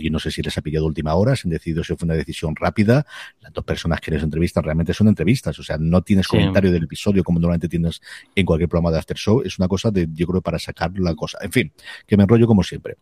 Yo 0.00 0.10
no 0.10 0.18
sé 0.18 0.30
si 0.30 0.42
les 0.42 0.56
ha 0.58 0.62
pillado 0.62 0.86
última 0.86 1.14
hora, 1.14 1.36
si 1.36 1.46
han 1.46 1.50
decidido 1.50 1.84
si 1.84 1.94
fue 1.96 2.06
una 2.06 2.14
decisión 2.14 2.56
rápida. 2.56 3.06
Las 3.40 3.52
dos 3.52 3.64
personas 3.64 4.00
que 4.00 4.10
les 4.10 4.22
entrevistan 4.22 4.64
realmente 4.64 4.92
son 4.94 5.08
entrevistas, 5.08 5.58
o 5.58 5.62
sea, 5.62 5.78
no 5.78 6.02
tienes 6.02 6.26
comentario 6.26 6.72
del 6.72 6.84
episodio 6.84 7.22
como 7.22 7.38
normalmente 7.38 7.68
tienes 7.68 8.00
en 8.34 8.46
cualquier 8.46 8.68
programa 8.68 8.90
de 8.90 8.98
After 8.98 9.16
Show. 9.16 9.42
Es 9.44 9.58
una 9.58 9.68
cosa 9.68 9.90
de, 9.90 10.08
yo 10.12 10.26
creo, 10.26 10.42
para 10.42 10.58
sacar 10.58 10.92
la 10.98 11.14
cosa. 11.14 11.38
En 11.40 11.52
fin, 11.52 11.72
que 12.06 12.16
me 12.16 12.24
enrollo 12.24 12.46
como 12.46 12.62
siempre. 12.62 12.96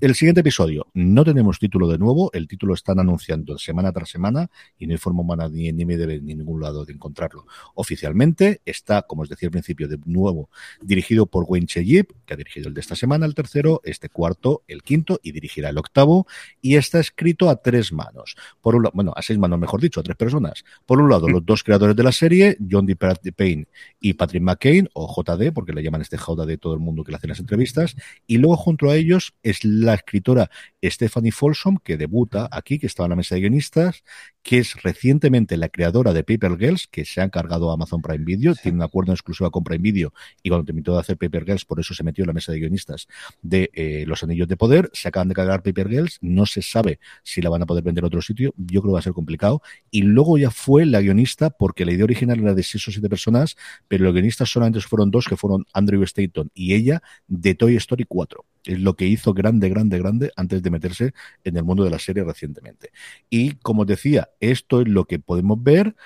El 0.00 0.14
siguiente 0.14 0.40
episodio, 0.40 0.86
no 0.94 1.24
tenemos 1.24 1.58
título 1.58 1.86
de 1.88 1.98
nuevo, 1.98 2.19
el 2.32 2.46
título 2.46 2.70
lo 2.70 2.74
están 2.74 3.00
anunciando 3.00 3.56
semana 3.58 3.90
tras 3.92 4.10
semana 4.10 4.50
y 4.78 4.86
no 4.86 4.92
hay 4.92 4.98
forma 4.98 5.22
ni, 5.48 5.72
ni, 5.72 5.84
ni 5.84 6.34
ningún 6.34 6.60
lado 6.60 6.84
de 6.84 6.92
encontrarlo 6.92 7.46
oficialmente. 7.74 8.60
Está, 8.64 9.02
como 9.02 9.22
os 9.22 9.28
decía 9.28 9.46
al 9.46 9.52
principio, 9.52 9.88
de 9.88 9.98
nuevo 10.04 10.50
dirigido 10.82 11.26
por 11.26 11.44
Wayne 11.48 11.66
Cheyip, 11.66 12.12
que 12.26 12.34
ha 12.34 12.36
dirigido 12.36 12.68
el 12.68 12.74
de 12.74 12.80
esta 12.80 12.96
semana, 12.96 13.26
el 13.26 13.34
tercero, 13.34 13.80
este 13.84 14.08
cuarto, 14.08 14.62
el 14.68 14.82
quinto 14.82 15.20
y 15.22 15.32
dirigirá 15.32 15.70
el 15.70 15.78
octavo. 15.78 16.26
Y 16.60 16.76
está 16.76 17.00
escrito 17.00 17.48
a 17.48 17.56
tres 17.56 17.92
manos. 17.92 18.36
Por 18.60 18.74
un 18.74 18.88
bueno, 18.92 19.12
a 19.16 19.22
seis 19.22 19.38
manos, 19.38 19.58
mejor 19.58 19.80
dicho, 19.80 20.00
a 20.00 20.02
tres 20.02 20.16
personas. 20.16 20.64
Por 20.86 21.00
un 21.00 21.10
lado, 21.10 21.28
los 21.28 21.44
dos 21.44 21.62
creadores 21.62 21.96
de 21.96 22.02
la 22.02 22.12
serie, 22.12 22.56
John 22.70 22.86
D. 22.86 22.96
Payne 22.96 23.66
y 24.00 24.14
Patrick 24.14 24.42
McCain, 24.42 24.88
o 24.94 25.06
JD, 25.06 25.52
porque 25.52 25.72
le 25.72 25.82
llaman 25.82 26.02
este 26.02 26.16
JD 26.16 26.58
todo 26.58 26.74
el 26.74 26.80
mundo 26.80 27.04
que 27.04 27.12
le 27.12 27.16
hace 27.16 27.28
las 27.28 27.40
entrevistas. 27.40 27.96
Y 28.26 28.38
luego, 28.38 28.56
junto 28.56 28.90
a 28.90 28.96
ellos, 28.96 29.34
es 29.42 29.64
la 29.64 29.94
escritora 29.94 30.50
Stephanie 30.82 31.32
Folsom, 31.32 31.76
que 31.82 31.96
debuta 32.10 32.48
aquí, 32.50 32.78
que 32.78 32.86
estaba 32.86 33.06
en 33.06 33.10
la 33.10 33.16
mesa 33.16 33.36
de 33.36 33.42
guionistas, 33.42 34.02
que 34.42 34.58
es 34.58 34.82
recientemente 34.82 35.56
la 35.56 35.68
creadora 35.68 36.12
de 36.12 36.24
Paper 36.24 36.58
Girls, 36.58 36.88
que 36.88 37.04
se 37.04 37.20
ha 37.20 37.24
encargado 37.24 37.70
a 37.70 37.74
Amazon 37.74 38.02
Prime 38.02 38.24
Video, 38.24 38.54
tiene 38.54 38.78
un 38.78 38.82
acuerdo 38.82 39.12
exclusivo 39.12 39.50
con 39.50 39.62
Prime 39.62 39.82
Video, 39.82 40.12
y 40.42 40.48
cuando 40.48 40.64
terminó 40.64 40.94
de 40.94 41.00
hacer 41.00 41.16
Paper 41.16 41.44
Girls, 41.44 41.64
por 41.64 41.78
eso 41.78 41.94
se 41.94 42.02
metió 42.02 42.24
en 42.24 42.28
la 42.28 42.32
mesa 42.32 42.52
de 42.52 42.58
guionistas 42.58 43.06
de 43.42 43.70
eh, 43.74 44.04
Los 44.06 44.22
Anillos 44.24 44.48
de 44.48 44.56
Poder, 44.56 44.90
se 44.92 45.08
acaban 45.08 45.28
de 45.28 45.34
cargar 45.34 45.62
Paper 45.62 45.88
Girls, 45.88 46.18
no 46.20 46.46
se 46.46 46.62
sabe 46.62 46.98
si 47.22 47.40
la 47.40 47.50
van 47.50 47.62
a 47.62 47.66
poder 47.66 47.84
vender 47.84 48.02
a 48.04 48.08
otro 48.08 48.22
sitio, 48.22 48.52
yo 48.56 48.80
creo 48.80 48.90
que 48.90 48.94
va 48.94 48.98
a 48.98 49.02
ser 49.02 49.12
complicado, 49.12 49.62
y 49.90 50.02
luego 50.02 50.36
ya 50.36 50.50
fue 50.50 50.84
la 50.86 51.00
guionista, 51.00 51.50
porque 51.50 51.84
la 51.84 51.92
idea 51.92 52.04
original 52.04 52.40
era 52.40 52.54
de 52.54 52.62
seis 52.62 52.86
o 52.88 52.90
siete 52.90 53.08
personas, 53.08 53.56
pero 53.86 54.04
los 54.04 54.12
guionistas 54.12 54.50
solamente 54.50 54.80
fueron 54.80 55.10
dos, 55.10 55.26
que 55.26 55.36
fueron 55.36 55.64
Andrew 55.72 56.02
Staton 56.02 56.50
y 56.54 56.74
ella, 56.74 57.02
de 57.28 57.54
Toy 57.54 57.76
Story 57.76 58.04
4 58.08 58.44
es 58.64 58.78
lo 58.78 58.94
que 58.96 59.06
hizo 59.06 59.34
grande, 59.34 59.68
grande, 59.68 59.98
grande 59.98 60.32
antes 60.36 60.62
de 60.62 60.70
meterse 60.70 61.12
en 61.44 61.56
el 61.56 61.64
mundo 61.64 61.84
de 61.84 61.90
la 61.90 61.98
serie 61.98 62.24
recientemente. 62.24 62.90
Y 63.28 63.52
como 63.56 63.84
decía, 63.84 64.30
esto 64.40 64.80
es 64.80 64.88
lo 64.88 65.04
que 65.04 65.18
podemos 65.18 65.62
ver 65.62 65.96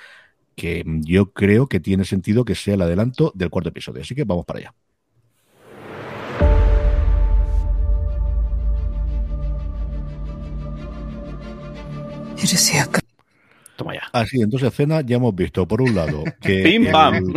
que 0.54 0.84
yo 1.02 1.32
creo 1.32 1.68
que 1.68 1.80
tiene 1.80 2.04
sentido 2.04 2.44
que 2.44 2.54
sea 2.54 2.74
el 2.74 2.82
adelanto 2.82 3.32
del 3.34 3.50
cuarto 3.50 3.70
episodio. 3.70 4.02
Así 4.02 4.14
que 4.14 4.24
vamos 4.24 4.44
para 4.44 4.60
allá. 4.60 4.74
Toma 13.76 13.94
ya. 13.94 14.02
Así, 14.12 14.40
entonces 14.40 14.68
escena 14.68 15.00
ya 15.00 15.16
hemos 15.16 15.34
visto, 15.34 15.66
por 15.66 15.82
un 15.82 15.94
lado, 15.94 16.22
que, 16.40 16.62
Pim, 16.62 16.90
pam. 16.90 17.14
el, 17.14 17.34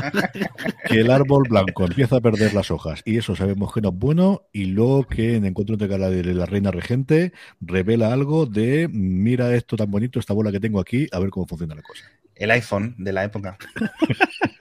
que 0.87 0.99
el 0.99 1.11
árbol 1.11 1.43
blanco 1.49 1.85
empieza 1.85 2.17
a 2.17 2.21
perder 2.21 2.53
las 2.53 2.69
hojas 2.69 3.01
y 3.05 3.17
eso 3.17 3.35
sabemos 3.35 3.73
que 3.73 3.81
no 3.81 3.89
es 3.89 3.95
bueno 3.95 4.43
y 4.53 4.65
luego 4.65 5.03
que 5.03 5.35
en 5.35 5.45
Encuentro 5.45 5.73
entre 5.75 5.97
la 5.97 6.09
de 6.09 6.23
la 6.33 6.45
reina 6.45 6.71
regente 6.71 7.33
revela 7.61 8.13
algo 8.13 8.45
de 8.45 8.87
mira 8.91 9.53
esto 9.55 9.75
tan 9.75 9.89
bonito, 9.89 10.19
esta 10.19 10.33
bola 10.33 10.51
que 10.51 10.59
tengo 10.59 10.79
aquí, 10.79 11.07
a 11.11 11.19
ver 11.19 11.29
cómo 11.29 11.47
funciona 11.47 11.75
la 11.75 11.81
cosa. 11.81 12.03
El 12.35 12.51
iPhone 12.51 12.93
de 12.97 13.13
la 13.13 13.23
época. 13.23 13.57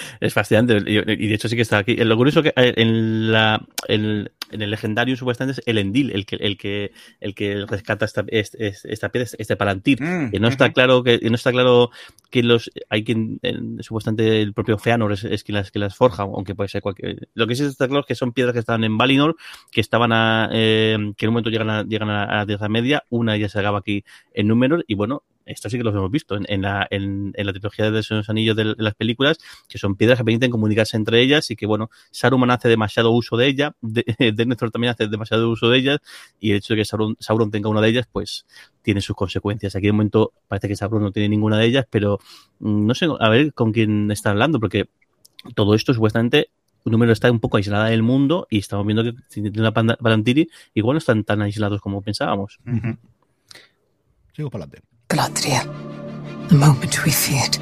Es 0.20 0.34
fascinante. 0.34 0.78
Y, 0.86 0.98
y 0.98 1.28
de 1.28 1.34
hecho 1.34 1.48
sí 1.48 1.56
que 1.56 1.62
está 1.62 1.78
aquí. 1.78 1.96
Lo 1.96 2.16
curioso 2.16 2.42
que 2.42 2.52
eh, 2.56 2.74
en 2.76 3.32
la 3.32 3.64
en, 3.88 4.30
en 4.50 4.62
el 4.62 4.70
legendario 4.70 5.16
supuestamente 5.16 5.60
es 5.60 5.66
el 5.66 5.78
Endil, 5.78 6.10
el 6.10 6.26
que 6.26 6.36
el 6.36 6.56
que 6.56 6.92
el 7.20 7.34
que 7.34 7.64
rescata 7.66 8.04
esta 8.04 8.24
es- 8.28 8.54
es- 8.58 8.84
esta 8.84 9.08
piedra, 9.10 9.28
este 9.38 9.56
palantir. 9.56 10.02
Mm, 10.02 10.30
que 10.30 10.40
no 10.40 10.48
está 10.48 10.72
claro 10.72 11.02
que 11.02 11.18
no 11.28 11.34
está 11.34 11.50
claro 11.52 11.90
que 12.30 12.42
los 12.42 12.70
hay 12.88 13.04
quien 13.04 13.38
en- 13.42 13.82
supuestamente 13.82 14.40
el 14.42 14.52
propio 14.54 14.78
Feanor 14.78 15.12
es, 15.12 15.24
es 15.24 15.44
quien 15.44 15.56
las 15.56 15.70
que 15.70 15.78
las 15.78 15.94
forja 15.96 16.22
aunque 16.24 16.54
puede 16.54 16.68
ser 16.68 16.82
cualquier 16.82 17.28
lo 17.34 17.46
que 17.46 17.54
sí 17.54 17.64
está 17.64 17.86
claro 17.86 18.00
es 18.00 18.06
que 18.06 18.14
son 18.14 18.32
piedras 18.32 18.52
que 18.54 18.60
estaban 18.60 18.84
en 18.84 18.96
Valinor 18.98 19.36
que 19.70 19.80
estaban 19.80 20.12
a 20.12 20.48
eh, 20.52 20.96
que 21.16 21.24
en 21.26 21.28
un 21.28 21.34
momento 21.34 21.50
llegan 21.50 21.70
a 21.70 21.82
llegan 21.84 22.10
a, 22.10 22.24
a 22.24 22.36
la 22.38 22.46
Tierra 22.46 22.68
Media 22.68 23.04
una 23.10 23.36
ya 23.36 23.48
se 23.48 23.58
acaba 23.58 23.78
aquí 23.78 24.04
en 24.34 24.48
Númenor 24.48 24.84
y 24.86 24.94
bueno 24.94 25.22
esto 25.46 25.68
sí 25.70 25.78
que 25.78 25.84
los 25.84 25.94
hemos 25.94 26.10
visto 26.10 26.36
en, 26.36 26.62
la, 26.62 26.86
la 26.90 27.52
trilogía 27.52 27.90
de 27.90 28.02
los 28.08 28.28
anillos 28.28 28.56
de, 28.56 28.64
de 28.64 28.74
las 28.82 28.94
películas, 28.94 29.38
que 29.68 29.78
son 29.78 29.96
piedras 29.96 30.18
que 30.18 30.24
permiten 30.24 30.50
comunicarse 30.50 30.96
entre 30.96 31.20
ellas 31.20 31.50
y 31.50 31.56
que, 31.56 31.66
bueno, 31.66 31.90
Saruman 32.10 32.50
hace 32.50 32.68
demasiado 32.68 33.10
uso 33.10 33.36
de 33.36 33.46
ella, 33.46 33.74
de, 33.80 34.04
Denethor 34.34 34.70
también 34.70 34.92
hace 34.92 35.08
demasiado 35.08 35.50
uso 35.50 35.68
de 35.68 35.78
ellas, 35.78 35.98
y 36.40 36.50
el 36.50 36.58
hecho 36.58 36.74
de 36.74 36.80
que 36.80 36.84
Sauron, 36.84 37.50
tenga 37.50 37.68
una 37.68 37.80
de 37.80 37.88
ellas, 37.88 38.08
pues 38.10 38.46
tiene 38.82 39.00
sus 39.00 39.16
consecuencias. 39.16 39.74
Aquí 39.76 39.86
de 39.86 39.92
momento 39.92 40.32
parece 40.48 40.68
que 40.68 40.76
Sauron 40.76 41.02
no 41.02 41.12
tiene 41.12 41.28
ninguna 41.28 41.58
de 41.58 41.66
ellas, 41.66 41.86
pero 41.90 42.18
mm, 42.60 42.86
no 42.86 42.94
sé, 42.94 43.06
a 43.18 43.28
ver 43.28 43.52
con 43.54 43.72
quién 43.72 44.10
está 44.10 44.30
hablando, 44.30 44.60
porque 44.60 44.88
todo 45.54 45.74
esto 45.74 45.92
supuestamente 45.92 46.50
un 46.84 46.90
número 46.92 47.12
está 47.12 47.30
un 47.30 47.38
poco 47.38 47.58
aislada 47.58 47.86
del 47.86 48.02
mundo 48.02 48.48
y 48.50 48.58
estamos 48.58 48.84
viendo 48.84 49.04
que 49.04 49.12
panda- 49.72 49.96
Palantiri 49.96 50.48
igual 50.74 50.94
no 50.94 50.98
están 50.98 51.22
tan 51.22 51.40
aislados 51.42 51.80
como 51.80 52.02
pensábamos. 52.02 52.58
Sigo 54.34 54.50
para 54.50 54.64
adelante. 54.64 54.88
Galadriel, 55.12 55.68
the 56.48 56.54
moment 56.54 57.04
we 57.04 57.12
feared. 57.12 57.58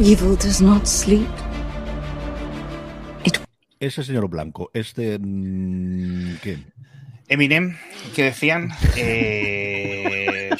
Evil 0.00 0.34
does 0.34 0.60
not 0.60 0.88
sleep. 0.88 1.28
Ese 3.78 4.02
señor 4.02 4.28
blanco, 4.28 4.72
este... 4.74 5.20
mm, 5.20 6.38
¿Qué? 6.42 6.58
Eminem, 7.28 7.76
que 8.16 8.24
decían 8.24 8.70
eh, 8.96 10.50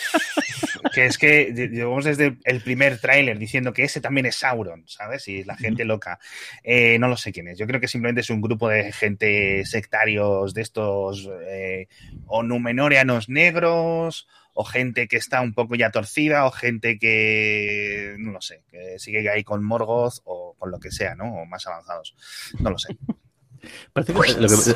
que 0.94 1.06
es 1.06 1.18
que 1.18 1.52
llevamos 1.52 2.04
desde 2.04 2.36
el 2.44 2.60
primer 2.60 2.98
tráiler 2.98 3.38
diciendo 3.38 3.72
que 3.72 3.84
ese 3.84 4.00
también 4.00 4.26
es 4.26 4.36
Sauron, 4.36 4.84
¿sabes? 4.86 5.26
Y 5.28 5.44
la 5.44 5.56
gente 5.56 5.84
loca. 5.84 6.18
Eh, 6.62 6.98
no 6.98 7.08
lo 7.08 7.16
sé 7.16 7.32
quién 7.32 7.48
es. 7.48 7.58
Yo 7.58 7.66
creo 7.66 7.80
que 7.80 7.88
simplemente 7.88 8.20
es 8.20 8.30
un 8.30 8.40
grupo 8.40 8.68
de 8.68 8.92
gente 8.92 9.64
sectarios 9.66 10.54
de 10.54 10.62
estos 10.62 11.28
eh, 11.46 11.88
o 12.26 12.42
numenorianos 12.42 13.28
negros 13.28 14.28
o 14.54 14.64
gente 14.64 15.08
que 15.08 15.16
está 15.16 15.40
un 15.40 15.52
poco 15.52 15.74
ya 15.74 15.90
torcida 15.90 16.46
o 16.46 16.50
gente 16.52 16.98
que 16.98 18.14
no 18.18 18.30
lo 18.32 18.40
sé, 18.40 18.62
que 18.70 18.98
sigue 18.98 19.28
ahí 19.28 19.42
con 19.42 19.64
Morgoth 19.64 20.20
o 20.24 20.54
con 20.56 20.70
lo 20.70 20.78
que 20.78 20.92
sea, 20.92 21.14
¿no? 21.16 21.24
O 21.42 21.44
más 21.46 21.66
avanzados. 21.66 22.14
No 22.60 22.70
lo 22.70 22.78
sé. 22.78 22.96
Parece 23.92 24.12
que, 24.12 24.40
lo 24.40 24.48
que- 24.48 24.74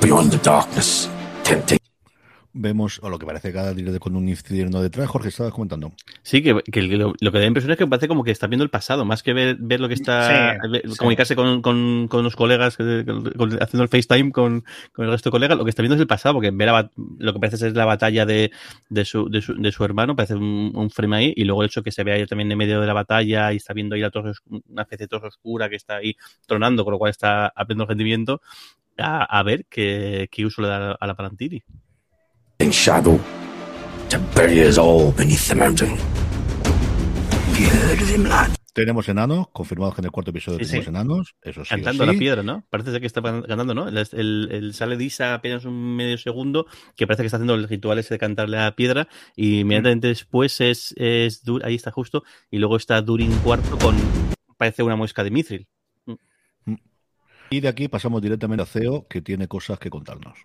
Beyond 0.00 0.30
the 0.30 0.38
darkness, 0.38 1.10
tempting. 1.42 1.78
Vemos, 2.58 2.98
o 3.02 3.10
lo 3.10 3.18
que 3.18 3.26
parece 3.26 3.52
cada 3.52 3.74
día 3.74 3.98
con 3.98 4.16
un 4.16 4.28
infierno 4.28 4.80
detrás. 4.80 5.06
Jorge, 5.08 5.28
estabas 5.28 5.52
comentando. 5.52 5.92
Sí, 6.22 6.42
que, 6.42 6.54
que 6.72 6.82
lo, 6.82 7.12
lo 7.20 7.30
que 7.32 7.38
da 7.38 7.44
impresión 7.44 7.70
es 7.72 7.76
que 7.76 7.86
parece 7.86 8.08
como 8.08 8.24
que 8.24 8.30
está 8.30 8.46
viendo 8.46 8.64
el 8.64 8.70
pasado, 8.70 9.04
más 9.04 9.22
que 9.22 9.34
ver, 9.34 9.56
ver 9.60 9.78
lo 9.80 9.88
que 9.88 9.94
está, 9.94 10.54
Sí, 10.62 10.68
ver- 10.70 10.82
sí. 10.90 10.96
comunicarse 10.96 11.36
con, 11.36 11.60
con, 11.60 12.08
con 12.08 12.24
los 12.24 12.34
colegas, 12.34 12.78
con- 12.78 13.04
con- 13.36 13.62
haciendo 13.62 13.82
el 13.82 13.88
FaceTime 13.90 14.32
con, 14.32 14.64
con 14.92 15.04
el 15.04 15.10
resto 15.10 15.28
de 15.28 15.32
colegas, 15.32 15.58
lo 15.58 15.64
que 15.64 15.70
está 15.70 15.82
viendo 15.82 15.96
es 15.96 16.00
el 16.00 16.06
pasado, 16.06 16.34
porque 16.34 16.50
la 16.50 16.72
bat- 16.72 16.92
lo 17.18 17.32
que 17.34 17.38
parece 17.38 17.58
ser 17.58 17.76
la 17.76 17.84
batalla 17.84 18.24
de, 18.24 18.50
de, 18.88 19.04
su, 19.04 19.28
de, 19.28 19.42
su, 19.42 19.54
de 19.54 19.70
su 19.70 19.84
hermano, 19.84 20.16
parece 20.16 20.34
un, 20.34 20.72
un 20.74 20.88
frame 20.90 21.16
ahí, 21.16 21.32
y 21.36 21.44
luego 21.44 21.62
el 21.62 21.66
hecho 21.68 21.82
que 21.82 21.92
se 21.92 22.04
ve 22.04 22.12
ahí 22.12 22.26
también 22.26 22.50
en 22.50 22.56
medio 22.56 22.80
de 22.80 22.86
la 22.86 22.94
batalla 22.94 23.52
y 23.52 23.56
está 23.56 23.74
viendo 23.74 23.94
ahí 23.94 24.00
la 24.00 24.10
torre, 24.10 24.30
os- 24.30 24.42
una 24.68 24.82
especie 24.82 25.04
de 25.04 25.08
torre 25.08 25.28
oscura 25.28 25.68
que 25.68 25.76
está 25.76 25.96
ahí 25.96 26.16
tronando, 26.46 26.84
con 26.84 26.92
lo 26.92 26.98
cual 26.98 27.10
está 27.10 27.48
abriendo 27.54 27.84
rendimiento, 27.84 28.40
a, 28.98 29.24
a 29.24 29.42
ver 29.42 29.66
qué, 29.68 30.26
qué 30.30 30.46
uso 30.46 30.62
le 30.62 30.68
da 30.68 30.92
a 30.92 31.06
la 31.06 31.14
Palantiri. 31.14 31.62
In 32.58 32.70
shadow 32.70 33.18
to 34.08 34.18
bury 34.34 34.60
us 34.66 34.78
all 34.78 35.12
beneath 35.12 35.48
the 35.48 35.54
mountain. 35.54 35.90
Have 35.90 37.60
you 37.60 37.66
heard 37.68 38.00
of 38.02 38.08
him, 38.10 38.24
lad? 38.24 38.50
Tenemos 38.72 39.08
enanos, 39.08 39.48
confirmados 39.54 39.94
que 39.94 40.02
en 40.02 40.04
el 40.06 40.10
cuarto 40.10 40.30
episodio 40.32 40.58
Sí, 40.58 40.64
sí. 40.66 40.70
tenemos 40.72 40.88
enanos. 40.88 41.34
Eso 41.40 41.64
sí. 41.64 41.68
o 41.72 41.76
cantando 41.76 42.04
sí. 42.04 42.12
la 42.12 42.18
piedra, 42.18 42.42
¿no? 42.42 42.62
Parece 42.68 42.90
ser 42.92 43.00
que 43.00 43.06
está 43.06 43.22
cantando, 43.22 43.74
¿no? 43.74 43.88
El, 43.88 43.96
el- 43.96 44.48
el- 44.52 44.74
sale 44.74 44.98
Disa 44.98 45.32
apenas 45.32 45.64
un 45.64 45.96
medio 45.96 46.18
segundo, 46.18 46.66
que 46.94 47.06
parece 47.06 47.22
que 47.22 47.26
está 47.28 47.38
haciendo 47.38 47.54
el 47.54 47.66
ritual 47.68 47.98
ese 47.98 48.14
de 48.14 48.18
cantarle 48.18 48.58
a 48.58 48.64
la 48.64 48.76
piedra, 48.76 49.08
y 49.34 49.60
inmediatamente 49.60 50.08
después 50.08 50.60
es, 50.60 50.92
es 50.98 51.42
Dur- 51.42 51.64
ahí 51.64 51.74
está 51.74 51.90
justo, 51.90 52.22
y 52.50 52.58
luego 52.58 52.76
está 52.76 53.00
Durin 53.00 53.32
cuarto 53.38 53.78
con, 53.78 53.96
parece 54.58 54.82
una 54.82 54.96
muesca 54.96 55.24
de 55.24 55.30
Mithril. 55.30 55.66
Y 57.48 57.60
de 57.60 57.68
aquí 57.68 57.88
pasamos 57.88 58.20
directamente 58.20 58.62
a 58.62 58.66
CEO, 58.66 59.06
que 59.08 59.22
tiene 59.22 59.48
cosas 59.48 59.78
que 59.78 59.88
contarnos. 59.88 60.36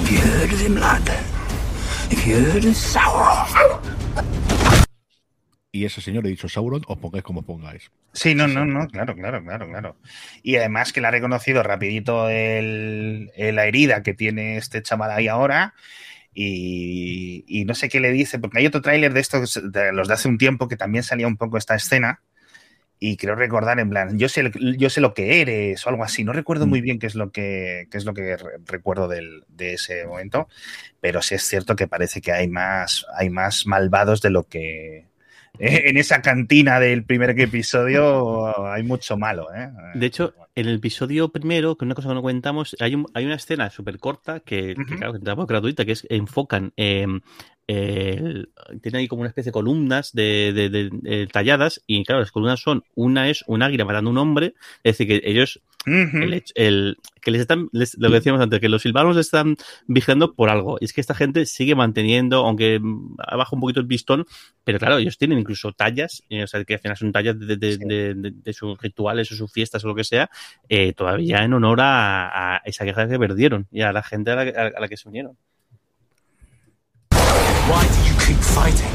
Have 0.00 0.10
you 0.10 0.18
heard 0.18 0.52
of 0.52 0.60
him, 0.60 0.74
lad? 0.80 1.08
Have 2.10 2.26
you 2.26 2.36
heard 2.36 2.64
of 2.64 2.74
Sauron? 2.76 3.80
Y 5.72 5.84
ese 5.84 6.00
señor, 6.00 6.26
he 6.26 6.30
dicho 6.30 6.48
Sauron, 6.48 6.82
os 6.88 6.98
pongáis 6.98 7.22
como 7.22 7.40
os 7.40 7.46
pongáis. 7.46 7.90
Sí, 8.12 8.34
no, 8.34 8.48
no, 8.48 8.64
no, 8.64 8.88
claro, 8.88 9.14
claro, 9.14 9.42
claro, 9.44 9.68
claro. 9.68 9.96
Y 10.42 10.56
además 10.56 10.92
que 10.92 11.00
le 11.00 11.06
ha 11.06 11.10
reconocido 11.12 11.62
rapidito 11.62 12.28
el, 12.28 13.30
el- 13.36 13.54
la 13.54 13.66
herida 13.66 14.02
que 14.02 14.14
tiene 14.14 14.56
este 14.56 14.82
chaval 14.82 15.12
ahí 15.12 15.28
ahora. 15.28 15.74
Y, 16.34 17.44
y 17.46 17.64
no 17.64 17.74
sé 17.74 17.88
qué 17.88 18.00
le 18.00 18.10
dice, 18.12 18.38
porque 18.38 18.58
hay 18.58 18.66
otro 18.66 18.80
tráiler 18.82 19.12
de 19.12 19.20
estos, 19.20 19.60
de 19.72 19.92
los 19.92 20.08
de 20.08 20.14
hace 20.14 20.28
un 20.28 20.38
tiempo, 20.38 20.66
que 20.68 20.76
también 20.76 21.04
salía 21.04 21.26
un 21.28 21.36
poco 21.36 21.56
esta 21.56 21.74
escena. 21.76 22.20
Y 23.02 23.16
creo 23.16 23.34
recordar 23.34 23.80
en 23.80 23.88
plan, 23.88 24.18
yo 24.18 24.28
sé, 24.28 24.50
yo 24.76 24.90
sé 24.90 25.00
lo 25.00 25.14
que 25.14 25.40
eres 25.40 25.86
o 25.86 25.88
algo 25.88 26.04
así. 26.04 26.22
No 26.22 26.34
recuerdo 26.34 26.66
muy 26.66 26.82
bien 26.82 26.98
qué 26.98 27.06
es 27.06 27.14
lo 27.14 27.32
que, 27.32 27.88
qué 27.90 27.96
es 27.96 28.04
lo 28.04 28.12
que 28.12 28.36
re- 28.36 28.58
recuerdo 28.66 29.08
del- 29.08 29.42
de 29.48 29.72
ese 29.72 30.04
momento, 30.06 30.48
pero 31.00 31.22
sí 31.22 31.34
es 31.34 31.42
cierto 31.42 31.74
que 31.76 31.88
parece 31.88 32.20
que 32.20 32.30
hay 32.32 32.46
más, 32.46 33.06
hay 33.16 33.30
más 33.30 33.66
malvados 33.66 34.20
de 34.20 34.28
lo 34.28 34.42
que, 34.44 34.98
eh, 34.98 35.06
en 35.86 35.96
esa 35.96 36.20
cantina 36.20 36.78
del 36.78 37.04
primer 37.04 37.30
episodio 37.40 38.66
hay 38.70 38.82
mucho 38.82 39.16
malo. 39.16 39.48
¿eh? 39.54 39.70
De 39.94 40.04
hecho, 40.04 40.34
en 40.54 40.68
el 40.68 40.76
episodio 40.76 41.30
primero, 41.30 41.76
que 41.76 41.86
una 41.86 41.94
cosa 41.94 42.08
que 42.08 42.14
no 42.14 42.20
comentamos, 42.20 42.76
hay, 42.80 42.94
un- 42.96 43.06
hay 43.14 43.24
una 43.24 43.36
escena 43.36 43.70
súper 43.70 43.98
corta 43.98 44.40
que, 44.40 44.74
que, 44.74 44.96
claro, 44.96 45.14
que 45.14 45.20
tampoco 45.20 45.44
es 45.44 45.48
gratuita, 45.48 45.86
que 45.86 45.92
es 45.92 46.06
enfocan, 46.10 46.72
eh, 46.76 47.06
tiene 48.82 48.98
ahí 48.98 49.08
como 49.08 49.20
una 49.20 49.28
especie 49.28 49.50
de 49.50 49.54
columnas 49.54 50.12
de, 50.12 50.52
de- 50.54 50.70
de- 50.70 50.90
de 50.92 51.26
talladas, 51.26 51.82
y 51.86 52.04
claro, 52.04 52.20
las 52.20 52.32
columnas 52.32 52.60
son, 52.60 52.84
una 52.94 53.28
es 53.28 53.44
un 53.46 53.62
águila 53.62 53.84
matando 53.84 54.10
a 54.10 54.12
un 54.12 54.18
hombre, 54.18 54.54
es 54.82 54.96
decir, 54.98 55.06
que 55.06 55.28
ellos 55.30 55.60
el, 56.56 56.98
que 57.22 57.30
les 57.30 57.40
están, 57.40 57.68
les- 57.72 57.96
lo 57.98 58.08
que 58.08 58.16
decíamos 58.16 58.40
antes, 58.42 58.60
que 58.60 58.68
los 58.68 58.82
silvanos 58.82 59.16
están 59.16 59.56
vigilando 59.86 60.34
por 60.34 60.50
algo. 60.50 60.76
Y 60.80 60.84
es 60.84 60.92
que 60.92 61.00
esta 61.00 61.14
gente 61.14 61.46
sigue 61.46 61.74
manteniendo, 61.74 62.44
aunque 62.44 62.78
mm, 62.78 63.16
abajo 63.18 63.56
un 63.56 63.62
poquito 63.62 63.80
el 63.80 63.86
pistón, 63.86 64.26
pero 64.64 64.78
claro, 64.78 64.98
ellos 64.98 65.16
tienen 65.16 65.38
incluso 65.38 65.72
tallas, 65.72 66.22
eh, 66.28 66.42
o 66.42 66.46
sea, 66.46 66.62
que 66.64 66.74
al 66.74 66.80
final 66.80 66.96
son 66.98 67.12
tallas 67.12 67.36
de, 67.38 68.52
sus 68.52 68.78
rituales 68.78 69.32
o 69.32 69.36
sus 69.36 69.50
fiestas 69.50 69.82
o 69.84 69.88
lo 69.88 69.94
que 69.94 70.04
sea, 70.04 70.28
eh, 70.68 70.92
todavía 70.92 71.42
en 71.44 71.54
honor 71.54 71.80
a, 71.80 72.56
a 72.56 72.62
esa 72.64 72.84
guerra 72.84 73.08
que 73.08 73.18
perdieron 73.18 73.66
y 73.70 73.80
a 73.80 73.92
la 73.92 74.02
gente 74.02 74.32
a 74.32 74.36
la, 74.36 74.42
a 74.76 74.80
la 74.80 74.88
que 74.88 74.96
se 74.98 75.08
unieron. 75.08 75.38
Why 77.68 77.84
do 77.86 78.00
you 78.08 78.14
keep 78.26 78.38
fighting? 78.38 78.90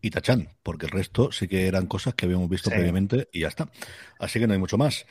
Y 0.00 0.10
Tachan, 0.10 0.48
porque 0.62 0.86
el 0.86 0.92
resto 0.92 1.32
sí 1.32 1.48
que 1.48 1.66
eran 1.66 1.86
cosas 1.86 2.14
que 2.14 2.26
habíamos 2.26 2.50
visto 2.50 2.68
Sí. 2.68 2.76
previamente 2.76 3.28
y 3.32 3.40
ya 3.40 3.48
está. 3.48 3.68
Así 4.18 4.38
que 4.38 4.46
no 4.46 4.52
hay 4.52 4.58
mucho 4.58 4.76
más. 4.76 5.06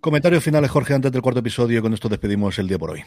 Comentarios 0.00 0.42
finales, 0.42 0.70
Jorge, 0.70 0.94
antes 0.94 1.12
del 1.12 1.20
cuarto 1.22 1.40
episodio, 1.40 1.78
y 1.78 1.82
con 1.82 1.92
esto 1.92 2.08
despedimos 2.08 2.58
el 2.58 2.66
día 2.66 2.78
por 2.78 2.90
hoy. 2.92 3.02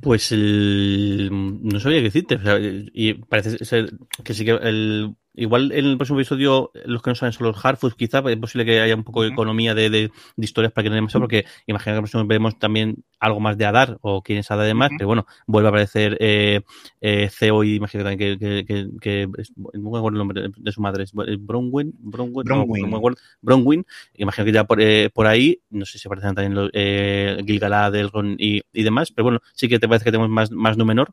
Pues 0.00 0.32
el- 0.32 1.28
no 1.62 1.78
sabía 1.78 1.98
qué 1.98 2.04
decirte. 2.04 2.36
o 2.36 2.42
sea, 2.42 2.56
y 2.58 3.14
parece 3.14 3.62
ser 3.64 3.92
que 4.24 4.32
sí 4.34 4.44
que 4.44 4.52
el, 4.52 5.14
igual 5.34 5.72
en 5.72 5.86
el 5.86 5.96
próximo 5.96 6.18
episodio, 6.18 6.70
los 6.84 7.02
que 7.02 7.10
no 7.10 7.14
saben 7.14 7.32
son 7.32 7.46
los 7.46 7.64
Harfoods, 7.64 7.94
quizá 7.94 8.18
es 8.28 8.36
posible 8.36 8.64
que 8.64 8.80
haya 8.80 8.94
un 8.94 9.04
poco 9.04 9.22
de 9.22 9.28
economía 9.28 9.74
de, 9.74 9.90
de, 9.90 10.00
de 10.00 10.44
historias 10.44 10.72
para 10.72 10.82
que 10.84 10.90
no 10.90 10.94
haya 10.94 11.02
más, 11.02 11.12
porque 11.12 11.44
imagino 11.66 11.94
que 11.94 11.96
el 11.96 12.02
próximo 12.02 12.26
veremos 12.26 12.58
también 12.58 13.04
algo 13.18 13.38
más 13.38 13.56
de 13.56 13.66
Adar 13.66 13.98
o 14.00 14.22
quién 14.22 14.38
es 14.38 14.50
Adar 14.50 14.66
de 14.66 14.74
más, 14.74 14.90
pero 14.96 15.06
bueno, 15.06 15.26
vuelve 15.46 15.68
a 15.68 15.70
aparecer 15.70 16.16
eh, 16.20 16.62
eh, 17.00 17.28
CEO 17.30 17.64
y 17.64 17.76
imagino 17.76 18.02
también 18.02 18.38
que, 18.38 18.64
que, 18.66 18.88
que, 19.00 19.28
no 19.54 19.90
me 19.90 19.98
acuerdo 19.98 20.08
el 20.08 20.18
nombre 20.18 20.48
de 20.56 20.72
su 20.72 20.80
madre, 20.80 21.04
es 21.04 21.12
Bronwyn, 21.14 21.94
Bronwyn, 21.98 22.44
Bronwyn. 22.44 22.90
No, 22.90 23.00
no 23.00 23.14
Bronwyn, 23.40 23.86
imagino 24.14 24.44
que 24.44 24.52
ya 24.52 24.64
por, 24.64 24.80
eh, 24.80 25.10
por 25.10 25.26
ahí, 25.26 25.60
no 25.70 25.84
sé 25.84 25.98
si 25.98 26.08
aparecen 26.08 26.34
también 26.34 26.54
los 26.54 26.70
eh, 26.72 27.42
Gilgalad, 27.46 27.94
Elrond 27.94 28.36
y, 28.40 28.62
y 28.72 28.82
demás, 28.82 29.12
pero 29.12 29.24
bueno, 29.24 29.40
sí 29.54 29.68
que 29.68 29.78
te 29.78 29.86
parece 29.86 30.04
que 30.04 30.10
tenemos 30.10 30.30
más, 30.30 30.50
más 30.50 30.76
Númenor 30.76 31.12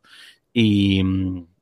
y 0.52 1.02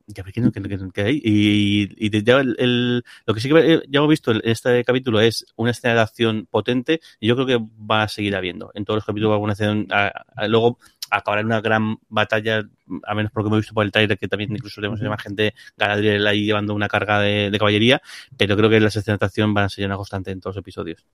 ya 0.07 0.23
ver 0.23 0.33
qué, 0.33 0.43
qué, 0.53 0.79
qué 0.95 1.03
hay. 1.03 1.21
Y, 1.23 2.07
y 2.07 2.25
ya 2.25 2.41
el, 2.41 2.55
el, 2.59 3.05
lo 3.27 3.35
que 3.35 3.41
sí 3.41 3.49
que 3.49 3.83
ya 3.89 3.99
hemos 3.99 4.09
visto 4.09 4.31
en 4.31 4.41
este 4.45 4.85
capítulo 4.85 5.21
es 5.21 5.47
una 5.57 5.73
escena 5.73 5.95
de 5.95 6.01
acción 6.01 6.47
potente 6.51 7.01
y 7.21 7.29
yo 7.29 7.35
creo 7.35 7.47
que 7.47 7.67
va 7.79 8.05
a 8.05 8.09
seguir 8.09 8.37
habiendo. 8.37 8.71
En 8.75 8.85
todos 8.85 8.99
los 8.99 9.05
capítulos 9.05 9.31
a 9.31 9.35
haber 9.35 9.45
una 9.45 9.53
acción. 9.53 9.87
A, 9.91 10.13
a, 10.37 10.49
luego 10.49 10.79
acabará 11.11 11.41
en 11.41 11.47
una 11.47 11.61
gran 11.61 11.99
batalla, 12.09 12.69
a 13.05 13.15
menos 13.15 13.31
porque 13.33 13.51
me 13.51 13.57
he 13.57 13.61
visto 13.61 13.75
por 13.75 13.85
el 13.85 13.93
trailer 13.93 14.19
que 14.19 14.29
también 14.29 14.51
incluso 14.53 14.81
tenemos 14.81 15.01
imagen 15.01 15.37
de 15.37 15.55
Galadriel 15.77 16.27
ahí 16.27 16.45
llevando 16.45 16.75
una 16.75 16.89
carga 16.89 17.21
de, 17.21 17.51
de 17.51 17.59
caballería, 17.59 18.03
pero 18.37 18.57
creo 18.57 18.71
que 18.71 18.81
las 18.81 18.97
escenas 18.97 19.21
de 19.21 19.27
acción 19.27 19.55
van 19.55 19.65
a 19.65 19.69
ser 19.69 19.87
una 19.87 19.97
constante 19.97 20.31
en 20.31 20.41
todos 20.41 20.57
los 20.57 20.63
episodios. 20.63 21.07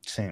Sí. 0.00 0.22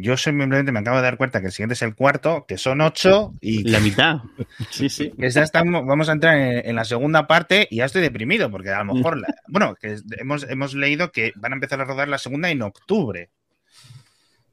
Yo 0.00 0.16
simplemente 0.16 0.72
me 0.72 0.80
acabo 0.80 0.96
de 0.96 1.02
dar 1.02 1.16
cuenta 1.16 1.40
que 1.40 1.46
el 1.46 1.52
siguiente 1.52 1.74
es 1.74 1.82
el 1.82 1.94
cuarto, 1.94 2.44
que 2.46 2.58
son 2.58 2.80
ocho 2.80 3.34
y... 3.40 3.64
La 3.68 3.80
mitad. 3.80 4.16
Sí, 4.70 4.88
sí. 4.88 5.12
Que 5.18 5.30
ya 5.30 5.42
estamos, 5.42 5.84
vamos 5.86 6.08
a 6.08 6.12
entrar 6.12 6.36
en, 6.36 6.68
en, 6.68 6.76
la 6.76 6.84
segunda 6.84 7.26
parte 7.26 7.66
y 7.70 7.76
ya 7.76 7.84
estoy 7.84 8.02
deprimido 8.02 8.50
porque 8.50 8.70
a 8.70 8.82
lo 8.82 8.94
mejor... 8.94 9.18
La, 9.18 9.28
bueno, 9.48 9.74
que 9.74 9.96
hemos, 10.18 10.44
hemos 10.48 10.74
leído 10.74 11.12
que 11.12 11.32
van 11.36 11.52
a 11.52 11.56
empezar 11.56 11.80
a 11.80 11.84
rodar 11.84 12.08
la 12.08 12.18
segunda 12.18 12.50
en 12.50 12.62
octubre. 12.62 13.30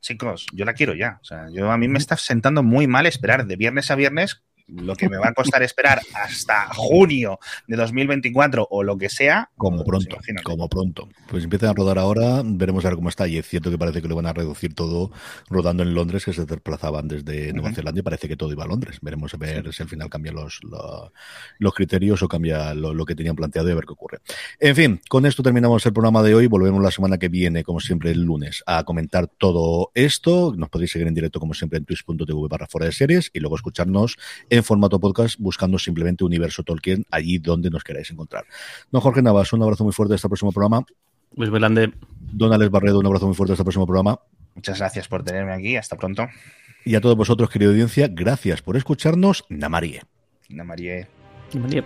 Chicos, 0.02 0.46
yo 0.54 0.66
la 0.66 0.74
quiero 0.74 0.94
ya. 0.94 1.20
O 1.22 1.26
sea, 1.26 1.48
yo 1.52 1.72
a 1.72 1.78
mí 1.78 1.88
me 1.88 2.00
está 2.00 2.18
sentando 2.18 2.64
muy 2.64 2.88
mal 2.88 3.06
esperar 3.06 3.46
de 3.46 3.56
viernes 3.56 3.92
a 3.92 3.96
viernes 3.96 4.44
lo 4.68 4.96
que 4.96 5.10
me 5.10 5.18
va 5.18 5.30
a 5.30 5.34
costar 5.34 5.64
esperar 5.64 6.02
hasta 6.14 6.68
junio 6.74 7.40
de 7.68 7.78
2024 7.78 8.68
o 8.70 8.84
lo 8.84 8.98
que 8.98 9.10
sea. 9.10 9.50
Como 9.56 9.84
pronto, 9.84 10.18
pues 10.18 10.44
como 10.44 10.68
pronto. 10.68 11.08
Pues 11.30 11.44
empiezan 11.46 11.70
a 11.70 11.74
rodar 11.74 11.98
ahora, 11.98 12.42
veremos 12.44 12.84
a 12.86 12.90
ver 12.90 12.96
cómo 12.96 13.10
está. 13.10 13.28
Y 13.28 13.38
es 13.38 13.48
cierto 13.48 13.72
que 13.72 13.78
parece 13.78 14.02
que 14.02 14.08
lo 14.08 14.16
van 14.16 14.26
a 14.26 14.34
reducir 14.34 14.74
todo 14.74 15.12
rodando 15.50 15.84
en 15.84 15.94
Londres, 15.94 16.26
que 16.26 16.34
se 16.34 16.46
desplazaban 16.46 17.08
desde 17.08 17.54
Nueva 17.54 17.70
uh 17.70 17.72
-huh. 17.72 17.76
Zelanda 17.76 18.00
y 18.00 18.04
parece 18.04 18.28
que 18.28 18.36
todo 18.36 18.52
iba 18.52 18.64
a 18.64 18.68
Londres. 18.68 19.00
Veremos 19.02 19.34
a 19.34 19.38
ver 19.38 19.66
sí. 19.66 19.74
si 19.74 19.84
al 19.84 19.90
final 19.90 20.10
cambian 20.10 20.36
los, 20.36 20.60
los, 20.64 21.12
los 21.60 21.74
criterios 21.74 22.22
o 22.22 22.28
cambia 22.28 22.74
lo, 22.74 22.94
lo, 22.94 23.06
que 23.06 23.16
tenían 23.16 23.36
planteado 23.36 23.70
y 23.70 23.72
a 23.72 23.76
ver 23.76 23.86
qué 23.86 23.94
ocurre. 23.94 24.20
En 24.60 24.76
fin, 24.76 25.02
con 25.08 25.26
esto 25.26 25.44
terminamos 25.44 25.86
el 25.86 25.94
programa 25.94 26.24
de 26.24 26.36
hoy. 26.36 26.48
Volvemos 26.48 26.82
la 26.82 26.92
semana 26.92 27.18
que 27.18 27.30
viene, 27.30 27.64
como 27.64 27.80
siempre, 27.80 28.12
el 28.12 28.22
lunes, 28.22 28.64
a 28.66 28.84
comentar 28.84 29.28
todo 29.28 29.92
esto. 29.94 30.54
Nos 30.58 30.70
podéis 30.70 30.92
seguir 30.92 31.08
en 31.08 31.14
directo, 31.14 31.40
como 31.40 31.54
siempre, 31.54 31.78
en 31.78 31.86
twitch.tv 31.86 32.48
barra 32.50 32.68
fuera 32.68 32.86
de 32.86 32.92
series 32.92 33.30
y 33.34 33.40
luego 33.40 33.56
escucharnos 33.56 34.18
en 34.58 34.64
formato 34.64 35.00
podcast 35.00 35.40
buscando 35.40 35.80
simplemente 35.80 36.24
Universo 36.24 36.64
Tolkien 36.64 37.06
allí 37.12 37.38
donde 37.38 37.70
nos 37.70 37.84
queráis 37.84 38.10
encontrar. 38.12 38.46
Don 38.92 39.02
Jorge 39.02 39.22
Navas, 39.22 39.54
un 39.54 39.64
abrazo 39.64 39.84
muy 39.84 39.94
fuerte 39.94 40.16
hasta 40.16 40.28
el 40.28 40.30
próximo 40.30 40.52
programa. 40.52 40.86
Luis 41.36 41.50
Belande. 41.50 41.94
Don 42.32 42.54
Alex 42.54 42.72
Barredo, 42.72 43.00
un 43.00 43.06
abrazo 43.06 43.28
muy 43.28 43.36
fuerte 43.36 43.54
hasta 43.54 43.62
el 43.62 43.66
próximo 43.66 43.86
programa. 43.86 44.20
Muchas 44.56 44.80
gracias 44.80 45.08
por 45.08 45.24
tenerme 45.24 45.54
aquí. 45.54 45.76
Hasta 45.76 45.96
pronto. 45.96 46.28
Y 46.84 46.96
a 46.96 47.02
todos 47.02 47.16
vosotros, 47.16 47.50
querida 47.50 47.70
audiencia, 47.70 48.08
gracias 48.10 48.62
por 48.62 48.78
escucharnos. 48.78 49.46
Namarie. 49.50 50.04
Namarie. 50.50 51.08
Namarie. 51.54 51.84